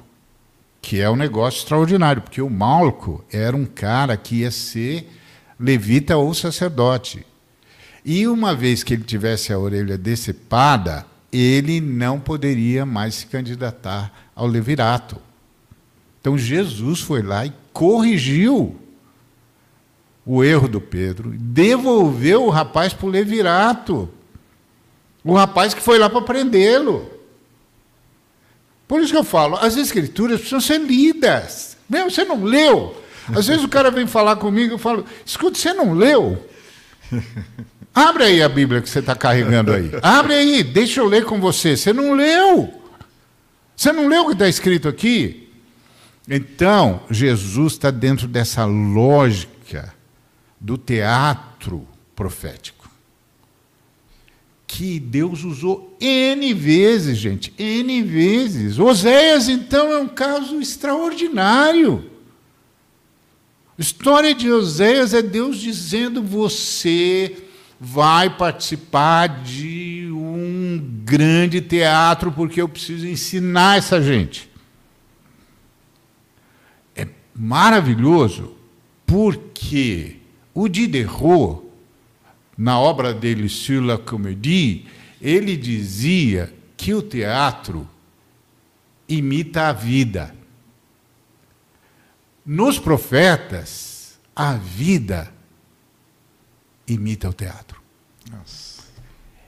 que 0.80 1.00
é 1.00 1.10
um 1.10 1.16
negócio 1.16 1.58
extraordinário, 1.58 2.22
porque 2.22 2.40
o 2.40 2.48
Malco 2.48 3.24
era 3.30 3.56
um 3.56 3.66
cara 3.66 4.16
que 4.16 4.36
ia 4.36 4.50
ser 4.50 5.10
levita 5.58 6.16
ou 6.16 6.32
sacerdote. 6.32 7.26
E 8.10 8.26
uma 8.26 8.54
vez 8.54 8.82
que 8.82 8.94
ele 8.94 9.04
tivesse 9.04 9.52
a 9.52 9.58
orelha 9.58 9.98
decepada, 9.98 11.04
ele 11.30 11.78
não 11.78 12.18
poderia 12.18 12.86
mais 12.86 13.16
se 13.16 13.26
candidatar 13.26 14.30
ao 14.34 14.46
levirato. 14.46 15.18
Então 16.18 16.38
Jesus 16.38 17.00
foi 17.00 17.20
lá 17.20 17.44
e 17.44 17.52
corrigiu 17.70 18.74
o 20.24 20.42
erro 20.42 20.68
do 20.68 20.80
Pedro, 20.80 21.34
devolveu 21.36 22.44
o 22.44 22.48
rapaz 22.48 22.94
para 22.94 23.04
o 23.04 23.10
levirato. 23.10 24.08
O 25.22 25.34
rapaz 25.34 25.74
que 25.74 25.82
foi 25.82 25.98
lá 25.98 26.08
para 26.08 26.22
prendê-lo. 26.22 27.10
Por 28.88 29.02
isso 29.02 29.12
que 29.12 29.18
eu 29.18 29.24
falo, 29.24 29.56
as 29.56 29.76
escrituras 29.76 30.38
precisam 30.38 30.62
ser 30.62 30.78
lidas. 30.78 31.76
Meu, 31.86 32.10
você 32.10 32.24
não 32.24 32.42
leu? 32.42 33.04
Às 33.36 33.48
vezes 33.48 33.62
o 33.62 33.68
cara 33.68 33.90
vem 33.90 34.06
falar 34.06 34.36
comigo, 34.36 34.72
eu 34.72 34.78
falo, 34.78 35.04
escuta, 35.26 35.58
você 35.58 35.74
não 35.74 35.92
leu? 35.92 36.42
Abre 37.94 38.24
aí 38.24 38.42
a 38.42 38.48
Bíblia 38.48 38.80
que 38.80 38.88
você 38.88 39.00
está 39.00 39.14
carregando 39.14 39.72
aí. 39.72 39.90
Abre 40.02 40.34
aí, 40.34 40.62
deixa 40.62 41.00
eu 41.00 41.06
ler 41.06 41.24
com 41.24 41.40
você. 41.40 41.76
Você 41.76 41.92
não 41.92 42.12
leu. 42.12 42.72
Você 43.76 43.92
não 43.92 44.08
leu 44.08 44.22
o 44.22 44.26
que 44.26 44.32
está 44.32 44.48
escrito 44.48 44.88
aqui? 44.88 45.48
Então, 46.28 47.02
Jesus 47.10 47.74
está 47.74 47.90
dentro 47.90 48.28
dessa 48.28 48.64
lógica 48.64 49.94
do 50.60 50.76
teatro 50.76 51.86
profético. 52.14 52.90
Que 54.66 55.00
Deus 55.00 55.44
usou 55.44 55.96
N 55.98 56.52
vezes, 56.52 57.16
gente, 57.16 57.54
N 57.58 58.02
vezes. 58.02 58.78
Oséias, 58.78 59.48
então, 59.48 59.90
é 59.90 59.98
um 59.98 60.08
caso 60.08 60.60
extraordinário. 60.60 62.10
História 63.78 64.34
de 64.34 64.50
Oséias 64.50 65.14
é 65.14 65.22
Deus 65.22 65.58
dizendo: 65.58 66.22
você 66.22 67.47
vai 67.80 68.36
participar 68.36 69.42
de 69.42 70.08
um 70.12 70.78
grande 71.04 71.60
teatro, 71.60 72.32
porque 72.32 72.60
eu 72.60 72.68
preciso 72.68 73.06
ensinar 73.06 73.78
essa 73.78 74.02
gente. 74.02 74.50
É 76.96 77.06
maravilhoso, 77.34 78.56
porque 79.06 80.16
o 80.52 80.68
Diderot, 80.68 81.62
na 82.56 82.78
obra 82.78 83.14
dele 83.14 83.48
Sur 83.48 83.82
la 83.82 83.96
Comédie, 83.96 84.86
ele 85.20 85.56
dizia 85.56 86.52
que 86.76 86.92
o 86.92 87.02
teatro 87.02 87.88
imita 89.08 89.68
a 89.68 89.72
vida. 89.72 90.34
Nos 92.44 92.78
profetas, 92.78 94.18
a 94.34 94.54
vida 94.54 95.32
imita 96.88 97.28
o 97.28 97.32
teatro. 97.32 97.80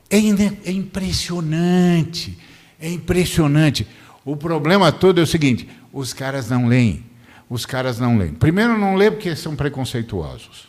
É, 0.08 0.18
é 0.18 0.72
impressionante, 0.72 2.38
é 2.78 2.90
impressionante. 2.90 3.86
O 4.24 4.36
problema 4.36 4.92
todo 4.92 5.20
é 5.20 5.22
o 5.22 5.26
seguinte: 5.26 5.68
os 5.92 6.12
caras 6.12 6.48
não 6.48 6.66
leem. 6.66 7.04
Os 7.48 7.66
caras 7.66 7.98
não 7.98 8.16
leem. 8.16 8.32
Primeiro, 8.32 8.78
não 8.78 8.94
leem 8.94 9.10
porque 9.10 9.34
são 9.34 9.56
preconceituosos. 9.56 10.68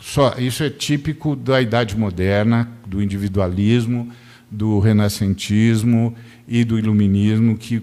Só, 0.00 0.34
isso 0.36 0.64
é 0.64 0.70
típico 0.70 1.36
da 1.36 1.62
idade 1.62 1.96
moderna, 1.96 2.68
do 2.84 3.00
individualismo, 3.00 4.12
do 4.50 4.80
renascentismo 4.80 6.14
e 6.48 6.64
do 6.64 6.76
iluminismo, 6.76 7.56
que 7.56 7.80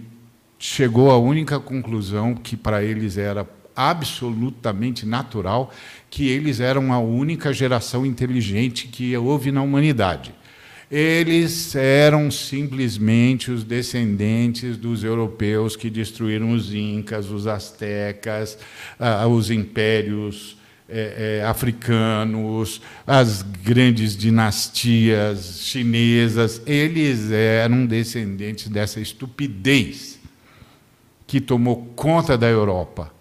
chegou 0.60 1.10
à 1.12 1.18
única 1.18 1.58
conclusão 1.62 2.36
que 2.36 2.58
para 2.58 2.84
eles 2.84 3.18
era 3.18 3.48
absolutamente 3.74 5.06
natural, 5.06 5.74
que 6.10 6.28
eles 6.28 6.60
eram 6.60 6.91
a 6.91 6.99
única 6.99 7.53
geração 7.53 8.05
inteligente 8.05 8.88
que 8.88 9.16
houve 9.16 9.51
na 9.51 9.62
humanidade. 9.62 10.34
Eles 10.91 11.76
eram 11.76 12.32
simplesmente 12.32 13.51
os 13.51 13.64
descendentes 13.64 14.76
dos 14.76 15.03
europeus 15.03 15.76
que 15.76 15.88
destruíram 15.88 16.51
os 16.51 16.74
incas, 16.74 17.30
os 17.30 17.45
astecas, 17.45 18.57
ah, 18.99 19.28
os 19.28 19.51
impérios 19.51 20.57
é, 20.89 21.41
é, 21.41 21.45
africanos, 21.45 22.82
as 23.05 23.43
grandes 23.43 24.18
dinastias 24.18 25.60
chinesas. 25.62 26.60
Eles 26.66 27.32
eram 27.32 27.86
descendentes 27.86 28.68
dessa 28.68 28.99
estupidez 28.99 30.20
que 31.28 31.39
tomou 31.39 31.86
conta 31.95 32.36
da 32.36 32.47
Europa 32.47 33.19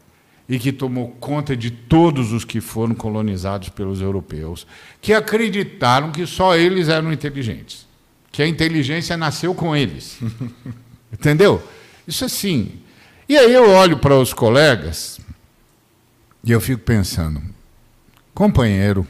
e 0.48 0.58
que 0.58 0.72
tomou 0.72 1.08
conta 1.20 1.56
de 1.56 1.70
todos 1.70 2.32
os 2.32 2.44
que 2.44 2.60
foram 2.60 2.94
colonizados 2.94 3.68
pelos 3.68 4.00
europeus, 4.00 4.66
que 5.00 5.12
acreditaram 5.12 6.10
que 6.10 6.26
só 6.26 6.56
eles 6.56 6.88
eram 6.88 7.12
inteligentes, 7.12 7.86
que 8.32 8.42
a 8.42 8.48
inteligência 8.48 9.16
nasceu 9.16 9.54
com 9.54 9.76
eles. 9.76 10.18
Entendeu? 11.12 11.62
Isso 12.06 12.24
assim. 12.24 12.80
E 13.28 13.36
aí 13.36 13.52
eu 13.52 13.68
olho 13.68 13.98
para 13.98 14.18
os 14.18 14.32
colegas 14.32 15.20
e 16.42 16.50
eu 16.50 16.60
fico 16.60 16.82
pensando, 16.82 17.42
companheiro, 18.32 19.06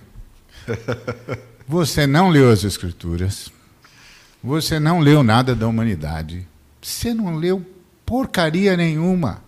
você 1.69 2.05
não 2.05 2.31
leu 2.31 2.51
as 2.51 2.65
escrituras, 2.65 3.53
você 4.43 4.81
não 4.81 4.99
leu 4.99 5.23
nada 5.23 5.55
da 5.55 5.69
humanidade, 5.69 6.47
você 6.83 7.15
não 7.15 7.37
leu 7.37 7.65
porcaria 8.05 8.77
nenhuma. 8.77 9.43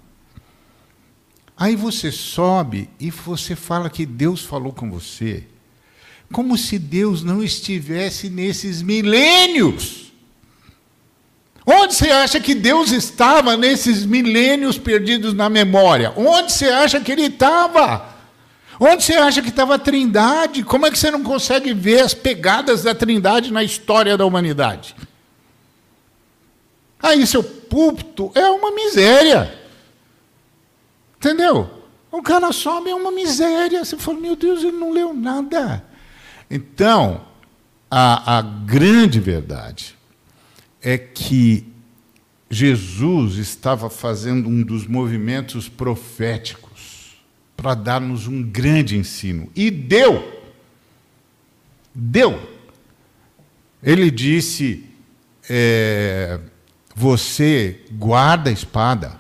Aí 1.61 1.77
você 1.77 2.11
sobe 2.11 2.89
e 2.99 3.11
você 3.11 3.55
fala 3.55 3.91
que 3.91 4.07
Deus 4.07 4.41
falou 4.41 4.73
com 4.73 4.91
você, 4.91 5.45
como 6.33 6.57
se 6.57 6.79
Deus 6.79 7.23
não 7.23 7.45
estivesse 7.45 8.31
nesses 8.31 8.81
milênios. 8.81 10.11
Onde 11.67 11.95
você 11.95 12.11
acha 12.11 12.41
que 12.41 12.55
Deus 12.55 12.93
estava 12.93 13.59
nesses 13.59 14.07
milênios 14.07 14.79
perdidos 14.79 15.35
na 15.35 15.51
memória? 15.51 16.15
Onde 16.17 16.51
você 16.51 16.65
acha 16.65 16.99
que 16.99 17.13
ele 17.13 17.27
estava? 17.27 18.09
Onde 18.81 19.05
você 19.05 19.17
acha 19.17 19.43
que 19.43 19.51
estava 19.51 19.75
a 19.75 19.79
Trindade? 19.79 20.63
Como 20.63 20.87
é 20.87 20.91
que 20.91 20.99
você 20.99 21.11
não 21.11 21.23
consegue 21.23 21.75
ver 21.75 22.01
as 22.01 22.15
pegadas 22.15 22.85
da 22.85 22.95
Trindade 22.95 23.53
na 23.53 23.63
história 23.63 24.17
da 24.17 24.25
humanidade? 24.25 24.97
Aí 27.03 27.27
seu 27.27 27.45
púlpito 27.45 28.33
é 28.35 28.49
uma 28.49 28.71
miséria. 28.71 29.60
Entendeu? 31.21 31.69
O 32.11 32.23
cara 32.23 32.51
sobe 32.51 32.89
é 32.89 32.95
uma 32.95 33.13
miséria. 33.13 33.85
Você 33.85 33.99
fala, 33.99 34.19
meu 34.19 34.35
Deus, 34.35 34.63
ele 34.63 34.79
não 34.79 34.91
leu 34.91 35.13
nada. 35.13 35.85
Então, 36.51 37.21
a, 37.91 38.39
a 38.39 38.43
grande 38.43 39.21
verdade 39.21 39.95
é 40.81 40.97
que 40.97 41.67
Jesus 42.49 43.37
estava 43.37 43.91
fazendo 43.91 44.49
um 44.49 44.63
dos 44.63 44.87
movimentos 44.87 45.69
proféticos 45.69 47.19
para 47.55 47.75
dar-nos 47.75 48.27
um 48.27 48.43
grande 48.43 48.97
ensino. 48.97 49.51
E 49.55 49.71
deu. 49.71 50.43
Deu. 51.95 52.41
Ele 53.83 54.11
disse. 54.11 54.87
É, 55.53 56.41
você 56.95 57.81
guarda 57.93 58.51
a 58.51 58.53
espada, 58.53 59.20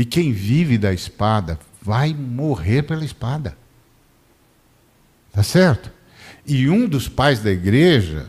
e 0.00 0.04
quem 0.06 0.32
vive 0.32 0.78
da 0.78 0.94
espada 0.94 1.58
vai 1.82 2.14
morrer 2.14 2.84
pela 2.84 3.04
espada. 3.04 3.54
Tá 5.30 5.42
certo? 5.42 5.92
E 6.46 6.70
um 6.70 6.88
dos 6.88 7.06
pais 7.06 7.40
da 7.40 7.50
igreja 7.50 8.26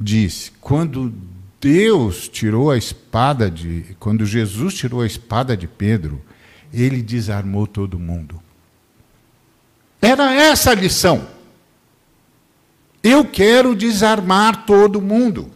disse: 0.00 0.50
quando 0.62 1.12
Deus 1.60 2.26
tirou 2.26 2.70
a 2.70 2.78
espada 2.78 3.50
de. 3.50 3.94
Quando 4.00 4.24
Jesus 4.24 4.72
tirou 4.72 5.02
a 5.02 5.06
espada 5.06 5.54
de 5.54 5.68
Pedro, 5.68 6.24
ele 6.72 7.02
desarmou 7.02 7.66
todo 7.66 7.98
mundo. 7.98 8.40
Era 10.00 10.32
essa 10.32 10.70
a 10.70 10.74
lição. 10.74 11.28
Eu 13.02 13.26
quero 13.26 13.76
desarmar 13.76 14.64
todo 14.64 15.02
mundo. 15.02 15.50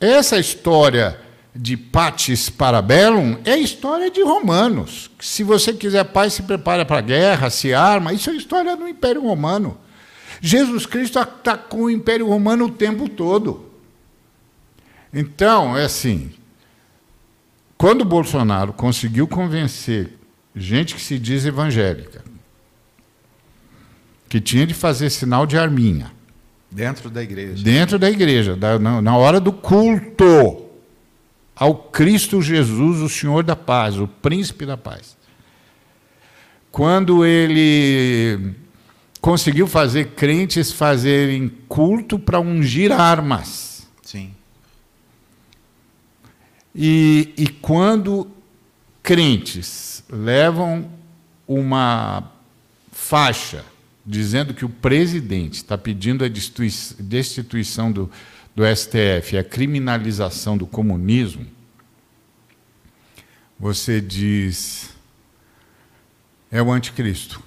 Essa 0.00 0.38
história 0.38 1.20
de 1.54 1.76
Patis 1.76 2.50
Parabellum 2.50 3.38
é 3.44 3.56
história 3.56 4.10
de 4.10 4.22
romanos. 4.22 5.10
Se 5.20 5.44
você 5.44 5.72
quiser 5.72 6.04
paz, 6.04 6.32
se 6.32 6.42
prepara 6.42 6.84
para 6.84 6.98
a 6.98 7.02
guerra, 7.02 7.48
se 7.48 7.72
arma. 7.72 8.12
Isso 8.12 8.28
é 8.30 8.34
história 8.34 8.76
do 8.76 8.88
Império 8.88 9.22
Romano. 9.22 9.78
Jesus 10.40 10.84
Cristo 10.84 11.18
atacou 11.18 11.84
o 11.84 11.90
Império 11.90 12.26
Romano 12.26 12.66
o 12.66 12.70
tempo 12.70 13.08
todo. 13.08 13.70
Então, 15.12 15.76
é 15.76 15.84
assim. 15.84 16.32
Quando 17.78 18.04
Bolsonaro 18.04 18.72
conseguiu 18.72 19.28
convencer 19.28 20.18
gente 20.56 20.94
que 20.94 21.00
se 21.00 21.18
diz 21.18 21.46
evangélica, 21.46 22.24
que 24.28 24.40
tinha 24.40 24.66
de 24.66 24.74
fazer 24.74 25.08
sinal 25.10 25.46
de 25.46 25.56
arminha. 25.56 26.10
Dentro 26.68 27.08
da 27.08 27.22
igreja. 27.22 27.62
Dentro 27.62 27.98
da 27.98 28.10
igreja, 28.10 28.58
na 29.00 29.16
hora 29.16 29.38
do 29.38 29.52
culto 29.52 30.63
ao 31.56 31.74
Cristo 31.74 32.42
Jesus, 32.42 33.00
o 33.00 33.08
Senhor 33.08 33.44
da 33.44 33.54
paz, 33.54 33.98
o 33.98 34.08
príncipe 34.08 34.66
da 34.66 34.76
paz. 34.76 35.16
Quando 36.70 37.24
ele 37.24 38.54
conseguiu 39.20 39.66
fazer 39.66 40.10
crentes 40.10 40.70
fazerem 40.70 41.48
culto 41.66 42.18
para 42.18 42.38
ungir 42.38 42.92
armas. 42.92 43.88
Sim. 44.02 44.34
E, 46.74 47.32
e 47.36 47.48
quando 47.48 48.30
crentes 49.02 50.04
levam 50.10 50.90
uma 51.48 52.30
faixa 52.92 53.64
dizendo 54.04 54.52
que 54.52 54.64
o 54.64 54.68
presidente 54.68 55.54
está 55.54 55.78
pedindo 55.78 56.24
a 56.24 56.28
destituição 56.28 57.90
do, 57.90 58.10
do 58.54 58.62
STF, 58.64 59.36
a 59.36 59.44
criminalização 59.44 60.56
do 60.56 60.66
comunismo, 60.66 61.46
você 63.58 64.00
diz 64.00 64.94
é 66.50 66.62
o 66.62 66.70
anticristo. 66.70 67.42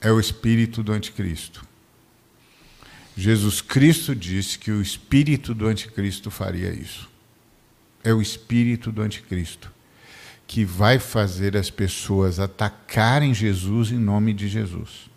É 0.00 0.12
o 0.12 0.20
espírito 0.20 0.82
do 0.82 0.92
anticristo. 0.92 1.66
Jesus 3.16 3.60
Cristo 3.60 4.14
disse 4.14 4.58
que 4.58 4.70
o 4.70 4.80
espírito 4.80 5.52
do 5.52 5.66
anticristo 5.66 6.30
faria 6.30 6.72
isso. 6.72 7.10
É 8.04 8.12
o 8.12 8.22
espírito 8.22 8.92
do 8.92 9.02
anticristo 9.02 9.72
que 10.46 10.64
vai 10.64 10.98
fazer 10.98 11.56
as 11.56 11.70
pessoas 11.70 12.38
atacarem 12.38 13.32
Jesus 13.32 13.90
em 13.90 13.98
nome 13.98 14.32
de 14.32 14.48
Jesus. 14.48 15.10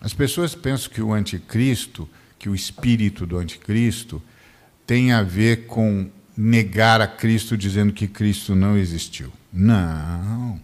As 0.00 0.14
pessoas 0.14 0.54
pensam 0.54 0.90
que 0.90 1.02
o 1.02 1.12
anticristo, 1.12 2.08
que 2.42 2.48
o 2.48 2.56
espírito 2.56 3.24
do 3.24 3.38
anticristo, 3.38 4.20
tem 4.84 5.12
a 5.12 5.22
ver 5.22 5.68
com 5.68 6.10
negar 6.36 7.00
a 7.00 7.06
Cristo 7.06 7.56
dizendo 7.56 7.92
que 7.92 8.08
Cristo 8.08 8.56
não 8.56 8.76
existiu. 8.76 9.32
Não. 9.52 10.60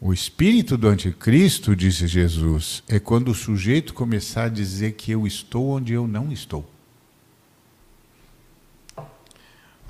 O 0.00 0.14
espírito 0.14 0.78
do 0.78 0.88
anticristo, 0.88 1.76
disse 1.76 2.06
Jesus, 2.06 2.82
é 2.88 2.98
quando 2.98 3.28
o 3.28 3.34
sujeito 3.34 3.92
começar 3.92 4.44
a 4.44 4.48
dizer 4.48 4.92
que 4.92 5.12
eu 5.12 5.26
estou 5.26 5.68
onde 5.68 5.92
eu 5.92 6.08
não 6.08 6.32
estou. 6.32 6.66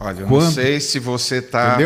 Olha, 0.01 0.23
eu 0.23 0.27
quando? 0.27 0.47
não 0.47 0.51
sei 0.51 0.81
se 0.81 0.99
você 0.99 1.37
está 1.37 1.79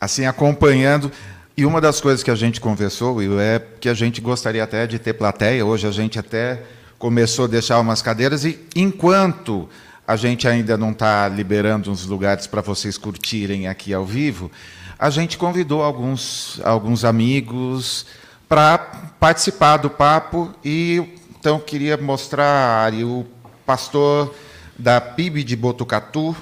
assim 0.00 0.26
acompanhando. 0.26 1.10
E 1.56 1.66
uma 1.66 1.80
das 1.80 2.00
coisas 2.00 2.22
que 2.22 2.30
a 2.30 2.36
gente 2.36 2.60
conversou, 2.60 3.16
Will, 3.16 3.40
é 3.40 3.58
que 3.58 3.88
a 3.88 3.94
gente 3.94 4.20
gostaria 4.20 4.62
até 4.62 4.86
de 4.86 5.00
ter 5.00 5.14
plateia. 5.14 5.66
Hoje 5.66 5.88
a 5.88 5.90
gente 5.90 6.16
até 6.16 6.62
começou 7.00 7.46
a 7.46 7.48
deixar 7.48 7.80
umas 7.80 8.02
cadeiras 8.02 8.44
e 8.44 8.60
enquanto 8.76 9.66
a 10.06 10.16
gente 10.16 10.46
ainda 10.46 10.76
não 10.76 10.90
está 10.90 11.26
liberando 11.28 11.90
uns 11.90 12.04
lugares 12.04 12.46
para 12.46 12.60
vocês 12.60 12.98
curtirem 12.98 13.66
aqui 13.66 13.94
ao 13.94 14.04
vivo, 14.04 14.50
a 14.98 15.08
gente 15.08 15.38
convidou 15.38 15.82
alguns, 15.82 16.60
alguns 16.62 17.02
amigos 17.02 18.04
para 18.46 18.76
participar 19.18 19.78
do 19.78 19.88
papo 19.88 20.54
e 20.62 21.16
então 21.38 21.58
queria 21.58 21.96
mostrar 21.96 22.92
o 22.92 23.24
pastor 23.64 24.34
da 24.78 25.00
PIB 25.00 25.42
de 25.42 25.56
Botucatu, 25.56 26.36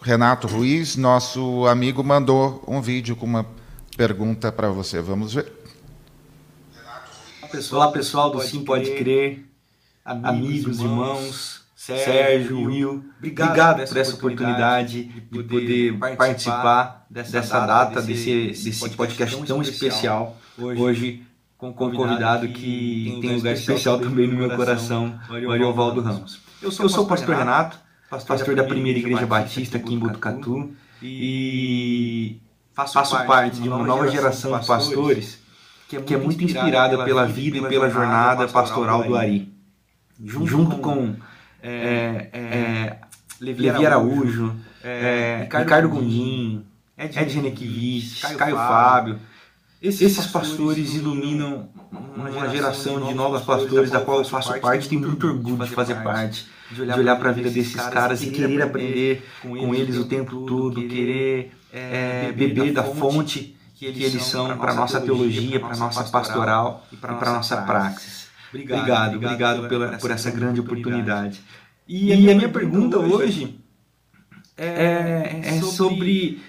Renato 0.00 0.48
Ruiz, 0.48 0.96
nosso 0.96 1.64
amigo, 1.68 2.02
mandou 2.02 2.64
um 2.66 2.80
vídeo 2.80 3.14
com 3.14 3.24
uma 3.24 3.46
pergunta 3.96 4.50
para 4.50 4.68
você. 4.68 5.00
Vamos 5.00 5.34
ver. 5.34 5.52
Olá, 7.70 7.92
pessoal 7.92 8.30
do 8.30 8.40
Sim 8.40 8.64
Pode 8.64 8.90
Crer, 8.96 9.51
amigos, 10.04 10.80
irmãos, 10.80 11.62
Sérgio, 11.74 12.64
Will. 12.64 13.04
Obrigado, 13.18 13.48
obrigado 13.48 13.88
por 13.88 13.96
essa 13.96 14.14
oportunidade 14.14 15.04
de 15.04 15.42
poder 15.42 15.98
participar 16.16 17.06
dessa 17.10 17.60
data, 17.66 18.02
desse, 18.02 18.48
desse 18.48 18.96
podcast 18.96 19.44
tão 19.44 19.62
especial. 19.62 20.36
Hoje, 20.58 21.22
com 21.56 21.70
um 21.70 21.72
convidado 21.72 22.48
que 22.48 23.18
tem 23.20 23.32
um 23.32 23.36
lugar 23.36 23.54
especial 23.54 23.98
também 23.98 24.26
no 24.26 24.36
meu 24.36 24.56
coração, 24.56 25.18
Mariovaldo 25.28 26.00
Ramos. 26.00 26.40
Eu 26.60 26.70
sou 26.70 27.04
o 27.04 27.06
pastor 27.06 27.36
Renato, 27.36 27.78
pastor 28.08 28.54
da 28.54 28.64
primeira 28.64 28.98
igreja 28.98 29.26
batista 29.26 29.78
aqui 29.78 29.94
em 29.94 29.98
Botucatu 29.98 30.72
e 31.02 32.40
faço, 32.72 33.16
parte 33.26 33.60
de 33.60 33.68
uma 33.68 33.84
nova 33.84 34.08
geração 34.08 34.58
de 34.58 34.66
pastores 34.66 35.42
que 35.88 35.96
é 35.96 36.00
que 36.00 36.14
é 36.14 36.16
muito 36.16 36.42
inspirada 36.42 37.04
pela 37.04 37.26
vida 37.26 37.58
e 37.58 37.68
pela 37.68 37.90
jornada 37.90 38.48
pastoral 38.48 39.02
do 39.02 39.16
Ari. 39.16 39.52
Junto, 40.24 40.46
junto 40.46 40.76
com 40.78 41.14
é, 41.62 42.28
é, 42.32 42.38
é 42.38 42.98
Levi 43.40 43.68
Araújo, 43.68 44.54
é, 44.82 45.48
Ricardo 45.58 45.88
Gondim, 45.88 46.64
Ed 46.96 47.34
Renequivich, 47.34 48.20
Caio, 48.22 48.38
Caio 48.38 48.56
Fábio. 48.56 49.18
Esses, 49.80 50.02
esses 50.02 50.26
pastores 50.28 50.94
iluminam 50.94 51.68
uma 52.16 52.48
geração 52.48 53.04
de 53.04 53.14
novos 53.14 53.42
pastores 53.42 53.90
da 53.90 54.00
qual 54.00 54.18
eu 54.18 54.24
faço 54.24 54.54
parte 54.60 54.86
e 54.86 54.88
tenho 54.88 55.00
muito 55.00 55.26
orgulho 55.26 55.64
de 55.64 55.70
fazer 55.70 55.96
parte, 56.04 56.46
de 56.70 56.80
olhar 56.80 57.16
para 57.18 57.30
a 57.30 57.32
vida 57.32 57.50
desses 57.50 57.74
caras 57.74 58.22
e 58.22 58.30
querer 58.30 58.62
aprender 58.62 59.28
com 59.40 59.74
eles 59.74 59.96
o 59.96 60.04
tempo 60.04 60.46
todo, 60.46 60.80
querer 60.86 61.52
é, 61.72 62.28
é, 62.28 62.32
beber 62.32 62.72
da 62.72 62.84
fonte 62.84 63.56
que 63.74 63.86
eles 63.86 64.22
são 64.22 64.56
para 64.56 64.70
a 64.70 64.74
nossa 64.74 65.00
teologia, 65.00 65.58
para 65.58 65.74
a 65.74 65.76
nossa 65.76 66.04
pastoral 66.04 66.86
e 66.92 66.96
para 66.96 67.16
a 67.16 67.32
nossa 67.32 67.56
praxis. 67.62 68.21
Obrigado, 68.52 69.16
obrigado 69.16 69.68
pela, 69.68 69.96
por 69.96 70.10
essa 70.10 70.30
grande 70.30 70.60
oportunidade. 70.60 71.42
E 71.88 72.12
a 72.12 72.16
minha, 72.16 72.34
minha 72.34 72.48
pergunta 72.50 72.98
hoje 72.98 73.58
é, 74.56 74.66
é, 74.66 75.40
é 75.56 75.60
sobre 75.62 76.42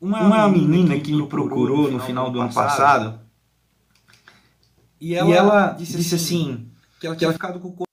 uma 0.00 0.48
menina 0.48 0.98
que 1.00 1.12
me 1.12 1.26
procurou 1.26 1.90
no 1.90 1.98
final 1.98 2.30
do 2.30 2.40
ano 2.40 2.54
passado. 2.54 3.20
e 5.00 5.14
ela, 5.14 5.28
e 5.28 5.32
ela 5.32 5.72
disse, 5.72 5.96
assim, 5.96 6.14
assim 6.14 6.70
que 7.00 7.06
ela 7.06 7.16
tinha 7.16 7.32
ficado 7.32 7.58
com 7.58 7.68
o 7.68 7.84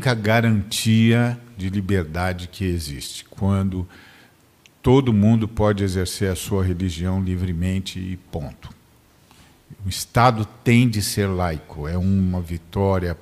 única 0.00 0.14
garantia 0.14 1.38
de 1.58 1.68
liberdade 1.68 2.48
que 2.48 2.64
existe, 2.64 3.22
quando 3.26 3.86
todo 4.82 5.12
mundo 5.12 5.46
pode 5.46 5.84
exercer 5.84 6.32
a 6.32 6.34
sua 6.34 6.64
religião 6.64 7.22
livremente 7.22 7.98
e 7.98 8.16
ponto. 8.16 8.70
O 9.84 9.90
Estado 9.90 10.46
tem 10.64 10.88
de 10.88 11.02
ser 11.02 11.26
laico, 11.26 11.86
é 11.86 11.98
uma 11.98 12.40
vitória 12.40 13.14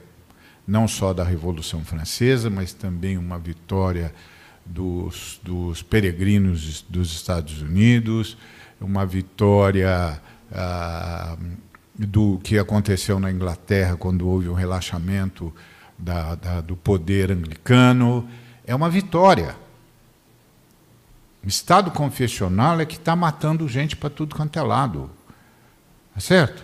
não 0.65 0.87
só 0.87 1.13
da 1.13 1.25
Revolução 1.25 1.85
Francesa, 1.85 2.49
mas 2.49 2.73
também 2.73 3.19
uma 3.19 3.41
vitória 3.41 4.15
dos, 4.65 5.41
dos 5.43 5.83
peregrinos 5.83 6.83
dos 6.89 7.11
Estados 7.13 7.61
Unidos, 7.61 8.39
uma 8.81 9.05
vitória 9.05 10.23
ah, 10.53 11.37
do 11.99 12.39
que 12.45 12.57
aconteceu 12.57 13.19
na 13.19 13.33
Inglaterra 13.33 13.97
quando 13.97 14.29
houve 14.29 14.49
um 14.49 14.55
relaxamento 14.55 15.53
da, 15.99 16.35
da, 16.35 16.61
do 16.61 16.77
poder 16.77 17.31
anglicano. 17.33 18.29
É 18.67 18.75
uma 18.75 18.89
vitória. 18.89 19.57
O 21.45 21.49
Estado 21.49 21.91
confessional 21.91 22.81
é 22.81 22.87
que 22.87 22.97
está 22.97 23.17
matando 23.17 23.67
gente 23.69 23.97
para 23.97 24.11
tudo 24.11 24.35
quanto 24.35 24.59
é 24.59 24.63
lado. 24.63 25.11
Tá 26.15 26.21
certo? 26.21 26.63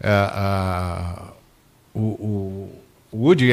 É, 0.00 0.08
a, 0.10 1.32
o, 1.94 2.00
o 2.00 2.82
Woody, 3.12 3.50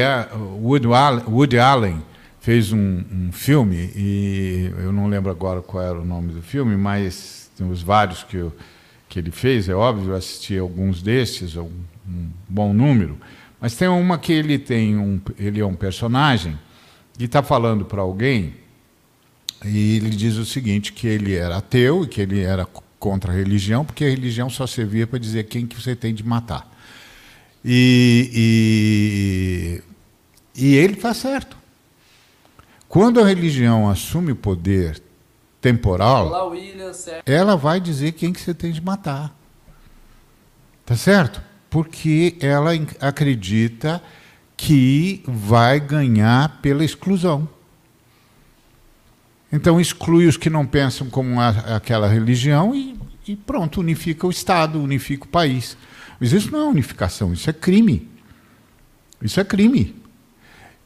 Woody, 0.62 0.88
Woody 1.28 1.60
Allen 1.60 2.04
fez 2.40 2.72
um, 2.72 3.04
um, 3.12 3.32
filme, 3.32 3.90
e 3.96 4.72
eu 4.78 4.92
não 4.92 5.08
lembro 5.08 5.32
agora 5.32 5.64
qual 5.64 5.84
era 5.84 6.00
o 6.00 6.06
nome 6.06 6.32
do 6.32 6.44
filme, 6.44 6.78
mas 6.78 7.50
tem 7.58 7.68
os 7.68 7.82
vários 7.82 8.24
que, 8.24 8.38
eu, 8.38 8.54
que 9.10 9.18
ele 9.18 9.32
fez, 9.32 9.68
é 9.68 9.74
óbvio, 9.74 10.12
eu 10.12 10.16
assisti 10.16 10.56
alguns 10.56 11.02
desses, 11.02 11.56
um, 11.56 11.72
um 12.08 12.30
bom 12.48 12.72
número, 12.72 13.18
mas 13.66 13.74
tem 13.74 13.88
uma 13.88 14.20
que 14.20 14.32
ele 14.32 14.60
tem 14.60 14.96
um, 14.96 15.20
ele 15.40 15.60
é 15.60 15.66
um 15.66 15.74
personagem 15.74 16.56
e 17.18 17.24
está 17.24 17.42
falando 17.42 17.84
para 17.84 18.00
alguém 18.00 18.54
e 19.66 19.96
ele 19.96 20.12
diz 20.12 20.36
o 20.36 20.46
seguinte 20.46 20.94
que 20.94 21.08
ele 21.08 21.34
era 21.34 21.58
ateu 21.58 22.04
e 22.04 22.08
que 22.08 22.22
ele 22.22 22.42
era 22.42 22.68
contra 23.00 23.32
a 23.32 23.36
religião 23.36 23.84
porque 23.84 24.06
a 24.06 24.08
religião 24.08 24.52
só 24.52 24.68
servia 24.68 25.08
para 25.08 25.18
dizer 25.18 25.46
quem 25.46 25.66
que 25.66 25.82
você 25.82 25.96
tem 25.96 26.14
de 26.14 26.24
matar 26.24 26.72
e, 27.66 29.82
e, 30.56 30.64
e 30.64 30.76
ele 30.76 30.94
está 30.94 31.12
certo 31.12 31.58
quando 32.88 33.20
a 33.20 33.26
religião 33.26 33.90
assume 33.90 34.32
o 34.32 34.36
poder 34.36 35.02
temporal, 35.60 36.54
ela 37.26 37.58
vai 37.58 37.80
dizer 37.80 38.12
quem 38.12 38.32
que 38.32 38.40
você 38.40 38.54
tem 38.54 38.72
de 38.72 38.80
matar. 38.80 39.36
Tá 40.86 40.96
certo? 40.96 41.42
Porque 41.76 42.38
ela 42.40 42.72
acredita 43.02 44.02
que 44.56 45.22
vai 45.28 45.78
ganhar 45.78 46.62
pela 46.62 46.86
exclusão. 46.86 47.50
Então 49.52 49.78
exclui 49.78 50.26
os 50.26 50.38
que 50.38 50.50
não 50.50 50.66
pensam 50.66 51.10
como 51.10 51.38
a, 51.38 51.50
aquela 51.76 52.08
religião 52.08 52.74
e, 52.74 52.98
e 53.28 53.36
pronto, 53.36 53.82
unifica 53.82 54.26
o 54.26 54.30
Estado, 54.30 54.82
unifica 54.82 55.26
o 55.26 55.28
país. 55.28 55.76
Mas 56.18 56.32
isso 56.32 56.50
não 56.50 56.62
é 56.62 56.64
unificação, 56.70 57.34
isso 57.34 57.50
é 57.50 57.52
crime. 57.52 58.10
Isso 59.22 59.38
é 59.42 59.44
crime. 59.44 60.02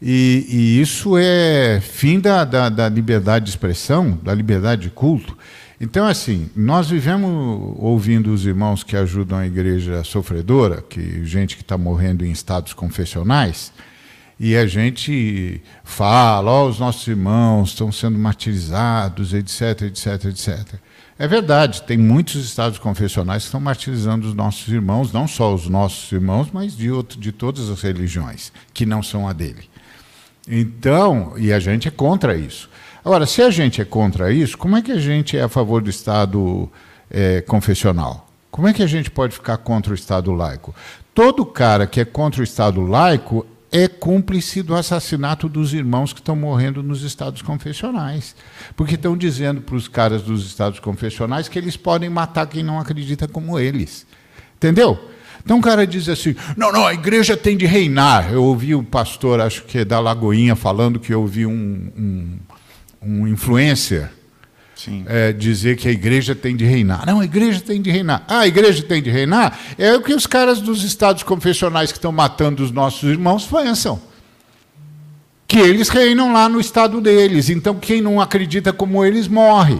E, 0.02 0.48
e 0.50 0.82
isso 0.82 1.16
é 1.20 1.80
fim 1.82 2.20
da, 2.20 2.44
da, 2.44 2.68
da, 2.68 2.90
liberdade 2.90 3.46
de 3.46 3.52
expressão, 3.52 4.20
da 4.24 4.34
liberdade 4.34 4.82
de 4.82 4.90
culto. 4.90 5.38
Então, 5.82 6.06
assim, 6.06 6.50
nós 6.56 6.90
vivemos 6.90 7.76
ouvindo 7.78 8.34
os 8.34 8.46
irmãos 8.46 8.84
que 8.84 8.98
ajudam 8.98 9.38
a 9.38 9.48
igreja 9.48 10.04
sofredora, 10.04 10.82
que 10.82 11.24
gente 11.24 11.56
que 11.56 11.62
está 11.62 11.78
morrendo 11.78 12.26
em 12.26 12.32
estados 12.32 12.74
confessionais, 12.74 13.72
e 14.38 14.58
a 14.58 14.66
gente 14.68 15.62
fala, 15.84 16.52
ó, 16.52 16.66
oh, 16.66 16.70
os 16.70 16.80
nossos 16.80 17.08
irmãos 17.08 17.70
estão 17.70 17.92
sendo 17.92 18.18
martirizados, 18.18 19.34
etc, 19.34 19.84
etc, 19.84 20.26
etc. 20.26 20.80
É 21.18 21.28
verdade, 21.28 21.84
tem 21.84 21.98
muitos 21.98 22.36
estados 22.36 22.80
confessionais 22.80 23.44
que 23.44 23.48
estão 23.48 23.60
martirizando 23.60 24.28
os 24.28 24.34
nossos 24.34 24.68
irmãos, 24.70 25.14
não 25.14 25.28
só 25.28 25.54
os 25.54 25.68
nossos 25.68 26.12
irmãos, 26.12 26.50
mas 26.52 26.76
de, 26.76 26.90
outro, 26.92 27.20
de 27.20 27.32
todas 27.32 27.70
as 27.70 27.82
religiões, 27.82 28.52
que 28.74 28.86
não 28.86 29.04
são 29.04 29.28
a 29.28 29.34
dele. 29.34 29.70
Então, 30.48 31.34
e 31.38 31.54
a 31.54 31.60
gente 31.60 31.88
é 31.88 31.92
contra 31.92 32.36
isso. 32.36 32.70
Agora, 33.04 33.26
se 33.26 33.41
a 33.41 33.50
gente 33.50 33.82
é 33.82 33.86
contra 33.86 34.32
isso, 34.32 34.58
como 34.58 34.76
é 34.76 34.82
que 34.82 34.91
a 34.91 35.00
gente 35.00 35.38
é 35.38 35.43
a 35.43 35.50
favor 35.50 35.82
do 35.82 35.89
Estado 35.89 36.70
é, 37.10 37.41
confessional? 37.41 38.28
Como 38.52 38.68
é 38.68 38.74
que 38.74 38.84
a 38.84 38.88
gente 38.88 39.10
pode 39.10 39.34
ficar 39.34 39.58
contra 39.58 39.91
o 39.91 39.95
Estado 39.95 40.32
laico? 40.32 40.76
Todo 41.14 41.45
cara 41.45 41.88
que 41.88 42.00
é 42.00 42.06
contra 42.06 42.41
o 42.41 42.43
Estado 42.43 42.82
laico 42.82 43.45
é 43.72 43.88
cúmplice 43.88 44.62
do 44.62 44.76
assassinato 44.76 45.47
dos 45.47 45.74
irmãos 45.74 46.12
que 46.12 46.20
estão 46.20 46.36
morrendo 46.36 46.82
nos 46.82 47.04
estados 47.04 47.41
confessionais. 47.41 48.36
Porque 48.76 48.95
estão 48.95 49.16
dizendo 49.16 49.62
para 49.62 49.76
os 49.76 49.88
caras 49.88 50.24
dos 50.24 50.45
estados 50.45 50.80
confessionais 50.80 51.47
que 51.47 51.58
eles 51.60 51.78
podem 51.78 52.10
matar 52.10 52.47
quem 52.47 52.64
não 52.64 52.80
acredita 52.80 53.28
como 53.28 53.60
eles. 53.60 54.06
Entendeu? 54.56 55.00
Então 55.43 55.60
o 55.60 55.62
cara 55.62 55.86
diz 55.88 56.10
assim: 56.10 56.36
não, 56.58 56.72
não, 56.72 56.86
a 56.86 56.93
igreja 56.93 57.38
tem 57.38 57.56
de 57.56 57.66
reinar. 57.66 58.32
Eu 58.32 58.43
ouvi 58.43 58.76
o 58.76 58.84
pastor, 58.84 59.39
acho 59.39 59.64
que 59.64 59.80
é 59.80 59.86
da 59.86 60.00
Lagoinha, 60.00 60.56
falando 60.56 61.00
que 61.00 61.14
eu 61.14 61.22
ouvi 61.22 61.45
um, 61.45 61.91
um, 61.97 62.38
um 63.02 63.28
influencer 63.28 64.10
é, 65.08 65.34
dizer 65.34 65.76
que 65.78 65.88
a 65.88 65.91
igreja 65.91 66.34
tem 66.34 66.56
de 66.56 66.66
reinar. 66.66 67.06
Não, 67.06 67.20
a 67.20 67.26
igreja 67.26 67.60
tem 67.60 67.82
de 67.82 67.91
reinar. 67.91 68.24
Ah, 68.28 68.39
a 68.39 68.47
igreja 68.47 68.82
tem 68.84 69.02
de 69.02 69.10
reinar? 69.10 69.58
É 69.78 69.93
o 69.93 70.02
que 70.02 70.14
os 70.14 70.26
caras 70.26 70.62
dos 70.62 70.84
estados 70.84 71.24
confessionais 71.24 71.91
que 71.91 71.97
estão 71.97 72.12
matando 72.12 72.64
os 72.64 72.72
nossos 72.72 73.10
irmãos 73.10 73.45
pensam. 73.45 74.02
Que 75.47 75.60
eles 75.60 75.89
reinam 75.89 76.32
lá 76.32 76.47
no 76.47 76.60
estado 76.60 77.02
deles. 77.02 77.50
Então 77.50 77.76
quem 77.76 78.02
não 78.02 78.22
acredita 78.22 78.72
como 78.72 79.04
eles 79.04 79.28
morre. 79.28 79.80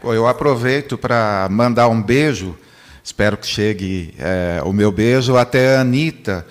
Pô, 0.00 0.14
eu 0.14 0.26
aproveito 0.26 0.96
para 0.96 1.46
mandar 1.50 1.88
um 1.88 2.02
beijo 2.02 2.56
Espero 3.02 3.36
que 3.36 3.46
chegue 3.46 4.14
é, 4.18 4.60
o 4.64 4.72
meu 4.72 4.92
beijo 4.92 5.36
até 5.36 5.76
a 5.76 5.80
Anitta, 5.80 6.46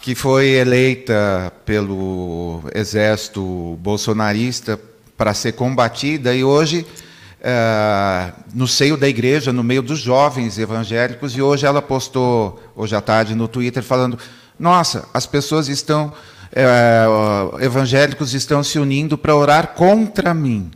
que 0.00 0.14
foi 0.14 0.50
eleita 0.50 1.52
pelo 1.66 2.62
exército 2.74 3.76
bolsonarista 3.80 4.80
para 5.18 5.34
ser 5.34 5.52
combatida 5.52 6.32
e 6.32 6.44
hoje 6.44 6.86
é, 7.40 8.32
no 8.54 8.66
seio 8.66 8.96
da 8.96 9.08
igreja, 9.08 9.52
no 9.52 9.62
meio 9.62 9.82
dos 9.82 9.98
jovens 9.98 10.58
evangélicos, 10.58 11.36
e 11.36 11.42
hoje 11.42 11.66
ela 11.66 11.82
postou, 11.82 12.60
hoje 12.74 12.96
à 12.96 13.00
tarde, 13.00 13.34
no 13.34 13.46
Twitter, 13.48 13.82
falando: 13.82 14.18
Nossa, 14.58 15.08
as 15.12 15.26
pessoas 15.26 15.68
estão, 15.68 16.12
é, 16.52 17.04
evangélicos 17.60 18.32
estão 18.32 18.62
se 18.62 18.78
unindo 18.78 19.18
para 19.18 19.34
orar 19.34 19.74
contra 19.74 20.32
mim, 20.32 20.70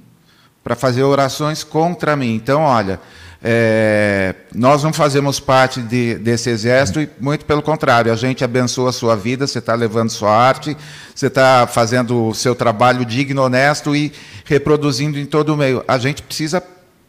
para 0.63 0.77
fazer 0.77 1.03
orações 1.03 1.65
contra 1.65 2.17
mim. 2.17 2.35
Então, 2.35 2.63
olha, 2.63 3.01
é, 3.45 4.35
nós 4.55 4.85
não 4.85 4.93
fazemos 4.93 5.41
parte 5.41 5.81
de, 5.81 6.15
desse 6.15 6.49
exército 6.49 7.01
e, 7.01 7.09
muito 7.21 7.45
pelo 7.45 7.61
contrário, 7.61 8.13
a 8.13 8.17
gente 8.17 8.45
abençoa 8.45 8.91
a 8.91 8.93
sua 8.93 9.17
vida, 9.17 9.49
você 9.49 9.59
está 9.59 9.75
levando 9.75 10.11
sua 10.11 10.31
arte, 10.31 10.77
você 11.13 11.27
está 11.27 11.67
fazendo 11.67 12.29
o 12.29 12.35
seu 12.35 12.55
trabalho 12.55 13.05
digno, 13.05 13.43
honesto 13.43 13.97
e 13.97 14.13
reproduzindo 14.45 15.19
em 15.19 15.27
todo 15.27 15.55
o 15.55 15.57
meio. 15.57 15.83
A 15.89 15.99
gente 15.99 16.23
precisa 16.23 16.63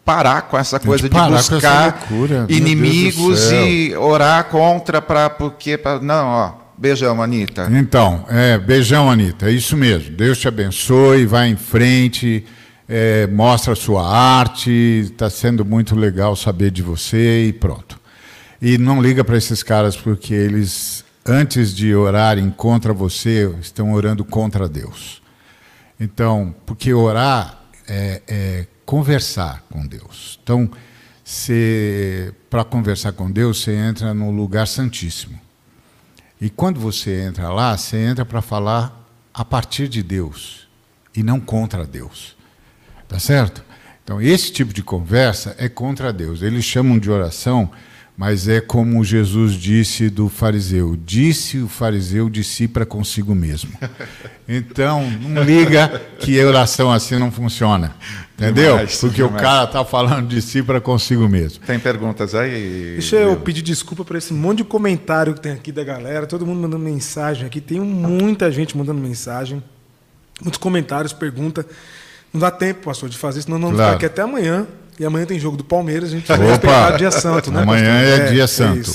parar 0.03 0.43
com 0.43 0.57
essa 0.57 0.79
coisa 0.79 1.07
de 1.07 1.15
buscar 1.15 2.07
inimigos 2.49 3.51
e 3.51 3.95
orar 3.95 4.45
contra 4.45 5.01
para 5.01 5.29
porque 5.29 5.77
pra, 5.77 5.99
não, 5.99 6.27
ó, 6.27 6.51
beijão, 6.75 7.21
Anitta. 7.21 7.69
Então, 7.71 8.25
é, 8.27 8.57
beijão, 8.57 9.09
Anitta, 9.09 9.49
é 9.49 9.51
isso 9.51 9.77
mesmo. 9.77 10.15
Deus 10.15 10.39
te 10.39 10.47
abençoe, 10.47 11.27
vai 11.27 11.47
em 11.47 11.55
frente 11.55 12.43
é, 12.95 13.25
mostra 13.25 13.73
a 13.73 13.75
sua 13.75 14.07
arte, 14.07 14.69
está 14.69 15.27
sendo 15.27 15.65
muito 15.65 15.95
legal 15.95 16.35
saber 16.35 16.69
de 16.69 16.83
você 16.83 17.47
e 17.47 17.51
pronto. 17.51 17.99
E 18.61 18.77
não 18.77 19.01
liga 19.01 19.23
para 19.23 19.35
esses 19.35 19.63
caras 19.63 19.97
porque 19.97 20.31
eles, 20.31 21.03
antes 21.25 21.75
de 21.75 21.95
orarem 21.95 22.51
contra 22.51 22.93
você, 22.93 23.51
estão 23.59 23.93
orando 23.93 24.23
contra 24.23 24.69
Deus. 24.69 25.23
Então, 25.99 26.53
porque 26.67 26.93
orar 26.93 27.63
é, 27.87 28.21
é 28.27 28.67
conversar 28.85 29.65
com 29.71 29.87
Deus. 29.87 30.39
Então, 30.43 30.69
para 32.47 32.63
conversar 32.63 33.13
com 33.13 33.31
Deus, 33.31 33.63
você 33.63 33.73
entra 33.73 34.13
no 34.13 34.29
lugar 34.29 34.67
santíssimo. 34.67 35.41
E 36.39 36.47
quando 36.47 36.79
você 36.79 37.23
entra 37.23 37.49
lá, 37.49 37.75
você 37.75 37.97
entra 37.97 38.23
para 38.23 38.39
falar 38.39 39.03
a 39.33 39.43
partir 39.43 39.87
de 39.87 40.03
Deus 40.03 40.67
e 41.15 41.23
não 41.23 41.39
contra 41.39 41.87
Deus. 41.87 42.42
Tá 43.14 43.20
certo? 43.20 43.64
Então, 44.03 44.20
esse 44.20 44.51
tipo 44.51 44.74
de 44.74 44.82
conversa 44.82 45.55
é 45.59 45.70
contra 45.70 46.11
Deus. 46.11 46.41
Eles 46.41 46.66
chamam 46.66 46.97
de 46.97 47.11
oração, 47.11 47.70
mas 48.18 48.47
é 48.47 48.59
como 48.59 49.05
Jesus 49.05 49.53
disse 49.53 50.09
do 50.09 50.28
fariseu: 50.28 50.97
disse 50.97 51.59
o 51.59 51.68
fariseu 51.68 52.28
de 52.28 52.43
si 52.43 52.68
para 52.68 52.88
consigo 52.88 53.36
mesmo. 53.36 53.72
Então, 54.49 55.09
não 55.09 55.43
liga 55.43 56.01
que 56.20 56.41
a 56.41 56.45
oração 56.47 56.91
assim 56.91 57.20
não 57.20 57.32
funciona. 57.32 57.95
Entendeu? 58.36 58.74
Demais, 58.78 58.99
Porque 58.99 59.18
demais. 59.18 59.36
o 59.36 59.38
cara 59.38 59.64
está 59.66 59.86
falando 59.86 60.28
de 60.28 60.41
si 60.41 60.64
para 60.64 60.82
consigo 60.82 61.30
mesmo. 61.30 61.64
Tem 61.64 61.80
perguntas 61.80 62.34
aí? 62.34 62.93
Deixa 62.93 63.18
eu 63.18 63.38
pedir 63.38 63.61
desculpa 63.61 64.03
por 64.03 64.16
esse 64.16 64.34
monte 64.34 64.57
de 64.57 64.64
comentário 64.64 65.36
que 65.36 65.39
tem 65.39 65.51
aqui 65.51 65.72
da 65.72 65.84
galera. 65.84 66.26
Todo 66.26 66.47
mundo 66.47 66.61
mandando 66.61 66.84
mensagem 66.84 67.45
aqui. 67.45 67.61
Tem 67.61 67.80
muita 67.80 68.51
gente 68.51 68.76
mandando 68.76 68.99
mensagem. 68.99 69.64
Muitos 70.41 70.57
comentários, 70.57 71.14
pergunta. 71.14 71.64
Não 72.34 72.39
dá 72.39 72.49
tempo, 72.49 72.86
pastor, 72.86 73.09
de 73.09 73.17
fazer, 73.17 73.43
senão 73.43 73.59
não 73.59 73.71
claro. 73.71 73.84
ficar 73.84 73.95
aqui 73.97 74.05
até 74.07 74.21
amanhã. 74.23 74.67
E 74.99 75.05
amanhã 75.05 75.25
tem 75.25 75.39
jogo 75.39 75.57
do 75.57 75.63
Palmeiras, 75.63 76.09
a 76.09 76.11
gente 76.11 76.27
vai 76.27 76.38
respeitar 76.38 76.91
dia 76.97 77.09
santo, 77.09 77.51
né? 77.51 77.63
Amanhã 77.63 77.99
é, 77.99 78.15
é 78.15 78.31
dia 78.31 78.47
santo. 78.47 78.91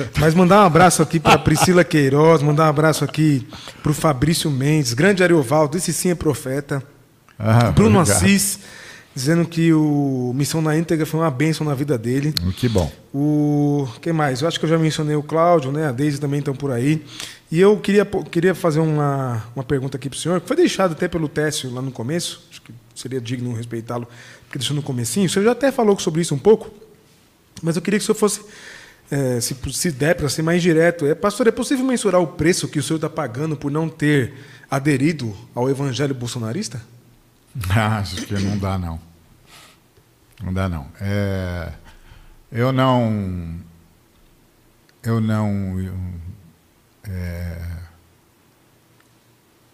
É 0.00 0.06
Mas 0.18 0.34
mandar 0.34 0.62
um 0.62 0.66
abraço 0.66 1.02
aqui 1.02 1.20
para 1.20 1.36
Priscila 1.38 1.84
Queiroz, 1.84 2.40
mandar 2.40 2.64
um 2.64 2.68
abraço 2.68 3.04
aqui 3.04 3.46
para 3.82 3.92
o 3.92 3.94
Fabrício 3.94 4.50
Mendes, 4.50 4.94
grande 4.94 5.22
Ariovaldo, 5.22 5.76
esse 5.76 5.92
sim 5.92 6.10
é 6.10 6.14
profeta. 6.14 6.82
Ah, 7.38 7.70
Bruno 7.72 8.00
obrigado. 8.00 8.16
Assis, 8.24 8.58
dizendo 9.14 9.46
que 9.46 9.72
o 9.72 10.32
Missão 10.34 10.60
na 10.60 10.76
Íntegra 10.76 11.06
foi 11.06 11.20
uma 11.20 11.30
bênção 11.30 11.64
na 11.64 11.74
vida 11.74 11.96
dele. 11.96 12.34
Que 12.56 12.68
bom. 12.68 12.90
O 13.12 13.86
que 14.00 14.12
mais? 14.12 14.42
Eu 14.42 14.48
acho 14.48 14.58
que 14.58 14.64
eu 14.64 14.68
já 14.68 14.78
mencionei 14.78 15.14
o 15.14 15.22
Cláudio, 15.22 15.70
né? 15.70 15.86
A 15.86 15.92
Deise 15.92 16.18
também 16.18 16.40
estão 16.40 16.54
por 16.54 16.72
aí. 16.72 17.04
E 17.50 17.60
eu 17.60 17.78
queria, 17.78 18.04
queria 18.04 18.54
fazer 18.54 18.80
uma, 18.80 19.44
uma 19.54 19.62
pergunta 19.62 19.96
aqui 19.96 20.10
para 20.10 20.16
o 20.16 20.18
senhor, 20.18 20.40
que 20.40 20.48
foi 20.48 20.56
deixado 20.56 20.92
até 20.92 21.06
pelo 21.06 21.28
Técio 21.28 21.72
lá 21.72 21.80
no 21.80 21.92
começo, 21.92 22.42
acho 22.50 22.60
que 22.60 22.72
seria 22.96 23.20
digno 23.20 23.54
respeitá-lo, 23.54 24.08
porque 24.46 24.58
deixou 24.58 24.74
no 24.74 24.82
comecinho. 24.82 25.26
O 25.26 25.28
senhor 25.28 25.44
já 25.44 25.52
até 25.52 25.70
falou 25.70 25.96
sobre 26.00 26.20
isso 26.20 26.34
um 26.34 26.38
pouco, 26.38 26.68
mas 27.62 27.76
eu 27.76 27.82
queria 27.82 28.00
que 28.00 28.02
o 28.02 28.06
senhor 28.06 28.16
fosse, 28.16 28.40
é, 29.08 29.40
se, 29.40 29.56
se 29.72 29.92
der 29.92 30.16
para 30.16 30.28
ser 30.28 30.42
mais 30.42 30.60
direto, 30.60 31.06
é, 31.06 31.14
pastor, 31.14 31.46
é 31.46 31.52
possível 31.52 31.84
mensurar 31.84 32.20
o 32.20 32.26
preço 32.26 32.66
que 32.66 32.80
o 32.80 32.82
senhor 32.82 32.96
está 32.96 33.08
pagando 33.08 33.56
por 33.56 33.70
não 33.70 33.88
ter 33.88 34.34
aderido 34.68 35.32
ao 35.54 35.70
evangelho 35.70 36.14
bolsonarista? 36.14 36.82
Acho 37.70 38.26
que 38.26 38.34
não 38.34 38.58
dá, 38.58 38.76
não. 38.76 39.00
Não 40.42 40.52
dá, 40.52 40.68
não. 40.68 40.88
É, 41.00 41.72
eu 42.50 42.72
não. 42.72 43.60
Eu 45.02 45.20
não. 45.20 45.78
É, 47.04 47.70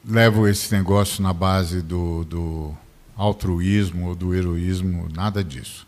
levo 0.04 0.46
esse 0.46 0.74
negócio 0.74 1.22
na 1.22 1.32
base 1.32 1.80
do, 1.80 2.24
do 2.24 2.76
altruísmo 3.16 4.08
ou 4.08 4.14
do 4.14 4.34
heroísmo, 4.34 5.08
nada 5.14 5.42
disso. 5.42 5.86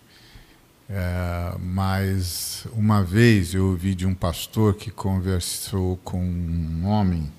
É, 0.89 1.55
mas 1.59 2.67
uma 2.73 3.03
vez 3.03 3.55
eu 3.55 3.69
ouvi 3.69 3.95
de 3.95 4.07
um 4.07 4.15
pastor 4.15 4.75
que 4.75 4.91
conversou 4.91 5.97
com 5.99 6.23
um 6.23 6.87
homem 6.87 7.33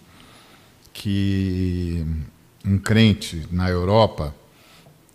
que 0.92 2.06
um 2.66 2.78
crente 2.78 3.48
na 3.52 3.70
Europa 3.70 4.34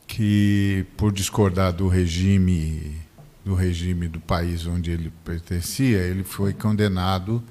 que 0.09 0.87
por 0.97 1.13
discordar 1.13 1.73
do 1.73 1.87
regime 1.87 2.97
do 3.45 3.55
regime 3.55 4.09
do 4.09 4.21
país 4.21 4.67
onde 4.67 4.91
ele 4.91 5.13
pertencia, 5.25 5.99
ele 5.99 6.23
foi 6.23 6.53
condenado 6.53 7.43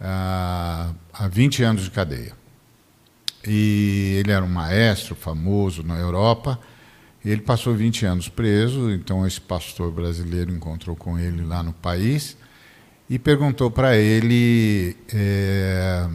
a, 0.00 0.90
a 1.12 1.28
20 1.28 1.62
anos 1.62 1.84
de 1.84 1.90
cadeia. 1.90 2.32
E 3.46 4.16
ele 4.18 4.30
era 4.30 4.42
um 4.42 4.48
maestro 4.48 5.14
famoso 5.14 5.82
na 5.82 5.98
Europa. 5.98 6.58
Ele 7.22 7.42
passou 7.42 7.74
20 7.74 8.06
anos 8.06 8.28
preso, 8.28 8.90
então 8.90 9.26
esse 9.26 9.40
pastor 9.40 9.92
brasileiro 9.92 10.50
encontrou 10.50 10.96
com 10.96 11.18
ele 11.18 11.44
lá 11.44 11.62
no 11.62 11.74
país 11.74 12.36
e 13.10 13.18
perguntou 13.18 13.70
para 13.70 13.96
ele 13.98 14.96
é, 15.12 16.08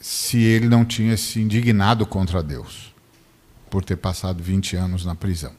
se 0.00 0.38
ele 0.38 0.68
não 0.68 0.84
tinha 0.84 1.16
se 1.16 1.40
indignado 1.40 2.04
contra 2.04 2.42
Deus 2.42 2.89
por 3.70 3.84
ter 3.84 3.96
passado 3.96 4.42
20 4.42 4.76
anos 4.76 5.04
na 5.04 5.14
prisão. 5.14 5.52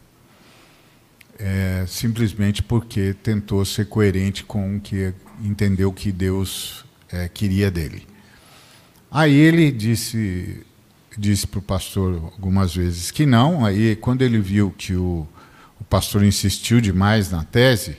É, 1.39 1.85
simplesmente 1.87 2.61
porque 2.61 3.15
tentou 3.23 3.65
ser 3.65 3.87
coerente 3.87 4.43
com 4.43 4.75
o 4.75 4.79
que 4.79 5.13
entendeu 5.41 5.91
que 5.91 6.11
Deus 6.11 6.85
é, 7.11 7.27
queria 7.27 7.71
dele. 7.71 8.05
Aí 9.09 9.33
ele 9.33 9.71
disse 9.71 10.65
disse 11.17 11.45
para 11.45 11.59
o 11.59 11.61
pastor 11.61 12.15
algumas 12.33 12.73
vezes 12.73 13.11
que 13.11 13.25
não. 13.25 13.65
Aí 13.65 13.95
quando 13.95 14.21
ele 14.21 14.39
viu 14.39 14.71
que 14.71 14.93
o, 14.93 15.27
o 15.79 15.83
pastor 15.83 16.23
insistiu 16.23 16.79
demais 16.79 17.31
na 17.31 17.43
tese, 17.43 17.97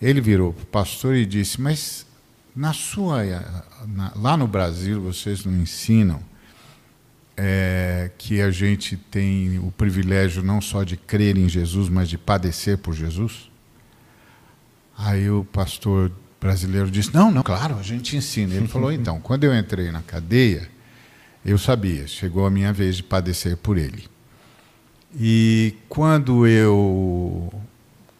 ele 0.00 0.20
virou 0.20 0.52
para 0.52 0.62
o 0.62 0.66
pastor 0.66 1.16
e 1.16 1.24
disse: 1.24 1.60
mas 1.60 2.06
na 2.54 2.72
sua 2.72 3.24
na, 3.86 4.12
lá 4.14 4.36
no 4.36 4.46
Brasil 4.46 5.00
vocês 5.00 5.44
não 5.44 5.56
ensinam 5.56 6.20
é, 7.36 8.10
que 8.16 8.40
a 8.40 8.50
gente 8.50 8.96
tem 8.96 9.58
o 9.58 9.70
privilégio 9.72 10.42
não 10.42 10.60
só 10.60 10.84
de 10.84 10.96
crer 10.96 11.36
em 11.36 11.48
Jesus, 11.48 11.88
mas 11.88 12.08
de 12.08 12.16
padecer 12.16 12.78
por 12.78 12.94
Jesus? 12.94 13.50
Aí 14.96 15.28
o 15.28 15.44
pastor 15.44 16.12
brasileiro 16.40 16.90
disse: 16.90 17.12
Não, 17.12 17.30
não, 17.30 17.42
claro, 17.42 17.78
a 17.78 17.82
gente 17.82 18.16
ensina. 18.16 18.54
Ele 18.54 18.68
falou: 18.68 18.90
Então, 18.92 19.20
quando 19.20 19.44
eu 19.44 19.54
entrei 19.54 19.90
na 19.90 20.02
cadeia, 20.02 20.68
eu 21.44 21.58
sabia, 21.58 22.06
chegou 22.06 22.46
a 22.46 22.50
minha 22.50 22.72
vez 22.72 22.96
de 22.96 23.02
padecer 23.02 23.56
por 23.56 23.76
ele. 23.76 24.04
E 25.18 25.74
quando 25.88 26.46
eu 26.46 27.52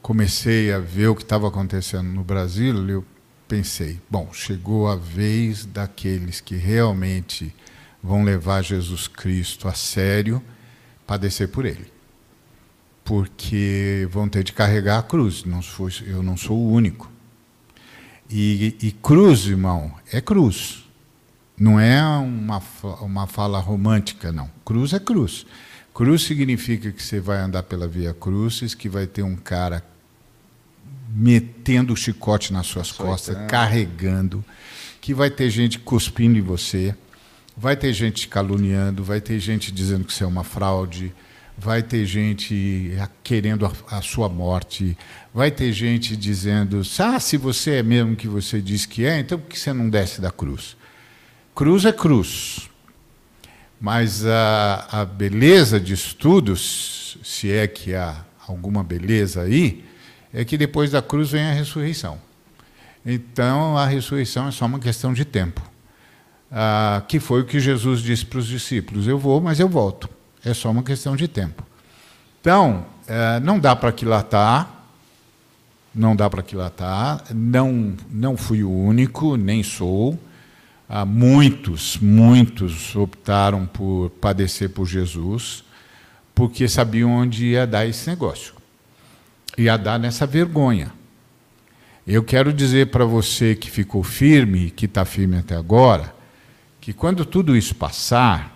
comecei 0.02 0.72
a 0.72 0.78
ver 0.78 1.08
o 1.08 1.14
que 1.14 1.22
estava 1.22 1.48
acontecendo 1.48 2.08
no 2.08 2.22
Brasil, 2.22 2.88
eu 2.88 3.04
pensei: 3.48 4.00
bom, 4.10 4.28
chegou 4.32 4.88
a 4.88 4.96
vez 4.96 5.64
daqueles 5.64 6.40
que 6.40 6.56
realmente 6.56 7.54
vão 8.04 8.22
levar 8.22 8.62
Jesus 8.62 9.08
Cristo 9.08 9.66
a 9.66 9.72
sério, 9.72 10.42
padecer 11.06 11.48
por 11.48 11.64
ele. 11.64 11.90
Porque 13.02 14.06
vão 14.10 14.28
ter 14.28 14.44
de 14.44 14.52
carregar 14.52 14.98
a 14.98 15.02
cruz. 15.02 15.44
Não 15.44 15.62
sou, 15.62 15.88
eu 16.06 16.22
não 16.22 16.36
sou 16.36 16.58
o 16.58 16.70
único. 16.70 17.10
E, 18.28 18.76
e 18.82 18.92
cruz, 18.92 19.46
irmão, 19.46 19.94
é 20.12 20.20
cruz. 20.20 20.84
Não 21.58 21.80
é 21.80 22.02
uma, 22.04 22.62
uma 23.00 23.26
fala 23.26 23.58
romântica, 23.58 24.30
não. 24.30 24.50
Cruz 24.66 24.92
é 24.92 25.00
cruz. 25.00 25.46
Cruz 25.94 26.22
significa 26.22 26.92
que 26.92 27.02
você 27.02 27.20
vai 27.20 27.38
andar 27.38 27.62
pela 27.62 27.88
via 27.88 28.12
cruzes, 28.12 28.74
que 28.74 28.88
vai 28.88 29.06
ter 29.06 29.22
um 29.22 29.36
cara 29.36 29.82
metendo 31.08 31.92
o 31.94 31.96
chicote 31.96 32.52
nas 32.52 32.66
suas 32.66 32.92
costas, 32.92 33.36
carregando, 33.48 34.44
que 35.00 35.14
vai 35.14 35.30
ter 35.30 35.48
gente 35.48 35.78
cuspindo 35.78 36.36
em 36.36 36.42
você, 36.42 36.94
Vai 37.56 37.76
ter 37.76 37.92
gente 37.92 38.26
caluniando, 38.26 39.04
vai 39.04 39.20
ter 39.20 39.38
gente 39.38 39.70
dizendo 39.70 40.04
que 40.04 40.12
você 40.12 40.24
é 40.24 40.26
uma 40.26 40.42
fraude, 40.42 41.14
vai 41.56 41.82
ter 41.82 42.04
gente 42.04 42.92
querendo 43.22 43.64
a, 43.64 43.72
a, 43.90 44.02
sua 44.02 44.28
morte, 44.28 44.96
vai 45.32 45.50
ter 45.50 45.72
gente 45.72 46.16
dizendo: 46.16 46.82
ah, 46.98 47.20
se 47.20 47.36
você 47.36 47.76
é 47.76 47.82
mesmo 47.82 48.16
que 48.16 48.26
você 48.26 48.60
diz 48.60 48.86
que 48.86 49.04
é, 49.04 49.20
então 49.20 49.38
por 49.38 49.48
que 49.48 49.58
você 49.58 49.72
não 49.72 49.88
desce 49.88 50.20
da 50.20 50.30
cruz? 50.30 50.76
Cruz 51.54 51.84
é 51.84 51.92
cruz. 51.92 52.68
Mas 53.80 54.24
a, 54.26 54.88
a 54.90 55.04
beleza 55.04 55.78
de 55.78 55.92
estudos, 55.92 57.18
se 57.22 57.52
é 57.52 57.66
que 57.66 57.94
há 57.94 58.24
alguma 58.48 58.82
beleza 58.82 59.42
aí, 59.42 59.84
é 60.32 60.44
que 60.44 60.56
depois 60.56 60.90
da 60.90 61.02
cruz 61.02 61.30
vem 61.30 61.42
a 61.42 61.52
ressurreição. 61.52 62.18
Então 63.04 63.76
a 63.76 63.86
ressurreição 63.86 64.48
é 64.48 64.50
só 64.50 64.66
uma 64.66 64.78
questão 64.78 65.12
de 65.12 65.24
tempo 65.24 65.73
ah, 66.56 67.02
que 67.08 67.18
foi 67.18 67.40
o 67.40 67.44
que 67.44 67.58
Jesus 67.58 68.00
disse 68.00 68.24
para 68.24 68.38
os 68.38 68.46
discípulos: 68.46 69.08
Eu 69.08 69.18
vou, 69.18 69.40
mas 69.40 69.58
eu 69.58 69.68
volto. 69.68 70.08
É 70.44 70.54
só 70.54 70.70
uma 70.70 70.84
questão 70.84 71.16
de 71.16 71.26
tempo. 71.26 71.64
Então, 72.40 72.86
eh, 73.08 73.40
não 73.40 73.58
dá 73.58 73.74
para 73.74 73.88
aquilatar, 73.88 74.70
não 75.92 76.14
dá 76.14 76.30
para 76.30 76.40
aquilatar, 76.40 77.24
não, 77.34 77.94
não 78.08 78.36
fui 78.36 78.62
o 78.62 78.70
único, 78.70 79.36
nem 79.36 79.64
sou. 79.64 80.16
Ah, 80.88 81.04
muitos, 81.04 81.98
muitos 81.98 82.94
optaram 82.94 83.66
por 83.66 84.10
padecer 84.20 84.68
por 84.70 84.86
Jesus, 84.86 85.64
porque 86.34 86.68
sabiam 86.68 87.10
onde 87.10 87.46
ia 87.46 87.66
dar 87.66 87.84
esse 87.84 88.08
negócio. 88.08 88.54
Ia 89.58 89.76
dar 89.76 89.98
nessa 89.98 90.24
vergonha. 90.24 90.92
Eu 92.06 92.22
quero 92.22 92.52
dizer 92.52 92.92
para 92.92 93.04
você 93.04 93.56
que 93.56 93.68
ficou 93.68 94.04
firme, 94.04 94.70
que 94.70 94.84
está 94.84 95.04
firme 95.04 95.38
até 95.38 95.56
agora, 95.56 96.14
que 96.84 96.92
quando 96.92 97.24
tudo 97.24 97.56
isso 97.56 97.74
passar, 97.74 98.54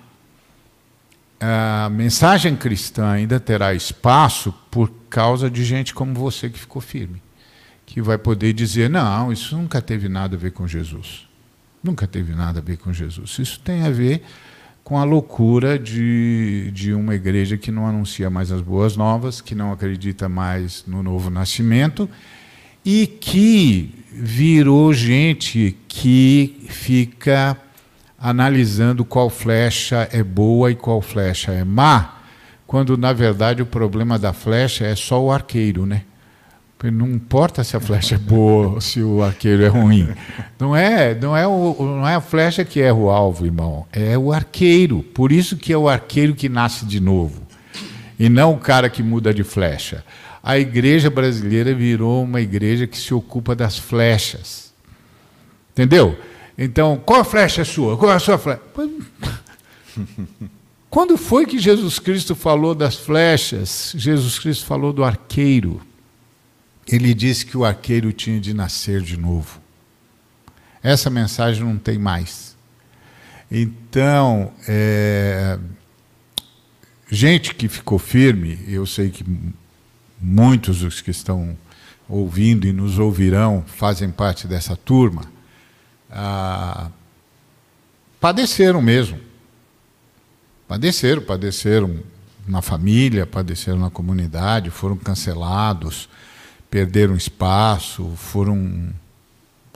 a 1.40 1.88
mensagem 1.90 2.54
cristã 2.54 3.08
ainda 3.08 3.40
terá 3.40 3.72
espaço 3.72 4.52
por 4.70 4.92
causa 5.08 5.50
de 5.50 5.64
gente 5.64 5.94
como 5.94 6.12
você 6.12 6.50
que 6.50 6.58
ficou 6.58 6.82
firme, 6.82 7.22
que 7.86 8.02
vai 8.02 8.18
poder 8.18 8.52
dizer: 8.52 8.90
não, 8.90 9.32
isso 9.32 9.56
nunca 9.56 9.80
teve 9.80 10.10
nada 10.10 10.36
a 10.36 10.38
ver 10.38 10.50
com 10.50 10.68
Jesus. 10.68 11.26
Nunca 11.82 12.06
teve 12.06 12.34
nada 12.34 12.58
a 12.58 12.62
ver 12.62 12.76
com 12.76 12.92
Jesus. 12.92 13.38
Isso 13.38 13.60
tem 13.60 13.86
a 13.86 13.90
ver 13.90 14.22
com 14.84 14.98
a 14.98 15.04
loucura 15.04 15.78
de, 15.78 16.70
de 16.74 16.92
uma 16.92 17.14
igreja 17.14 17.56
que 17.56 17.70
não 17.70 17.86
anuncia 17.86 18.28
mais 18.28 18.52
as 18.52 18.60
boas 18.60 18.94
novas, 18.94 19.40
que 19.40 19.54
não 19.54 19.72
acredita 19.72 20.28
mais 20.28 20.84
no 20.86 21.02
novo 21.02 21.30
nascimento 21.30 22.06
e 22.84 23.06
que 23.06 24.04
virou 24.12 24.92
gente 24.92 25.74
que 25.88 26.66
fica 26.68 27.56
analisando 28.18 29.04
qual 29.04 29.30
flecha 29.30 30.08
é 30.12 30.22
boa 30.22 30.70
e 30.70 30.74
qual 30.74 31.00
flecha 31.00 31.52
é 31.52 31.62
má, 31.62 32.16
quando 32.66 32.98
na 32.98 33.12
verdade 33.12 33.62
o 33.62 33.66
problema 33.66 34.18
da 34.18 34.32
flecha 34.32 34.84
é 34.84 34.94
só 34.96 35.22
o 35.22 35.30
arqueiro, 35.30 35.86
né? 35.86 36.02
Não 36.92 37.08
importa 37.08 37.64
se 37.64 37.76
a 37.76 37.80
flecha 37.80 38.14
é 38.14 38.18
boa 38.18 38.68
ou 38.74 38.80
se 38.80 39.02
o 39.02 39.22
arqueiro 39.22 39.64
é 39.64 39.68
ruim. 39.68 40.08
Não 40.60 40.76
é, 40.76 41.12
não 41.14 41.36
é, 41.36 41.46
o, 41.46 41.76
não 41.80 42.06
é 42.08 42.14
a 42.14 42.20
flecha 42.20 42.64
que 42.64 42.80
erra 42.80 42.94
o 42.94 43.10
alvo, 43.10 43.44
irmão. 43.44 43.84
É 43.92 44.16
o 44.16 44.32
arqueiro. 44.32 45.02
Por 45.02 45.32
isso 45.32 45.56
que 45.56 45.72
é 45.72 45.76
o 45.76 45.88
arqueiro 45.88 46.34
que 46.34 46.48
nasce 46.48 46.86
de 46.86 47.00
novo. 47.00 47.42
E 48.18 48.28
não 48.28 48.52
o 48.52 48.58
cara 48.58 48.88
que 48.88 49.02
muda 49.02 49.34
de 49.34 49.42
flecha. 49.42 50.04
A 50.40 50.56
igreja 50.56 51.10
brasileira 51.10 51.74
virou 51.74 52.22
uma 52.22 52.40
igreja 52.40 52.86
que 52.86 52.96
se 52.96 53.12
ocupa 53.12 53.56
das 53.56 53.76
flechas. 53.76 54.72
Entendeu? 55.72 56.16
Então, 56.58 57.00
qual 57.06 57.20
a 57.20 57.24
flecha 57.24 57.62
é 57.62 57.64
sua? 57.64 57.96
Qual 57.96 58.10
é 58.10 58.16
a 58.16 58.18
sua 58.18 58.36
flecha? 58.36 58.60
Quando 60.90 61.16
foi 61.16 61.46
que 61.46 61.58
Jesus 61.58 62.00
Cristo 62.00 62.34
falou 62.34 62.74
das 62.74 62.96
flechas? 62.96 63.92
Jesus 63.96 64.40
Cristo 64.40 64.66
falou 64.66 64.92
do 64.92 65.04
arqueiro. 65.04 65.80
Ele 66.86 67.14
disse 67.14 67.46
que 67.46 67.56
o 67.56 67.64
arqueiro 67.64 68.12
tinha 68.12 68.40
de 68.40 68.52
nascer 68.52 69.02
de 69.02 69.16
novo. 69.16 69.60
Essa 70.82 71.08
mensagem 71.08 71.62
não 71.62 71.76
tem 71.76 71.98
mais. 71.98 72.56
Então, 73.50 74.52
é, 74.66 75.58
gente 77.10 77.54
que 77.54 77.68
ficou 77.68 77.98
firme, 77.98 78.58
eu 78.66 78.84
sei 78.84 79.10
que 79.10 79.24
muitos 80.20 80.80
dos 80.80 81.00
que 81.00 81.10
estão 81.10 81.56
ouvindo 82.08 82.66
e 82.66 82.72
nos 82.72 82.98
ouvirão 82.98 83.64
fazem 83.66 84.10
parte 84.10 84.46
dessa 84.46 84.74
turma, 84.74 85.22
ah, 86.10 86.90
padeceram 88.20 88.80
mesmo. 88.82 89.18
Padeceram, 90.66 91.22
padeceram 91.22 92.00
na 92.46 92.62
família, 92.62 93.26
padeceram 93.26 93.78
na 93.78 93.90
comunidade, 93.90 94.70
foram 94.70 94.96
cancelados, 94.96 96.08
perderam 96.70 97.14
espaço, 97.14 98.12
foram 98.16 98.92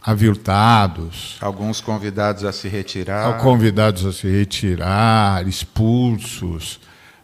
aviltados. 0.03 1.37
Alguns 1.41 1.81
convidados 1.81 2.45
a 2.45 2.53
se 2.53 2.69
retirar. 2.69 3.39
Convidados 3.39 4.05
a 4.05 4.13
se 4.13 4.29
retirar, 4.29 5.47
expulsos, 5.47 6.81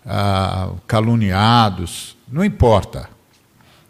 ah, 0.07 0.71
caluniados. 0.87 2.17
Não 2.31 2.45
importa. 2.45 3.09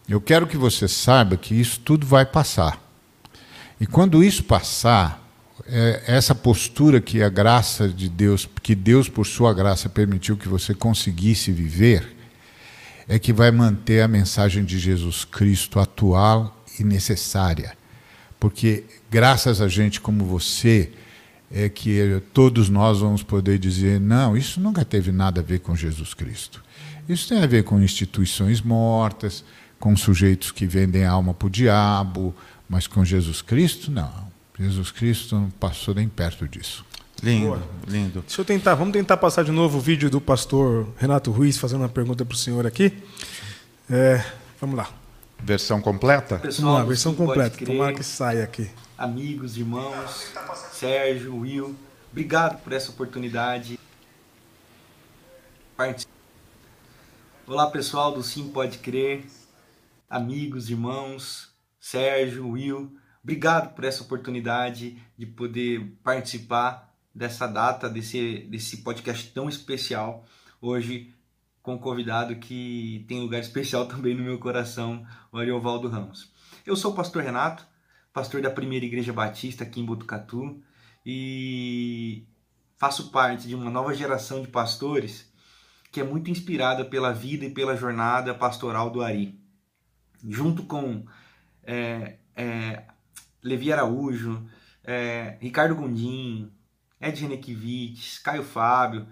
Eu 0.09 0.21
quero 0.21 0.47
que 0.47 0.57
você 0.57 0.89
saiba 0.89 1.37
que 1.37 1.55
isso 1.55 1.81
tudo 1.81 2.07
vai 2.07 2.25
passar. 2.25 2.81
E 3.81 3.87
quando 3.87 4.23
isso 4.25 4.45
passar, 4.45 5.25
é, 5.67 6.03
essa 6.07 6.35
postura 6.35 7.01
que 7.01 7.23
a 7.23 7.29
graça 7.29 7.89
de 7.89 8.09
Deus, 8.09 8.49
que 8.63 8.75
Deus 8.75 9.09
por 9.09 9.27
sua 9.27 9.53
graça 9.53 9.89
permitiu 9.89 10.37
que 10.37 10.49
você 10.49 10.75
conseguisse 10.75 11.53
viver, 11.53 12.17
é 13.07 13.19
que 13.19 13.33
vai 13.33 13.51
manter 13.51 14.03
a 14.03 14.09
mensagem 14.09 14.65
de 14.65 14.79
Jesus 14.79 15.25
Cristo 15.25 15.81
atual 15.81 16.65
e 16.79 16.85
necessária. 16.85 17.77
Porque 18.39 18.85
graças 19.11 19.61
a 19.61 19.69
gente 19.69 20.01
como 20.01 20.25
você, 20.25 20.93
é 21.51 21.69
que 21.69 22.23
todos 22.33 22.69
nós 22.69 23.01
vamos 23.01 23.23
poder 23.23 23.59
dizer: 23.59 24.01
não, 24.01 24.37
isso 24.37 24.61
nunca 24.61 24.85
teve 24.85 25.11
nada 25.11 25.41
a 25.41 25.45
ver 25.45 25.61
com 25.61 25.75
Jesus 25.75 26.15
Cristo. 26.15 26.63
Isso 27.09 27.29
tem 27.29 27.43
a 27.43 27.47
ver 27.47 27.65
com 27.65 27.81
instituições 27.81 28.61
mortas, 28.61 29.45
com 29.81 29.97
sujeitos 29.97 30.51
que 30.51 30.67
vendem 30.67 31.05
alma 31.05 31.33
para 31.33 31.47
o 31.47 31.51
diabo, 31.51 32.35
mas 32.69 32.87
com 32.87 33.05
Jesus 33.05 33.41
Cristo, 33.41 33.91
não. 33.91 34.29
Jesus 34.59 34.91
Cristo 34.91 35.37
não 35.37 35.51
passou 35.51 35.95
nem 35.95 36.09
perto 36.09 36.47
disso. 36.47 36.85
Lindo, 37.23 37.47
Boa. 37.47 37.63
lindo. 37.87 38.21
Deixa 38.21 38.41
eu 38.41 38.45
tentar, 38.45 38.75
vamos 38.75 38.93
tentar 38.93 39.17
passar 39.17 39.45
de 39.45 39.51
novo 39.51 39.79
o 39.79 39.81
vídeo 39.81 40.09
do 40.11 40.21
pastor 40.21 40.89
Renato 40.97 41.31
Ruiz 41.31 41.57
fazendo 41.57 41.81
uma 41.81 41.89
pergunta 41.89 42.25
para 42.25 42.35
o 42.35 42.37
senhor 42.37 42.67
aqui. 42.67 42.93
É, 43.91 44.25
vamos 44.61 44.77
lá. 44.77 44.89
Versão 45.41 45.81
completa? 45.81 46.39
Pessoal, 46.39 46.67
vamos 46.67 46.81
lá, 46.81 46.85
versão 46.85 47.15
completa. 47.15 47.65
Tomara 47.65 47.95
que 47.95 48.05
saia 48.05 48.45
aqui. 48.45 48.71
Amigos, 48.97 49.57
irmãos, 49.57 50.33
Sérgio, 50.73 51.37
Will, 51.37 51.77
obrigado 52.11 52.61
por 52.63 52.73
essa 52.73 52.91
oportunidade. 52.91 53.79
Olá 57.47 57.71
pessoal 57.71 58.13
do 58.13 58.23
Sim 58.23 58.49
Pode 58.49 58.79
Crer, 58.79 59.25
amigos, 60.11 60.69
irmãos, 60.71 61.48
Sérgio, 61.91 62.51
Will, 62.51 62.99
obrigado 63.23 63.75
por 63.75 63.83
essa 63.83 64.03
oportunidade 64.03 65.03
de 65.17 65.25
poder 65.25 65.97
participar 66.05 66.95
dessa 67.15 67.47
data, 67.47 67.89
desse, 67.89 68.41
desse 68.51 68.83
podcast 68.83 69.33
tão 69.33 69.49
especial. 69.49 70.27
Hoje, 70.61 71.15
com 71.63 71.77
um 71.77 71.79
convidado 71.79 72.37
que 72.37 73.07
tem 73.09 73.23
lugar 73.23 73.41
especial 73.41 73.87
também 73.89 74.15
no 74.15 74.23
meu 74.23 74.39
coração, 74.39 75.07
o 75.33 75.39
Ariovaldo 75.39 75.89
Ramos. 75.89 76.31
Eu 76.67 76.77
sou 76.77 76.93
o 76.93 76.95
pastor 76.95 77.23
Renato, 77.23 77.67
pastor 78.13 78.43
da 78.43 78.51
Primeira 78.51 78.85
Igreja 78.85 79.15
Batista 79.15 79.65
aqui 79.65 79.81
em 79.81 79.87
Botucatu 79.87 80.63
e 81.07 82.27
faço 82.77 83.11
parte 83.11 83.49
de 83.49 83.55
uma 83.55 83.71
nova 83.71 83.95
geração 83.95 84.43
de 84.43 84.49
pastores 84.49 85.33
que 85.91 86.01
é 86.01 86.05
muito 86.05 86.31
inspirada 86.31 86.85
pela 86.85 87.15
vida 87.15 87.47
e 87.47 87.51
pela 87.51 87.75
jornada 87.75 88.35
pastoral 88.35 88.91
do 88.91 89.01
Ari 89.01 89.49
junto 90.27 90.65
com 90.65 91.05
é, 91.69 92.17
é, 92.35 92.85
Levi 93.43 93.71
Araújo, 93.71 94.43
é, 94.83 95.37
Ricardo 95.39 95.75
Gondim, 95.75 96.51
Ed 96.99 97.21
Renekiewicz, 97.21 98.19
Caio 98.21 98.43
Fábio, 98.43 99.07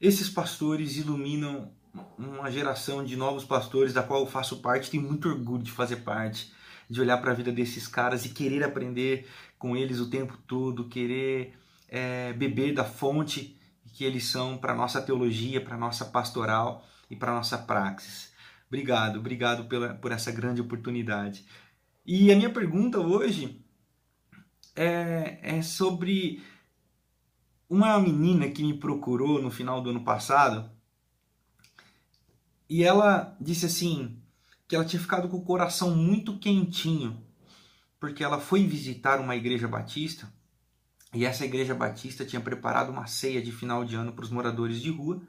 esses 0.00 0.30
pastores 0.30 0.96
iluminam 0.96 1.70
uma 2.18 2.50
geração 2.50 3.04
de 3.04 3.16
novos 3.16 3.44
pastores 3.44 3.92
da 3.92 4.02
qual 4.02 4.20
eu 4.20 4.26
faço 4.26 4.62
parte, 4.62 4.90
tenho 4.90 5.02
muito 5.02 5.28
orgulho 5.28 5.62
de 5.62 5.70
fazer 5.70 5.96
parte, 5.96 6.50
de 6.88 7.00
olhar 7.00 7.18
para 7.18 7.32
a 7.32 7.34
vida 7.34 7.52
desses 7.52 7.86
caras 7.86 8.24
e 8.24 8.30
querer 8.30 8.64
aprender 8.64 9.28
com 9.58 9.76
eles 9.76 10.00
o 10.00 10.08
tempo 10.08 10.38
todo, 10.46 10.88
querer 10.88 11.54
é, 11.88 12.32
beber 12.32 12.72
da 12.72 12.84
fonte 12.84 13.58
que 13.92 14.04
eles 14.04 14.26
são 14.26 14.56
para 14.56 14.74
nossa 14.74 15.00
teologia, 15.00 15.60
para 15.60 15.76
nossa 15.76 16.06
pastoral 16.06 16.84
e 17.10 17.14
para 17.14 17.32
nossa 17.32 17.58
praxis. 17.58 18.32
Obrigado, 18.66 19.20
obrigado 19.20 19.66
pela, 19.66 19.94
por 19.94 20.10
essa 20.10 20.32
grande 20.32 20.60
oportunidade. 20.60 21.44
E 22.06 22.30
a 22.30 22.36
minha 22.36 22.50
pergunta 22.50 23.00
hoje 23.00 23.64
é, 24.76 25.38
é 25.42 25.62
sobre 25.62 26.42
uma 27.68 27.98
menina 27.98 28.50
que 28.50 28.62
me 28.62 28.74
procurou 28.74 29.40
no 29.40 29.50
final 29.50 29.80
do 29.80 29.88
ano 29.88 30.04
passado 30.04 30.70
e 32.68 32.84
ela 32.84 33.34
disse 33.40 33.64
assim 33.64 34.18
que 34.68 34.76
ela 34.76 34.84
tinha 34.84 35.00
ficado 35.00 35.30
com 35.30 35.38
o 35.38 35.44
coração 35.44 35.96
muito 35.96 36.38
quentinho 36.38 37.22
porque 37.98 38.22
ela 38.22 38.38
foi 38.38 38.66
visitar 38.66 39.18
uma 39.18 39.34
igreja 39.34 39.66
batista 39.66 40.30
e 41.14 41.24
essa 41.24 41.46
igreja 41.46 41.74
batista 41.74 42.22
tinha 42.22 42.40
preparado 42.40 42.90
uma 42.90 43.06
ceia 43.06 43.40
de 43.40 43.50
final 43.50 43.82
de 43.82 43.94
ano 43.94 44.12
para 44.12 44.24
os 44.24 44.30
moradores 44.30 44.78
de 44.78 44.90
rua 44.90 45.22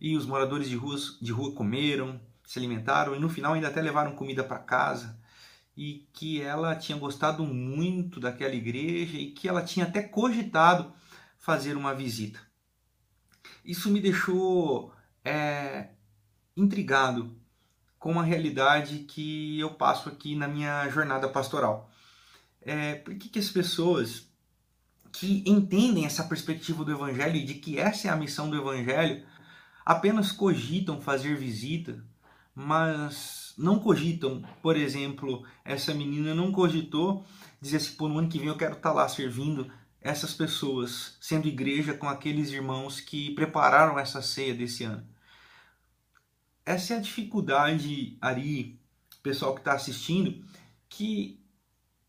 e 0.00 0.16
os 0.16 0.26
moradores 0.26 0.68
de 0.68 0.74
rua, 0.74 0.96
de 1.20 1.30
rua 1.30 1.54
comeram, 1.54 2.20
se 2.44 2.58
alimentaram 2.58 3.14
e 3.14 3.20
no 3.20 3.28
final 3.28 3.52
ainda 3.52 3.68
até 3.68 3.80
levaram 3.80 4.16
comida 4.16 4.42
para 4.42 4.58
casa 4.58 5.21
e 5.82 6.06
que 6.12 6.40
ela 6.40 6.76
tinha 6.76 6.96
gostado 6.96 7.44
muito 7.44 8.20
daquela 8.20 8.54
igreja 8.54 9.18
e 9.18 9.32
que 9.32 9.48
ela 9.48 9.64
tinha 9.64 9.84
até 9.84 10.00
cogitado 10.00 10.92
fazer 11.36 11.76
uma 11.76 11.92
visita. 11.92 12.38
Isso 13.64 13.90
me 13.90 14.00
deixou 14.00 14.94
é, 15.24 15.88
intrigado 16.56 17.36
com 17.98 18.20
a 18.20 18.22
realidade 18.22 19.00
que 19.00 19.58
eu 19.58 19.74
passo 19.74 20.08
aqui 20.08 20.36
na 20.36 20.46
minha 20.46 20.88
jornada 20.88 21.28
pastoral. 21.28 21.90
É, 22.60 22.94
por 22.94 23.16
que, 23.16 23.28
que 23.28 23.40
as 23.40 23.48
pessoas 23.48 24.28
que 25.10 25.42
entendem 25.44 26.06
essa 26.06 26.22
perspectiva 26.22 26.84
do 26.84 26.92
Evangelho 26.92 27.36
e 27.36 27.44
de 27.44 27.54
que 27.54 27.76
essa 27.76 28.06
é 28.06 28.10
a 28.10 28.16
missão 28.16 28.48
do 28.48 28.56
Evangelho 28.56 29.26
apenas 29.84 30.30
cogitam 30.30 31.02
fazer 31.02 31.36
visita 31.36 32.04
mas 32.54 33.41
não 33.56 33.78
cogitam, 33.78 34.42
por 34.62 34.76
exemplo, 34.76 35.44
essa 35.64 35.92
menina 35.94 36.34
não 36.34 36.52
cogitou 36.52 37.24
dizer 37.60 37.76
assim, 37.76 37.94
pô, 37.94 38.08
no 38.08 38.18
ano 38.18 38.28
que 38.28 38.38
vem 38.38 38.48
eu 38.48 38.56
quero 38.56 38.76
estar 38.76 38.90
tá 38.90 38.94
lá 38.94 39.08
servindo 39.08 39.70
essas 40.00 40.34
pessoas, 40.34 41.16
sendo 41.20 41.46
igreja 41.46 41.94
com 41.94 42.08
aqueles 42.08 42.50
irmãos 42.50 43.00
que 43.00 43.34
prepararam 43.34 43.98
essa 43.98 44.20
ceia 44.20 44.52
desse 44.52 44.82
ano. 44.82 45.06
Essa 46.66 46.94
é 46.94 46.96
a 46.96 47.00
dificuldade, 47.00 48.16
Ari, 48.20 48.80
pessoal 49.22 49.54
que 49.54 49.60
está 49.60 49.74
assistindo, 49.74 50.44
que 50.88 51.40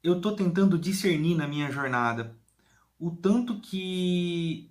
eu 0.04 0.18
estou 0.18 0.36
tentando 0.36 0.78
discernir 0.78 1.36
na 1.36 1.48
minha 1.48 1.72
jornada. 1.72 2.36
O 3.00 3.12
tanto 3.12 3.60
que 3.60 4.70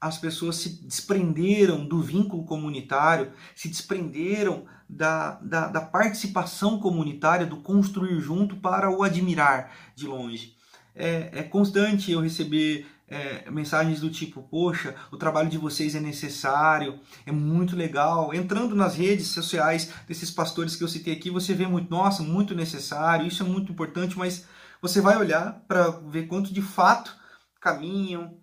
as 0.00 0.18
pessoas 0.18 0.56
se 0.56 0.82
desprenderam 0.82 1.86
do 1.86 2.02
vínculo 2.02 2.44
comunitário, 2.44 3.32
se 3.54 3.68
desprenderam 3.68 4.66
da, 4.92 5.38
da, 5.40 5.68
da, 5.68 5.80
participação 5.80 6.78
comunitária, 6.78 7.46
do 7.46 7.56
construir 7.56 8.20
junto 8.20 8.56
para 8.56 8.90
o 8.90 9.02
admirar 9.02 9.74
de 9.96 10.06
longe. 10.06 10.54
É, 10.94 11.30
é 11.32 11.42
constante 11.42 12.12
eu 12.12 12.20
receber 12.20 12.86
é, 13.08 13.50
mensagens 13.50 14.00
do 14.00 14.10
tipo: 14.10 14.42
Poxa, 14.42 14.94
o 15.10 15.16
trabalho 15.16 15.48
de 15.48 15.56
vocês 15.56 15.94
é 15.94 16.00
necessário, 16.00 17.00
é 17.24 17.32
muito 17.32 17.74
legal. 17.74 18.34
Entrando 18.34 18.74
nas 18.74 18.94
redes 18.94 19.28
sociais 19.28 19.90
desses 20.06 20.30
pastores 20.30 20.76
que 20.76 20.84
eu 20.84 20.88
citei 20.88 21.14
aqui, 21.14 21.30
você 21.30 21.54
vê 21.54 21.66
muito, 21.66 21.90
nossa, 21.90 22.22
muito 22.22 22.54
necessário, 22.54 23.26
isso 23.26 23.42
é 23.42 23.46
muito 23.46 23.72
importante, 23.72 24.18
mas 24.18 24.46
você 24.82 25.00
vai 25.00 25.16
olhar 25.16 25.64
para 25.66 25.88
ver 25.88 26.26
quanto 26.26 26.52
de 26.52 26.60
fato 26.60 27.16
caminham, 27.58 28.36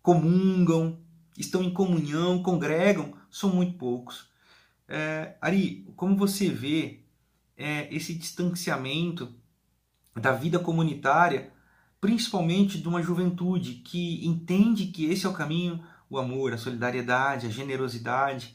comungam, 0.00 0.98
estão 1.36 1.62
em 1.62 1.70
comunhão, 1.70 2.42
congregam, 2.42 3.12
são 3.30 3.50
muito 3.50 3.76
poucos. 3.76 4.31
É, 4.94 5.36
Ari, 5.40 5.90
como 5.96 6.14
você 6.14 6.50
vê 6.50 7.00
é, 7.56 7.88
esse 7.94 8.12
distanciamento 8.12 9.34
da 10.14 10.32
vida 10.32 10.58
comunitária, 10.58 11.50
principalmente 11.98 12.78
de 12.78 12.86
uma 12.86 13.02
juventude 13.02 13.76
que 13.76 14.26
entende 14.26 14.88
que 14.88 15.06
esse 15.06 15.24
é 15.24 15.28
o 15.30 15.32
caminho, 15.32 15.82
o 16.10 16.18
amor, 16.18 16.52
a 16.52 16.58
solidariedade, 16.58 17.46
a 17.46 17.50
generosidade, 17.50 18.54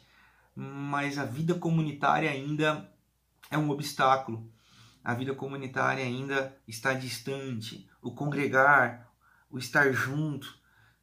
mas 0.55 1.17
a 1.17 1.25
vida 1.25 1.55
comunitária 1.55 2.29
ainda 2.29 2.87
é 3.49 3.57
um 3.57 3.71
obstáculo. 3.71 4.47
A 5.03 5.15
vida 5.15 5.33
comunitária 5.33 6.03
ainda 6.03 6.55
está 6.67 6.93
distante. 6.93 7.89
O 7.99 8.11
congregar, 8.11 9.11
o 9.49 9.57
estar 9.57 9.91
junto, 9.91 10.55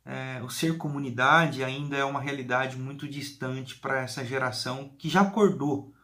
é, 0.04 0.42
o 0.42 0.50
ser 0.50 0.76
comunidade 0.76 1.64
ainda 1.64 1.96
é 1.96 2.04
uma 2.04 2.20
realidade 2.20 2.76
muito 2.76 3.08
distante 3.08 3.76
para 3.76 4.00
essa 4.00 4.24
geração 4.24 4.94
que 4.98 5.08
já 5.08 5.22
acordou 5.22 5.94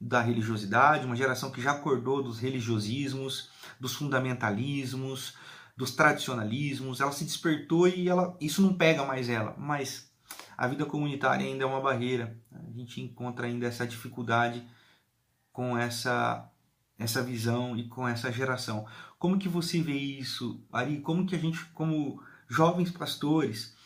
da 0.00 0.20
religiosidade, 0.20 1.06
uma 1.06 1.16
geração 1.16 1.50
que 1.50 1.62
já 1.62 1.72
acordou 1.72 2.22
dos 2.22 2.38
religiosismos, 2.38 3.50
dos 3.78 3.94
fundamentalismos, 3.94 5.36
dos 5.76 5.92
tradicionalismos. 5.92 7.00
Ela 7.00 7.12
se 7.12 7.24
despertou 7.24 7.86
e 7.86 8.08
ela, 8.08 8.36
isso 8.40 8.60
não 8.60 8.74
pega 8.74 9.04
mais 9.04 9.28
ela. 9.28 9.54
Mas 9.56 10.10
a 10.56 10.66
vida 10.66 10.84
comunitária 10.84 11.46
ainda 11.46 11.64
é 11.64 11.66
uma 11.66 11.80
barreira. 11.80 12.36
A 12.52 12.70
gente 12.76 13.00
encontra 13.00 13.46
ainda 13.46 13.66
essa 13.66 13.86
dificuldade 13.86 14.66
com 15.52 15.76
essa 15.78 16.50
essa 16.98 17.22
visão 17.22 17.76
e 17.76 17.84
com 17.86 18.08
essa 18.08 18.32
geração. 18.32 18.84
Como 19.20 19.38
que 19.38 19.48
você 19.48 19.80
vê 19.80 19.94
isso, 19.94 20.60
Ari? 20.72 21.00
Como 21.00 21.24
que 21.24 21.36
a 21.36 21.38
gente, 21.38 21.64
como 21.66 22.20
jovens 22.48 22.90
pastores, 22.90 23.76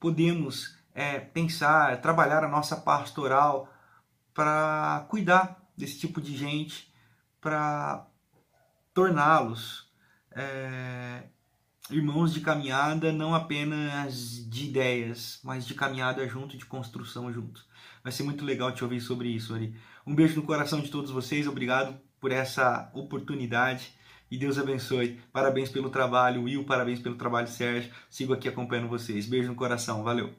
podemos 0.00 0.76
é, 0.94 1.18
pensar, 1.18 2.00
trabalhar 2.00 2.42
a 2.42 2.48
nossa 2.48 2.76
pastoral 2.76 3.72
para 4.32 5.06
cuidar 5.08 5.62
desse 5.76 5.98
tipo 5.98 6.20
de 6.20 6.36
gente, 6.36 6.92
para 7.40 8.06
torná-los 8.94 9.90
é, 10.32 11.24
irmãos 11.90 12.32
de 12.32 12.40
caminhada, 12.40 13.12
não 13.12 13.34
apenas 13.34 14.44
de 14.48 14.66
ideias, 14.66 15.38
mas 15.44 15.66
de 15.66 15.74
caminhada 15.74 16.26
junto, 16.26 16.56
de 16.56 16.64
construção 16.64 17.32
junto. 17.32 17.64
Vai 18.02 18.12
ser 18.12 18.22
muito 18.22 18.44
legal 18.44 18.72
te 18.72 18.82
ouvir 18.82 19.00
sobre 19.00 19.28
isso, 19.28 19.54
Ari. 19.54 19.74
Um 20.06 20.14
beijo 20.14 20.36
no 20.36 20.46
coração 20.46 20.80
de 20.80 20.90
todos 20.90 21.10
vocês, 21.10 21.46
obrigado 21.46 21.98
por 22.20 22.32
essa 22.32 22.90
oportunidade 22.94 23.95
e 24.30 24.38
Deus 24.38 24.58
abençoe. 24.58 25.20
Parabéns 25.32 25.70
pelo 25.70 25.90
trabalho, 25.90 26.44
Will, 26.44 26.64
parabéns 26.64 27.00
pelo 27.00 27.16
trabalho, 27.16 27.48
Sérgio. 27.48 27.92
Sigo 28.10 28.32
aqui 28.32 28.48
acompanhando 28.48 28.88
vocês. 28.88 29.26
Beijo 29.26 29.48
no 29.48 29.54
coração, 29.54 30.02
valeu. 30.02 30.32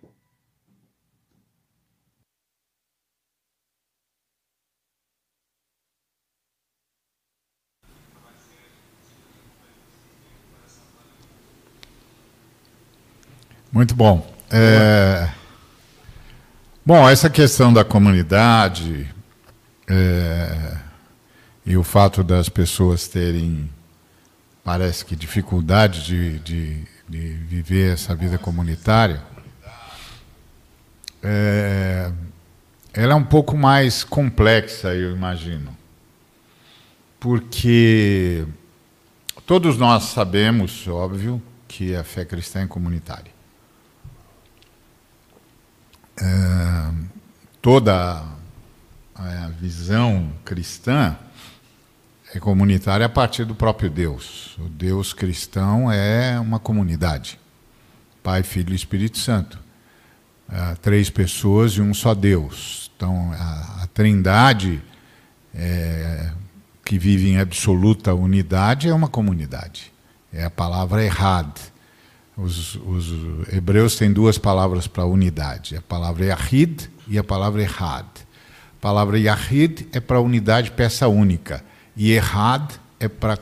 Muito 13.71 13.93
bom. 13.93 14.25
É... 14.49 15.29
Bom, 16.85 17.07
essa 17.07 17.29
questão 17.29 17.71
da 17.71 17.83
comunidade 17.83 19.07
é... 19.87 20.77
e 21.65 21.77
o 21.77 21.83
fato 21.83 22.23
das 22.23 22.49
pessoas 22.49 23.07
terem, 23.07 23.69
parece 24.67 25.05
que, 25.05 25.15
dificuldade 25.15 26.03
de, 26.03 26.39
de, 26.39 26.83
de 27.07 27.33
viver 27.45 27.93
essa 27.93 28.13
vida 28.13 28.37
comunitária, 28.37 29.23
é... 31.23 32.11
ela 32.93 33.13
é 33.13 33.15
um 33.15 33.23
pouco 33.23 33.55
mais 33.55 34.03
complexa, 34.03 34.93
eu 34.93 35.15
imagino. 35.15 35.73
Porque 37.17 38.45
todos 39.45 39.77
nós 39.77 40.03
sabemos, 40.03 40.85
óbvio, 40.85 41.41
que 41.65 41.95
a 41.95 42.03
fé 42.03 42.25
cristã 42.25 42.63
é 42.63 42.67
comunitária 42.67 43.31
é, 46.19 46.91
toda 47.61 48.21
a 49.15 49.47
visão 49.59 50.33
cristã 50.43 51.17
é 52.37 52.39
comunitária 52.39 53.05
a 53.05 53.09
partir 53.09 53.45
do 53.45 53.53
próprio 53.53 53.89
Deus. 53.89 54.57
O 54.59 54.69
Deus 54.69 55.13
cristão 55.13 55.91
é 55.91 56.39
uma 56.39 56.59
comunidade. 56.59 57.39
Pai, 58.23 58.43
Filho 58.43 58.73
e 58.73 58.75
Espírito 58.75 59.17
Santo. 59.17 59.59
Três 60.81 61.09
pessoas 61.09 61.73
e 61.73 61.81
um 61.81 61.93
só 61.93 62.13
Deus. 62.13 62.89
Então, 62.95 63.31
a, 63.33 63.83
a 63.83 63.87
trindade 63.93 64.81
é, 65.53 66.31
que 66.85 66.97
vive 66.97 67.29
em 67.29 67.39
absoluta 67.39 68.13
unidade 68.13 68.87
é 68.87 68.93
uma 68.93 69.09
comunidade. 69.09 69.91
É 70.31 70.45
a 70.45 70.49
palavra 70.49 71.03
errad 71.03 71.57
os, 72.37 72.75
os 72.75 73.11
hebreus 73.51 73.95
têm 73.95 74.13
duas 74.13 74.37
palavras 74.37 74.85
para 74.85 75.03
unidade: 75.05 75.75
a 75.75 75.81
palavra 75.81 76.25
Yahid 76.25 76.87
e 77.07 77.17
a 77.17 77.23
palavra 77.23 77.63
Errad. 77.63 78.05
A 78.05 78.79
palavra 78.79 79.17
Yahid 79.17 79.87
é 79.91 79.99
para 79.99 80.21
unidade, 80.21 80.69
peça 80.71 81.07
única, 81.07 81.65
e 81.97 82.11
Errad 82.11 82.71
é 82.99 83.09
para 83.09 83.37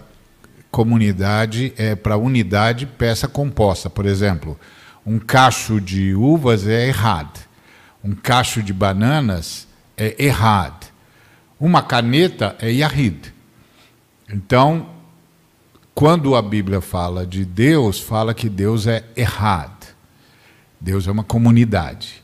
comunidade, 0.71 1.73
é 1.77 1.95
para 1.95 2.17
unidade, 2.17 2.85
peça 2.85 3.27
composta. 3.27 3.89
Por 3.89 4.05
exemplo, 4.05 4.59
um 5.05 5.19
cacho 5.19 5.79
de 5.79 6.15
uvas 6.15 6.65
é 6.65 6.87
Errad, 6.87 7.29
um 8.03 8.15
cacho 8.15 8.63
de 8.63 8.73
bananas 8.73 9.67
é 9.95 10.15
Errad, 10.17 10.73
uma 11.59 11.83
caneta 11.83 12.55
é 12.59 12.71
Yahid. 12.71 13.33
Então, 14.29 14.89
quando 15.93 16.35
a 16.35 16.41
Bíblia 16.41 16.81
fala 16.81 17.25
de 17.25 17.45
Deus, 17.45 18.01
fala 18.01 18.33
que 18.33 18.49
Deus 18.49 18.85
é 18.85 19.03
errado. 19.15 19.87
Deus 20.79 21.07
é 21.07 21.11
uma 21.11 21.23
comunidade. 21.23 22.21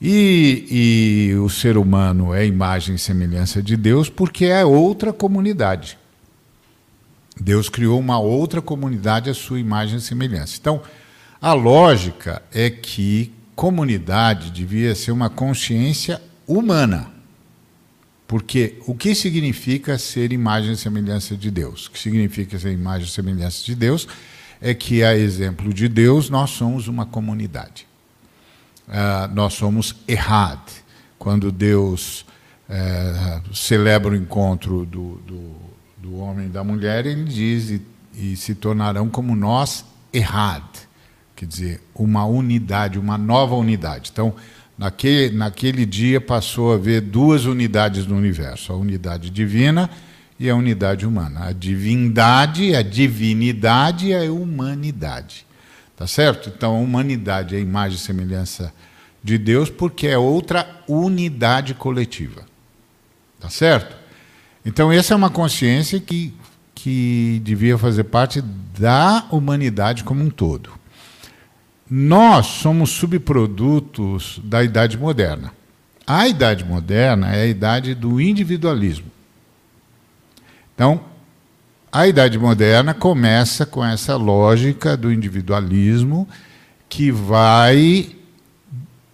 E, 0.00 1.30
e, 1.30 1.34
o 1.36 1.50
ser 1.50 1.76
humano 1.76 2.32
é 2.32 2.46
imagem 2.46 2.94
e 2.94 2.98
semelhança 2.98 3.62
de 3.62 3.76
Deus 3.76 4.08
porque 4.08 4.46
é 4.46 4.64
outra 4.64 5.12
comunidade. 5.12 5.98
Deus 7.38 7.68
criou 7.68 8.00
uma 8.00 8.18
outra 8.18 8.62
comunidade 8.62 9.28
à 9.28 9.34
sua 9.34 9.60
imagem 9.60 9.98
e 9.98 10.00
semelhança. 10.00 10.56
Então, 10.58 10.82
a 11.40 11.52
lógica 11.52 12.42
é 12.52 12.70
que 12.70 13.32
comunidade 13.54 14.50
devia 14.50 14.94
ser 14.94 15.12
uma 15.12 15.28
consciência 15.28 16.20
humana. 16.46 17.10
Porque 18.26 18.76
o 18.86 18.94
que 18.94 19.14
significa 19.14 19.98
ser 19.98 20.32
imagem 20.32 20.72
e 20.72 20.76
semelhança 20.76 21.36
de 21.36 21.50
Deus? 21.50 21.86
O 21.86 21.90
que 21.90 21.98
significa 21.98 22.58
ser 22.58 22.72
imagem 22.72 23.06
e 23.06 23.10
semelhança 23.10 23.64
de 23.64 23.74
Deus 23.74 24.06
é 24.60 24.72
que, 24.72 25.02
a 25.02 25.16
exemplo 25.16 25.74
de 25.74 25.88
Deus, 25.88 26.30
nós 26.30 26.50
somos 26.50 26.88
uma 26.88 27.04
comunidade. 27.04 27.89
Uh, 28.90 29.32
nós 29.32 29.54
somos 29.54 29.94
errad. 30.06 30.60
Quando 31.18 31.50
Deus 31.50 32.26
uh, 32.68 33.54
celebra 33.54 34.10
o 34.10 34.16
encontro 34.16 34.84
do, 34.84 35.14
do, 35.26 35.56
do, 35.96 36.16
homem 36.16 36.46
e 36.46 36.50
da 36.50 36.62
mulher, 36.62 37.06
ele 37.06 37.24
diz: 37.24 37.70
e, 37.70 37.82
e 38.14 38.36
se 38.36 38.54
tornarão 38.54 39.08
como 39.08 39.34
nós 39.34 39.84
errad. 40.12 40.64
Quer 41.36 41.46
dizer, 41.46 41.80
uma 41.94 42.26
unidade, 42.26 42.98
uma 42.98 43.16
nova 43.16 43.54
unidade. 43.54 44.10
Então, 44.12 44.34
Naquele, 44.80 45.36
naquele 45.36 45.84
dia 45.84 46.22
passou 46.22 46.72
a 46.72 46.76
haver 46.76 47.02
duas 47.02 47.44
unidades 47.44 48.06
no 48.06 48.16
universo: 48.16 48.72
a 48.72 48.76
unidade 48.76 49.28
divina 49.28 49.90
e 50.38 50.48
a 50.48 50.56
unidade 50.56 51.06
humana. 51.06 51.48
A 51.48 51.52
divindade, 51.52 52.74
a 52.74 52.80
divinidade 52.80 54.06
e 54.06 54.14
a 54.14 54.32
humanidade. 54.32 55.44
Tá 56.00 56.06
certo? 56.06 56.48
Então, 56.48 56.76
a 56.76 56.78
humanidade 56.78 57.54
é 57.54 57.58
a 57.58 57.60
imagem 57.60 57.98
e 57.98 58.00
semelhança 58.00 58.72
de 59.22 59.36
Deus 59.36 59.68
porque 59.68 60.06
é 60.06 60.16
outra 60.16 60.66
unidade 60.88 61.74
coletiva. 61.74 62.46
Tá 63.38 63.50
certo? 63.50 63.94
Então, 64.64 64.90
essa 64.90 65.12
é 65.12 65.16
uma 65.16 65.28
consciência 65.28 66.00
que, 66.00 66.32
que 66.74 67.38
devia 67.44 67.76
fazer 67.76 68.04
parte 68.04 68.40
da 68.40 69.26
humanidade 69.30 70.02
como 70.02 70.24
um 70.24 70.30
todo. 70.30 70.70
Nós 71.90 72.46
somos 72.46 72.88
subprodutos 72.88 74.40
da 74.42 74.64
idade 74.64 74.96
moderna. 74.96 75.52
A 76.06 76.26
idade 76.26 76.64
moderna 76.64 77.36
é 77.36 77.42
a 77.42 77.46
idade 77.46 77.94
do 77.94 78.18
individualismo. 78.18 79.10
Então, 80.74 81.09
a 81.92 82.06
idade 82.06 82.38
moderna 82.38 82.94
começa 82.94 83.66
com 83.66 83.84
essa 83.84 84.16
lógica 84.16 84.96
do 84.96 85.12
individualismo 85.12 86.28
que 86.88 87.10
vai 87.10 88.14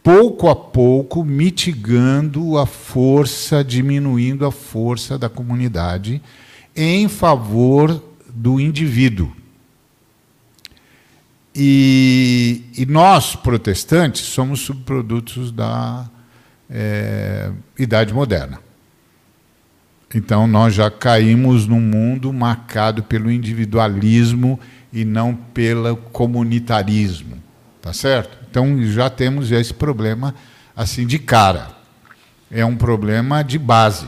pouco 0.02 0.48
a 0.48 0.54
pouco 0.54 1.24
mitigando 1.24 2.58
a 2.58 2.66
força, 2.66 3.64
diminuindo 3.64 4.46
a 4.46 4.52
força 4.52 5.18
da 5.18 5.28
comunidade 5.28 6.22
em 6.74 7.08
favor 7.08 8.02
do 8.28 8.60
indivíduo. 8.60 9.32
E, 11.54 12.62
e 12.76 12.84
nós, 12.84 13.34
protestantes, 13.34 14.20
somos 14.26 14.60
subprodutos 14.60 15.50
da 15.50 16.06
é, 16.68 17.50
Idade 17.78 18.12
Moderna. 18.12 18.65
Então, 20.16 20.46
nós 20.46 20.72
já 20.72 20.90
caímos 20.90 21.66
num 21.66 21.78
mundo 21.78 22.32
marcado 22.32 23.02
pelo 23.02 23.30
individualismo 23.30 24.58
e 24.90 25.04
não 25.04 25.34
pelo 25.34 25.94
comunitarismo. 25.94 27.36
Tá 27.82 27.92
certo? 27.92 28.38
Então 28.48 28.82
já 28.82 29.10
temos 29.10 29.52
esse 29.52 29.74
problema 29.74 30.34
assim 30.74 31.06
de 31.06 31.18
cara. 31.18 31.68
É 32.50 32.64
um 32.64 32.74
problema 32.74 33.42
de 33.42 33.58
base, 33.58 34.06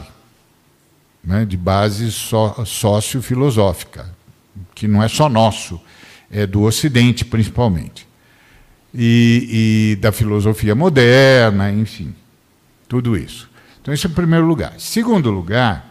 né? 1.23 1.45
de 1.45 1.59
base 1.59 2.11
só, 2.11 2.65
sócio-filosófica, 2.65 4.09
que 4.75 4.89
não 4.89 5.03
é 5.03 5.09
só 5.09 5.29
nosso, 5.29 5.79
é 6.31 6.47
do 6.47 6.63
Ocidente 6.63 7.23
principalmente. 7.23 8.09
E, 8.95 9.93
e 9.93 9.97
da 9.97 10.11
filosofia 10.11 10.75
moderna, 10.75 11.71
enfim, 11.71 12.15
tudo 12.89 13.15
isso. 13.15 13.51
Então, 13.83 13.93
esse 13.93 14.07
é 14.07 14.09
o 14.09 14.13
primeiro 14.15 14.47
lugar. 14.47 14.73
Segundo 14.79 15.31
lugar, 15.31 15.88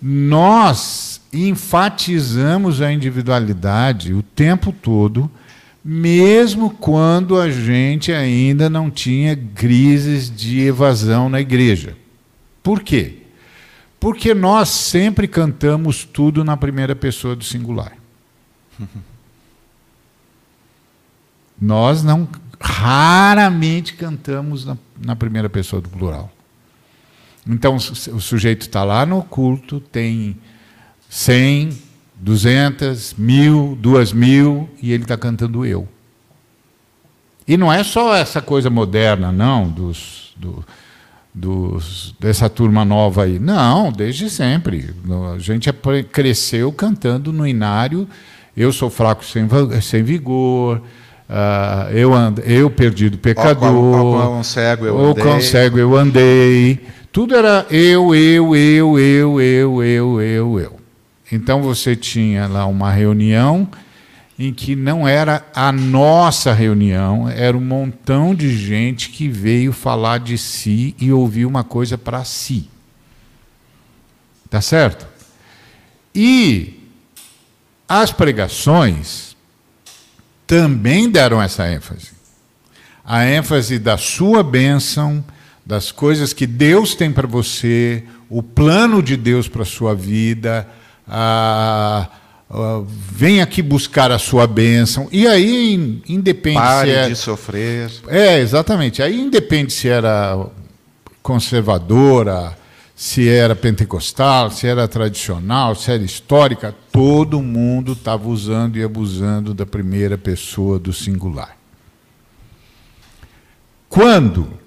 nós 0.00 1.20
enfatizamos 1.32 2.80
a 2.80 2.92
individualidade 2.92 4.14
o 4.14 4.22
tempo 4.22 4.72
todo, 4.72 5.30
mesmo 5.84 6.70
quando 6.70 7.38
a 7.38 7.50
gente 7.50 8.12
ainda 8.12 8.70
não 8.70 8.90
tinha 8.90 9.36
crises 9.36 10.34
de 10.34 10.60
evasão 10.60 11.28
na 11.28 11.40
igreja. 11.40 11.96
Por 12.62 12.80
quê? 12.82 13.22
Porque 14.00 14.32
nós 14.34 14.68
sempre 14.68 15.26
cantamos 15.26 16.04
tudo 16.04 16.44
na 16.44 16.56
primeira 16.56 16.94
pessoa 16.94 17.34
do 17.34 17.44
singular. 17.44 17.92
Nós 21.60 22.04
não 22.04 22.28
raramente 22.60 23.94
cantamos 23.94 24.64
na, 24.64 24.76
na 25.04 25.16
primeira 25.16 25.48
pessoa 25.48 25.82
do 25.82 25.88
plural. 25.88 26.32
Então 27.48 27.76
o 27.76 28.20
sujeito 28.20 28.62
está 28.62 28.84
lá 28.84 29.06
no 29.06 29.22
culto, 29.22 29.80
tem 29.80 30.36
100, 31.08 31.70
200, 32.16 33.14
mil, 33.16 33.78
duas 33.80 34.12
mil, 34.12 34.68
e 34.82 34.92
ele 34.92 35.04
está 35.04 35.16
cantando 35.16 35.64
eu. 35.64 35.88
E 37.46 37.56
não 37.56 37.72
é 37.72 37.82
só 37.82 38.14
essa 38.14 38.42
coisa 38.42 38.68
moderna, 38.68 39.32
não, 39.32 39.66
dos, 39.66 40.34
do, 40.36 40.62
dos, 41.34 42.14
dessa 42.20 42.50
turma 42.50 42.84
nova 42.84 43.24
aí. 43.24 43.38
Não, 43.38 43.90
desde 43.90 44.28
sempre. 44.28 44.94
A 45.34 45.38
gente 45.38 45.70
cresceu 46.12 46.70
cantando 46.70 47.32
no 47.32 47.46
inário. 47.46 48.06
Eu 48.54 48.70
sou 48.70 48.90
fraco 48.90 49.24
sem, 49.24 49.48
sem 49.80 50.02
vigor. 50.02 50.82
Uh, 51.28 51.90
eu, 51.92 52.14
and, 52.14 52.34
eu 52.44 52.68
perdido 52.68 53.16
pecador. 53.16 53.74
O 53.74 54.12
quão 54.12 54.42
cego 54.42 54.84
eu 54.84 54.98
andei. 54.98 55.10
O 55.10 55.14
quão 55.14 55.40
cego 55.40 55.78
eu 55.78 55.96
andei. 55.96 56.86
Tudo 57.18 57.34
era 57.34 57.66
eu, 57.68 58.14
eu, 58.14 58.54
eu, 58.54 58.96
eu, 58.96 59.40
eu, 59.40 59.82
eu, 59.82 60.22
eu, 60.22 60.60
eu. 60.60 60.80
Então 61.32 61.60
você 61.60 61.96
tinha 61.96 62.46
lá 62.46 62.64
uma 62.64 62.92
reunião 62.92 63.68
em 64.38 64.54
que 64.54 64.76
não 64.76 65.06
era 65.08 65.44
a 65.52 65.72
nossa 65.72 66.52
reunião, 66.52 67.28
era 67.28 67.56
um 67.56 67.60
montão 67.60 68.36
de 68.36 68.56
gente 68.56 69.10
que 69.10 69.28
veio 69.28 69.72
falar 69.72 70.18
de 70.18 70.38
si 70.38 70.94
e 70.96 71.10
ouvir 71.12 71.44
uma 71.44 71.64
coisa 71.64 71.98
para 71.98 72.22
si. 72.22 72.70
Tá 74.48 74.60
certo? 74.60 75.04
E 76.14 76.88
as 77.88 78.12
pregações 78.12 79.36
também 80.46 81.10
deram 81.10 81.42
essa 81.42 81.68
ênfase. 81.68 82.12
A 83.04 83.24
ênfase 83.24 83.76
da 83.76 83.98
sua 83.98 84.44
bênção, 84.44 85.24
das 85.68 85.92
coisas 85.92 86.32
que 86.32 86.46
Deus 86.46 86.94
tem 86.94 87.12
para 87.12 87.26
você, 87.26 88.02
o 88.30 88.42
plano 88.42 89.02
de 89.02 89.18
Deus 89.18 89.48
para 89.48 89.64
a 89.64 89.66
sua 89.66 89.94
vida, 89.94 90.66
ah, 91.06 92.08
vem 93.12 93.42
aqui 93.42 93.60
buscar 93.60 94.10
a 94.10 94.18
sua 94.18 94.46
bênção. 94.46 95.10
E 95.12 95.26
aí 95.26 96.02
independe 96.08 96.56
Pare 96.56 96.90
se 96.90 96.96
é... 96.96 97.08
de 97.10 97.16
sofrer. 97.16 97.90
É, 98.08 98.40
exatamente. 98.40 99.02
Aí 99.02 99.20
independe 99.20 99.70
se 99.74 99.90
era 99.90 100.46
conservadora, 101.22 102.56
se 102.96 103.28
era 103.28 103.54
pentecostal, 103.54 104.50
se 104.50 104.66
era 104.66 104.88
tradicional, 104.88 105.74
se 105.74 105.92
era 105.92 106.02
histórica, 106.02 106.74
todo 106.90 107.42
mundo 107.42 107.92
estava 107.92 108.26
usando 108.26 108.78
e 108.78 108.82
abusando 108.82 109.52
da 109.52 109.66
primeira 109.66 110.16
pessoa 110.16 110.78
do 110.78 110.94
singular. 110.94 111.58
Quando 113.86 114.66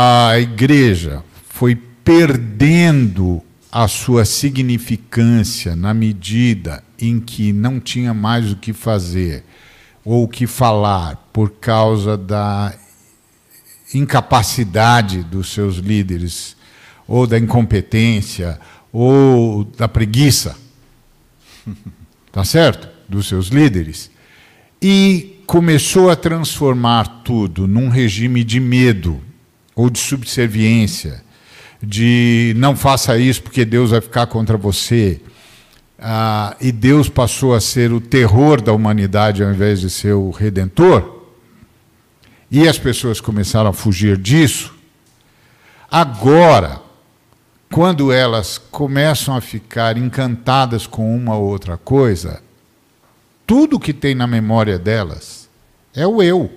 a 0.00 0.38
igreja 0.38 1.24
foi 1.48 1.74
perdendo 1.74 3.42
a 3.68 3.88
sua 3.88 4.24
significância 4.24 5.74
na 5.74 5.92
medida 5.92 6.84
em 7.00 7.18
que 7.18 7.52
não 7.52 7.80
tinha 7.80 8.14
mais 8.14 8.52
o 8.52 8.56
que 8.56 8.72
fazer 8.72 9.42
ou 10.04 10.22
o 10.22 10.28
que 10.28 10.46
falar 10.46 11.16
por 11.32 11.50
causa 11.50 12.16
da 12.16 12.72
incapacidade 13.92 15.24
dos 15.24 15.52
seus 15.52 15.78
líderes, 15.78 16.56
ou 17.08 17.26
da 17.26 17.36
incompetência, 17.36 18.60
ou 18.92 19.64
da 19.64 19.88
preguiça, 19.88 20.56
tá 22.30 22.44
certo? 22.44 22.88
Dos 23.08 23.26
seus 23.26 23.48
líderes, 23.48 24.12
e 24.80 25.42
começou 25.44 26.08
a 26.08 26.14
transformar 26.14 27.22
tudo 27.24 27.66
num 27.66 27.88
regime 27.88 28.44
de 28.44 28.60
medo 28.60 29.26
ou 29.78 29.88
de 29.88 30.00
subserviência 30.00 31.22
de 31.80 32.52
não 32.56 32.74
faça 32.74 33.16
isso 33.16 33.40
porque 33.40 33.64
Deus 33.64 33.92
vai 33.92 34.00
ficar 34.00 34.26
contra 34.26 34.56
você. 34.56 35.20
Ah, 35.96 36.56
e 36.60 36.72
Deus 36.72 37.08
passou 37.08 37.54
a 37.54 37.60
ser 37.60 37.92
o 37.92 38.00
terror 38.00 38.60
da 38.60 38.72
humanidade 38.72 39.40
ao 39.40 39.50
invés 39.50 39.80
de 39.80 39.88
ser 39.88 40.14
o 40.14 40.30
redentor, 40.30 41.26
e 42.50 42.66
as 42.66 42.76
pessoas 42.76 43.20
começaram 43.20 43.70
a 43.70 43.72
fugir 43.72 44.16
disso, 44.16 44.74
agora, 45.88 46.80
quando 47.70 48.10
elas 48.10 48.58
começam 48.58 49.36
a 49.36 49.40
ficar 49.40 49.96
encantadas 49.96 50.88
com 50.88 51.14
uma 51.14 51.36
ou 51.36 51.44
outra 51.44 51.76
coisa, 51.76 52.42
tudo 53.46 53.78
que 53.78 53.92
tem 53.92 54.14
na 54.14 54.26
memória 54.26 54.76
delas 54.76 55.48
é 55.94 56.06
o 56.06 56.20
eu. 56.20 56.50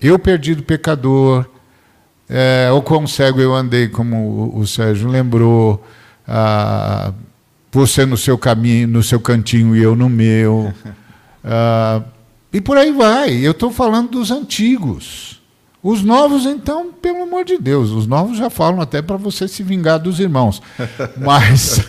Eu 0.00 0.18
perdido 0.18 0.62
pecador, 0.62 1.48
é, 2.28 2.70
o 2.72 2.80
quão 2.80 3.06
cego 3.06 3.40
eu 3.40 3.54
andei, 3.54 3.88
como 3.88 4.16
o, 4.16 4.58
o 4.60 4.66
Sérgio 4.66 5.08
lembrou, 5.08 5.84
ah, 6.26 7.12
você 7.70 8.06
no 8.06 8.16
seu 8.16 8.38
caminho, 8.38 8.88
no 8.88 9.02
seu 9.02 9.20
cantinho 9.20 9.76
e 9.76 9.82
eu 9.82 9.94
no 9.94 10.08
meu. 10.08 10.72
Ah, 11.46 12.00
e 12.50 12.58
por 12.58 12.78
aí 12.78 12.90
vai. 12.90 13.34
Eu 13.34 13.50
estou 13.50 13.70
falando 13.70 14.12
dos 14.12 14.30
antigos. 14.30 15.42
Os 15.82 16.02
novos, 16.02 16.46
então, 16.46 16.90
pelo 16.90 17.24
amor 17.24 17.44
de 17.44 17.58
Deus, 17.58 17.90
os 17.90 18.06
novos 18.06 18.38
já 18.38 18.48
falam 18.48 18.80
até 18.80 19.02
para 19.02 19.18
você 19.18 19.46
se 19.46 19.62
vingar 19.62 19.98
dos 19.98 20.18
irmãos. 20.20 20.62
Mas. 21.18 21.86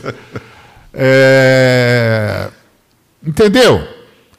É, 0.93 2.49
entendeu? 3.25 3.87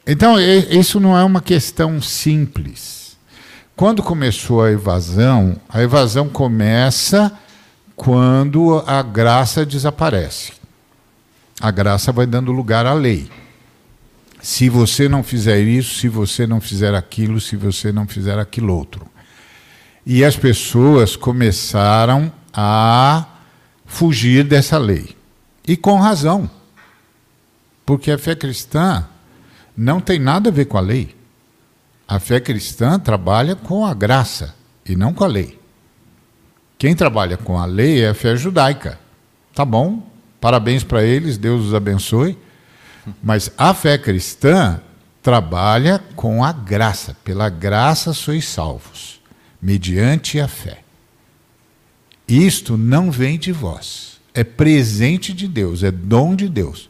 Então, 0.05 0.39
isso 0.39 0.99
não 0.99 1.17
é 1.17 1.23
uma 1.23 1.41
questão 1.41 1.99
simples. 1.99 2.96
Quando 3.77 4.01
começou 4.01 4.63
a 4.63 4.71
evasão, 4.71 5.55
a 5.69 5.83
evasão 5.83 6.27
começa 6.27 7.31
quando 7.95 8.83
a 8.87 9.03
graça 9.03 9.63
desaparece. 9.63 10.53
A 11.61 11.69
graça 11.69 12.11
vai 12.11 12.25
dando 12.25 12.51
lugar 12.51 12.87
à 12.87 12.93
lei. 12.93 13.29
Se 14.41 14.67
você 14.67 15.07
não 15.07 15.21
fizer 15.21 15.59
isso, 15.59 15.99
se 15.99 16.09
você 16.09 16.47
não 16.47 16.59
fizer 16.59 16.95
aquilo, 16.95 17.39
se 17.39 17.55
você 17.55 17.91
não 17.91 18.07
fizer 18.07 18.39
aquilo 18.39 18.75
outro. 18.75 19.05
E 20.03 20.25
as 20.25 20.35
pessoas 20.35 21.15
começaram 21.15 22.33
a 22.51 23.27
fugir 23.85 24.43
dessa 24.43 24.79
lei. 24.79 25.15
E 25.67 25.77
com 25.77 25.99
razão. 25.99 26.49
Porque 27.85 28.09
a 28.09 28.17
fé 28.17 28.33
cristã 28.33 29.05
não 29.77 30.01
tem 30.01 30.17
nada 30.17 30.49
a 30.49 30.51
ver 30.51 30.65
com 30.65 30.79
a 30.79 30.81
lei. 30.81 31.16
A 32.07 32.19
fé 32.19 32.39
cristã 32.39 32.97
trabalha 32.97 33.55
com 33.55 33.85
a 33.85 33.93
graça 33.93 34.55
e 34.85 34.95
não 34.95 35.13
com 35.13 35.25
a 35.25 35.27
lei. 35.27 35.59
Quem 36.77 36.95
trabalha 36.95 37.35
com 37.35 37.59
a 37.59 37.65
lei 37.65 38.01
é 38.03 38.09
a 38.09 38.13
fé 38.13 38.37
judaica. 38.37 38.97
Tá 39.53 39.65
bom, 39.65 40.07
parabéns 40.39 40.83
para 40.83 41.03
eles, 41.03 41.37
Deus 41.37 41.65
os 41.65 41.73
abençoe. 41.73 42.37
Mas 43.21 43.51
a 43.57 43.73
fé 43.73 43.97
cristã 43.97 44.79
trabalha 45.21 46.01
com 46.15 46.43
a 46.43 46.53
graça. 46.53 47.17
Pela 47.23 47.49
graça 47.49 48.13
sois 48.13 48.47
salvos, 48.47 49.19
mediante 49.61 50.39
a 50.39 50.47
fé. 50.47 50.79
Isto 52.27 52.77
não 52.77 53.11
vem 53.11 53.37
de 53.37 53.51
vós, 53.51 54.21
é 54.33 54.43
presente 54.43 55.33
de 55.33 55.47
Deus, 55.47 55.83
é 55.83 55.91
dom 55.91 56.35
de 56.35 56.47
Deus. 56.47 56.89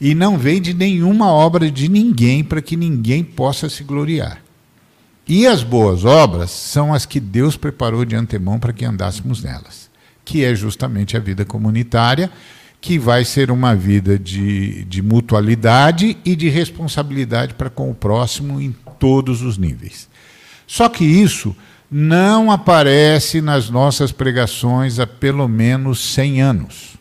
E 0.00 0.14
não 0.14 0.38
vem 0.38 0.60
de 0.60 0.72
nenhuma 0.72 1.32
obra 1.32 1.70
de 1.70 1.88
ninguém 1.88 2.42
para 2.42 2.62
que 2.62 2.76
ninguém 2.76 3.22
possa 3.22 3.68
se 3.68 3.84
gloriar. 3.84 4.47
E 5.28 5.46
as 5.46 5.62
boas 5.62 6.06
obras 6.06 6.50
são 6.50 6.94
as 6.94 7.04
que 7.04 7.20
Deus 7.20 7.54
preparou 7.54 8.02
de 8.06 8.16
antemão 8.16 8.58
para 8.58 8.72
que 8.72 8.84
andássemos 8.84 9.42
nelas, 9.42 9.90
que 10.24 10.42
é 10.42 10.54
justamente 10.54 11.18
a 11.18 11.20
vida 11.20 11.44
comunitária, 11.44 12.30
que 12.80 12.98
vai 12.98 13.26
ser 13.26 13.50
uma 13.50 13.74
vida 13.74 14.18
de, 14.18 14.84
de 14.84 15.02
mutualidade 15.02 16.16
e 16.24 16.34
de 16.34 16.48
responsabilidade 16.48 17.52
para 17.52 17.68
com 17.68 17.90
o 17.90 17.94
próximo 17.94 18.58
em 18.58 18.74
todos 18.98 19.42
os 19.42 19.58
níveis. 19.58 20.08
Só 20.66 20.88
que 20.88 21.04
isso 21.04 21.54
não 21.90 22.50
aparece 22.50 23.42
nas 23.42 23.68
nossas 23.68 24.10
pregações 24.12 24.98
há 24.98 25.06
pelo 25.06 25.46
menos 25.46 26.00
100 26.14 26.40
anos. 26.40 26.96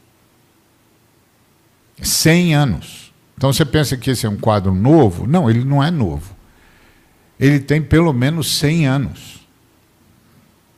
100 2.02 2.56
anos. 2.56 3.14
Então 3.38 3.54
você 3.54 3.64
pensa 3.64 3.96
que 3.96 4.10
esse 4.10 4.26
é 4.26 4.30
um 4.30 4.38
quadro 4.38 4.74
novo? 4.74 5.26
Não, 5.26 5.50
ele 5.50 5.64
não 5.64 5.82
é 5.82 5.90
novo. 5.90 6.37
Ele 7.40 7.60
tem 7.60 7.82
pelo 7.82 8.12
menos 8.14 8.58
100 8.58 8.88
anos. 8.88 9.38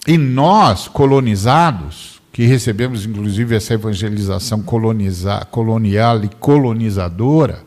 E 0.07 0.17
nós, 0.17 0.87
colonizados, 0.87 2.19
que 2.31 2.45
recebemos 2.45 3.05
inclusive 3.05 3.55
essa 3.55 3.73
evangelização 3.73 4.61
colonial 4.61 6.23
e 6.23 6.29
colonizadora, 6.39 7.63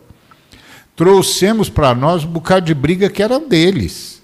trouxemos 0.96 1.68
para 1.68 1.94
nós 1.94 2.24
um 2.24 2.28
bocado 2.28 2.66
de 2.66 2.74
briga 2.74 3.10
que 3.10 3.22
era 3.22 3.38
deles. 3.38 4.22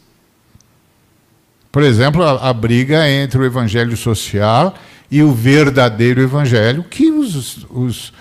Por 1.70 1.82
exemplo, 1.82 2.22
a, 2.22 2.48
a, 2.48 2.52
briga 2.52 3.08
entre 3.08 3.38
o 3.38 3.44
evangelho 3.44 3.96
social 3.96 4.74
e 5.10 5.22
o 5.22 5.32
verdadeiro 5.32 6.20
evangelho 6.20 6.82
que 6.82 7.10
os, 7.10 7.66
os, 7.70 8.12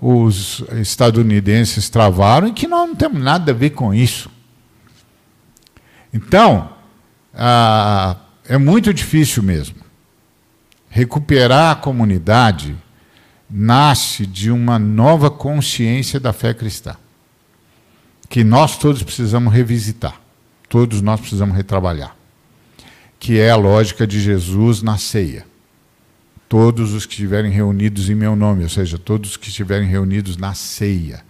os 0.00 0.64
estadunidenses 0.80 1.88
travaram 1.88 2.48
e 2.48 2.52
que 2.52 2.66
nós 2.66 2.88
não 2.88 2.96
temos 2.96 3.22
nada 3.22 3.52
a 3.52 3.54
ver 3.54 3.70
com 3.70 3.94
isso. 3.94 4.28
Então, 6.16 6.70
ah, 7.34 8.16
é 8.48 8.56
muito 8.56 8.92
difícil 8.92 9.42
mesmo. 9.42 9.76
Recuperar 10.88 11.72
a 11.72 11.76
comunidade 11.76 12.76
nasce 13.50 14.26
de 14.26 14.50
uma 14.50 14.78
nova 14.78 15.30
consciência 15.30 16.18
da 16.18 16.32
fé 16.32 16.54
cristã, 16.54 16.96
que 18.28 18.42
nós 18.42 18.78
todos 18.78 19.02
precisamos 19.02 19.52
revisitar, 19.52 20.20
todos 20.68 21.02
nós 21.02 21.20
precisamos 21.20 21.54
retrabalhar 21.54 22.16
que 23.18 23.38
é 23.38 23.50
a 23.50 23.56
lógica 23.56 24.06
de 24.06 24.20
Jesus 24.20 24.82
na 24.82 24.98
ceia. 24.98 25.46
Todos 26.48 26.92
os 26.92 27.04
que 27.06 27.12
estiverem 27.12 27.50
reunidos 27.50 28.08
em 28.08 28.14
meu 28.14 28.36
nome, 28.36 28.62
ou 28.62 28.68
seja, 28.68 28.98
todos 28.98 29.30
os 29.30 29.36
que 29.36 29.48
estiverem 29.48 29.88
reunidos 29.88 30.36
na 30.36 30.54
ceia, 30.54 31.24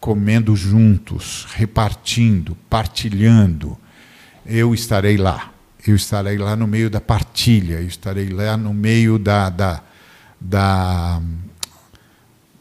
comendo 0.00 0.56
juntos, 0.56 1.46
repartindo, 1.54 2.56
partilhando, 2.68 3.78
eu 4.46 4.74
estarei 4.74 5.16
lá. 5.16 5.50
Eu 5.86 5.96
estarei 5.96 6.38
lá 6.38 6.54
no 6.54 6.66
meio 6.66 6.88
da 6.88 7.00
partilha, 7.00 7.74
eu 7.74 7.86
estarei 7.86 8.28
lá 8.28 8.56
no 8.56 8.72
meio 8.72 9.18
da, 9.18 9.50
da, 9.50 9.80
da 10.40 11.20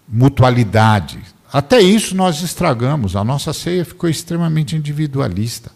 mutualidade. 0.07 1.19
Até 1.53 1.79
isso 1.81 2.15
nós 2.15 2.41
estragamos. 2.41 3.15
A 3.15 3.23
nossa 3.23 3.53
ceia 3.53 3.85
ficou 3.85 4.09
extremamente 4.09 4.75
individualista. 4.75 5.71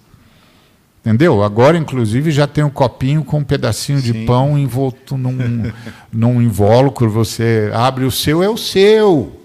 Entendeu? 1.02 1.44
Agora, 1.44 1.78
inclusive, 1.78 2.32
já 2.32 2.48
tem 2.48 2.64
um 2.64 2.70
copinho 2.70 3.24
com 3.24 3.38
um 3.38 3.44
pedacinho 3.44 4.00
Sim. 4.00 4.12
de 4.12 4.26
pão 4.26 4.58
envolto 4.58 5.16
num, 5.16 5.72
num 6.12 6.42
invólucro. 6.42 7.12
Você 7.12 7.70
abre 7.76 8.06
o 8.06 8.12
seu, 8.12 8.42
é 8.42 8.50
o 8.50 8.58
seu. 8.58 9.40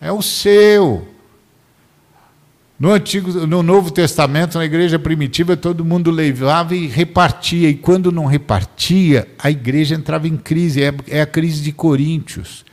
É 0.00 0.12
o 0.12 0.22
seu. 0.22 1.08
No 2.78 2.92
Antigo, 2.92 3.32
no 3.44 3.60
Novo 3.60 3.90
Testamento, 3.90 4.56
na 4.56 4.64
igreja 4.64 5.00
primitiva, 5.00 5.56
todo 5.56 5.84
mundo 5.84 6.12
levava 6.12 6.76
e 6.76 6.86
repartia. 6.86 7.68
E 7.68 7.74
quando 7.74 8.12
não 8.12 8.24
repartia, 8.24 9.26
a 9.36 9.50
igreja 9.50 9.96
entrava 9.96 10.28
em 10.28 10.36
crise. 10.36 10.84
É, 10.84 10.94
é 11.08 11.20
a 11.20 11.26
crise 11.26 11.60
de 11.60 11.72
Coríntios. 11.72 12.64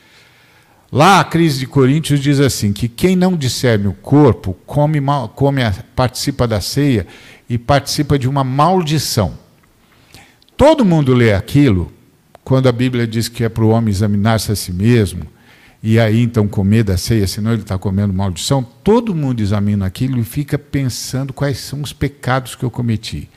Lá 0.92 1.18
a 1.18 1.24
crise 1.24 1.58
de 1.58 1.66
Coríntios 1.66 2.20
diz 2.20 2.38
assim: 2.38 2.72
que 2.72 2.88
quem 2.88 3.16
não 3.16 3.36
discerne 3.36 3.88
o 3.88 3.92
corpo 3.92 4.56
come, 4.64 5.02
come 5.34 5.62
participa 5.96 6.46
da 6.46 6.60
ceia 6.60 7.04
e 7.50 7.58
participa 7.58 8.16
de 8.16 8.28
uma 8.28 8.44
maldição. 8.44 9.34
Todo 10.56 10.84
mundo 10.84 11.14
lê 11.14 11.34
aquilo 11.34 11.92
quando 12.44 12.68
a 12.68 12.72
Bíblia 12.72 13.08
diz 13.08 13.28
que 13.28 13.42
é 13.42 13.48
para 13.48 13.64
o 13.64 13.70
homem 13.70 13.90
examinar-se 13.90 14.52
a 14.52 14.56
si 14.56 14.72
mesmo 14.72 15.26
e 15.88 16.00
aí 16.00 16.20
então 16.20 16.48
comer 16.48 16.82
da 16.82 16.96
ceia, 16.96 17.28
senão 17.28 17.52
ele 17.52 17.62
está 17.62 17.78
comendo 17.78 18.12
maldição. 18.12 18.60
Todo 18.82 19.14
mundo 19.14 19.40
examina 19.40 19.86
aquilo 19.86 20.18
e 20.18 20.24
fica 20.24 20.58
pensando 20.58 21.32
quais 21.32 21.58
são 21.58 21.80
os 21.80 21.92
pecados 21.92 22.56
que 22.56 22.64
eu 22.64 22.70
cometi. 22.72 23.28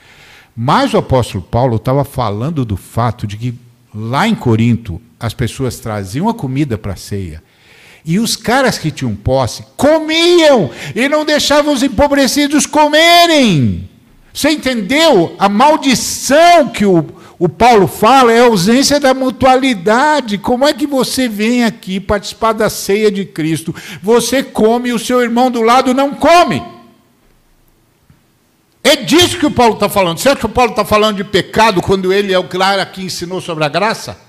Mas 0.58 0.96
o 0.96 0.98
apóstolo 0.98 1.44
Paulo 1.44 1.76
estava 1.76 2.04
falando 2.04 2.66
do 2.66 2.76
fato 2.76 3.28
de 3.28 3.38
que 3.38 3.54
lá 3.94 4.28
em 4.28 4.34
Corinto 4.34 5.00
as 5.20 5.32
pessoas 5.32 5.80
traziam 5.80 6.28
a 6.28 6.34
comida 6.34 6.76
para 6.76 6.94
a 6.94 6.96
ceia. 6.96 7.44
E 8.04 8.18
os 8.18 8.36
caras 8.36 8.80
que 8.80 8.90
tinham 8.90 9.14
posse 9.14 9.64
comiam 9.78 10.72
e 10.96 11.08
não 11.08 11.24
deixavam 11.24 11.72
os 11.72 11.84
empobrecidos 11.84 12.66
comerem. 12.66 13.88
Você 14.34 14.50
entendeu? 14.50 15.36
A 15.38 15.48
maldição 15.48 16.70
que 16.70 16.84
o, 16.84 17.06
o 17.40 17.48
Paulo 17.48 17.88
fala 17.88 18.34
é 18.34 18.42
a 18.42 18.48
ausência 18.48 19.00
da 19.00 19.14
mutualidade. 19.14 20.38
Como 20.38 20.68
é 20.68 20.74
que 20.74 20.86
você 20.86 21.30
vem 21.30 21.64
aqui 21.64 21.98
participar 21.98 22.52
da 22.52 22.70
ceia 22.70 23.10
de 23.10 23.24
Cristo? 23.24 23.74
Você 24.04 24.44
come 24.44 24.90
e 24.90 24.94
o 24.94 25.00
seu 25.00 25.22
irmão 25.22 25.50
do 25.50 25.62
lado 25.62 25.94
não 25.94 26.14
come. 26.14 26.62
É 28.84 28.98
disso 28.98 29.38
que 29.38 29.46
o 29.46 29.52
Paulo 29.52 29.76
está 29.76 29.88
falando. 29.88 30.18
Você 30.18 30.28
acha 30.28 30.40
que 30.40 30.46
o 30.46 30.50
Paulo 30.50 30.72
está 30.72 30.84
falando 30.84 31.16
de 31.16 31.24
pecado 31.24 31.82
quando 31.82 32.12
ele 32.12 32.34
é 32.34 32.38
o 32.38 32.44
claro 32.44 32.86
que 32.92 33.04
ensinou 33.04 33.40
sobre 33.40 33.64
a 33.64 33.70
graça? 33.70 34.20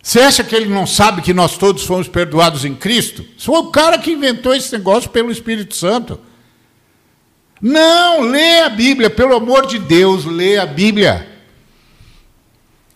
Você 0.00 0.20
acha 0.20 0.44
que 0.44 0.54
ele 0.54 0.68
não 0.68 0.86
sabe 0.86 1.22
que 1.22 1.34
nós 1.34 1.58
todos 1.58 1.84
fomos 1.84 2.06
perdoados 2.06 2.64
em 2.64 2.76
Cristo? 2.76 3.24
Foi 3.38 3.58
o 3.58 3.72
cara 3.72 3.98
que 3.98 4.12
inventou 4.12 4.54
esse 4.54 4.72
negócio 4.72 5.10
pelo 5.10 5.32
Espírito 5.32 5.74
Santo. 5.74 6.20
Não, 7.60 8.20
lê 8.20 8.60
a 8.60 8.68
Bíblia, 8.68 9.10
pelo 9.10 9.34
amor 9.34 9.66
de 9.66 9.80
Deus, 9.80 10.24
lê 10.24 10.58
a 10.58 10.64
Bíblia. 10.64 11.29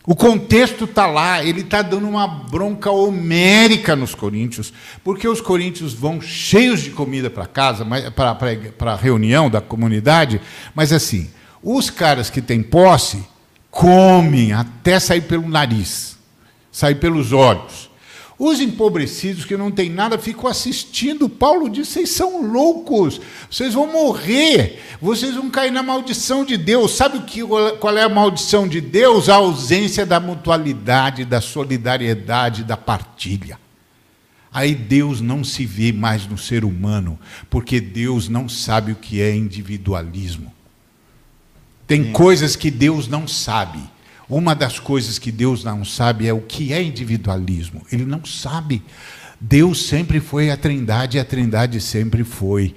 O 0.07 0.15
contexto 0.15 0.85
está 0.85 1.07
lá, 1.07 1.43
ele 1.43 1.63
está 1.63 1.81
dando 1.81 2.07
uma 2.07 2.29
bronca 2.29 2.91
homérica 2.91 3.97
nos 3.97 4.15
coríntios, 4.15 4.71
porque 5.03 5.27
os 5.27 5.41
coríntios 5.41 5.95
vão 5.95 6.21
cheios 6.21 6.81
de 6.81 6.91
comida 6.91 7.31
para 7.31 7.47
casa, 7.47 7.87
para 8.13 8.93
a 8.93 8.97
reunião 8.97 9.49
da 9.49 9.63
comunidade, 9.63 10.43
mas 10.75 10.93
assim, 10.93 11.31
os 11.63 11.89
caras 11.89 12.29
que 12.29 12.43
têm 12.43 12.63
posse 12.63 13.25
comem 13.71 14.53
até 14.53 15.01
sair 15.01 15.23
pelo 15.23 15.49
nariz, 15.49 16.19
sair 16.71 16.97
pelos 16.97 17.33
olhos. 17.33 17.91
Os 18.39 18.61
empobrecidos 18.61 19.45
que 19.45 19.57
não 19.57 19.71
têm 19.71 19.89
nada 19.89 20.19
ficam 20.19 20.49
assistindo. 20.49 21.29
Paulo 21.29 21.69
diz: 21.69 21.89
vocês 21.89 22.11
são 22.11 22.43
loucos, 22.43 23.21
vocês 23.49 23.75
vão 23.75 23.93
morrer, 23.93 24.83
vocês 25.01 25.35
vão 25.37 25.49
cair 25.49 25.71
na 25.71 25.83
maldição 25.83 26.45
de 26.45 26.57
Deus. 26.57 26.97
Sabe 26.97 27.19
o 27.19 27.23
que, 27.23 27.43
qual 27.79 27.97
é 27.97 28.03
a 28.03 28.09
maldição 28.09 28.67
de 28.67 28.81
Deus? 28.81 29.29
A 29.29 29.37
ausência 29.37 30.05
da 30.05 30.19
mutualidade, 30.19 31.25
da 31.25 31.41
solidariedade, 31.41 32.65
da 32.65 32.77
partilha. 32.77 33.59
Aí 34.53 34.75
Deus 34.75 35.21
não 35.21 35.45
se 35.45 35.65
vê 35.65 35.93
mais 35.93 36.27
no 36.27 36.39
ser 36.39 36.65
humano, 36.65 37.19
porque 37.51 37.81
Deus 37.81 38.29
não 38.29 38.49
sabe 38.49 38.93
o 38.93 38.97
que 38.97 39.21
é 39.21 39.35
individualismo. 39.35 40.53
Tem 41.87 42.05
Sim. 42.05 42.13
coisas 42.13 42.57
que 42.57 42.71
Deus 42.71 43.07
não 43.07 43.29
sabe. 43.29 43.81
Uma 44.29 44.55
das 44.55 44.79
coisas 44.79 45.19
que 45.19 45.31
Deus 45.31 45.65
não 45.65 45.85
sabe 45.85 46.27
é 46.27 46.33
o 46.33 46.41
que 46.41 46.73
é 46.73 46.83
individualismo. 46.83 47.83
Ele 47.93 48.05
não 48.05 48.25
sabe. 48.25 48.83
Deus 49.41 49.87
sempre 49.87 50.21
foi 50.21 50.51
a 50.51 50.57
Trindade 50.57 51.17
e 51.17 51.21
a 51.21 51.25
Trindade 51.25 51.81
sempre 51.81 52.25
foi 52.25 52.75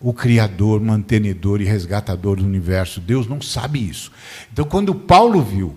o 0.00 0.12
Criador, 0.12 0.80
mantenedor 0.82 1.62
e 1.62 1.64
resgatador 1.64 2.36
do 2.36 2.44
universo. 2.44 3.00
Deus 3.00 3.26
não 3.26 3.40
sabe 3.40 3.88
isso. 3.88 4.12
Então, 4.52 4.66
quando 4.66 4.94
Paulo 4.94 5.42
viu 5.42 5.74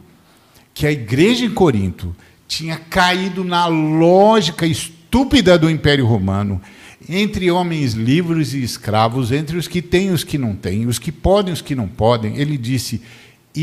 que 0.74 0.86
a 0.86 0.92
igreja 0.92 1.46
em 1.46 1.54
Corinto 1.54 2.14
tinha 2.48 2.76
caído 2.78 3.44
na 3.44 3.68
lógica 3.68 4.66
estúpida 4.66 5.58
do 5.58 5.70
Império 5.70 6.06
Romano, 6.06 6.62
entre 7.08 7.50
homens 7.50 7.94
livres 7.94 8.54
e 8.54 8.62
escravos, 8.62 9.32
entre 9.32 9.56
os 9.56 9.68
que 9.68 9.82
têm 9.82 10.08
e 10.08 10.12
os 10.12 10.26
que 10.26 10.38
não 10.38 10.56
têm, 10.56 10.88
os 10.88 11.00
que 11.00 11.12
podem 11.12 11.52
e 11.52 11.54
os 11.54 11.62
que 11.62 11.76
não 11.76 11.88
podem, 11.88 12.38
ele 12.38 12.58
disse: 12.58 13.02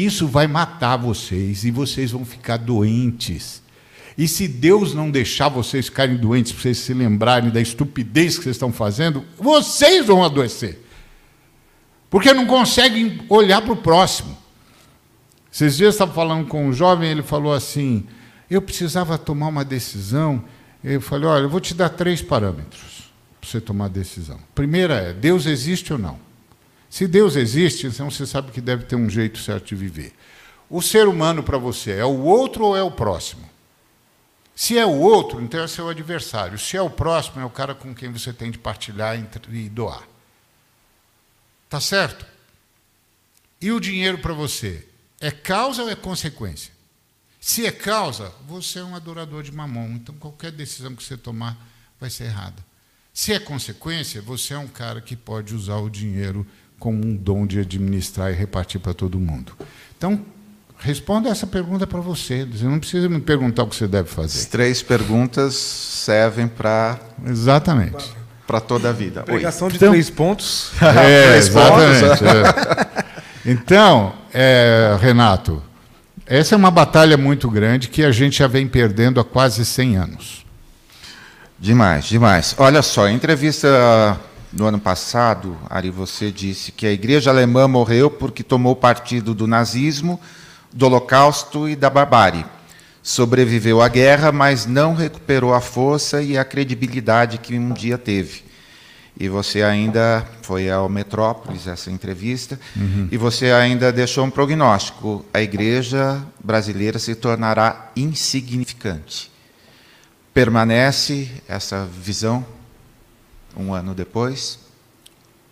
isso 0.03 0.27
vai 0.27 0.47
matar 0.47 0.97
vocês 0.97 1.65
e 1.65 1.71
vocês 1.71 2.11
vão 2.11 2.25
ficar 2.25 2.57
doentes. 2.57 3.63
E 4.17 4.27
se 4.27 4.49
Deus 4.49 4.95
não 4.95 5.11
deixar 5.11 5.49
vocês 5.49 5.87
ficarem 5.87 6.17
doentes, 6.17 6.53
para 6.53 6.63
vocês 6.63 6.79
se 6.79 6.95
lembrarem 6.95 7.51
da 7.51 7.61
estupidez 7.61 8.39
que 8.39 8.45
vocês 8.45 8.57
estão 8.57 8.73
fazendo, 8.73 9.25
vocês 9.39 10.07
vão 10.07 10.25
adoecer. 10.25 10.81
Porque 12.09 12.33
não 12.33 12.47
conseguem 12.47 13.21
olhar 13.29 13.61
para 13.61 13.73
o 13.73 13.77
próximo. 13.77 14.37
Esses 15.53 15.77
dias 15.77 15.87
eu 15.87 15.91
estava 15.91 16.13
falando 16.13 16.47
com 16.47 16.69
um 16.69 16.73
jovem, 16.73 17.11
ele 17.11 17.23
falou 17.23 17.53
assim: 17.53 18.07
eu 18.49 18.63
precisava 18.63 19.19
tomar 19.19 19.49
uma 19.49 19.65
decisão. 19.65 20.45
Eu 20.83 21.01
falei: 21.01 21.29
olha, 21.29 21.43
eu 21.43 21.51
vou 21.51 21.61
te 21.61 21.75
dar 21.75 21.89
três 21.89 22.23
parâmetros 22.23 23.11
para 23.41 23.51
você 23.51 23.61
tomar 23.61 23.87
a 23.87 23.89
decisão. 23.89 24.39
Primeira 24.55 24.95
é: 24.95 25.13
Deus 25.13 25.47
existe 25.47 25.93
ou 25.93 25.99
não? 25.99 26.24
Se 26.95 27.09
Deus 27.09 27.35
existe, 27.35 27.89
então 27.89 28.09
você 28.09 28.25
sabe 28.25 28.53
que 28.53 28.61
deve 28.61 28.85
ter 28.85 28.95
um 28.95 29.11
jeito 29.11 29.41
certo 29.41 29.67
de 29.67 29.75
viver. 29.75 30.15
O 30.71 30.81
ser 30.81 31.09
humano 31.09 31.43
para 31.43 31.59
você 31.59 31.91
é 31.91 32.05
o 32.05 32.21
outro 32.21 32.67
ou 32.67 32.77
é 32.77 32.85
o 32.85 32.91
próximo? 32.93 33.51
Se 34.55 34.79
é 34.79 34.87
o 34.87 35.01
outro, 35.01 35.43
então 35.43 35.59
é 35.61 35.67
seu 35.67 35.89
adversário. 35.89 36.57
Se 36.57 36.77
é 36.77 36.81
o 36.81 36.89
próximo, 36.89 37.43
é 37.43 37.45
o 37.45 37.51
cara 37.51 37.75
com 37.75 37.93
quem 37.93 38.13
você 38.13 38.33
tem 38.33 38.49
de 38.49 38.59
partilhar 38.59 39.19
e 39.51 39.69
doar. 39.69 40.05
Tá 41.69 41.81
certo? 41.81 42.25
E 43.61 43.73
o 43.73 43.81
dinheiro 43.81 44.19
para 44.19 44.33
você 44.33 44.87
é 45.21 45.33
causa 45.33 45.83
ou 45.83 45.91
é 45.91 45.97
consequência? 45.97 46.73
Se 47.41 47.67
é 47.67 47.73
causa, 47.73 48.33
você 48.47 48.79
é 48.79 48.85
um 48.85 48.95
adorador 48.95 49.43
de 49.43 49.51
mamão. 49.51 49.91
Então 49.91 50.15
qualquer 50.15 50.53
decisão 50.53 50.95
que 50.95 51.03
você 51.03 51.17
tomar 51.17 51.59
vai 51.99 52.09
ser 52.09 52.27
errada. 52.27 52.65
Se 53.13 53.33
é 53.33 53.41
consequência, 53.41 54.23
você 54.23 54.55
é 54.55 54.59
um 54.59 54.69
cara 54.69 55.01
que 55.01 55.17
pode 55.17 55.57
usar 55.57 55.79
o 55.79 55.91
dinheiro 55.91 56.47
como 56.79 57.05
um 57.05 57.17
dom 57.17 57.47
de 57.47 57.61
administrar 57.61 58.31
e 58.31 58.35
repartir 58.35 58.81
para 58.81 58.93
todo 58.93 59.19
mundo. 59.19 59.53
Então, 59.97 60.21
responda 60.79 61.29
essa 61.29 61.47
pergunta 61.47 61.87
para 61.87 62.01
você. 62.01 62.45
Você 62.45 62.65
não 62.65 62.79
precisa 62.79 63.09
me 63.09 63.21
perguntar 63.21 63.63
o 63.63 63.67
que 63.67 63.77
você 63.77 63.89
deve 63.89 64.09
fazer. 64.09 64.39
As 64.39 64.47
três 64.47 64.83
perguntas 64.83 65.55
servem 65.55 66.47
para. 66.47 66.99
Exatamente. 67.27 68.13
Para 68.47 68.61
toda 68.61 68.91
a 68.91 68.93
vida. 68.93 69.23
Pregação 69.23 69.67
Oi. 69.67 69.73
de 69.73 69.77
então, 69.79 69.91
três 69.91 70.11
pontos. 70.11 70.73
É, 70.83 71.29
três 71.29 71.47
exatamente. 71.49 72.01
Pontos. 72.01 72.23
É. 72.23 73.05
Então, 73.47 74.15
é, 74.33 74.97
Renato, 74.99 75.63
essa 76.25 76.55
é 76.55 76.57
uma 76.57 76.71
batalha 76.71 77.19
muito 77.19 77.51
grande 77.51 77.89
que 77.89 78.03
a 78.03 78.11
gente 78.11 78.39
já 78.39 78.47
vem 78.47 78.67
perdendo 78.67 79.21
há 79.21 79.25
quase 79.25 79.67
100 79.67 79.97
anos. 79.99 80.47
Demais, 81.59 82.07
demais. 82.07 82.55
Olha 82.57 82.81
só, 82.81 83.09
entrevista 83.09 84.19
no 84.57 84.67
ano 84.67 84.79
passado, 84.79 85.57
Ari, 85.69 85.91
você 85.91 86.31
disse 86.31 86.71
que 86.71 86.87
a 86.87 86.93
igreja 86.93 87.31
alemã 87.31 87.67
morreu 87.67 88.09
porque 88.09 88.43
tomou 88.43 88.77
partido 88.77 89.35
do 89.35 89.47
nazismo, 89.47 90.21
do 90.73 90.87
holocausto 90.87 91.69
e 91.69 91.75
da 91.75 91.91
barbárie. 91.91 92.45
Sobreviveu 93.03 93.83
à 93.83 93.89
guerra, 93.89 94.31
mas 94.31 94.65
não 94.65 94.95
recuperou 94.95 95.53
a 95.53 95.61
força 95.61 96.23
e 96.23 96.39
a 96.39 96.45
credibilidade 96.45 97.39
que 97.39 97.59
um 97.59 97.73
dia 97.73 97.99
teve. 97.99 98.45
E 99.19 99.29
você 99.29 99.63
ainda 99.63 100.27
foi 100.43 100.71
ao 100.71 100.89
Metrópolis, 100.89 101.67
essa 101.67 101.91
entrevista, 101.91 102.59
uhum. 102.77 103.09
e 103.11 103.17
você 103.17 103.53
ainda 103.53 103.93
deixou 103.93 104.25
um 104.25 104.31
prognóstico: 104.31 105.25
a 105.33 105.41
igreja 105.41 106.21
brasileira 106.43 106.99
se 106.99 107.15
tornará 107.15 107.91
insignificante. 107.95 109.31
Permanece 110.33 111.31
essa 111.47 111.87
visão 111.87 112.45
um 113.57 113.73
ano 113.73 113.95
depois? 113.95 114.59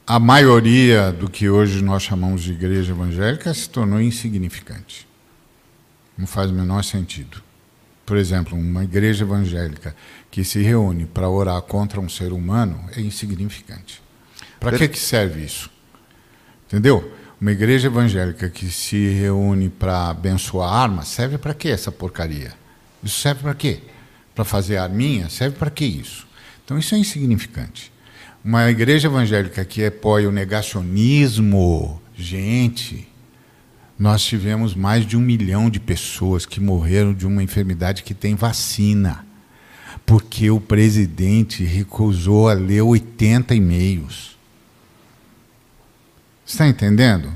A 0.07 0.19
maioria 0.19 1.13
do 1.13 1.31
que 1.31 1.49
hoje 1.49 1.83
nós 1.83 2.03
chamamos 2.03 2.43
de 2.43 2.53
igreja 2.53 2.93
evangélica 2.93 3.55
se 3.55 3.69
tornou 3.69 4.01
insignificante. 4.01 5.07
Não 6.19 6.27
faz 6.27 6.51
o 6.51 6.55
menor 6.55 6.83
sentido. 6.83 7.43
Por 8.05 8.17
exemplo, 8.17 8.59
uma 8.59 8.83
igreja 8.83 9.25
evangélica 9.25 9.95
que 10.31 10.45
se 10.45 10.61
reúne 10.61 11.07
para 11.07 11.29
orar 11.29 11.63
contra 11.63 12.01
um 12.01 12.09
ser 12.09 12.33
humano 12.33 12.85
é 12.97 13.01
insignificante. 13.01 14.03
Para 14.59 14.77
que, 14.77 14.89
que 14.89 14.99
serve 14.99 15.45
isso? 15.45 15.71
Entendeu? 16.67 17.13
Uma 17.41 17.53
igreja 17.53 17.89
evangélica 17.89 18.49
que 18.49 18.71
se 18.71 19.09
reúne 19.11 19.69
para 19.69 20.09
abençoar 20.09 20.73
armas, 20.73 21.09
serve 21.09 21.39
para 21.39 21.55
que 21.55 21.69
essa 21.69 21.93
porcaria? 21.93 22.53
Isso 23.03 23.21
serve 23.21 23.43
para 23.43 23.55
quê? 23.55 23.81
Para 24.35 24.45
fazer 24.45 24.79
arminha? 24.79 25.29
Serve 25.29 25.57
para 25.57 25.71
que 25.71 25.85
isso? 25.85 26.27
Então 26.65 26.79
isso 26.79 26.95
é 26.95 26.99
insignificante. 26.99 27.92
Uma 28.45 28.71
igreja 28.71 29.09
evangélica 29.09 29.65
que 29.65 29.85
apoia 29.85 30.29
o 30.29 30.33
negacionismo, 30.33 32.01
gente, 32.15 33.09
nós 33.99 34.23
tivemos 34.23 34.75
mais 34.75 35.07
de 35.07 35.17
um 35.17 35.21
milhão 35.21 35.71
de 35.71 35.79
pessoas 35.79 36.45
que 36.45 36.61
morreram 36.61 37.15
de 37.15 37.27
uma 37.27 37.43
enfermidade 37.43 38.03
que 38.03 38.15
tem 38.15 38.35
vacina 38.35 39.25
porque 40.05 40.51
o 40.51 40.61
presidente 40.61 41.65
recusou 41.65 42.49
a 42.49 42.53
ler 42.53 42.83
80 42.83 43.55
e-mails. 43.55 44.37
Está 46.45 46.67
entendendo? 46.67 47.33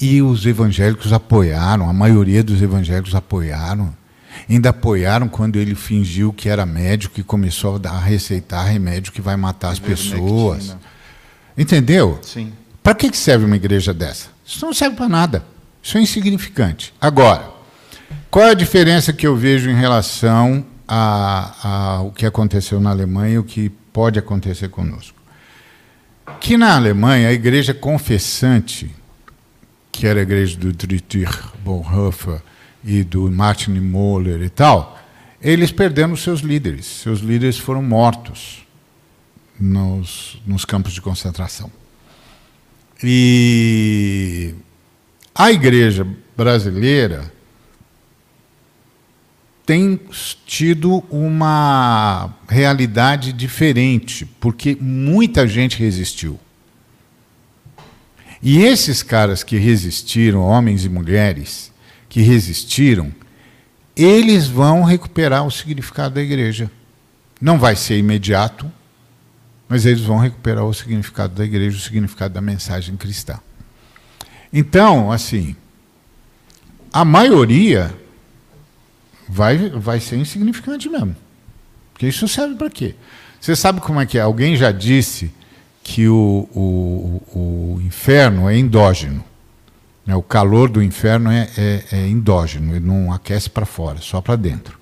E 0.00 0.22
os 0.22 0.46
evangélicos 0.46 1.12
apoiaram, 1.12 1.88
a 1.88 1.92
maioria 1.92 2.42
dos 2.42 2.62
evangélicos 2.62 3.14
apoiaram. 3.14 3.94
Ainda 4.48 4.70
apoiaram 4.70 5.28
quando 5.28 5.56
ele 5.56 5.74
fingiu 5.74 6.32
que 6.32 6.48
era 6.48 6.64
médico 6.66 7.20
e 7.20 7.22
começou 7.22 7.80
a 7.84 7.98
receitar 7.98 8.66
remédio 8.66 9.12
que 9.12 9.20
vai 9.20 9.36
matar 9.36 9.70
as 9.70 9.78
pessoas. 9.78 10.76
Entendeu? 11.56 12.18
Sim. 12.22 12.52
Para 12.82 12.94
que 12.94 13.16
serve 13.16 13.44
uma 13.44 13.56
igreja 13.56 13.92
dessa? 13.92 14.28
Isso 14.44 14.64
não 14.64 14.72
serve 14.72 14.96
para 14.96 15.08
nada. 15.08 15.44
Isso 15.82 15.98
é 15.98 16.00
insignificante. 16.00 16.92
Agora, 17.00 17.48
qual 18.30 18.46
é 18.46 18.50
a 18.50 18.54
diferença 18.54 19.12
que 19.12 19.26
eu 19.26 19.36
vejo 19.36 19.70
em 19.70 19.74
relação 19.74 20.64
a, 20.86 21.54
a, 21.62 22.02
o 22.02 22.12
que 22.12 22.24
aconteceu 22.24 22.80
na 22.80 22.90
Alemanha 22.90 23.34
e 23.34 23.38
o 23.38 23.44
que 23.44 23.70
pode 23.92 24.18
acontecer 24.18 24.68
conosco. 24.68 25.16
Que 26.40 26.56
na 26.56 26.76
Alemanha, 26.76 27.28
a 27.28 27.32
igreja 27.32 27.72
confessante, 27.72 28.94
que 29.90 30.06
era 30.06 30.20
a 30.20 30.22
igreja 30.22 30.56
do 30.58 30.72
Dietrich 30.72 31.38
Bonhoeffer 31.64 32.40
e 32.86 33.02
do 33.02 33.30
Martin 33.30 33.72
Moller 33.80 34.40
e 34.42 34.48
tal, 34.48 34.96
eles 35.42 35.72
perderam 35.72 36.14
seus 36.14 36.40
líderes. 36.40 36.86
Seus 36.86 37.18
líderes 37.18 37.58
foram 37.58 37.82
mortos 37.82 38.64
nos, 39.58 40.40
nos 40.46 40.64
campos 40.64 40.92
de 40.92 41.00
concentração. 41.00 41.70
E 43.02 44.54
a 45.34 45.50
igreja 45.50 46.06
brasileira 46.36 47.32
tem 49.66 50.00
tido 50.46 51.02
uma 51.10 52.32
realidade 52.48 53.32
diferente, 53.32 54.24
porque 54.24 54.78
muita 54.80 55.46
gente 55.48 55.76
resistiu. 55.76 56.38
E 58.40 58.58
esses 58.58 59.02
caras 59.02 59.42
que 59.42 59.56
resistiram, 59.56 60.40
homens 60.40 60.84
e 60.84 60.88
mulheres, 60.88 61.72
que 62.16 62.22
resistiram, 62.22 63.12
eles 63.94 64.48
vão 64.48 64.82
recuperar 64.82 65.46
o 65.46 65.50
significado 65.50 66.14
da 66.14 66.22
igreja. 66.22 66.70
Não 67.38 67.58
vai 67.58 67.76
ser 67.76 67.98
imediato, 67.98 68.72
mas 69.68 69.84
eles 69.84 70.00
vão 70.00 70.16
recuperar 70.16 70.64
o 70.64 70.72
significado 70.72 71.34
da 71.34 71.44
igreja, 71.44 71.76
o 71.76 71.80
significado 71.80 72.32
da 72.32 72.40
mensagem 72.40 72.96
cristã. 72.96 73.38
Então, 74.50 75.12
assim, 75.12 75.54
a 76.90 77.04
maioria 77.04 77.94
vai, 79.28 79.68
vai 79.68 80.00
ser 80.00 80.16
insignificante 80.16 80.88
mesmo. 80.88 81.14
Porque 81.92 82.08
isso 82.08 82.26
serve 82.26 82.54
para 82.54 82.70
quê? 82.70 82.94
Você 83.38 83.54
sabe 83.54 83.82
como 83.82 84.00
é 84.00 84.06
que 84.06 84.16
é? 84.16 84.22
Alguém 84.22 84.56
já 84.56 84.72
disse 84.72 85.30
que 85.82 86.08
o, 86.08 86.48
o, 86.54 87.76
o 87.76 87.80
inferno 87.82 88.48
é 88.48 88.56
endógeno. 88.56 89.22
Né? 90.06 90.14
O 90.14 90.22
calor 90.22 90.70
do 90.70 90.82
inferno 90.82 91.30
é, 91.30 91.48
é, 91.58 91.84
é 91.92 92.08
endógeno, 92.08 92.76
ele 92.76 92.86
não 92.86 93.12
aquece 93.12 93.50
para 93.50 93.66
fora, 93.66 93.98
só 94.00 94.20
para 94.20 94.36
dentro. 94.36 94.78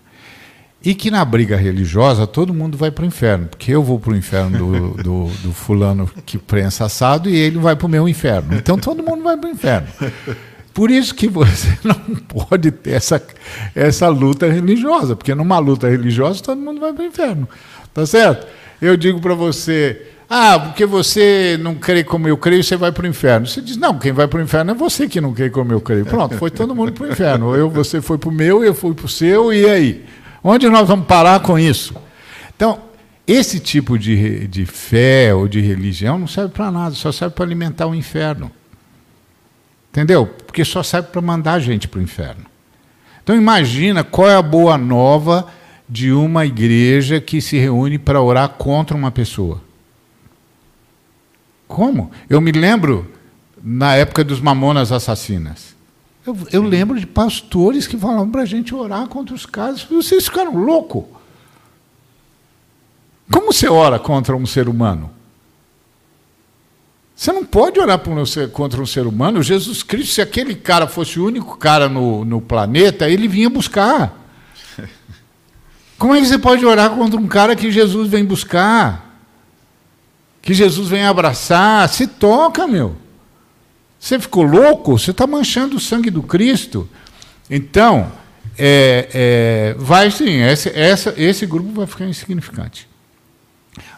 E 0.85 0.95
que 0.95 1.11
na 1.11 1.25
briga 1.25 1.57
religiosa 1.57 2.27
todo 2.27 2.53
mundo 2.53 2.77
vai 2.77 2.91
para 2.91 3.05
o 3.05 3.07
inferno, 3.07 3.49
porque 3.49 3.73
eu 3.73 3.83
vou 3.83 3.99
para 3.99 4.13
o 4.13 4.17
inferno 4.17 4.59
do, 4.59 5.03
do, 5.03 5.27
do, 5.43 5.53
fulano 5.53 6.11
que 6.27 6.37
prensa 6.37 6.85
assado 6.85 7.31
e 7.31 7.35
ele 7.35 7.59
vai 7.59 7.75
para 7.75 7.87
o 7.87 7.89
meu 7.89 8.07
inferno. 8.07 8.55
Então 8.55 8.77
todo 8.77 9.03
mundo 9.03 9.23
vai 9.23 9.35
para 9.35 9.49
o 9.49 9.53
inferno. 9.53 9.89
Por 10.75 10.91
isso 10.91 11.15
que 11.15 11.27
você 11.27 11.69
não 11.83 11.95
pode 11.95 12.71
ter 12.71 12.91
essa, 12.91 13.23
essa 13.75 14.09
luta 14.09 14.47
religiosa, 14.47 15.17
porque 15.17 15.35
numa 15.35 15.59
luta 15.59 15.89
religiosa 15.89 16.43
todo 16.43 16.61
mundo 16.61 16.81
vai 16.81 16.93
para 16.93 17.03
o 17.03 17.07
inferno. 17.07 17.49
Tá 17.95 18.05
certo? 18.05 18.47
Eu 18.83 18.95
digo 18.95 19.21
para 19.21 19.35
você, 19.35 20.14
ah, 20.29 20.59
porque 20.59 20.87
você 20.87 21.59
não 21.61 21.75
crê 21.75 22.03
como 22.03 22.27
eu 22.27 22.37
creio, 22.37 22.65
você 22.65 22.77
vai 22.77 22.91
para 22.91 23.05
o 23.05 23.07
inferno. 23.07 23.47
Você 23.47 23.61
diz, 23.61 23.77
não, 23.77 23.99
quem 23.99 24.13
vai 24.13 24.27
para 24.27 24.39
o 24.39 24.43
inferno 24.43 24.71
é 24.71 24.75
você 24.75 25.09
que 25.09 25.21
não 25.21 25.33
crê 25.35 25.51
como 25.51 25.73
eu 25.73 25.81
creio. 25.81 26.07
Pronto, 26.07 26.37
foi 26.37 26.51
todo 26.51 26.75
mundo 26.75 26.93
para 26.93 27.05
o 27.05 27.11
inferno. 27.11 27.55
Eu, 27.55 27.69
você 27.69 28.01
foi 28.01 28.19
para 28.19 28.29
o 28.29 28.33
meu, 28.33 28.65
eu 28.65 28.75
fui 28.75 28.95
para 28.95 29.07
o 29.07 29.09
seu, 29.09 29.53
e 29.53 29.69
aí? 29.69 30.05
Onde 30.43 30.69
nós 30.69 30.87
vamos 30.89 31.07
parar 31.07 31.41
com 31.41 31.59
isso? 31.59 31.95
Então, 32.57 32.81
esse 33.27 33.59
tipo 33.59 33.99
de, 33.99 34.47
de 34.49 34.67
fé 34.67 35.35
ou 35.35 35.49
de 35.49 35.61
religião 35.61 36.19
não 36.19 36.27
serve 36.27 36.53
para 36.53 36.71
nada, 36.71 36.95
só 36.95 37.11
serve 37.11 37.35
para 37.35 37.45
alimentar 37.45 37.87
o 37.87 37.95
inferno. 37.95 38.51
Entendeu? 39.91 40.27
Porque 40.27 40.65
só 40.65 40.83
serve 40.83 41.09
para 41.09 41.23
mandar 41.23 41.55
a 41.55 41.61
gente 41.61 41.89
para 41.89 42.01
o 42.01 42.03
inferno. 42.03 42.45
Então 43.23 43.35
imagina 43.35 44.05
qual 44.05 44.29
é 44.29 44.37
a 44.37 44.43
boa 44.43 44.77
nova 44.77 45.47
de 45.89 46.13
uma 46.13 46.45
igreja 46.45 47.21
que 47.21 47.41
se 47.41 47.57
reúne 47.57 47.99
para 47.99 48.21
orar 48.21 48.51
contra 48.51 48.95
uma 48.95 49.11
pessoa. 49.11 49.63
Como? 51.75 52.13
Eu 52.31 52.41
me 52.41 52.53
lembro 52.53 53.11
na 53.61 53.97
época 53.97 54.23
dos 54.23 54.41
mamonas 54.41 54.93
assassinas. 54.93 55.75
Eu, 56.25 56.39
eu 56.53 56.63
lembro 56.63 57.01
de 57.01 57.05
pastores 57.05 57.89
que 57.89 57.99
falavam 57.99 58.31
para 58.31 58.43
a 58.43 58.47
gente 58.47 58.73
orar 58.73 59.09
contra 59.09 59.35
os 59.35 59.45
casos. 59.45 59.83
Vocês 59.83 60.27
ficaram 60.27 60.57
loucos. 60.57 61.03
Como 63.29 63.53
você 63.53 63.69
ora 63.69 63.99
contra 63.99 64.37
um 64.37 64.47
ser 64.47 64.69
humano? 64.69 65.11
Você 67.17 67.33
não 67.33 67.45
pode 67.45 67.81
orar 67.81 68.01
contra 68.53 68.81
um 68.81 68.87
ser 68.87 69.05
humano. 69.05 69.43
Jesus 69.43 69.83
Cristo, 69.83 70.15
se 70.15 70.23
aquele 70.23 70.55
cara 70.55 70.87
fosse 70.87 71.19
o 71.19 71.27
único 71.27 71.57
cara 71.59 71.89
no, 71.89 72.25
no 72.25 72.41
planeta, 72.41 73.11
ele 73.11 73.27
vinha 73.27 73.51
buscar. 73.51 74.17
Como 75.99 76.15
é 76.15 76.21
que 76.21 76.27
você 76.27 76.39
pode 76.39 76.65
orar 76.65 76.91
contra 76.91 77.19
um 77.19 77.27
cara 77.27 77.57
que 77.57 77.73
Jesus 77.73 78.09
vem 78.09 78.25
buscar? 78.25 79.14
Que 80.45 80.53
Jesus 80.53 80.89
vem 80.89 81.07
abraçar? 81.07 81.89
Se 81.89 82.07
toca, 82.07 82.67
meu. 82.67 82.95
Você 83.99 84.21
ficou 84.21 84.43
louco? 84.43 84.99
Você 84.99 85.11
está 85.11 85.27
manchando 85.27 85.77
o 85.77 85.81
sangue 85.81 86.11
do 86.11 86.23
Cristo. 86.23 86.87
Então, 87.49 88.13
é, 88.59 89.09
é, 89.15 89.75
vai 89.79 90.11
sim, 90.11 90.43
esse, 90.43 90.69
essa, 90.69 91.15
esse 91.17 91.47
grupo 91.47 91.73
vai 91.73 91.87
ficar 91.87 92.05
insignificante. 92.05 92.87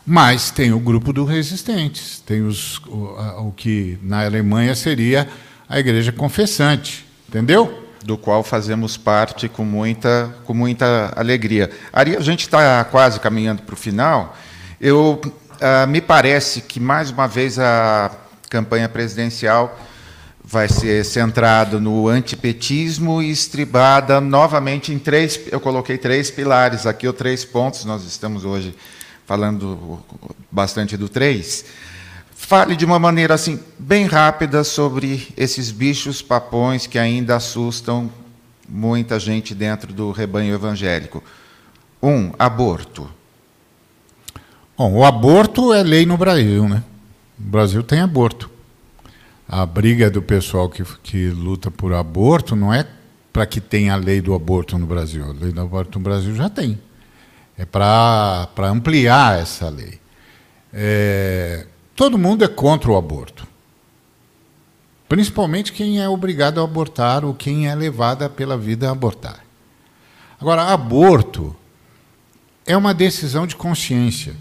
Mas 0.06 0.52
tem 0.52 0.72
o 0.72 0.78
grupo 0.78 1.12
dos 1.12 1.28
resistentes, 1.28 2.22
tem 2.24 2.42
os, 2.42 2.78
o, 2.86 3.48
o 3.48 3.52
que 3.52 3.98
na 4.00 4.24
Alemanha 4.24 4.76
seria 4.76 5.28
a 5.68 5.80
igreja 5.80 6.12
confessante, 6.12 7.04
entendeu? 7.28 7.82
Do 8.04 8.16
qual 8.16 8.44
fazemos 8.44 8.96
parte 8.96 9.48
com 9.48 9.64
muita, 9.64 10.32
com 10.44 10.54
muita 10.54 11.12
alegria. 11.16 11.68
Ari, 11.92 12.16
a 12.16 12.20
gente 12.20 12.42
está 12.42 12.84
quase 12.84 13.18
caminhando 13.18 13.62
para 13.62 13.74
o 13.74 13.76
final. 13.76 14.36
Eu 14.80 15.20
uh, 15.60 15.86
me 15.86 16.00
parece 16.00 16.60
que 16.60 16.80
mais 16.80 17.10
uma 17.10 17.26
vez 17.26 17.58
a 17.58 18.10
campanha 18.48 18.88
presidencial 18.88 19.78
vai 20.48 20.68
ser 20.68 21.04
centrada 21.04 21.80
no 21.80 22.06
antipetismo 22.06 23.20
e 23.20 23.30
estribada 23.30 24.20
novamente 24.20 24.92
em 24.92 24.98
três. 24.98 25.40
Eu 25.50 25.58
coloquei 25.58 25.98
três 25.98 26.30
pilares 26.30 26.86
aqui, 26.86 27.06
ou 27.06 27.12
três 27.12 27.44
pontos. 27.44 27.84
Nós 27.84 28.04
estamos 28.04 28.44
hoje 28.44 28.74
falando 29.26 29.98
bastante 30.50 30.96
do 30.96 31.08
três. 31.08 31.64
Fale 32.32 32.76
de 32.76 32.84
uma 32.84 32.98
maneira 32.98 33.34
assim 33.34 33.58
bem 33.76 34.06
rápida 34.06 34.62
sobre 34.62 35.34
esses 35.36 35.72
bichos 35.72 36.22
papões 36.22 36.86
que 36.86 36.98
ainda 36.98 37.34
assustam 37.34 38.08
muita 38.68 39.18
gente 39.18 39.52
dentro 39.52 39.92
do 39.92 40.12
rebanho 40.12 40.54
evangélico. 40.54 41.24
Um, 42.00 42.30
aborto. 42.38 43.10
Bom, 44.76 44.92
o 44.92 45.04
aborto 45.04 45.72
é 45.72 45.82
lei 45.82 46.04
no 46.04 46.18
Brasil, 46.18 46.68
né? 46.68 46.84
O 47.38 47.42
Brasil 47.42 47.82
tem 47.82 48.00
aborto. 48.00 48.50
A 49.48 49.64
briga 49.64 50.10
do 50.10 50.20
pessoal 50.20 50.68
que, 50.68 50.84
que 51.02 51.30
luta 51.30 51.70
por 51.70 51.94
aborto 51.94 52.54
não 52.54 52.74
é 52.74 52.86
para 53.32 53.46
que 53.46 53.58
tenha 53.60 53.94
a 53.94 53.96
lei 53.96 54.20
do 54.20 54.34
aborto 54.34 54.76
no 54.76 54.86
Brasil. 54.86 55.24
A 55.24 55.32
lei 55.32 55.50
do 55.50 55.60
aborto 55.62 55.98
no 55.98 56.04
Brasil 56.04 56.34
já 56.34 56.50
tem. 56.50 56.78
É 57.56 57.64
para 57.64 58.50
ampliar 58.58 59.40
essa 59.40 59.70
lei. 59.70 59.98
É, 60.72 61.66
todo 61.94 62.18
mundo 62.18 62.44
é 62.44 62.48
contra 62.48 62.90
o 62.90 62.96
aborto. 62.96 63.46
Principalmente 65.08 65.72
quem 65.72 66.02
é 66.02 66.08
obrigado 66.08 66.60
a 66.60 66.64
abortar 66.64 67.24
ou 67.24 67.32
quem 67.32 67.66
é 67.66 67.74
levada 67.74 68.28
pela 68.28 68.58
vida 68.58 68.88
a 68.88 68.92
abortar. 68.92 69.42
Agora, 70.38 70.64
aborto 70.64 71.56
é 72.66 72.76
uma 72.76 72.92
decisão 72.92 73.46
de 73.46 73.56
consciência. 73.56 74.34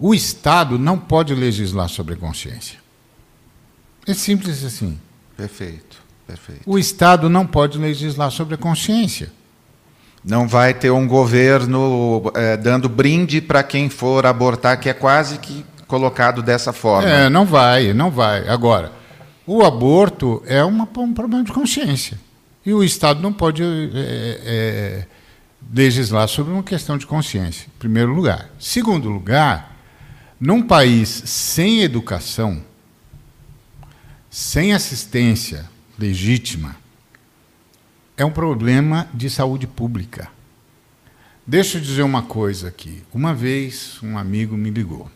O 0.00 0.14
Estado 0.14 0.78
não 0.78 0.98
pode 0.98 1.34
legislar 1.34 1.90
sobre 1.90 2.16
consciência. 2.16 2.78
É 4.06 4.14
simples 4.14 4.64
assim. 4.64 4.98
Perfeito, 5.36 5.98
perfeito. 6.26 6.62
O 6.64 6.78
Estado 6.78 7.28
não 7.28 7.46
pode 7.46 7.76
legislar 7.76 8.30
sobre 8.30 8.56
consciência. 8.56 9.30
Não 10.24 10.48
vai 10.48 10.72
ter 10.72 10.90
um 10.90 11.06
governo 11.06 12.32
é, 12.34 12.56
dando 12.56 12.88
brinde 12.88 13.42
para 13.42 13.62
quem 13.62 13.90
for 13.90 14.24
abortar, 14.24 14.80
que 14.80 14.88
é 14.88 14.94
quase 14.94 15.38
que 15.38 15.64
colocado 15.86 16.40
dessa 16.40 16.72
forma. 16.72 17.08
É, 17.08 17.28
não 17.28 17.44
vai, 17.44 17.92
não 17.92 18.10
vai. 18.10 18.48
Agora, 18.48 18.92
o 19.46 19.62
aborto 19.62 20.42
é 20.46 20.64
uma, 20.64 20.88
um 20.96 21.12
problema 21.12 21.44
de 21.44 21.52
consciência. 21.52 22.18
E 22.64 22.72
o 22.72 22.82
Estado 22.82 23.20
não 23.20 23.32
pode 23.32 23.62
é, 23.62 23.66
é, 23.94 25.06
legislar 25.74 26.26
sobre 26.28 26.52
uma 26.52 26.62
questão 26.62 26.96
de 26.96 27.06
consciência, 27.06 27.66
em 27.66 27.78
primeiro 27.78 28.14
lugar. 28.14 28.50
Segundo 28.58 29.08
lugar, 29.08 29.69
num 30.40 30.62
país 30.62 31.08
sem 31.08 31.82
educação, 31.82 32.64
sem 34.30 34.72
assistência 34.72 35.68
legítima, 35.98 36.76
é 38.16 38.24
um 38.24 38.30
problema 38.30 39.08
de 39.12 39.28
saúde 39.28 39.66
pública. 39.66 40.30
Deixa 41.46 41.78
eu 41.78 41.82
dizer 41.82 42.02
uma 42.02 42.22
coisa 42.22 42.68
aqui. 42.68 43.02
Uma 43.12 43.34
vez 43.34 43.98
um 44.02 44.16
amigo 44.16 44.56
me 44.56 44.70
ligou. 44.70 45.10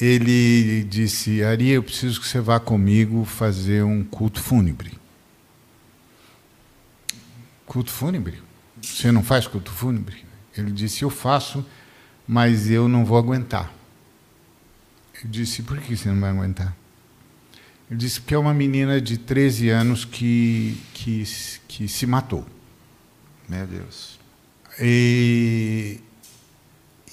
Ele 0.00 0.84
disse: 0.84 1.42
Ari, 1.42 1.68
eu 1.68 1.82
preciso 1.82 2.20
que 2.20 2.26
você 2.26 2.40
vá 2.40 2.58
comigo 2.58 3.24
fazer 3.24 3.84
um 3.84 4.02
culto 4.02 4.40
fúnebre. 4.40 4.98
Culto 7.66 7.90
fúnebre? 7.90 8.42
Você 8.80 9.12
não 9.12 9.22
faz 9.22 9.46
culto 9.46 9.70
fúnebre? 9.70 10.24
Ele 10.56 10.72
disse: 10.72 11.02
Eu 11.02 11.10
faço, 11.10 11.64
mas 12.26 12.70
eu 12.70 12.88
não 12.88 13.04
vou 13.04 13.18
aguentar. 13.18 13.72
Eu 15.22 15.30
disse: 15.30 15.62
Por 15.62 15.78
que 15.78 15.96
você 15.96 16.08
não 16.08 16.20
vai 16.20 16.30
aguentar? 16.30 16.76
Ele 17.90 17.98
disse 17.98 18.20
que 18.20 18.34
é 18.34 18.38
uma 18.38 18.54
menina 18.54 19.00
de 19.00 19.18
13 19.18 19.68
anos 19.68 20.04
que, 20.04 20.80
que, 20.94 21.24
que 21.68 21.88
se 21.88 22.06
matou. 22.06 22.46
Meu 23.48 23.66
Deus. 23.66 24.18
E, 24.80 26.00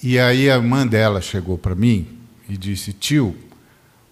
e 0.02 0.18
aí 0.18 0.50
a 0.50 0.56
irmã 0.56 0.86
dela 0.86 1.20
chegou 1.20 1.58
para 1.58 1.74
mim 1.74 2.18
e 2.48 2.56
disse: 2.56 2.92
Tio, 2.92 3.36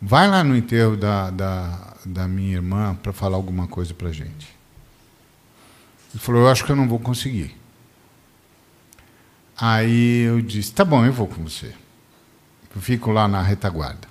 vai 0.00 0.28
lá 0.28 0.44
no 0.44 0.56
enterro 0.56 0.96
da, 0.96 1.30
da, 1.30 1.96
da 2.04 2.28
minha 2.28 2.56
irmã 2.56 2.94
para 3.02 3.12
falar 3.12 3.36
alguma 3.36 3.66
coisa 3.66 3.94
para 3.94 4.10
a 4.10 4.12
gente. 4.12 4.48
Ele 6.12 6.22
falou: 6.22 6.42
Eu 6.42 6.48
acho 6.48 6.64
que 6.64 6.70
eu 6.70 6.76
não 6.76 6.88
vou 6.88 6.98
conseguir. 6.98 7.57
Aí 9.60 10.20
eu 10.20 10.40
disse: 10.40 10.72
Tá 10.72 10.84
bom, 10.84 11.04
eu 11.04 11.12
vou 11.12 11.26
com 11.26 11.42
você. 11.42 11.74
Eu 12.74 12.80
fico 12.80 13.10
lá 13.10 13.26
na 13.26 13.42
retaguarda. 13.42 14.06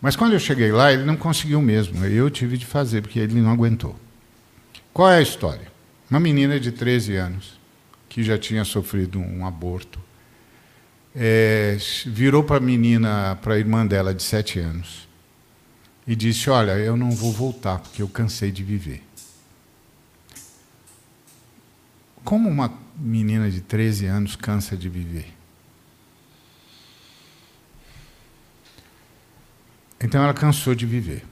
Mas 0.00 0.16
quando 0.16 0.32
eu 0.32 0.38
cheguei 0.38 0.72
lá, 0.72 0.92
ele 0.92 1.04
não 1.04 1.16
conseguiu 1.16 1.60
mesmo. 1.60 2.04
Eu 2.04 2.30
tive 2.30 2.56
de 2.56 2.64
fazer, 2.64 3.02
porque 3.02 3.18
ele 3.18 3.40
não 3.40 3.50
aguentou. 3.50 3.98
Qual 4.92 5.10
é 5.10 5.18
a 5.18 5.22
história? 5.22 5.72
Uma 6.10 6.20
menina 6.20 6.58
de 6.58 6.72
13 6.72 7.16
anos, 7.16 7.58
que 8.08 8.22
já 8.22 8.38
tinha 8.38 8.64
sofrido 8.64 9.18
um 9.18 9.46
aborto, 9.46 9.98
é, 11.14 11.76
virou 12.06 12.44
para 12.44 12.58
a 12.58 12.60
menina, 12.60 13.38
para 13.42 13.54
a 13.54 13.58
irmã 13.58 13.86
dela 13.86 14.14
de 14.14 14.22
7 14.22 14.58
anos, 14.58 15.08
e 16.06 16.14
disse: 16.14 16.48
Olha, 16.48 16.72
eu 16.72 16.96
não 16.96 17.10
vou 17.10 17.32
voltar, 17.32 17.78
porque 17.78 18.00
eu 18.00 18.08
cansei 18.08 18.50
de 18.50 18.62
viver. 18.62 19.02
Como 22.22 22.48
uma 22.48 22.83
menina 22.96 23.50
de 23.50 23.60
13 23.60 24.06
anos 24.06 24.36
cansa 24.36 24.76
de 24.76 24.88
viver? 24.88 25.32
Então 30.00 30.22
ela 30.22 30.34
cansou 30.34 30.74
de 30.74 30.84
viver. 30.84 31.24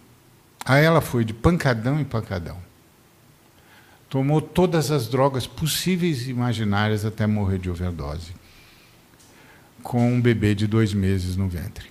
Aí 0.64 0.84
ela 0.84 1.01
foi 1.01 1.24
de 1.24 1.34
pancadão 1.34 2.01
em 2.01 2.05
pancadão. 2.05 2.59
Tomou 4.09 4.40
todas 4.40 4.90
as 4.90 5.09
drogas 5.09 5.47
possíveis 5.47 6.26
e 6.26 6.30
imaginárias 6.30 7.05
até 7.05 7.26
morrer 7.26 7.59
de 7.59 7.70
overdose. 7.70 8.34
Com 9.82 10.14
um 10.14 10.20
bebê 10.20 10.55
de 10.55 10.66
dois 10.66 10.94
meses 10.94 11.36
no 11.36 11.48
ventre. 11.48 11.90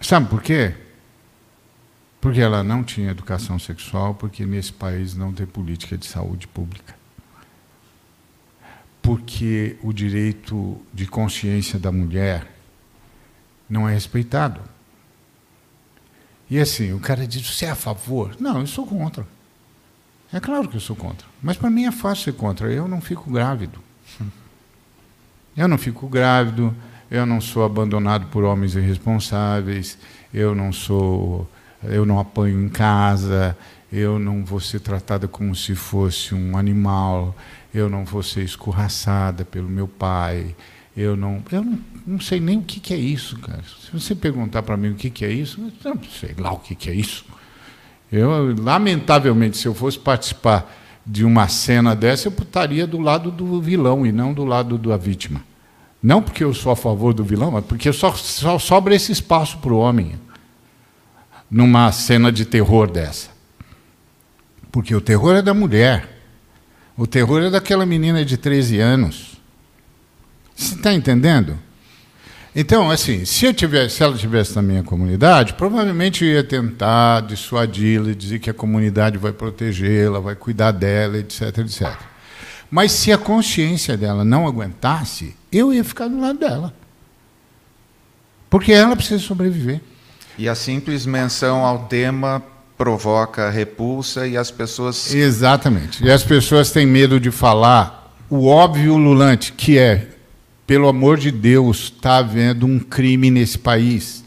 Sabe 0.00 0.28
por 0.28 0.42
quê? 0.42 0.74
Porque 2.22 2.40
ela 2.40 2.62
não 2.64 2.82
tinha 2.82 3.10
educação 3.10 3.58
sexual, 3.58 4.14
porque 4.14 4.46
nesse 4.46 4.72
país 4.72 5.14
não 5.14 5.30
tem 5.30 5.44
política 5.44 5.98
de 5.98 6.06
saúde 6.06 6.48
pública 6.48 7.02
porque 9.02 9.76
o 9.82 9.92
direito 9.92 10.80
de 10.94 11.06
consciência 11.06 11.78
da 11.78 11.90
mulher 11.90 12.46
não 13.68 13.88
é 13.88 13.92
respeitado. 13.92 14.60
E 16.48 16.58
assim, 16.58 16.92
o 16.92 17.00
cara 17.00 17.26
diz: 17.26 17.44
você 17.44 17.66
é 17.66 17.70
a 17.70 17.74
favor? 17.74 18.36
Não, 18.38 18.60
eu 18.60 18.66
sou 18.66 18.86
contra. 18.86 19.26
É 20.32 20.38
claro 20.38 20.68
que 20.68 20.76
eu 20.76 20.80
sou 20.80 20.94
contra. 20.94 21.26
Mas 21.42 21.56
para 21.56 21.68
mim 21.68 21.84
é 21.84 21.92
fácil 21.92 22.24
ser 22.24 22.32
contra. 22.34 22.72
Eu 22.72 22.86
não 22.86 23.00
fico 23.00 23.30
grávido. 23.30 23.80
Eu 25.54 25.68
não 25.68 25.76
fico 25.76 26.08
grávido, 26.08 26.74
eu 27.10 27.26
não 27.26 27.38
sou 27.38 27.62
abandonado 27.62 28.28
por 28.28 28.42
homens 28.42 28.74
irresponsáveis, 28.74 29.98
eu 30.32 30.54
não 30.54 30.72
sou. 30.72 31.46
Eu 31.84 32.06
não 32.06 32.18
apanho 32.18 32.64
em 32.64 32.68
casa, 32.68 33.56
eu 33.92 34.18
não 34.18 34.44
vou 34.44 34.60
ser 34.60 34.80
tratada 34.80 35.28
como 35.28 35.54
se 35.54 35.74
fosse 35.74 36.34
um 36.34 36.56
animal, 36.56 37.34
eu 37.74 37.88
não 37.90 38.04
vou 38.04 38.22
ser 38.22 38.42
escorraçada 38.42 39.44
pelo 39.44 39.68
meu 39.68 39.86
pai, 39.86 40.54
eu 40.96 41.16
não, 41.16 41.42
eu 41.50 41.62
não, 41.64 41.78
não 42.06 42.20
sei 42.20 42.40
nem 42.40 42.58
o 42.58 42.62
que, 42.62 42.80
que, 42.80 42.92
é 42.92 42.96
isso, 42.96 43.38
cara. 43.38 43.62
Se 43.62 43.90
você 43.92 44.14
perguntar 44.14 44.62
para 44.62 44.76
mim 44.76 44.90
o 44.90 44.94
que, 44.94 45.10
que, 45.10 45.24
é 45.24 45.30
isso, 45.30 45.60
eu 45.84 45.94
não 45.94 46.02
sei 46.04 46.34
lá 46.38 46.52
o 46.52 46.58
que, 46.58 46.74
que 46.74 46.90
é 46.90 46.94
isso. 46.94 47.24
Eu, 48.10 48.54
lamentavelmente, 48.58 49.56
se 49.56 49.66
eu 49.66 49.74
fosse 49.74 49.98
participar 49.98 50.70
de 51.04 51.24
uma 51.24 51.48
cena 51.48 51.96
dessa, 51.96 52.28
eu 52.28 52.32
estaria 52.32 52.86
do 52.86 52.98
lado 52.98 53.30
do 53.30 53.60
vilão 53.60 54.06
e 54.06 54.12
não 54.12 54.32
do 54.32 54.44
lado 54.44 54.76
da 54.76 54.96
vítima. 54.96 55.42
Não 56.02 56.20
porque 56.20 56.44
eu 56.44 56.52
sou 56.52 56.72
a 56.72 56.76
favor 56.76 57.14
do 57.14 57.24
vilão, 57.24 57.50
mas 57.50 57.64
porque 57.64 57.92
só, 57.92 58.12
só 58.12 58.58
sobra 58.58 58.94
esse 58.94 59.12
espaço 59.12 59.58
para 59.58 59.72
o 59.72 59.78
homem. 59.78 60.14
Numa 61.52 61.92
cena 61.92 62.32
de 62.32 62.46
terror 62.46 62.90
dessa. 62.90 63.28
Porque 64.72 64.94
o 64.94 65.02
terror 65.02 65.36
é 65.36 65.42
da 65.42 65.52
mulher. 65.52 66.08
O 66.96 67.06
terror 67.06 67.42
é 67.42 67.50
daquela 67.50 67.84
menina 67.84 68.24
de 68.24 68.38
13 68.38 68.78
anos. 68.78 69.36
Você 70.56 70.76
está 70.76 70.94
entendendo? 70.94 71.58
Então, 72.56 72.90
assim, 72.90 73.26
se, 73.26 73.44
eu 73.44 73.52
tivesse, 73.52 73.96
se 73.96 74.02
ela 74.02 74.16
tivesse 74.16 74.56
na 74.56 74.62
minha 74.62 74.82
comunidade, 74.82 75.52
provavelmente 75.52 76.24
eu 76.24 76.32
ia 76.32 76.44
tentar 76.44 77.20
dissuadi-la, 77.20 78.14
dizer 78.14 78.38
que 78.38 78.48
a 78.48 78.54
comunidade 78.54 79.18
vai 79.18 79.32
protegê-la, 79.32 80.20
vai 80.20 80.34
cuidar 80.34 80.72
dela, 80.72 81.18
etc, 81.18 81.58
etc. 81.58 81.98
Mas 82.70 82.92
se 82.92 83.12
a 83.12 83.18
consciência 83.18 83.94
dela 83.96 84.24
não 84.24 84.46
aguentasse, 84.46 85.36
eu 85.50 85.72
ia 85.72 85.84
ficar 85.84 86.08
do 86.08 86.18
lado 86.18 86.38
dela. 86.38 86.74
Porque 88.48 88.72
ela 88.72 88.96
precisa 88.96 89.22
sobreviver. 89.22 89.80
E 90.42 90.48
a 90.48 90.56
simples 90.56 91.06
menção 91.06 91.64
ao 91.64 91.84
tema 91.84 92.42
provoca 92.76 93.48
repulsa 93.48 94.26
e 94.26 94.36
as 94.36 94.50
pessoas. 94.50 95.14
Exatamente. 95.14 96.04
E 96.04 96.10
as 96.10 96.24
pessoas 96.24 96.72
têm 96.72 96.84
medo 96.84 97.20
de 97.20 97.30
falar 97.30 98.12
o 98.28 98.48
óbvio 98.48 98.96
lulante, 98.96 99.52
que 99.52 99.78
é 99.78 100.08
pelo 100.66 100.88
amor 100.88 101.16
de 101.16 101.30
Deus, 101.30 101.92
está 101.94 102.16
havendo 102.16 102.66
um 102.66 102.80
crime 102.80 103.30
nesse 103.30 103.56
país. 103.56 104.24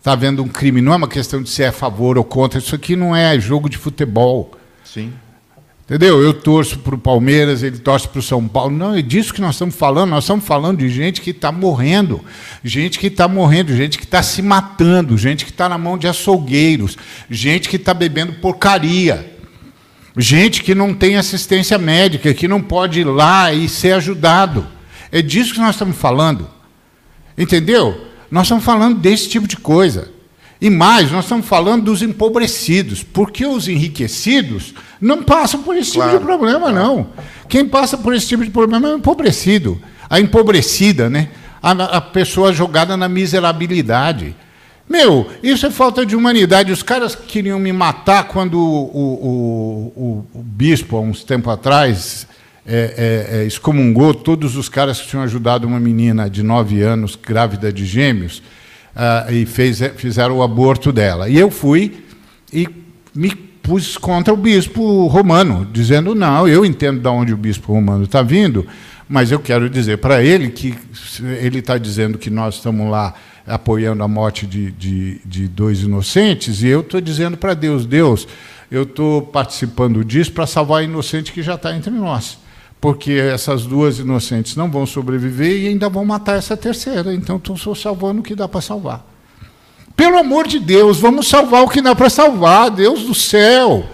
Está 0.00 0.14
havendo 0.14 0.42
um 0.42 0.48
crime. 0.48 0.82
Não 0.82 0.92
é 0.92 0.96
uma 0.96 1.06
questão 1.06 1.40
de 1.40 1.48
ser 1.48 1.66
a 1.66 1.72
favor 1.72 2.18
ou 2.18 2.24
contra. 2.24 2.58
Isso 2.58 2.74
aqui 2.74 2.96
não 2.96 3.14
é 3.14 3.38
jogo 3.38 3.68
de 3.68 3.78
futebol. 3.78 4.58
Sim. 4.82 5.12
Entendeu? 5.88 6.20
Eu 6.20 6.34
torço 6.34 6.80
para 6.80 6.94
o 6.94 6.98
Palmeiras, 6.98 7.62
ele 7.62 7.78
torce 7.78 8.06
para 8.06 8.18
o 8.18 8.22
São 8.22 8.46
Paulo. 8.46 8.76
Não, 8.76 8.94
é 8.94 9.00
disso 9.00 9.32
que 9.32 9.40
nós 9.40 9.54
estamos 9.54 9.74
falando. 9.74 10.10
Nós 10.10 10.24
estamos 10.24 10.44
falando 10.44 10.80
de 10.80 10.90
gente 10.90 11.22
que 11.22 11.30
está 11.30 11.50
morrendo, 11.50 12.22
gente 12.62 12.98
que 12.98 13.06
está 13.06 13.26
morrendo, 13.26 13.74
gente 13.74 13.96
que 13.96 14.04
está 14.04 14.22
se 14.22 14.42
matando, 14.42 15.16
gente 15.16 15.46
que 15.46 15.50
está 15.50 15.66
na 15.66 15.78
mão 15.78 15.96
de 15.96 16.06
açougueiros, 16.06 16.98
gente 17.30 17.70
que 17.70 17.76
está 17.76 17.94
bebendo 17.94 18.34
porcaria, 18.34 19.32
gente 20.14 20.62
que 20.62 20.74
não 20.74 20.92
tem 20.92 21.16
assistência 21.16 21.78
médica, 21.78 22.34
que 22.34 22.46
não 22.46 22.60
pode 22.60 23.00
ir 23.00 23.04
lá 23.04 23.50
e 23.54 23.66
ser 23.66 23.92
ajudado. 23.92 24.66
É 25.10 25.22
disso 25.22 25.54
que 25.54 25.60
nós 25.60 25.74
estamos 25.74 25.96
falando. 25.96 26.50
Entendeu? 27.36 28.08
Nós 28.30 28.42
estamos 28.42 28.62
falando 28.62 28.98
desse 28.98 29.26
tipo 29.30 29.48
de 29.48 29.56
coisa. 29.56 30.10
E 30.60 30.68
mais, 30.70 31.12
nós 31.12 31.24
estamos 31.24 31.46
falando 31.46 31.84
dos 31.84 32.02
empobrecidos, 32.02 33.02
porque 33.02 33.46
os 33.46 33.68
enriquecidos 33.68 34.74
não 35.00 35.22
passam 35.22 35.62
por 35.62 35.76
esse 35.76 35.92
claro, 35.92 36.12
tipo 36.12 36.20
de 36.20 36.26
problema, 36.26 36.72
não. 36.72 37.08
Quem 37.48 37.66
passa 37.66 37.96
por 37.96 38.14
esse 38.14 38.26
tipo 38.26 38.44
de 38.44 38.50
problema 38.50 38.88
é 38.88 38.94
o 38.94 38.98
empobrecido. 38.98 39.80
A 40.10 40.18
empobrecida, 40.18 41.08
né? 41.08 41.28
a, 41.62 41.72
a 41.72 42.00
pessoa 42.00 42.52
jogada 42.52 42.96
na 42.96 43.08
miserabilidade. 43.08 44.34
Meu, 44.88 45.28
isso 45.42 45.66
é 45.66 45.70
falta 45.70 46.06
de 46.06 46.16
humanidade. 46.16 46.72
Os 46.72 46.82
caras 46.82 47.14
queriam 47.14 47.58
me 47.58 47.72
matar 47.72 48.24
quando 48.28 48.58
o, 48.58 48.84
o, 48.94 49.92
o, 49.96 50.38
o 50.38 50.42
bispo, 50.42 50.96
há 50.96 51.00
uns 51.00 51.22
tempo 51.22 51.50
atrás, 51.50 52.26
é, 52.66 53.30
é, 53.30 53.38
é, 53.38 53.44
excomungou 53.44 54.14
todos 54.14 54.56
os 54.56 54.68
caras 54.68 55.00
que 55.00 55.08
tinham 55.08 55.22
ajudado 55.22 55.66
uma 55.66 55.78
menina 55.78 56.28
de 56.28 56.42
nove 56.42 56.82
anos, 56.82 57.16
grávida 57.16 57.72
de 57.72 57.84
gêmeos, 57.84 58.42
uh, 58.98 59.32
e 59.32 59.46
fez, 59.46 59.80
fizeram 59.96 60.38
o 60.38 60.42
aborto 60.42 60.90
dela. 60.92 61.28
E 61.28 61.38
eu 61.38 61.50
fui 61.50 62.04
e 62.52 62.68
me 63.14 63.30
pus 63.30 63.96
contra 63.96 64.34
o 64.34 64.36
bispo 64.36 65.06
romano, 65.06 65.66
dizendo: 65.72 66.14
não, 66.14 66.48
eu 66.48 66.64
entendo 66.64 67.00
de 67.00 67.08
onde 67.08 67.32
o 67.32 67.36
bispo 67.36 67.72
romano 67.72 68.04
está 68.04 68.22
vindo, 68.22 68.66
mas 69.08 69.30
eu 69.30 69.38
quero 69.38 69.70
dizer 69.70 69.98
para 69.98 70.22
ele 70.22 70.50
que 70.50 70.74
ele 71.40 71.60
está 71.60 71.78
dizendo 71.78 72.18
que 72.18 72.28
nós 72.28 72.56
estamos 72.56 72.90
lá 72.90 73.14
apoiando 73.46 74.02
a 74.02 74.08
morte 74.08 74.46
de, 74.46 74.70
de, 74.72 75.20
de 75.24 75.48
dois 75.48 75.80
inocentes, 75.80 76.62
e 76.62 76.66
eu 76.66 76.80
estou 76.80 77.00
dizendo 77.00 77.36
para 77.36 77.54
Deus: 77.54 77.86
Deus, 77.86 78.26
eu 78.70 78.82
estou 78.82 79.22
participando 79.22 80.04
disso 80.04 80.32
para 80.32 80.46
salvar 80.46 80.80
a 80.80 80.84
inocente 80.84 81.32
que 81.32 81.42
já 81.42 81.54
está 81.54 81.74
entre 81.74 81.92
nós 81.92 82.38
porque 82.80 83.12
essas 83.12 83.64
duas 83.64 83.98
inocentes 83.98 84.54
não 84.54 84.70
vão 84.70 84.86
sobreviver 84.86 85.64
e 85.64 85.68
ainda 85.68 85.88
vão 85.88 86.04
matar 86.04 86.38
essa 86.38 86.56
terceira. 86.56 87.12
Então, 87.12 87.36
estou 87.36 87.74
salvando 87.74 88.20
o 88.20 88.22
que 88.22 88.34
dá 88.34 88.46
para 88.48 88.60
salvar. 88.60 89.04
Pelo 89.96 90.16
amor 90.16 90.46
de 90.46 90.60
Deus, 90.60 91.00
vamos 91.00 91.26
salvar 91.26 91.64
o 91.64 91.68
que 91.68 91.82
dá 91.82 91.94
para 91.94 92.08
salvar, 92.08 92.70
Deus 92.70 93.02
do 93.02 93.14
céu. 93.14 93.84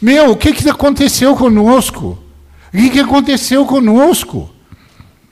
Meu, 0.00 0.30
o 0.30 0.36
que, 0.36 0.52
que 0.54 0.68
aconteceu 0.70 1.36
conosco? 1.36 2.18
O 2.72 2.78
que, 2.78 2.90
que 2.90 3.00
aconteceu 3.00 3.66
conosco? 3.66 4.50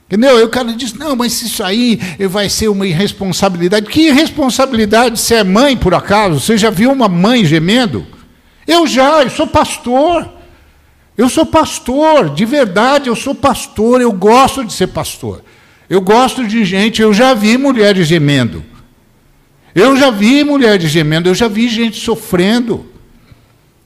Entendeu? 0.05 0.39
E 0.39 0.43
o 0.43 0.49
cara 0.49 0.71
diz: 0.73 0.93
não, 0.93 1.15
mas 1.15 1.41
isso 1.41 1.63
aí 1.63 1.99
vai 2.29 2.47
ser 2.47 2.67
uma 2.67 2.85
irresponsabilidade. 2.85 3.87
Que 3.87 4.07
irresponsabilidade? 4.09 5.19
Você 5.19 5.35
é 5.35 5.43
mãe, 5.43 5.75
por 5.75 5.95
acaso? 5.95 6.39
Você 6.39 6.57
já 6.57 6.69
viu 6.69 6.91
uma 6.91 7.09
mãe 7.09 7.43
gemendo? 7.43 8.05
Eu 8.67 8.85
já, 8.85 9.23
eu 9.23 9.29
sou 9.29 9.47
pastor. 9.47 10.36
Eu 11.17 11.27
sou 11.29 11.45
pastor, 11.45 12.29
de 12.29 12.45
verdade, 12.45 13.09
eu 13.09 13.15
sou 13.15 13.33
pastor, 13.33 14.01
eu 14.01 14.11
gosto 14.11 14.63
de 14.63 14.71
ser 14.71 14.87
pastor. 14.87 15.43
Eu 15.89 15.99
gosto 15.99 16.45
de 16.45 16.63
gente, 16.63 17.01
eu 17.01 17.13
já 17.13 17.33
vi 17.33 17.57
mulheres 17.57 18.07
gemendo. 18.07 18.63
Eu 19.73 19.97
já 19.97 20.11
vi 20.11 20.43
mulheres 20.43 20.91
gemendo, 20.91 21.29
eu 21.29 21.35
já 21.35 21.47
vi 21.47 21.67
gente 21.69 21.99
sofrendo. 21.99 22.85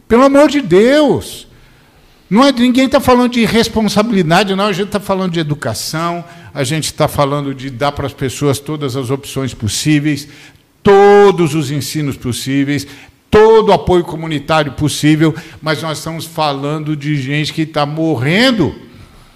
Pelo 0.08 0.24
amor 0.24 0.50
de 0.50 0.62
Deus. 0.62 1.48
Não 2.30 2.46
é, 2.46 2.52
ninguém 2.52 2.86
está 2.86 3.00
falando 3.00 3.32
de 3.32 3.46
responsabilidade, 3.46 4.56
não. 4.56 4.66
A 4.66 4.74
gente 4.74 4.88
está 4.88 5.00
falando 5.00 5.32
de 5.32 5.40
educação, 5.40 6.24
a 6.54 6.64
gente 6.64 6.86
está 6.86 7.08
falando 7.08 7.54
de 7.54 7.70
dar 7.70 7.92
para 7.92 8.08
as 8.08 8.14
pessoas 8.14 8.60
todas 8.60 8.96
as 8.96 9.10
opções 9.10 9.54
possíveis, 9.54 10.28
todos 10.82 11.56
os 11.56 11.72
ensinos 11.72 12.18
possíveis, 12.18 12.88
todo 13.32 13.70
o 13.70 13.74
apoio 13.74 14.04
comunitário 14.04 14.74
possível, 14.74 15.34
mas 15.62 15.82
nós 15.82 16.00
estamos 16.00 16.26
falando 16.26 16.98
de 16.98 17.16
gente 17.16 17.54
que 17.54 17.62
está 17.62 17.86
morrendo, 17.86 18.76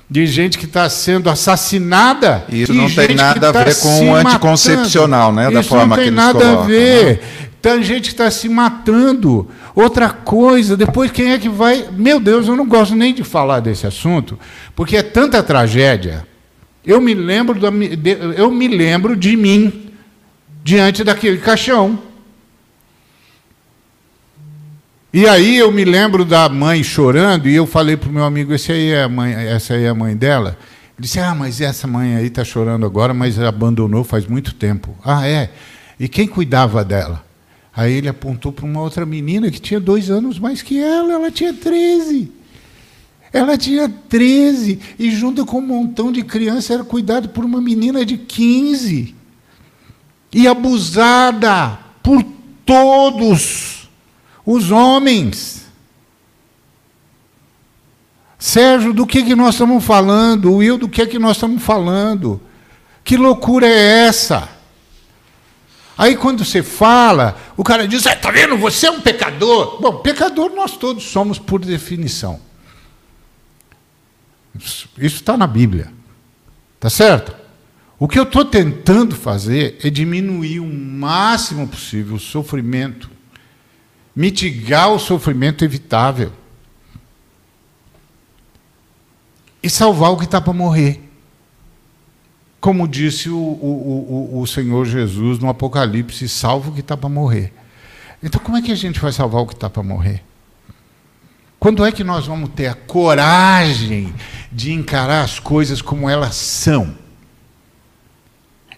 de 0.09 0.27
gente 0.27 0.57
que 0.57 0.65
está 0.65 0.89
sendo 0.89 1.29
assassinada. 1.29 2.45
Isso 2.49 2.73
não 2.73 2.89
tem 2.89 3.15
nada 3.15 3.49
a 3.49 3.53
tá 3.53 3.63
ver 3.63 3.79
com 3.79 4.11
o 4.11 4.15
anticoncepcional, 4.15 5.31
né? 5.31 5.49
Da 5.49 5.61
Isso 5.61 5.69
forma 5.69 5.95
que 5.95 6.01
eles 6.01 6.13
colocam. 6.13 6.33
Não 6.33 6.39
tem 6.39 6.49
nada 6.49 6.63
a 6.63 6.65
ver. 6.67 7.05
Né? 7.05 7.19
Tem 7.61 7.81
gente 7.81 8.01
que 8.01 8.13
está 8.13 8.29
se 8.29 8.49
matando. 8.49 9.47
Outra 9.73 10.09
coisa, 10.09 10.77
depois 10.77 11.09
quem 11.09 11.31
é 11.31 11.39
que 11.39 11.49
vai. 11.49 11.87
Meu 11.91 12.19
Deus, 12.19 12.47
eu 12.47 12.55
não 12.55 12.67
gosto 12.67 12.95
nem 12.95 13.13
de 13.13 13.23
falar 13.23 13.61
desse 13.61 13.87
assunto, 13.87 14.37
porque 14.75 14.97
é 14.97 15.03
tanta 15.03 15.41
tragédia. 15.41 16.27
Eu 16.85 17.01
me 17.01 17.13
lembro, 17.13 17.59
da, 17.59 17.69
eu 18.37 18.51
me 18.51 18.67
lembro 18.67 19.15
de 19.15 19.35
mim 19.35 19.89
diante 20.63 21.03
daquele 21.03 21.37
caixão. 21.37 21.97
E 25.15 25.25
aí 25.25 25.55
eu 25.55 25.71
me 25.71 25.85
lembro 25.85 26.25
da 26.25 26.49
mãe 26.49 26.83
chorando 26.83 27.47
e 27.47 27.55
eu 27.55 27.65
falei 27.65 27.95
para 27.95 28.09
o 28.09 28.11
meu 28.11 28.25
amigo, 28.25 28.51
aí 28.51 28.89
é 28.89 29.03
a 29.03 29.07
mãe, 29.07 29.33
essa 29.33 29.73
aí 29.73 29.85
é 29.85 29.87
a 29.87 29.95
mãe 29.95 30.13
dela. 30.13 30.57
Ele 30.97 31.07
disse, 31.07 31.21
ah, 31.21 31.33
mas 31.33 31.61
essa 31.61 31.87
mãe 31.87 32.17
aí 32.17 32.25
está 32.25 32.43
chorando 32.43 32.85
agora, 32.85 33.13
mas 33.13 33.39
abandonou 33.39 34.03
faz 34.03 34.27
muito 34.27 34.53
tempo. 34.53 34.93
Ah, 35.05 35.25
é? 35.25 35.53
E 35.97 36.09
quem 36.09 36.27
cuidava 36.27 36.83
dela? 36.83 37.23
Aí 37.73 37.93
ele 37.93 38.09
apontou 38.09 38.51
para 38.51 38.65
uma 38.65 38.81
outra 38.81 39.05
menina 39.05 39.49
que 39.49 39.61
tinha 39.61 39.79
dois 39.79 40.09
anos 40.09 40.37
mais 40.37 40.61
que 40.61 40.83
ela, 40.83 41.13
ela 41.13 41.31
tinha 41.31 41.53
13. 41.53 42.29
Ela 43.31 43.57
tinha 43.57 43.87
13 43.87 44.81
e 44.99 45.11
junto 45.11 45.45
com 45.45 45.59
um 45.59 45.65
montão 45.65 46.11
de 46.11 46.23
criança 46.23 46.73
era 46.73 46.83
cuidado 46.83 47.29
por 47.29 47.45
uma 47.45 47.61
menina 47.61 48.05
de 48.05 48.17
15. 48.17 49.15
E 50.33 50.45
abusada 50.45 51.79
por 52.03 52.21
todos 52.65 53.74
os 54.45 54.71
homens. 54.71 55.65
Sérgio, 58.37 58.93
do 58.93 59.07
que, 59.07 59.23
que 59.23 59.35
nós 59.35 59.55
estamos 59.55 59.83
falando? 59.83 60.53
Will, 60.53 60.77
do 60.77 60.87
que, 60.87 61.05
que 61.07 61.17
nós 61.17 61.37
estamos 61.37 61.63
falando? 61.63 62.39
Que 63.03 63.17
loucura 63.17 63.65
é 63.65 64.05
essa? 64.07 64.49
Aí 65.97 66.15
quando 66.15 66.43
você 66.43 66.61
fala, 66.61 67.37
o 67.55 67.63
cara 67.63 67.87
diz, 67.87 68.05
está 68.05 68.29
vendo, 68.29 68.57
você 68.57 68.87
é 68.87 68.91
um 68.91 68.99
pecador. 68.99 69.81
Bom, 69.81 69.99
pecador 69.99 70.51
nós 70.53 70.77
todos 70.77 71.03
somos 71.05 71.39
por 71.39 71.63
definição. 71.63 72.39
Isso 74.55 74.89
está 74.97 75.37
na 75.37 75.47
Bíblia. 75.47 75.91
Tá 76.79 76.89
certo? 76.89 77.35
O 77.97 78.07
que 78.07 78.19
eu 78.19 78.23
estou 78.23 78.43
tentando 78.43 79.15
fazer 79.15 79.79
é 79.81 79.89
diminuir 79.89 80.59
o 80.59 80.67
máximo 80.67 81.67
possível 81.67 82.17
o 82.17 82.19
sofrimento 82.19 83.14
mitigar 84.15 84.91
o 84.91 84.99
sofrimento 84.99 85.65
evitável 85.65 86.31
e 89.61 89.69
salvar 89.69 90.11
o 90.11 90.17
que 90.17 90.25
está 90.25 90.39
para 90.39 90.53
morrer. 90.53 91.01
Como 92.61 92.87
disse 92.87 93.29
o, 93.29 93.37
o, 93.37 94.29
o, 94.33 94.41
o 94.41 94.47
Senhor 94.47 94.85
Jesus 94.85 95.39
no 95.39 95.49
Apocalipse: 95.49 96.29
salva 96.29 96.69
o 96.69 96.73
que 96.73 96.79
está 96.79 96.95
para 96.95 97.09
morrer. 97.09 97.53
Então, 98.23 98.39
como 98.41 98.57
é 98.57 98.61
que 98.61 98.71
a 98.71 98.75
gente 98.75 98.99
vai 98.99 99.11
salvar 99.11 99.41
o 99.41 99.47
que 99.47 99.53
está 99.53 99.69
para 99.69 99.83
morrer? 99.83 100.23
Quando 101.59 101.83
é 101.83 101.91
que 101.91 102.03
nós 102.03 102.27
vamos 102.27 102.49
ter 102.49 102.67
a 102.67 102.75
coragem 102.75 104.13
de 104.51 104.71
encarar 104.71 105.23
as 105.23 105.39
coisas 105.39 105.81
como 105.81 106.09
elas 106.09 106.35
são? 106.35 106.95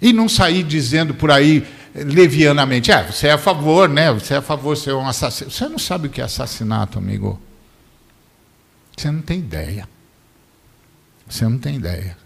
E 0.01 0.13
não 0.13 0.29
sair 0.29 0.63
dizendo 0.63 1.13
por 1.13 1.31
aí, 1.31 1.65
levianamente, 2.03 2.91
ah, 2.91 3.03
você 3.03 3.27
é 3.27 3.31
a 3.31 3.37
favor, 3.37 3.89
né? 3.89 4.11
Você 4.11 4.33
é 4.33 4.37
a 4.37 4.41
favor 4.41 4.75
de 4.75 4.81
ser 4.81 4.93
um 4.93 5.07
assassino. 5.07 5.49
Você 5.49 5.67
não 5.67 5.79
sabe 5.79 6.07
o 6.07 6.09
que 6.09 6.21
é 6.21 6.23
assassinato, 6.23 6.97
amigo. 6.97 7.39
Você 8.95 9.11
não 9.11 9.21
tem 9.21 9.39
ideia. 9.39 9.87
Você 11.27 11.43
não 11.43 11.57
tem 11.57 11.75
ideia. 11.75 12.17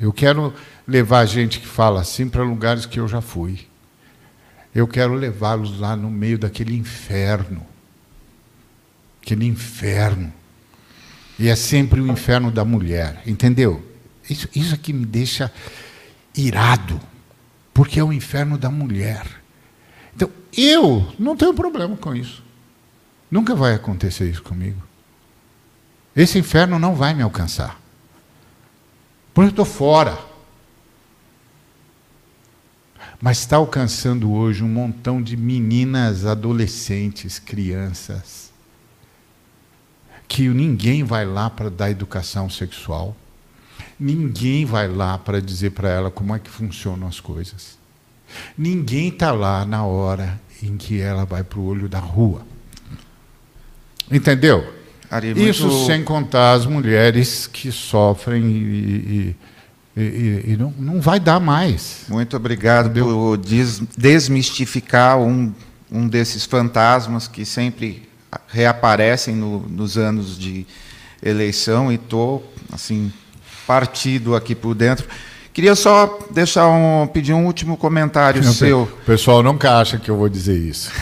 Eu 0.00 0.12
quero 0.12 0.52
levar 0.86 1.24
gente 1.26 1.60
que 1.60 1.66
fala 1.66 2.00
assim 2.00 2.28
para 2.28 2.42
lugares 2.42 2.86
que 2.86 2.98
eu 2.98 3.08
já 3.08 3.20
fui. 3.20 3.66
Eu 4.74 4.88
quero 4.88 5.14
levá-los 5.14 5.78
lá 5.78 5.94
no 5.94 6.10
meio 6.10 6.38
daquele 6.38 6.76
inferno. 6.76 7.64
Aquele 9.22 9.46
inferno. 9.46 10.32
E 11.38 11.48
é 11.48 11.56
sempre 11.56 12.00
o 12.00 12.10
inferno 12.10 12.50
da 12.50 12.64
mulher, 12.64 13.22
entendeu? 13.26 13.84
Isso, 14.28 14.48
isso 14.54 14.74
aqui 14.74 14.92
me 14.92 15.04
deixa 15.04 15.52
irado, 16.36 17.00
porque 17.74 17.98
é 17.98 18.04
o 18.04 18.12
inferno 18.12 18.56
da 18.56 18.70
mulher. 18.70 19.26
Então, 20.14 20.30
eu 20.56 21.12
não 21.18 21.36
tenho 21.36 21.52
problema 21.52 21.96
com 21.96 22.14
isso. 22.14 22.42
Nunca 23.28 23.56
vai 23.56 23.74
acontecer 23.74 24.30
isso 24.30 24.44
comigo. 24.44 24.80
Esse 26.14 26.38
inferno 26.38 26.78
não 26.78 26.94
vai 26.94 27.12
me 27.12 27.22
alcançar. 27.22 27.80
Porque 29.34 29.48
eu 29.48 29.50
estou 29.50 29.64
fora. 29.64 30.16
Mas 33.20 33.38
está 33.38 33.56
alcançando 33.56 34.30
hoje 34.32 34.62
um 34.62 34.68
montão 34.68 35.20
de 35.20 35.36
meninas, 35.36 36.24
adolescentes, 36.24 37.40
crianças, 37.40 38.52
que 40.28 40.48
ninguém 40.48 41.02
vai 41.02 41.24
lá 41.24 41.50
para 41.50 41.70
dar 41.70 41.90
educação 41.90 42.48
sexual. 42.48 43.16
Ninguém 43.98 44.64
vai 44.64 44.88
lá 44.88 45.16
para 45.18 45.40
dizer 45.40 45.70
para 45.70 45.88
ela 45.88 46.10
como 46.10 46.34
é 46.34 46.38
que 46.38 46.50
funcionam 46.50 47.06
as 47.06 47.20
coisas. 47.20 47.78
Ninguém 48.56 49.08
está 49.08 49.32
lá 49.32 49.64
na 49.64 49.84
hora 49.84 50.40
em 50.62 50.76
que 50.76 51.00
ela 51.00 51.24
vai 51.24 51.44
para 51.44 51.58
o 51.58 51.64
olho 51.64 51.88
da 51.88 51.98
rua. 51.98 52.42
Entendeu? 54.10 54.74
Ari, 55.10 55.34
muito... 55.34 55.48
Isso 55.48 55.86
sem 55.86 56.02
contar 56.02 56.52
as 56.52 56.66
mulheres 56.66 57.46
que 57.46 57.70
sofrem 57.70 58.44
e, 58.44 59.36
e, 59.96 60.00
e, 60.00 60.44
e 60.52 60.56
não, 60.56 60.72
não 60.78 61.00
vai 61.00 61.20
dar 61.20 61.38
mais. 61.38 62.04
Muito 62.08 62.36
obrigado 62.36 62.86
Entendeu? 62.86 63.06
por 63.06 63.36
des 63.36 63.80
desmistificar 63.96 65.18
um, 65.18 65.52
um 65.90 66.08
desses 66.08 66.44
fantasmas 66.44 67.28
que 67.28 67.44
sempre 67.44 68.08
reaparecem 68.48 69.36
no, 69.36 69.60
nos 69.60 69.96
anos 69.96 70.36
de 70.38 70.66
eleição 71.22 71.92
e 71.92 71.94
estou 71.94 72.52
assim 72.72 73.12
partido 73.66 74.34
aqui 74.34 74.54
por 74.54 74.74
dentro. 74.74 75.06
Queria 75.54 75.74
só 75.76 76.18
deixar 76.32 76.66
um, 76.66 77.06
pedir 77.06 77.32
um 77.32 77.46
último 77.46 77.76
comentário 77.76 78.42
não, 78.42 78.52
seu. 78.52 78.82
O 78.82 79.04
pessoal 79.06 79.40
nunca 79.40 79.78
acha 79.78 79.98
que 79.98 80.10
eu 80.10 80.16
vou 80.16 80.28
dizer 80.28 80.58
isso. 80.58 80.90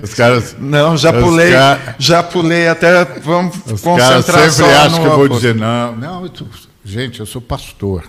os 0.00 0.14
caras. 0.14 0.54
Não, 0.56 0.96
já 0.96 1.12
pulei, 1.12 1.50
car... 1.50 1.96
já 1.98 2.22
pulei 2.22 2.68
até. 2.68 3.04
Vamos 3.04 3.56
os 3.66 3.80
concentrar 3.80 4.24
caras 4.24 4.54
sempre 4.54 4.72
acham 4.72 5.00
que 5.00 5.06
eu 5.06 5.16
vou 5.16 5.28
dizer 5.28 5.56
não. 5.56 5.96
Não, 5.96 6.22
eu 6.22 6.28
tô... 6.28 6.46
gente, 6.84 7.18
eu 7.18 7.26
sou 7.26 7.42
pastor. 7.42 8.04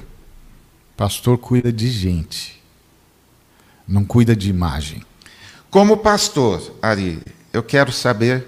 Pastor 0.95 1.35
cuida 1.39 1.71
de 1.71 1.89
gente, 1.89 2.61
não 3.87 4.05
cuida 4.05 4.35
de 4.35 4.47
imagem. 4.49 5.01
Como 5.71 5.97
pastor, 5.97 6.61
Ari, 6.81 7.19
eu 7.51 7.63
quero 7.63 7.91
saber 7.91 8.47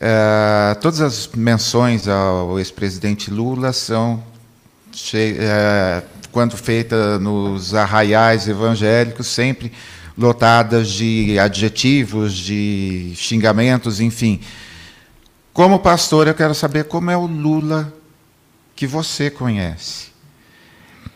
é, 0.00 0.76
todas 0.80 1.00
as 1.00 1.28
menções 1.34 2.06
ao 2.06 2.58
ex-presidente 2.58 3.30
Lula 3.30 3.72
são, 3.72 4.22
é, 5.14 6.02
quando 6.30 6.56
feitas 6.56 7.20
nos 7.20 7.74
arraiais 7.74 8.46
evangélicos, 8.46 9.26
sempre 9.26 9.72
lotadas 10.16 10.88
de 10.88 11.38
adjetivos, 11.38 12.34
de 12.34 13.12
xingamentos, 13.16 14.00
enfim. 14.00 14.40
Como 15.52 15.78
pastor, 15.78 16.26
eu 16.26 16.34
quero 16.34 16.54
saber 16.54 16.84
como 16.84 17.10
é 17.10 17.16
o 17.16 17.26
Lula 17.26 17.92
que 18.74 18.86
você 18.86 19.30
conhece. 19.30 20.14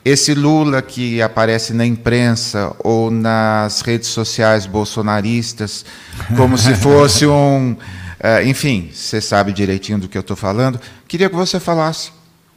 Esse 0.02 0.32
Lula 0.32 0.80
que 0.80 1.20
aparece 1.20 1.74
na 1.74 1.84
imprensa 1.84 2.74
ou 2.78 3.10
nas 3.10 3.82
redes 3.82 4.08
sociais 4.08 4.64
bolsonaristas, 4.64 5.84
como 6.34 6.56
se 6.56 6.74
fosse 6.80 7.26
um 7.26 7.76
enfim, 8.44 8.90
você 8.92 9.20
sabe 9.20 9.52
direitinho 9.52 9.98
do 9.98 10.08
que 10.08 10.16
eu 10.16 10.20
estou 10.20 10.36
falando. 10.36 10.80
Queria 11.08 11.28
que 11.28 11.36
você 11.36 11.58
falasse, 11.58 12.10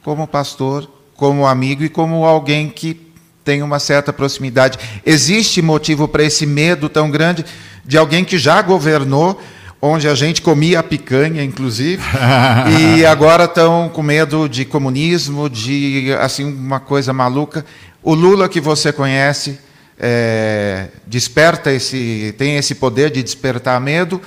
como 0.03 0.27
pastor, 0.27 0.90
como 1.15 1.48
amigo 1.48 1.84
e 1.84 1.90
como 1.90 2.26
alguém 2.26 2.69
que 2.69 2.99
tem 3.44 3.61
uma 3.61 3.80
certa 3.80 4.11
proximidade. 4.11 4.77
Existe 5.06 5.61
motivo 5.61 6.07
para 6.07 6.23
esse 6.23 6.45
medo 6.45 6.90
tão 6.90 7.10
grande 7.10 7.45
de 7.85 7.98
alguém 7.98 8.23
que 8.23 8.38
já 8.38 8.61
governou, 8.61 9.41
onde 9.81 10.07
a 10.07 10.15
gente 10.15 10.41
comia 10.41 10.81
picanha, 10.81 11.44
inclusive, 11.44 12.02
e 12.98 13.06
agora 13.06 13.45
estão 13.45 13.90
com 13.90 14.02
medo 14.02 14.48
de 14.48 14.64
comunismo, 14.64 15.49
de 15.49 16.14
assim 16.19 16.45
uma 16.45 16.80
coisa 16.80 17.11
maluca. 17.11 17.65
O 18.02 18.14
Lula 18.14 18.48
que 18.48 18.61
você 18.61 18.94
conhece 18.94 19.60
é, 19.99 20.88
desperta 21.06 21.72
esse, 21.72 22.34
tem 22.38 22.56
esse 22.57 22.76
poder 22.76 23.10
de 23.10 23.22
despertar 23.22 23.80
medo 23.80 24.22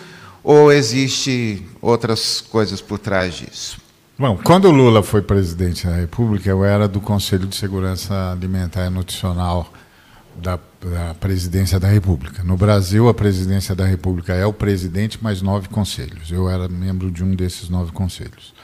ou 0.46 0.72
existe 0.72 1.60
outras 1.82 2.40
coisas 2.40 2.80
por 2.80 3.00
trás 3.00 3.34
disso? 3.34 3.78
Bom, 4.16 4.38
quando 4.44 4.66
o 4.66 4.70
Lula 4.70 5.02
foi 5.02 5.20
presidente 5.20 5.84
da 5.84 5.96
República, 5.96 6.48
eu 6.48 6.64
era 6.64 6.86
do 6.86 7.00
Conselho 7.00 7.48
de 7.48 7.56
Segurança 7.56 8.30
Alimentar 8.30 8.86
e 8.86 8.88
Nutricional 8.88 9.72
da, 10.36 10.56
da, 10.80 11.14
Presidência 11.14 11.80
da 11.80 11.88
República. 11.88 12.44
No 12.44 12.56
Brasil, 12.56 13.08
a 13.08 13.12
Presidência 13.12 13.74
da 13.74 13.84
República 13.84 14.34
é 14.34 14.46
o 14.46 14.52
presidente 14.52 15.18
mais 15.20 15.42
nove 15.42 15.68
conselhos. 15.68 16.30
Eu 16.30 16.48
era 16.48 16.68
membro 16.68 17.10
de 17.10 17.24
um 17.24 17.34
desses 17.34 17.68
nove 17.68 17.90
conselhos. 17.90 18.54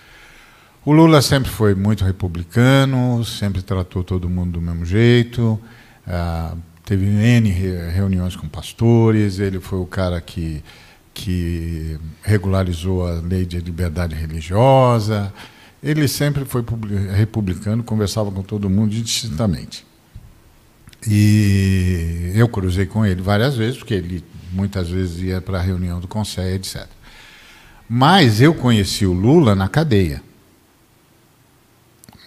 O 0.85 0.93
Lula 0.93 1.21
sempre 1.21 1.51
foi 1.51 1.75
muito 1.75 2.05
republicano, 2.05 3.25
sempre 3.25 3.61
tratou 3.61 4.05
todo 4.05 4.31
mundo 4.31 4.53
do 4.53 4.61
mesmo 4.61 4.87
jeito, 4.87 5.59
ah, 6.07 6.55
teve 6.85 7.07
N 7.07 7.51
reuniões 7.93 8.37
com 8.37 8.49
pastores, 8.49 9.41
ele 9.41 9.59
foi 9.59 9.81
o 9.81 9.87
cara 9.87 10.21
que 10.21 10.63
que 11.15 11.99
regularizou 12.23 13.07
a 13.07 13.21
lei 13.21 13.45
de 13.45 13.59
liberdade 13.59 14.15
religiosa. 14.15 15.33
Ele 15.83 16.07
sempre 16.09 16.45
foi 16.45 16.65
republicano, 17.17 17.83
conversava 17.83 18.31
com 18.31 18.43
todo 18.43 18.71
mundo 18.71 18.91
distintamente. 18.91 19.85
E 21.07 22.33
eu 22.35 22.49
cruzei 22.49 22.87
com 22.87 23.05
ele 23.05 23.21
várias 23.21 23.57
vezes, 23.57 23.79
porque 23.79 23.95
ele 23.95 24.25
muitas 24.53 24.89
vezes 24.89 25.21
ia 25.21 25.41
para 25.41 25.59
a 25.59 25.63
reunião 25.63 25.99
do 25.99 26.07
Conselho, 26.07 26.55
etc. 26.55 26.87
Mas 27.89 28.41
eu 28.41 28.55
conheci 28.55 29.05
o 29.05 29.13
Lula 29.13 29.55
na 29.55 29.69
cadeia. 29.69 30.23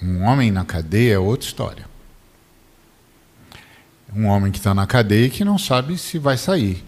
Um 0.02 0.24
homem 0.24 0.52
na 0.52 0.66
cadeia 0.66 1.14
é 1.14 1.20
outra 1.20 1.48
história. 1.48 1.86
Um 4.14 4.26
homem 4.26 4.52
que 4.52 4.58
está 4.58 4.74
na 4.74 4.86
cadeia 4.86 5.28
e 5.28 5.30
que 5.30 5.46
não 5.46 5.58
sabe 5.58 5.98
se 5.98 6.20
vai 6.20 6.38
sair 6.38 6.84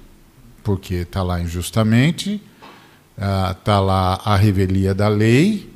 porque 0.67 0.95
está 0.95 1.23
lá 1.23 1.39
injustamente, 1.39 2.41
está 3.15 3.79
uh, 3.79 3.85
lá 3.85 4.21
a 4.25 4.35
revelia 4.35 4.93
da 4.93 5.07
lei 5.07 5.71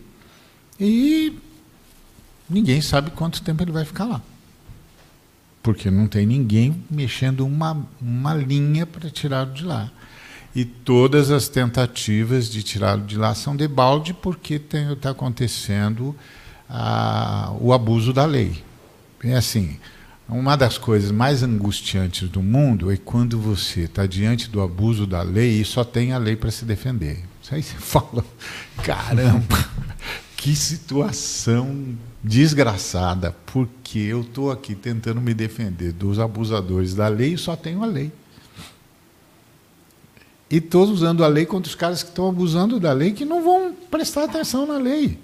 e 0.77 1.33
ninguém 2.49 2.81
sabe 2.81 3.09
quanto 3.11 3.41
tempo 3.41 3.63
ele 3.63 3.71
vai 3.71 3.85
ficar 3.85 4.03
lá. 4.03 4.21
Porque 5.63 5.89
não 5.89 6.07
tem 6.07 6.25
ninguém 6.25 6.83
mexendo 6.91 7.45
uma, 7.45 7.87
uma 8.01 8.33
linha 8.33 8.85
para 8.85 9.09
tirá-lo 9.09 9.53
de 9.53 9.63
lá. 9.63 9.89
E 10.53 10.65
todas 10.65 11.31
as 11.31 11.47
tentativas 11.47 12.49
de 12.49 12.61
tirá-lo 12.61 13.05
de 13.05 13.17
lá 13.17 13.33
são 13.33 13.55
de 13.55 13.69
balde 13.69 14.13
porque 14.13 14.55
está 14.55 15.11
acontecendo 15.11 16.13
uh, 16.69 17.57
o 17.61 17.71
abuso 17.71 18.11
da 18.11 18.25
lei. 18.25 18.61
É 19.23 19.37
assim, 19.37 19.79
uma 20.31 20.55
das 20.55 20.77
coisas 20.77 21.11
mais 21.11 21.43
angustiantes 21.43 22.29
do 22.29 22.41
mundo 22.41 22.89
é 22.89 22.95
quando 22.95 23.37
você 23.37 23.81
está 23.81 24.05
diante 24.05 24.49
do 24.49 24.61
abuso 24.61 25.05
da 25.05 25.21
lei 25.21 25.59
e 25.59 25.65
só 25.65 25.83
tem 25.83 26.13
a 26.13 26.17
lei 26.17 26.37
para 26.37 26.49
se 26.49 26.63
defender. 26.63 27.25
Aí 27.51 27.61
você 27.61 27.75
fala, 27.79 28.23
caramba, 28.81 29.69
que 30.37 30.55
situação 30.55 31.97
desgraçada, 32.23 33.35
porque 33.45 33.99
eu 33.99 34.21
estou 34.21 34.49
aqui 34.49 34.73
tentando 34.73 35.19
me 35.19 35.33
defender 35.33 35.91
dos 35.91 36.17
abusadores 36.17 36.95
da 36.95 37.09
lei 37.09 37.33
e 37.33 37.37
só 37.37 37.57
tenho 37.57 37.83
a 37.83 37.85
lei. 37.85 38.09
E 40.49 40.57
estou 40.57 40.87
usando 40.87 41.25
a 41.25 41.27
lei 41.27 41.45
contra 41.45 41.69
os 41.69 41.75
caras 41.75 42.03
que 42.03 42.09
estão 42.09 42.29
abusando 42.29 42.79
da 42.79 42.93
lei 42.93 43.11
que 43.11 43.25
não 43.25 43.43
vão 43.43 43.73
prestar 43.89 44.23
atenção 44.23 44.65
na 44.65 44.77
lei. 44.77 45.19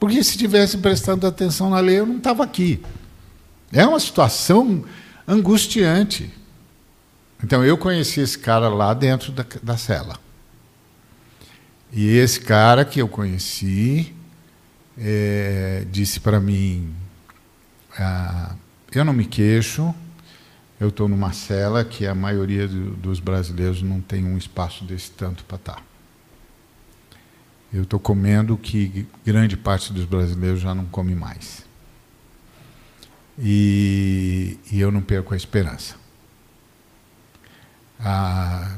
Porque 0.00 0.24
se 0.24 0.36
tivesse 0.36 0.78
prestando 0.78 1.24
atenção 1.24 1.70
na 1.70 1.78
lei, 1.78 2.00
eu 2.00 2.06
não 2.06 2.16
estava 2.16 2.42
aqui. 2.42 2.80
É 3.72 3.86
uma 3.86 3.98
situação 3.98 4.84
angustiante. 5.26 6.30
Então, 7.42 7.64
eu 7.64 7.78
conheci 7.78 8.20
esse 8.20 8.38
cara 8.38 8.68
lá 8.68 8.92
dentro 8.92 9.32
da, 9.32 9.44
da 9.62 9.76
cela. 9.76 10.20
E 11.92 12.06
esse 12.16 12.40
cara 12.40 12.84
que 12.84 13.00
eu 13.00 13.08
conheci 13.08 14.14
é, 14.96 15.86
disse 15.90 16.20
para 16.20 16.38
mim: 16.38 16.94
ah, 17.98 18.54
Eu 18.92 19.04
não 19.04 19.12
me 19.12 19.24
queixo, 19.24 19.94
eu 20.78 20.88
estou 20.88 21.08
numa 21.08 21.32
cela 21.32 21.84
que 21.84 22.06
a 22.06 22.14
maioria 22.14 22.68
do, 22.68 22.90
dos 22.92 23.20
brasileiros 23.20 23.82
não 23.82 24.00
tem 24.00 24.24
um 24.24 24.36
espaço 24.36 24.84
desse 24.84 25.10
tanto 25.10 25.44
para 25.44 25.56
estar. 25.56 25.74
Tá. 25.74 25.82
Eu 27.72 27.84
estou 27.84 27.98
comendo 27.98 28.56
que 28.56 29.06
grande 29.24 29.56
parte 29.56 29.92
dos 29.92 30.04
brasileiros 30.04 30.60
já 30.60 30.74
não 30.74 30.84
come 30.86 31.14
mais. 31.14 31.64
E, 33.38 34.58
e 34.70 34.80
eu 34.80 34.90
não 34.90 35.00
perco 35.00 35.34
a 35.34 35.36
esperança. 35.36 35.96
Ah, 37.98 38.76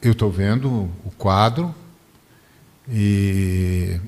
eu 0.00 0.12
estou 0.12 0.30
vendo 0.30 0.68
o 1.04 1.12
quadro 1.16 1.74
e 2.88 4.00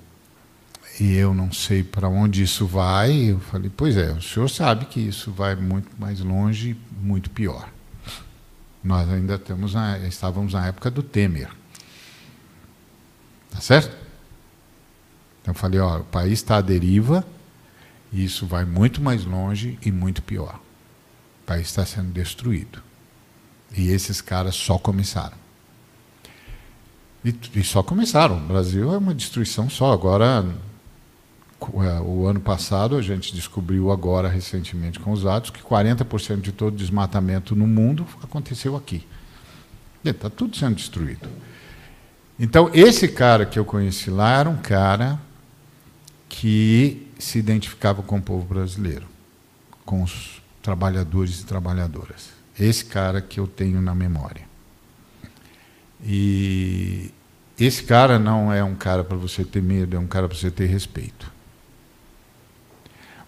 e 1.00 1.14
eu 1.14 1.34
não 1.34 1.52
sei 1.52 1.82
para 1.82 2.08
onde 2.08 2.42
isso 2.42 2.66
vai. 2.66 3.30
Eu 3.30 3.40
falei, 3.40 3.70
pois 3.74 3.96
é, 3.96 4.12
o 4.12 4.22
senhor 4.22 4.48
sabe 4.48 4.86
que 4.86 5.00
isso 5.00 5.32
vai 5.32 5.56
muito 5.56 5.90
mais 5.98 6.20
longe, 6.20 6.76
muito 7.00 7.30
pior. 7.30 7.68
Nós 8.82 9.08
ainda 9.10 9.40
na, 9.72 9.98
estávamos 10.06 10.52
na 10.52 10.66
época 10.66 10.90
do 10.90 11.02
Temer. 11.02 11.50
Tá 13.50 13.60
certo? 13.60 13.96
Então 15.42 15.52
eu 15.52 15.58
falei, 15.58 15.80
ó, 15.80 15.98
o 15.98 16.04
país 16.04 16.34
está 16.34 16.58
à 16.58 16.60
deriva 16.60 17.26
e 18.14 18.24
isso 18.24 18.46
vai 18.46 18.64
muito 18.64 19.02
mais 19.02 19.24
longe 19.24 19.76
e 19.84 19.90
muito 19.90 20.22
pior. 20.22 20.60
O 21.42 21.46
país 21.46 21.66
está 21.66 21.84
sendo 21.84 22.12
destruído. 22.12 22.80
E 23.76 23.88
esses 23.88 24.20
caras 24.20 24.54
só 24.54 24.78
começaram. 24.78 25.36
E, 27.24 27.34
e 27.56 27.64
só 27.64 27.82
começaram. 27.82 28.36
O 28.36 28.46
Brasil 28.46 28.94
é 28.94 28.98
uma 28.98 29.12
destruição 29.12 29.68
só. 29.68 29.92
Agora 29.92 30.46
é, 31.60 32.00
o 32.00 32.26
ano 32.26 32.38
passado, 32.40 32.96
a 32.96 33.02
gente 33.02 33.34
descobriu 33.34 33.90
agora, 33.90 34.28
recentemente, 34.28 35.00
com 35.00 35.10
os 35.10 35.24
dados, 35.24 35.50
que 35.50 35.60
40% 35.60 36.40
de 36.40 36.52
todo 36.52 36.76
desmatamento 36.76 37.56
no 37.56 37.66
mundo 37.66 38.06
aconteceu 38.22 38.76
aqui. 38.76 39.04
Está 40.04 40.30
tudo 40.30 40.56
sendo 40.56 40.76
destruído. 40.76 41.28
Então, 42.38 42.70
esse 42.72 43.08
cara 43.08 43.44
que 43.44 43.58
eu 43.58 43.64
conheci 43.64 44.08
lá 44.08 44.38
era 44.38 44.48
um 44.48 44.56
cara 44.56 45.18
que 46.28 47.08
se 47.24 47.38
identificava 47.38 48.02
com 48.02 48.18
o 48.18 48.22
povo 48.22 48.46
brasileiro, 48.46 49.06
com 49.84 50.02
os 50.02 50.42
trabalhadores 50.62 51.40
e 51.40 51.44
trabalhadoras. 51.44 52.30
Esse 52.58 52.84
cara 52.84 53.20
que 53.20 53.40
eu 53.40 53.46
tenho 53.46 53.80
na 53.80 53.94
memória. 53.94 54.42
E 56.02 57.10
esse 57.58 57.82
cara 57.82 58.18
não 58.18 58.52
é 58.52 58.62
um 58.62 58.74
cara 58.74 59.02
para 59.02 59.16
você 59.16 59.44
ter 59.44 59.62
medo, 59.62 59.96
é 59.96 59.98
um 59.98 60.06
cara 60.06 60.28
para 60.28 60.36
você 60.36 60.50
ter 60.50 60.66
respeito 60.66 61.34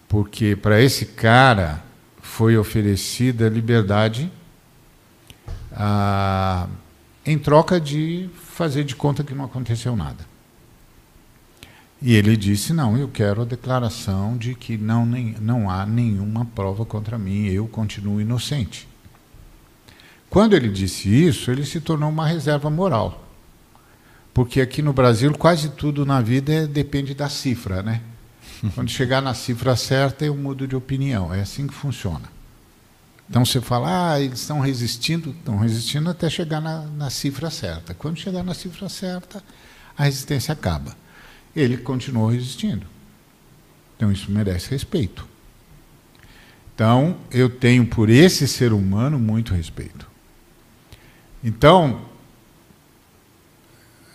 porque 0.08 0.56
para 0.56 0.80
esse 0.80 1.06
cara 1.06 1.82
foi 2.20 2.56
oferecida 2.56 3.48
liberdade 3.48 4.30
ah, 5.72 6.68
em 7.24 7.38
troca 7.38 7.80
de 7.80 8.30
fazer 8.44 8.84
de 8.84 8.94
conta 8.94 9.24
que 9.24 9.34
não 9.34 9.44
aconteceu 9.44 9.96
nada. 9.96 10.24
E 12.06 12.14
ele 12.14 12.36
disse: 12.36 12.72
Não, 12.72 12.96
eu 12.96 13.08
quero 13.08 13.42
a 13.42 13.44
declaração 13.44 14.36
de 14.36 14.54
que 14.54 14.78
não, 14.78 15.04
nem, 15.04 15.34
não 15.40 15.68
há 15.68 15.84
nenhuma 15.84 16.44
prova 16.44 16.84
contra 16.84 17.18
mim, 17.18 17.46
eu 17.46 17.66
continuo 17.66 18.20
inocente. 18.20 18.86
Quando 20.30 20.54
ele 20.54 20.68
disse 20.68 21.08
isso, 21.08 21.50
ele 21.50 21.66
se 21.66 21.80
tornou 21.80 22.08
uma 22.08 22.24
reserva 22.24 22.70
moral. 22.70 23.28
Porque 24.32 24.60
aqui 24.60 24.82
no 24.82 24.92
Brasil 24.92 25.36
quase 25.36 25.70
tudo 25.70 26.06
na 26.06 26.20
vida 26.20 26.68
depende 26.68 27.12
da 27.12 27.28
cifra, 27.28 27.82
né? 27.82 28.00
Quando 28.76 28.88
chegar 28.88 29.20
na 29.20 29.34
cifra 29.34 29.74
certa, 29.74 30.24
eu 30.24 30.36
mudo 30.36 30.64
de 30.64 30.76
opinião. 30.76 31.34
É 31.34 31.40
assim 31.40 31.66
que 31.66 31.74
funciona. 31.74 32.30
Então 33.28 33.44
você 33.44 33.60
fala, 33.60 34.12
ah, 34.12 34.20
eles 34.20 34.42
estão 34.42 34.60
resistindo, 34.60 35.30
estão 35.30 35.58
resistindo 35.58 36.08
até 36.08 36.30
chegar 36.30 36.60
na, 36.60 36.82
na 36.82 37.10
cifra 37.10 37.50
certa. 37.50 37.94
Quando 37.94 38.16
chegar 38.16 38.44
na 38.44 38.54
cifra 38.54 38.88
certa, 38.88 39.42
a 39.98 40.04
resistência 40.04 40.52
acaba. 40.52 41.04
Ele 41.56 41.78
continuou 41.78 42.28
resistindo. 42.28 42.86
Então 43.96 44.12
isso 44.12 44.30
merece 44.30 44.70
respeito. 44.70 45.26
Então 46.74 47.16
eu 47.30 47.48
tenho 47.48 47.86
por 47.86 48.10
esse 48.10 48.46
ser 48.46 48.72
humano 48.72 49.18
muito 49.18 49.54
respeito. 49.54 50.06
Então, 51.42 52.02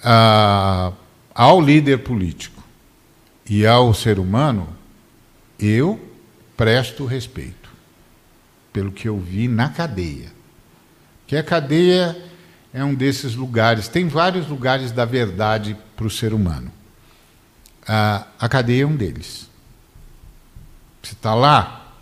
a, 0.03 0.91
ao 1.33 1.59
líder 1.59 1.99
político 1.99 2.61
e 3.49 3.65
ao 3.65 3.93
ser 3.93 4.19
humano, 4.19 4.69
eu 5.59 5.99
presto 6.55 7.05
respeito 7.05 7.71
pelo 8.71 8.91
que 8.91 9.07
eu 9.07 9.19
vi 9.19 9.47
na 9.47 9.69
cadeia. 9.69 10.31
Que 11.25 11.35
a 11.35 11.43
cadeia 11.43 12.21
é 12.73 12.83
um 12.83 12.93
desses 12.93 13.35
lugares, 13.35 13.87
tem 13.87 14.07
vários 14.07 14.47
lugares 14.47 14.91
da 14.91 15.05
verdade 15.05 15.75
para 15.95 16.05
o 16.05 16.09
ser 16.09 16.33
humano. 16.33 16.71
A, 17.93 18.25
a 18.39 18.47
cadeia 18.47 18.83
é 18.83 18.85
um 18.85 18.95
deles. 18.95 19.49
Você 21.03 21.11
está 21.11 21.35
lá, 21.35 21.93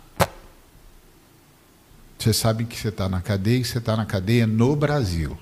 você 2.16 2.32
sabe 2.32 2.64
que 2.64 2.76
você 2.76 2.90
está 2.90 3.08
na 3.08 3.20
cadeia 3.20 3.58
e 3.58 3.64
você 3.64 3.78
está 3.78 3.96
na 3.96 4.06
cadeia 4.06 4.46
no 4.46 4.76
Brasil. 4.76 5.36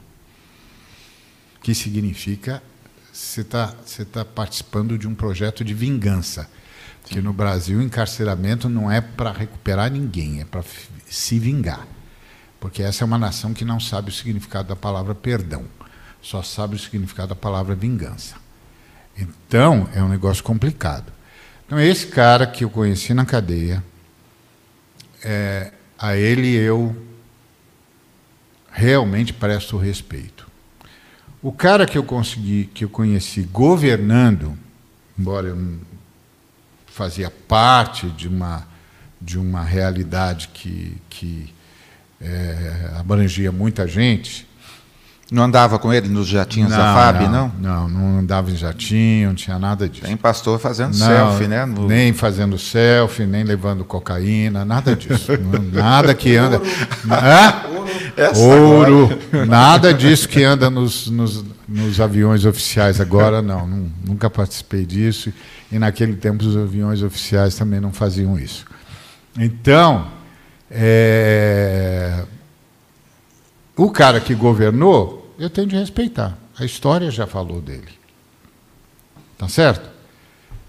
Que 1.63 1.75
significa 1.75 2.63
você 3.13 3.43
está 3.43 3.75
você 3.85 4.07
tá 4.07 4.25
participando 4.25 4.97
de 4.97 5.07
um 5.07 5.15
projeto 5.15 5.63
de 5.63 5.75
vingança. 5.75 6.49
Porque 7.03 7.21
no 7.21 7.35
Brasil, 7.35 7.83
encarceramento 7.83 8.71
não 8.71 8.91
é 8.91 9.03
para 9.03 9.31
recuperar 9.31 9.91
ninguém, 9.91 10.41
é 10.41 10.47
para 10.47 10.65
se 11.11 11.39
vingar. 11.39 11.87
Porque 12.59 12.83
essa 12.83 13.05
é 13.05 13.07
uma 13.07 13.19
nação 13.19 13.53
que 13.53 13.67
não 13.67 13.79
sabe 13.79 14.09
o 14.09 14.15
significado 14.15 14.69
da 14.69 14.77
palavra 14.77 15.15
perdão, 15.15 15.67
só 16.23 16.43
sabe 16.43 16.75
o 16.75 16.79
significado 16.79 17.29
da 17.29 17.37
palavra 17.37 17.75
vingança. 17.75 18.48
Então, 19.19 19.89
é 19.95 20.03
um 20.03 20.09
negócio 20.09 20.43
complicado. 20.45 21.13
Então, 21.67 21.79
esse 21.79 22.07
cara 22.07 22.47
que 22.47 22.65
eu 22.65 22.71
conheci 22.71 23.13
na 23.13 23.25
cadeia, 23.25 23.83
é, 25.23 25.73
a 25.99 26.17
ele 26.17 26.55
eu 26.55 26.97
realmente 28.71 29.33
presto 29.33 29.77
respeito. 29.77 30.47
O 31.43 31.53
cara 31.53 31.87
que 31.87 31.99
eu 31.99 32.05
consegui, 32.05 32.71
que 32.73 32.85
eu 32.85 32.89
conheci 32.89 33.43
governando, 33.43 34.57
embora 35.19 35.49
eu 35.49 35.79
fazia 36.87 37.31
parte 37.31 38.09
de 38.11 38.29
uma 38.29 38.67
de 39.21 39.39
uma 39.39 39.63
realidade 39.63 40.49
que, 40.49 40.97
que 41.11 41.53
é, 42.21 42.93
abrangia 42.97 43.51
muita 43.51 43.87
gente. 43.87 44.48
Não 45.31 45.45
andava 45.45 45.79
com 45.79 45.93
ele 45.93 46.09
nos 46.09 46.27
jatinhos 46.27 46.71
não, 46.71 46.79
da 46.79 46.95
FAB, 46.95 47.23
não, 47.25 47.31
não? 47.31 47.53
Não, 47.61 47.89
não 47.89 48.19
andava 48.21 48.51
em 48.51 48.57
jatinho, 48.57 49.29
não 49.29 49.35
tinha 49.35 49.59
nada 49.59 49.87
disso. 49.87 50.07
Tem 50.07 50.17
pastor 50.17 50.59
fazendo 50.59 50.97
não, 50.97 51.07
selfie, 51.07 51.47
né? 51.47 51.67
No... 51.67 51.87
Nem 51.87 52.15
fazendo 52.15 52.59
selfie, 52.59 53.27
nem 53.27 53.45
levando 53.45 53.85
cocaína, 53.85 54.65
nada 54.65 54.97
disso. 54.97 55.33
nada 55.71 56.15
que 56.15 56.35
anda. 56.35 56.63
Hã? 57.07 57.79
Essa 58.17 58.41
ouro, 58.41 59.05
agora. 59.33 59.47
nada 59.47 59.95
disso 59.95 60.29
que 60.29 60.43
anda 60.43 60.69
nos, 60.71 61.09
nos, 61.09 61.45
nos 61.69 62.01
aviões 62.01 62.45
oficiais 62.45 63.01
agora, 63.01 63.41
não, 63.43 63.67
não, 63.67 63.89
Nunca 64.07 64.31
participei 64.31 64.85
disso. 64.85 65.33
E 65.71 65.79
naquele 65.79 66.15
tempo 66.17 66.45
os 66.45 66.57
aviões 66.57 67.03
oficiais 67.03 67.55
também 67.55 67.81
não 67.81 67.93
faziam 67.93 68.39
isso. 68.39 68.65
Então, 69.39 70.09
é... 70.71 72.25
o 73.77 73.91
cara 73.91 74.21
que 74.21 74.35
governou, 74.35 75.18
eu 75.39 75.49
tenho 75.49 75.69
de 75.69 75.77
respeitar. 75.77 76.37
A 76.59 76.65
história 76.65 77.11
já 77.11 77.27
falou 77.27 77.61
dele. 77.61 77.89
Tá 79.37 79.49
certo? 79.49 79.89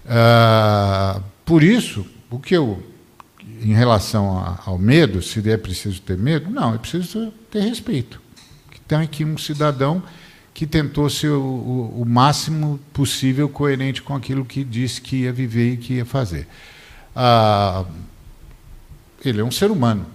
Ah, 0.06 1.20
por 1.44 1.62
isso, 1.62 2.06
o 2.30 2.38
que 2.38 2.54
eu 2.54 2.82
em 3.62 3.74
relação 3.74 4.58
ao 4.64 4.78
medo, 4.78 5.20
se 5.20 5.48
é 5.50 5.56
preciso 5.56 6.00
ter 6.00 6.16
medo, 6.16 6.50
não, 6.50 6.74
é 6.74 6.78
preciso 6.78 7.32
ter 7.50 7.60
respeito. 7.60 8.20
Tem 8.86 8.98
aqui 8.98 9.24
um 9.24 9.36
cidadão 9.36 10.02
que 10.52 10.66
tentou 10.66 11.08
ser 11.08 11.28
o, 11.28 11.40
o, 11.40 12.02
o, 12.02 12.04
máximo 12.04 12.80
possível 12.92 13.48
coerente 13.48 14.02
com 14.02 14.14
aquilo 14.14 14.44
que 14.44 14.64
disse 14.64 15.00
que 15.00 15.22
ia 15.22 15.32
viver 15.32 15.74
e 15.74 15.76
que 15.76 15.94
ia 15.94 16.04
fazer. 16.04 16.48
Ah, 17.14 17.84
ele 19.24 19.40
é 19.40 19.44
um 19.44 19.50
ser 19.50 19.70
humano. 19.70 20.06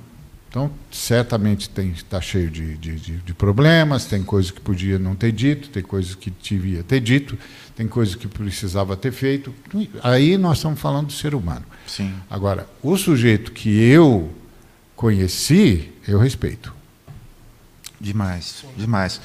Então, 0.55 0.71
certamente 0.89 1.69
está 1.97 2.21
cheio 2.21 2.49
de, 2.49 2.77
de, 2.77 2.95
de, 2.95 3.17
de, 3.17 3.33
problemas, 3.33 4.05
tem 4.05 4.23
coisas 4.23 4.51
que 4.51 4.61
podia 4.61 4.97
não 4.97 5.13
ter 5.13 5.33
dito, 5.33 5.67
tem 5.67 5.83
coisas 5.83 6.15
que 6.15 6.31
devia 6.31 6.81
ter 6.81 7.01
dito, 7.01 7.37
tem 7.75 7.89
coisas 7.89 8.15
que 8.15 8.25
precisava 8.25 8.95
ter 8.95 9.11
feito. 9.11 9.53
Aí 10.01 10.37
nós 10.37 10.59
estamos 10.59 10.79
falando 10.79 11.07
do 11.07 11.11
ser 11.11 11.35
humano. 11.35 11.65
Sim. 11.85 12.13
Agora, 12.29 12.69
o 12.81 12.95
sujeito 12.95 13.51
que 13.51 13.67
eu 13.81 14.31
conheci, 14.95 15.91
eu 16.07 16.19
respeito. 16.19 16.73
Demais, 17.99 18.63
demais. 18.77 19.19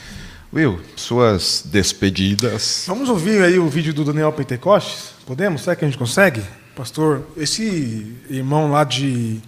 Will, 0.52 0.80
suas 0.96 1.62
despedidas. 1.64 2.86
Vamos 2.88 3.08
ouvir 3.08 3.40
aí 3.40 3.56
o 3.56 3.68
vídeo 3.68 3.94
do 3.94 4.04
Daniel 4.04 4.32
Pentecostes? 4.32 5.12
Podemos? 5.24 5.62
Será 5.62 5.76
que 5.76 5.84
a 5.84 5.88
gente 5.88 5.96
consegue? 5.96 6.42
Pastor, 6.74 7.24
esse 7.36 8.16
irmão 8.28 8.72
lá 8.72 8.82
de 8.82 9.40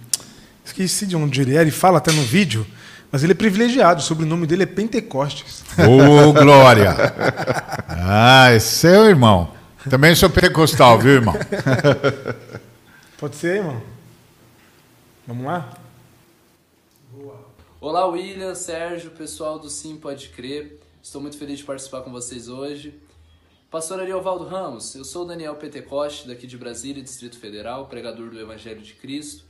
Esqueci 0.65 1.05
de 1.05 1.15
onde 1.15 1.41
ele 1.41 1.55
é, 1.55 1.61
ele 1.61 1.71
fala 1.71 1.97
até 1.97 2.11
no 2.11 2.21
vídeo, 2.21 2.65
mas 3.11 3.23
ele 3.23 3.33
é 3.33 3.35
privilegiado, 3.35 3.99
o 4.01 4.03
sobrenome 4.03 4.47
dele 4.47 4.63
é 4.63 4.65
Pentecostes. 4.65 5.63
Ô, 5.77 6.29
oh, 6.29 6.33
Glória! 6.33 6.95
Ah, 7.87 8.49
é 8.49 8.59
seu 8.59 9.05
irmão. 9.05 9.53
Também 9.89 10.15
sou 10.15 10.29
pentecostal, 10.29 10.97
viu, 10.97 11.13
irmão? 11.13 11.35
Pode 13.17 13.35
ser, 13.35 13.57
irmão? 13.57 13.81
Vamos 15.27 15.45
lá? 15.45 15.77
Olá, 17.81 18.05
William, 18.07 18.55
Sérgio, 18.55 19.11
pessoal 19.11 19.59
do 19.59 19.69
Sim 19.69 19.97
Pode 19.97 20.29
Crer. 20.29 20.79
Estou 21.01 21.21
muito 21.21 21.37
feliz 21.37 21.59
de 21.59 21.65
participar 21.65 22.01
com 22.01 22.11
vocês 22.11 22.47
hoje. 22.47 22.97
Pastor 23.69 23.99
Ariovaldo 23.99 24.45
Ramos, 24.45 24.95
eu 24.95 25.03
sou 25.03 25.25
Daniel 25.25 25.55
Pentecoste, 25.55 26.27
daqui 26.27 26.47
de 26.47 26.57
Brasília, 26.57 27.03
Distrito 27.03 27.37
Federal, 27.37 27.87
pregador 27.87 28.29
do 28.29 28.39
Evangelho 28.39 28.81
de 28.81 28.93
Cristo. 28.93 29.43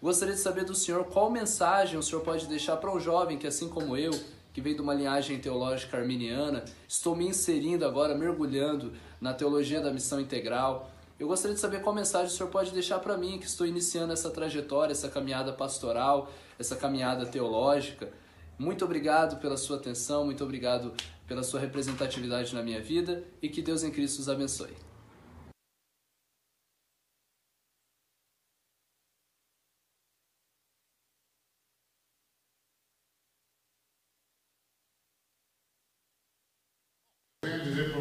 Gostaria 0.00 0.34
de 0.34 0.40
saber 0.40 0.64
do 0.64 0.76
senhor 0.76 1.04
qual 1.06 1.28
mensagem 1.28 1.98
o 1.98 2.02
senhor 2.02 2.20
pode 2.20 2.46
deixar 2.46 2.76
para 2.76 2.94
um 2.94 3.00
jovem 3.00 3.36
que, 3.36 3.48
assim 3.48 3.68
como 3.68 3.96
eu, 3.96 4.12
que 4.52 4.60
vem 4.60 4.74
de 4.74 4.80
uma 4.80 4.94
linhagem 4.94 5.40
teológica 5.40 5.96
arminiana, 5.96 6.64
estou 6.86 7.16
me 7.16 7.26
inserindo 7.26 7.84
agora, 7.84 8.14
mergulhando 8.14 8.92
na 9.20 9.34
teologia 9.34 9.80
da 9.80 9.92
missão 9.92 10.20
integral. 10.20 10.88
Eu 11.18 11.26
gostaria 11.26 11.56
de 11.56 11.60
saber 11.60 11.82
qual 11.82 11.92
mensagem 11.92 12.28
o 12.28 12.30
senhor 12.30 12.48
pode 12.48 12.70
deixar 12.70 13.00
para 13.00 13.16
mim, 13.16 13.40
que 13.40 13.46
estou 13.46 13.66
iniciando 13.66 14.12
essa 14.12 14.30
trajetória, 14.30 14.92
essa 14.92 15.08
caminhada 15.08 15.52
pastoral, 15.52 16.30
essa 16.56 16.76
caminhada 16.76 17.26
teológica. 17.26 18.08
Muito 18.56 18.84
obrigado 18.84 19.40
pela 19.40 19.56
sua 19.56 19.78
atenção, 19.78 20.24
muito 20.24 20.44
obrigado 20.44 20.92
pela 21.26 21.42
sua 21.42 21.58
representatividade 21.58 22.54
na 22.54 22.62
minha 22.62 22.80
vida 22.80 23.24
e 23.42 23.48
que 23.48 23.60
Deus 23.60 23.82
em 23.82 23.90
Cristo 23.90 24.20
os 24.20 24.28
abençoe. 24.28 24.87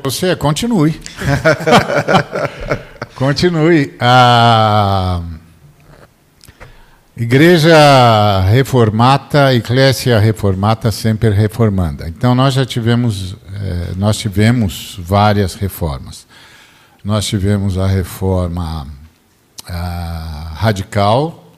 Você 0.09 0.37
continue. 0.37 0.97
continue. 3.13 3.93
A 3.99 5.21
Igreja 7.17 8.39
reformata, 8.49 9.53
Eclésia 9.53 10.17
reformata, 10.17 10.93
sempre 10.93 11.29
reformanda. 11.31 12.07
Então 12.07 12.33
nós 12.33 12.53
já 12.53 12.65
tivemos, 12.65 13.35
eh, 13.53 13.91
nós 13.97 14.17
tivemos 14.17 14.95
várias 14.97 15.55
reformas. 15.55 16.25
Nós 17.03 17.27
tivemos 17.27 17.77
a 17.77 17.85
reforma 17.85 18.87
radical, 20.55 21.51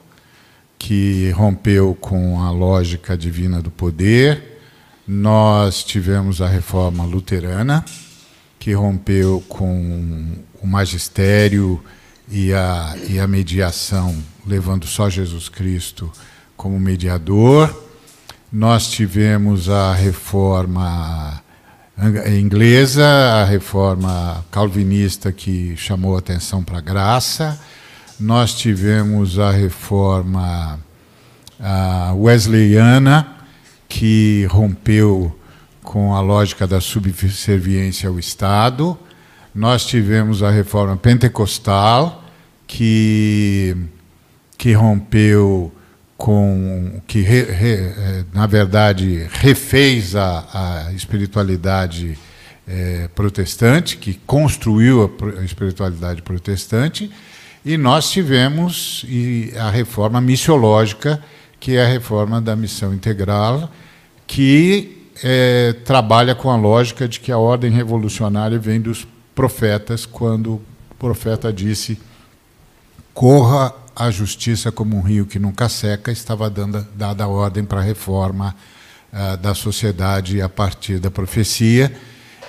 que 0.76 1.30
rompeu 1.36 1.96
com 2.00 2.42
a 2.42 2.50
lógica 2.50 3.16
divina 3.16 3.62
do 3.62 3.70
poder. 3.70 4.60
Nós 5.06 5.84
tivemos 5.84 6.42
a 6.42 6.48
reforma 6.48 7.04
luterana, 7.04 7.84
que 8.60 8.74
rompeu 8.74 9.42
com 9.48 10.36
o 10.62 10.66
magistério 10.66 11.82
e 12.30 12.52
a, 12.52 12.94
e 13.08 13.18
a 13.18 13.26
mediação 13.26 14.14
levando 14.46 14.86
só 14.86 15.08
Jesus 15.08 15.48
Cristo 15.48 16.12
como 16.56 16.78
mediador. 16.78 17.74
Nós 18.52 18.90
tivemos 18.90 19.70
a 19.70 19.94
reforma 19.94 21.42
inglesa, 22.38 23.06
a 23.06 23.44
reforma 23.44 24.44
calvinista 24.50 25.32
que 25.32 25.74
chamou 25.76 26.18
atenção 26.18 26.62
para 26.62 26.78
a 26.78 26.82
graça. 26.82 27.58
Nós 28.18 28.52
tivemos 28.54 29.38
a 29.38 29.50
reforma 29.50 30.78
wesleyana, 32.14 33.26
que 33.88 34.46
rompeu 34.50 35.39
com 35.82 36.14
a 36.14 36.20
lógica 36.20 36.66
da 36.66 36.80
subserviência 36.80 38.08
ao 38.08 38.18
Estado. 38.18 38.98
Nós 39.54 39.84
tivemos 39.84 40.42
a 40.42 40.50
reforma 40.50 40.96
pentecostal, 40.96 42.24
que 42.66 43.76
que 44.56 44.74
rompeu 44.74 45.72
com 46.18 47.00
que 47.06 47.22
re, 47.22 47.44
re, 47.44 47.72
eh, 47.72 48.24
na 48.34 48.46
verdade 48.46 49.26
refez 49.32 50.14
a, 50.14 50.86
a 50.86 50.92
espiritualidade 50.92 52.18
é, 52.68 53.08
protestante, 53.14 53.96
que 53.96 54.14
construiu 54.26 55.02
a, 55.02 55.40
a, 55.40 55.44
espiritualidade 55.44 56.20
protestante, 56.20 57.10
e 57.64 57.76
nós 57.76 58.10
tivemos 58.10 59.04
a 59.58 59.70
reforma 59.70 60.20
missiológica, 60.20 61.22
que 61.58 61.76
é 61.76 61.84
a 61.84 61.88
reforma 61.88 62.40
da 62.40 62.54
missão 62.54 62.94
integral, 62.94 63.70
que 64.26 64.99
é, 65.22 65.74
trabalha 65.84 66.34
com 66.34 66.50
a 66.50 66.56
lógica 66.56 67.06
de 67.06 67.20
que 67.20 67.30
a 67.30 67.38
ordem 67.38 67.70
revolucionária 67.70 68.58
vem 68.58 68.80
dos 68.80 69.06
profetas, 69.34 70.06
quando 70.06 70.54
o 70.54 70.62
profeta 70.98 71.52
disse 71.52 71.98
corra 73.12 73.74
a 73.94 74.10
justiça 74.10 74.72
como 74.72 74.96
um 74.96 75.02
rio 75.02 75.26
que 75.26 75.38
nunca 75.38 75.68
seca, 75.68 76.10
estava 76.10 76.48
dando, 76.48 76.86
dada 76.94 77.24
a 77.24 77.28
ordem 77.28 77.64
para 77.64 77.80
a 77.80 77.82
reforma 77.82 78.54
uh, 79.12 79.36
da 79.36 79.54
sociedade 79.54 80.40
a 80.40 80.48
partir 80.48 80.98
da 80.98 81.10
profecia. 81.10 81.94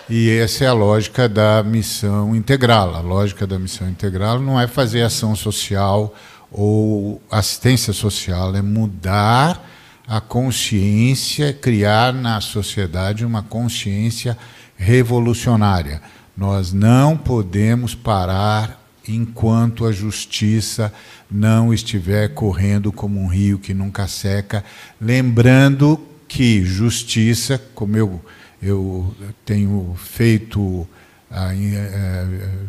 E 0.10 0.30
essa 0.30 0.65
é 0.65 0.68
a 0.68 0.73
lógica 0.73 1.27
da 1.27 1.64
missão 1.64 2.35
integral. 2.35 2.95
A 2.95 3.02
lógica 3.02 3.45
da 3.45 3.60
missão 3.60 3.89
integral 3.89 4.39
não 4.39 4.60
é 4.60 4.68
fazer 4.68 5.02
ação 5.02 5.35
social 5.35 6.14
ou 6.52 7.22
assistência 7.30 7.93
social, 7.93 8.56
é 8.56 8.61
mudar 8.61 9.70
a 10.07 10.19
consciência, 10.19 11.53
criar 11.53 12.14
na 12.14 12.41
sociedade 12.41 13.26
uma 13.26 13.44
consciência 13.44 14.38
revolucionária. 14.76 16.02
Nós 16.36 16.73
não 16.73 17.18
podemos 17.18 17.94
parar 17.94 18.82
enquanto 19.07 19.86
a 19.86 19.91
justiça 19.91 20.94
não 21.30 21.73
estiver 21.73 22.30
correndo 22.34 22.91
como 22.91 23.19
um 23.19 23.28
rio 23.28 23.60
que 23.60 23.73
nunca 23.73 24.07
seca, 24.07 24.64
lembrando 24.99 25.99
que 26.28 26.64
justiça, 26.64 27.61
como 27.73 27.98
eu, 27.98 28.22
eu 28.61 29.15
tenho 29.45 29.95
feito 29.98 30.88
a, 31.30 31.49
a, 31.49 31.52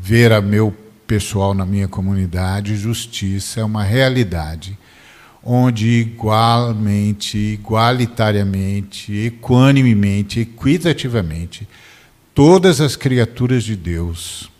ver 0.00 0.32
a 0.32 0.40
meu 0.40 0.74
pessoal 1.06 1.54
na 1.54 1.66
minha 1.66 1.88
comunidade, 1.88 2.76
justiça 2.76 3.60
é 3.60 3.64
uma 3.64 3.84
realidade 3.84 4.78
onde 5.44 5.88
igualmente, 5.88 7.36
igualitariamente, 7.36 9.12
equanimemente, 9.12 10.40
equitativamente, 10.40 11.66
todas 12.34 12.80
as 12.80 12.94
criaturas 12.94 13.64
de 13.64 13.74
Deus 13.74 14.50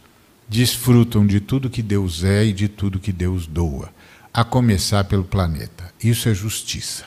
desfrutam 0.49 1.27
de 1.27 1.41
tudo 1.41 1.71
que 1.71 1.83
Deus 1.83 2.25
é 2.25 2.45
e 2.45 2.53
de 2.53 2.69
tudo 2.69 2.99
que 2.99 3.13
Deus 3.13 3.47
doa, 3.47 3.91
a 4.35 4.45
começar 4.45 5.05
pelo 5.05 5.25
planeta. 5.25 5.93
Isso 6.03 6.29
é 6.29 6.35
justiça. 6.35 7.05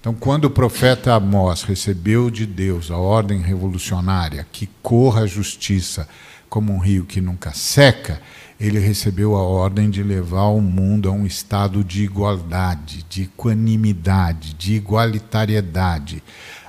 Então, 0.00 0.14
quando 0.14 0.46
o 0.46 0.50
profeta 0.50 1.12
Amós 1.12 1.62
recebeu 1.62 2.30
de 2.30 2.46
Deus 2.46 2.90
a 2.90 2.96
ordem 2.96 3.40
revolucionária 3.40 4.46
que 4.50 4.68
corra 4.82 5.22
a 5.22 5.26
justiça 5.26 6.08
como 6.48 6.72
um 6.72 6.78
rio 6.78 7.04
que 7.04 7.20
nunca 7.20 7.52
seca, 7.52 8.20
ele 8.60 8.78
recebeu 8.78 9.36
a 9.36 9.42
ordem 9.42 9.88
de 9.88 10.02
levar 10.02 10.48
o 10.48 10.60
mundo 10.60 11.08
a 11.08 11.12
um 11.12 11.24
estado 11.24 11.84
de 11.84 12.02
igualdade, 12.02 13.04
de 13.08 13.22
equanimidade, 13.22 14.54
de 14.54 14.74
igualitariedade, 14.74 16.22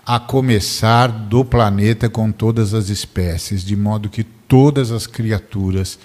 a 0.06 0.20
começar 0.20 1.08
do 1.08 1.44
planeta 1.44 2.10
com 2.10 2.32
todas 2.32 2.74
as 2.74 2.90
espécies, 2.90 3.64
de 3.64 3.76
modo 3.76 4.10
que 4.10 4.24
todas 4.24 4.92
as 4.92 5.08
criaturas 5.08 6.00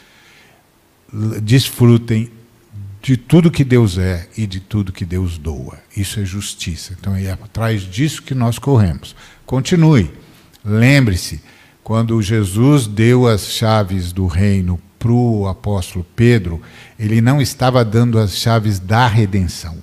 desfrutem 1.43 2.31
de 3.02 3.19
tudo 3.19 3.51
que 3.51 3.65
Deus 3.65 3.98
é 3.98 4.27
e 4.36 4.47
de 4.47 4.61
tudo 4.61 4.93
que 4.93 5.05
Deus 5.05 5.36
doa. 5.36 5.78
Isso 5.94 6.19
é 6.19 6.24
justiça. 6.24 6.97
Então 6.98 7.15
é 7.15 7.31
atrás 7.31 7.82
disso 7.82 8.23
que 8.23 8.35
nós 8.35 8.59
corremos. 8.59 9.15
Continue. 9.44 10.11
Lembre-se, 10.65 11.43
quando 11.82 12.20
Jesus 12.23 12.86
deu 12.86 13.27
as 13.28 13.48
chaves 13.48 14.11
do 14.11 14.27
reino 14.27 14.81
para 15.05 15.12
o 15.12 15.47
apóstolo 15.47 16.06
Pedro, 16.16 16.62
ele 16.98 17.20
não 17.20 17.39
estava 17.39 17.85
dando 17.85 18.18
as 18.18 18.39
chaves 18.39 18.78
da 18.78 19.06
redenção. 19.06 19.76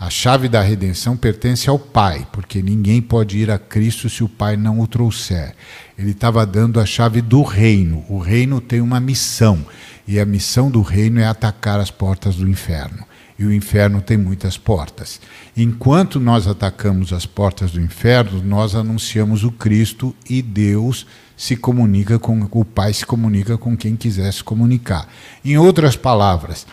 A 0.00 0.08
chave 0.08 0.48
da 0.48 0.62
redenção 0.62 1.18
pertence 1.18 1.68
ao 1.68 1.78
Pai, 1.78 2.26
porque 2.32 2.62
ninguém 2.62 3.02
pode 3.02 3.36
ir 3.36 3.50
a 3.50 3.58
Cristo 3.58 4.08
se 4.08 4.24
o 4.24 4.28
Pai 4.28 4.56
não 4.56 4.80
o 4.80 4.86
trouxer. 4.86 5.54
Ele 5.98 6.12
estava 6.12 6.46
dando 6.46 6.80
a 6.80 6.86
chave 6.86 7.20
do 7.20 7.42
reino. 7.42 8.06
O 8.08 8.18
reino 8.18 8.58
tem 8.58 8.80
uma 8.80 8.98
missão. 8.98 9.66
E 10.08 10.18
a 10.18 10.24
missão 10.24 10.70
do 10.70 10.80
reino 10.80 11.20
é 11.20 11.26
atacar 11.26 11.78
as 11.78 11.90
portas 11.90 12.36
do 12.36 12.48
inferno. 12.48 13.04
E 13.44 13.46
o 13.46 13.52
inferno 13.52 14.00
tem 14.00 14.16
muitas 14.16 14.58
portas. 14.58 15.20
Enquanto 15.56 16.18
nós 16.18 16.46
atacamos 16.46 17.12
as 17.12 17.26
portas 17.26 17.72
do 17.72 17.80
inferno, 17.80 18.42
nós 18.42 18.74
anunciamos 18.74 19.44
o 19.44 19.52
Cristo 19.52 20.14
e 20.28 20.42
Deus 20.42 21.06
se 21.36 21.56
comunica 21.56 22.18
com 22.18 22.48
o 22.50 22.64
Pai 22.64 22.92
se 22.92 23.04
comunica 23.04 23.58
com 23.58 23.76
quem 23.76 23.96
quiser 23.96 24.32
se 24.32 24.42
comunicar. 24.42 25.08
Em 25.44 25.58
outras 25.58 25.96
palavras, 25.96 26.66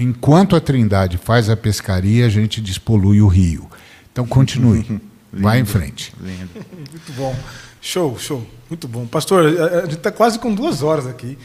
Enquanto 0.00 0.54
a 0.54 0.60
Trindade 0.60 1.18
faz 1.18 1.50
a 1.50 1.56
pescaria, 1.56 2.24
a 2.24 2.28
gente 2.28 2.60
despolui 2.60 3.20
o 3.20 3.26
rio. 3.26 3.68
Então 4.12 4.24
continue. 4.24 5.00
Vai 5.32 5.58
em 5.58 5.64
frente. 5.64 6.14
Lindo. 6.20 6.48
Muito 6.54 7.12
bom. 7.14 7.36
Show, 7.80 8.16
show. 8.16 8.46
Muito 8.70 8.86
bom. 8.86 9.06
Pastor, 9.06 9.44
a 9.46 9.80
gente 9.82 9.96
está 9.96 10.12
quase 10.12 10.38
com 10.38 10.54
duas 10.54 10.84
horas 10.84 11.04
aqui. 11.04 11.36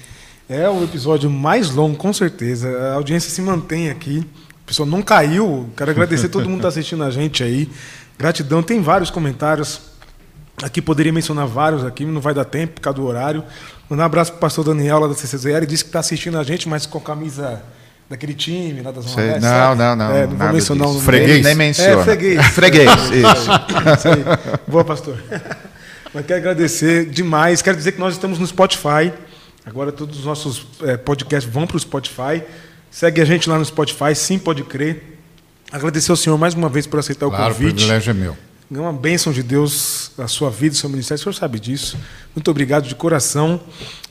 É 0.48 0.70
o 0.70 0.84
episódio 0.84 1.32
mais 1.32 1.72
longo, 1.72 1.98
com 1.98 2.14
certeza. 2.14 2.70
A 2.92 2.94
audiência 2.94 3.32
se 3.32 3.42
mantém 3.42 3.90
aqui. 3.90 4.24
Pessoal 4.66 4.88
não 4.88 5.02
caiu. 5.02 5.70
Quero 5.76 5.92
agradecer 5.92 6.28
a 6.28 6.30
todo 6.30 6.44
mundo 6.46 6.62
que 6.62 6.68
está 6.68 6.70
assistindo 6.70 7.04
a 7.04 7.12
gente 7.12 7.44
aí. 7.44 7.70
Gratidão. 8.18 8.64
Tem 8.64 8.82
vários 8.82 9.10
comentários. 9.10 9.82
Aqui 10.62 10.82
poderia 10.82 11.12
mencionar 11.12 11.48
vários 11.48 11.84
aqui, 11.84 12.06
não 12.06 12.22
vai 12.22 12.34
dar 12.34 12.46
tempo 12.46 12.74
por 12.76 12.82
causa 12.82 12.98
do 13.00 13.06
horário. 13.06 13.44
Mandar 13.90 14.04
um 14.04 14.06
abraço 14.06 14.32
para 14.32 14.38
o 14.38 14.42
pastor 14.42 14.64
Daniel 14.66 15.00
lá 15.00 15.08
da. 15.08 15.14
Ele 15.58 15.66
disse 15.66 15.84
que 15.84 15.90
está 15.90 16.00
assistindo 16.00 16.38
a 16.38 16.44
gente, 16.44 16.70
mas 16.70 16.86
com 16.86 17.00
a 17.00 17.02
camisa 17.02 17.62
daquele 18.10 18.34
time, 18.36 18.82
lá 18.82 18.92
da 18.92 19.02
Zona 19.02 19.16
Sei- 19.16 19.26
Leste, 19.26 19.42
não, 19.42 19.50
sabe? 19.50 19.78
não, 19.80 19.96
não, 19.96 20.12
É, 20.16 20.28
não 20.28 20.38
vou 20.38 20.54
mencionar 20.54 20.54
disso. 20.54 20.74
o 20.74 20.76
nome 20.76 21.02
Freguês. 21.02 21.44
Nem 21.44 21.56
menciona. 21.56 22.02
É, 22.02 22.04
freguês. 22.04 22.46
Freguês, 22.54 22.92
isso. 23.12 23.52
Isso 23.98 24.08
aí. 24.08 24.24
Boa, 24.68 24.86
pastor. 24.86 25.18
Mas 26.14 26.26
quero 26.28 26.40
agradecer 26.40 27.10
demais. 27.10 27.62
Quero 27.64 27.76
dizer 27.76 27.94
que 27.94 28.00
nós 28.00 28.14
estamos 28.14 28.38
no 28.38 28.46
Spotify. 28.46 29.12
Agora 29.66 29.92
todos 29.92 30.20
os 30.20 30.26
nossos 30.26 30.68
eh, 30.84 30.96
podcasts 30.98 31.52
vão 31.52 31.66
para 31.66 31.78
o 31.78 31.80
Spotify. 31.80 32.44
Segue 32.94 33.20
a 33.20 33.26
gente 33.26 33.50
lá 33.50 33.58
no 33.58 33.66
Spotify, 33.66 34.14
sim, 34.16 34.38
pode 34.38 34.64
crer. 34.64 35.18
Agradecer 35.72 36.12
ao 36.12 36.16
senhor 36.16 36.38
mais 36.38 36.54
uma 36.54 36.70
vez 36.70 36.86
por 36.86 37.00
aceitar 37.00 37.28
Claro, 37.28 37.46
o 37.46 37.48
o 37.48 37.54
convite. 37.56 37.74
privilégio 37.74 38.12
é 38.12 38.14
meu. 38.14 38.38
É 38.72 38.80
uma 38.80 38.94
bênção 38.94 39.34
de 39.34 39.42
Deus 39.42 40.12
a 40.16 40.28
sua 40.28 40.52
vida, 40.52 40.76
o 40.76 40.78
seu 40.78 40.90
ministério. 40.90 41.20
O 41.20 41.24
senhor 41.24 41.34
sabe 41.34 41.60
disso. 41.60 41.98
Muito 42.36 42.52
obrigado 42.52 42.88
de 42.88 42.94
coração. 42.94 43.60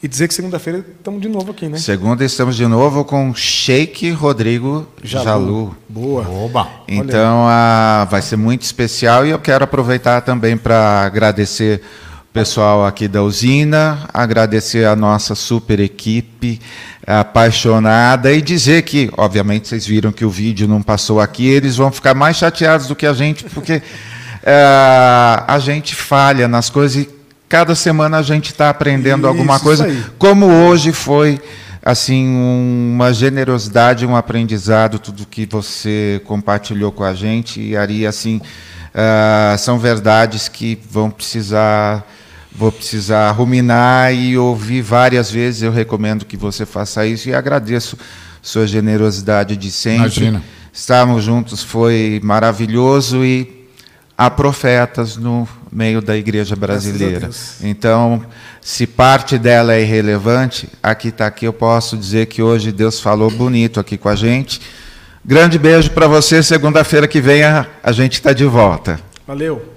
E 0.02 0.08
dizer 0.08 0.26
que 0.26 0.34
segunda-feira 0.34 0.84
estamos 0.98 1.22
de 1.22 1.28
novo 1.28 1.52
aqui, 1.52 1.68
né? 1.68 1.78
Segunda 1.78 2.24
estamos 2.24 2.56
de 2.56 2.66
novo 2.66 3.04
com 3.04 3.32
Sheik 3.32 4.10
Rodrigo 4.10 4.84
Jalu. 5.02 5.76
Boa. 5.88 6.28
Oba! 6.28 6.68
Então 6.88 7.46
ah, 7.46 8.06
vai 8.10 8.20
ser 8.20 8.36
muito 8.36 8.62
especial 8.62 9.24
e 9.24 9.30
eu 9.30 9.38
quero 9.38 9.62
aproveitar 9.62 10.22
também 10.22 10.56
para 10.56 11.02
agradecer 11.02 11.80
o 11.80 12.11
pessoal 12.32 12.86
aqui 12.86 13.06
da 13.06 13.22
usina, 13.22 14.08
agradecer 14.12 14.86
a 14.86 14.96
nossa 14.96 15.34
super 15.34 15.78
equipe 15.78 16.58
apaixonada 17.06 18.32
e 18.32 18.40
dizer 18.40 18.82
que, 18.82 19.10
obviamente, 19.18 19.68
vocês 19.68 19.86
viram 19.86 20.10
que 20.10 20.24
o 20.24 20.30
vídeo 20.30 20.66
não 20.66 20.82
passou 20.82 21.20
aqui, 21.20 21.46
eles 21.46 21.76
vão 21.76 21.92
ficar 21.92 22.14
mais 22.14 22.38
chateados 22.38 22.86
do 22.86 22.96
que 22.96 23.04
a 23.04 23.12
gente, 23.12 23.44
porque 23.44 23.82
ah, 24.46 25.44
a 25.54 25.58
gente 25.58 25.94
falha 25.94 26.48
nas 26.48 26.70
coisas 26.70 27.02
e 27.02 27.10
cada 27.48 27.74
semana 27.74 28.16
a 28.16 28.22
gente 28.22 28.50
está 28.50 28.70
aprendendo 28.70 29.28
alguma 29.28 29.56
Isso, 29.56 29.64
coisa, 29.64 29.86
isso 29.86 29.98
aí. 29.98 30.04
como 30.18 30.46
hoje 30.46 30.90
foi 30.90 31.38
assim 31.84 32.26
uma 32.94 33.12
generosidade, 33.12 34.06
um 34.06 34.16
aprendizado, 34.16 34.98
tudo 34.98 35.26
que 35.26 35.44
você 35.44 36.22
compartilhou 36.24 36.92
com 36.92 37.04
a 37.04 37.12
gente 37.12 37.60
e 37.60 37.76
Ari, 37.76 38.06
assim 38.06 38.40
ah, 38.94 39.54
são 39.58 39.78
verdades 39.78 40.48
que 40.48 40.80
vão 40.90 41.10
precisar 41.10 42.06
vou 42.54 42.70
precisar 42.70 43.30
ruminar 43.32 44.12
e 44.14 44.36
ouvir 44.36 44.82
várias 44.82 45.30
vezes. 45.30 45.62
Eu 45.62 45.72
recomendo 45.72 46.24
que 46.24 46.36
você 46.36 46.66
faça 46.66 47.06
isso 47.06 47.28
e 47.28 47.34
agradeço 47.34 47.96
sua 48.40 48.66
generosidade 48.66 49.56
de 49.56 49.70
sempre. 49.70 50.00
Imagina. 50.00 50.42
Estarmos 50.72 51.22
juntos 51.22 51.62
foi 51.62 52.20
maravilhoso 52.22 53.24
e 53.24 53.68
há 54.16 54.30
profetas 54.30 55.16
no 55.16 55.46
meio 55.70 56.00
da 56.00 56.16
igreja 56.16 56.56
brasileira. 56.56 57.28
Então, 57.62 58.24
se 58.60 58.86
parte 58.86 59.38
dela 59.38 59.74
é 59.74 59.82
irrelevante, 59.82 60.68
aqui 60.82 61.08
está 61.08 61.26
aqui, 61.26 61.46
eu 61.46 61.52
posso 61.52 61.96
dizer 61.96 62.26
que 62.26 62.42
hoje 62.42 62.72
Deus 62.72 63.00
falou 63.00 63.30
bonito 63.30 63.80
aqui 63.80 63.98
com 63.98 64.08
a 64.08 64.14
gente. 64.14 64.60
Grande 65.24 65.58
beijo 65.58 65.90
para 65.90 66.06
você. 66.06 66.42
Segunda-feira 66.42 67.06
que 67.06 67.20
vem 67.20 67.42
a, 67.42 67.66
a 67.82 67.92
gente 67.92 68.14
está 68.14 68.32
de 68.32 68.44
volta. 68.44 68.98
Valeu. 69.26 69.71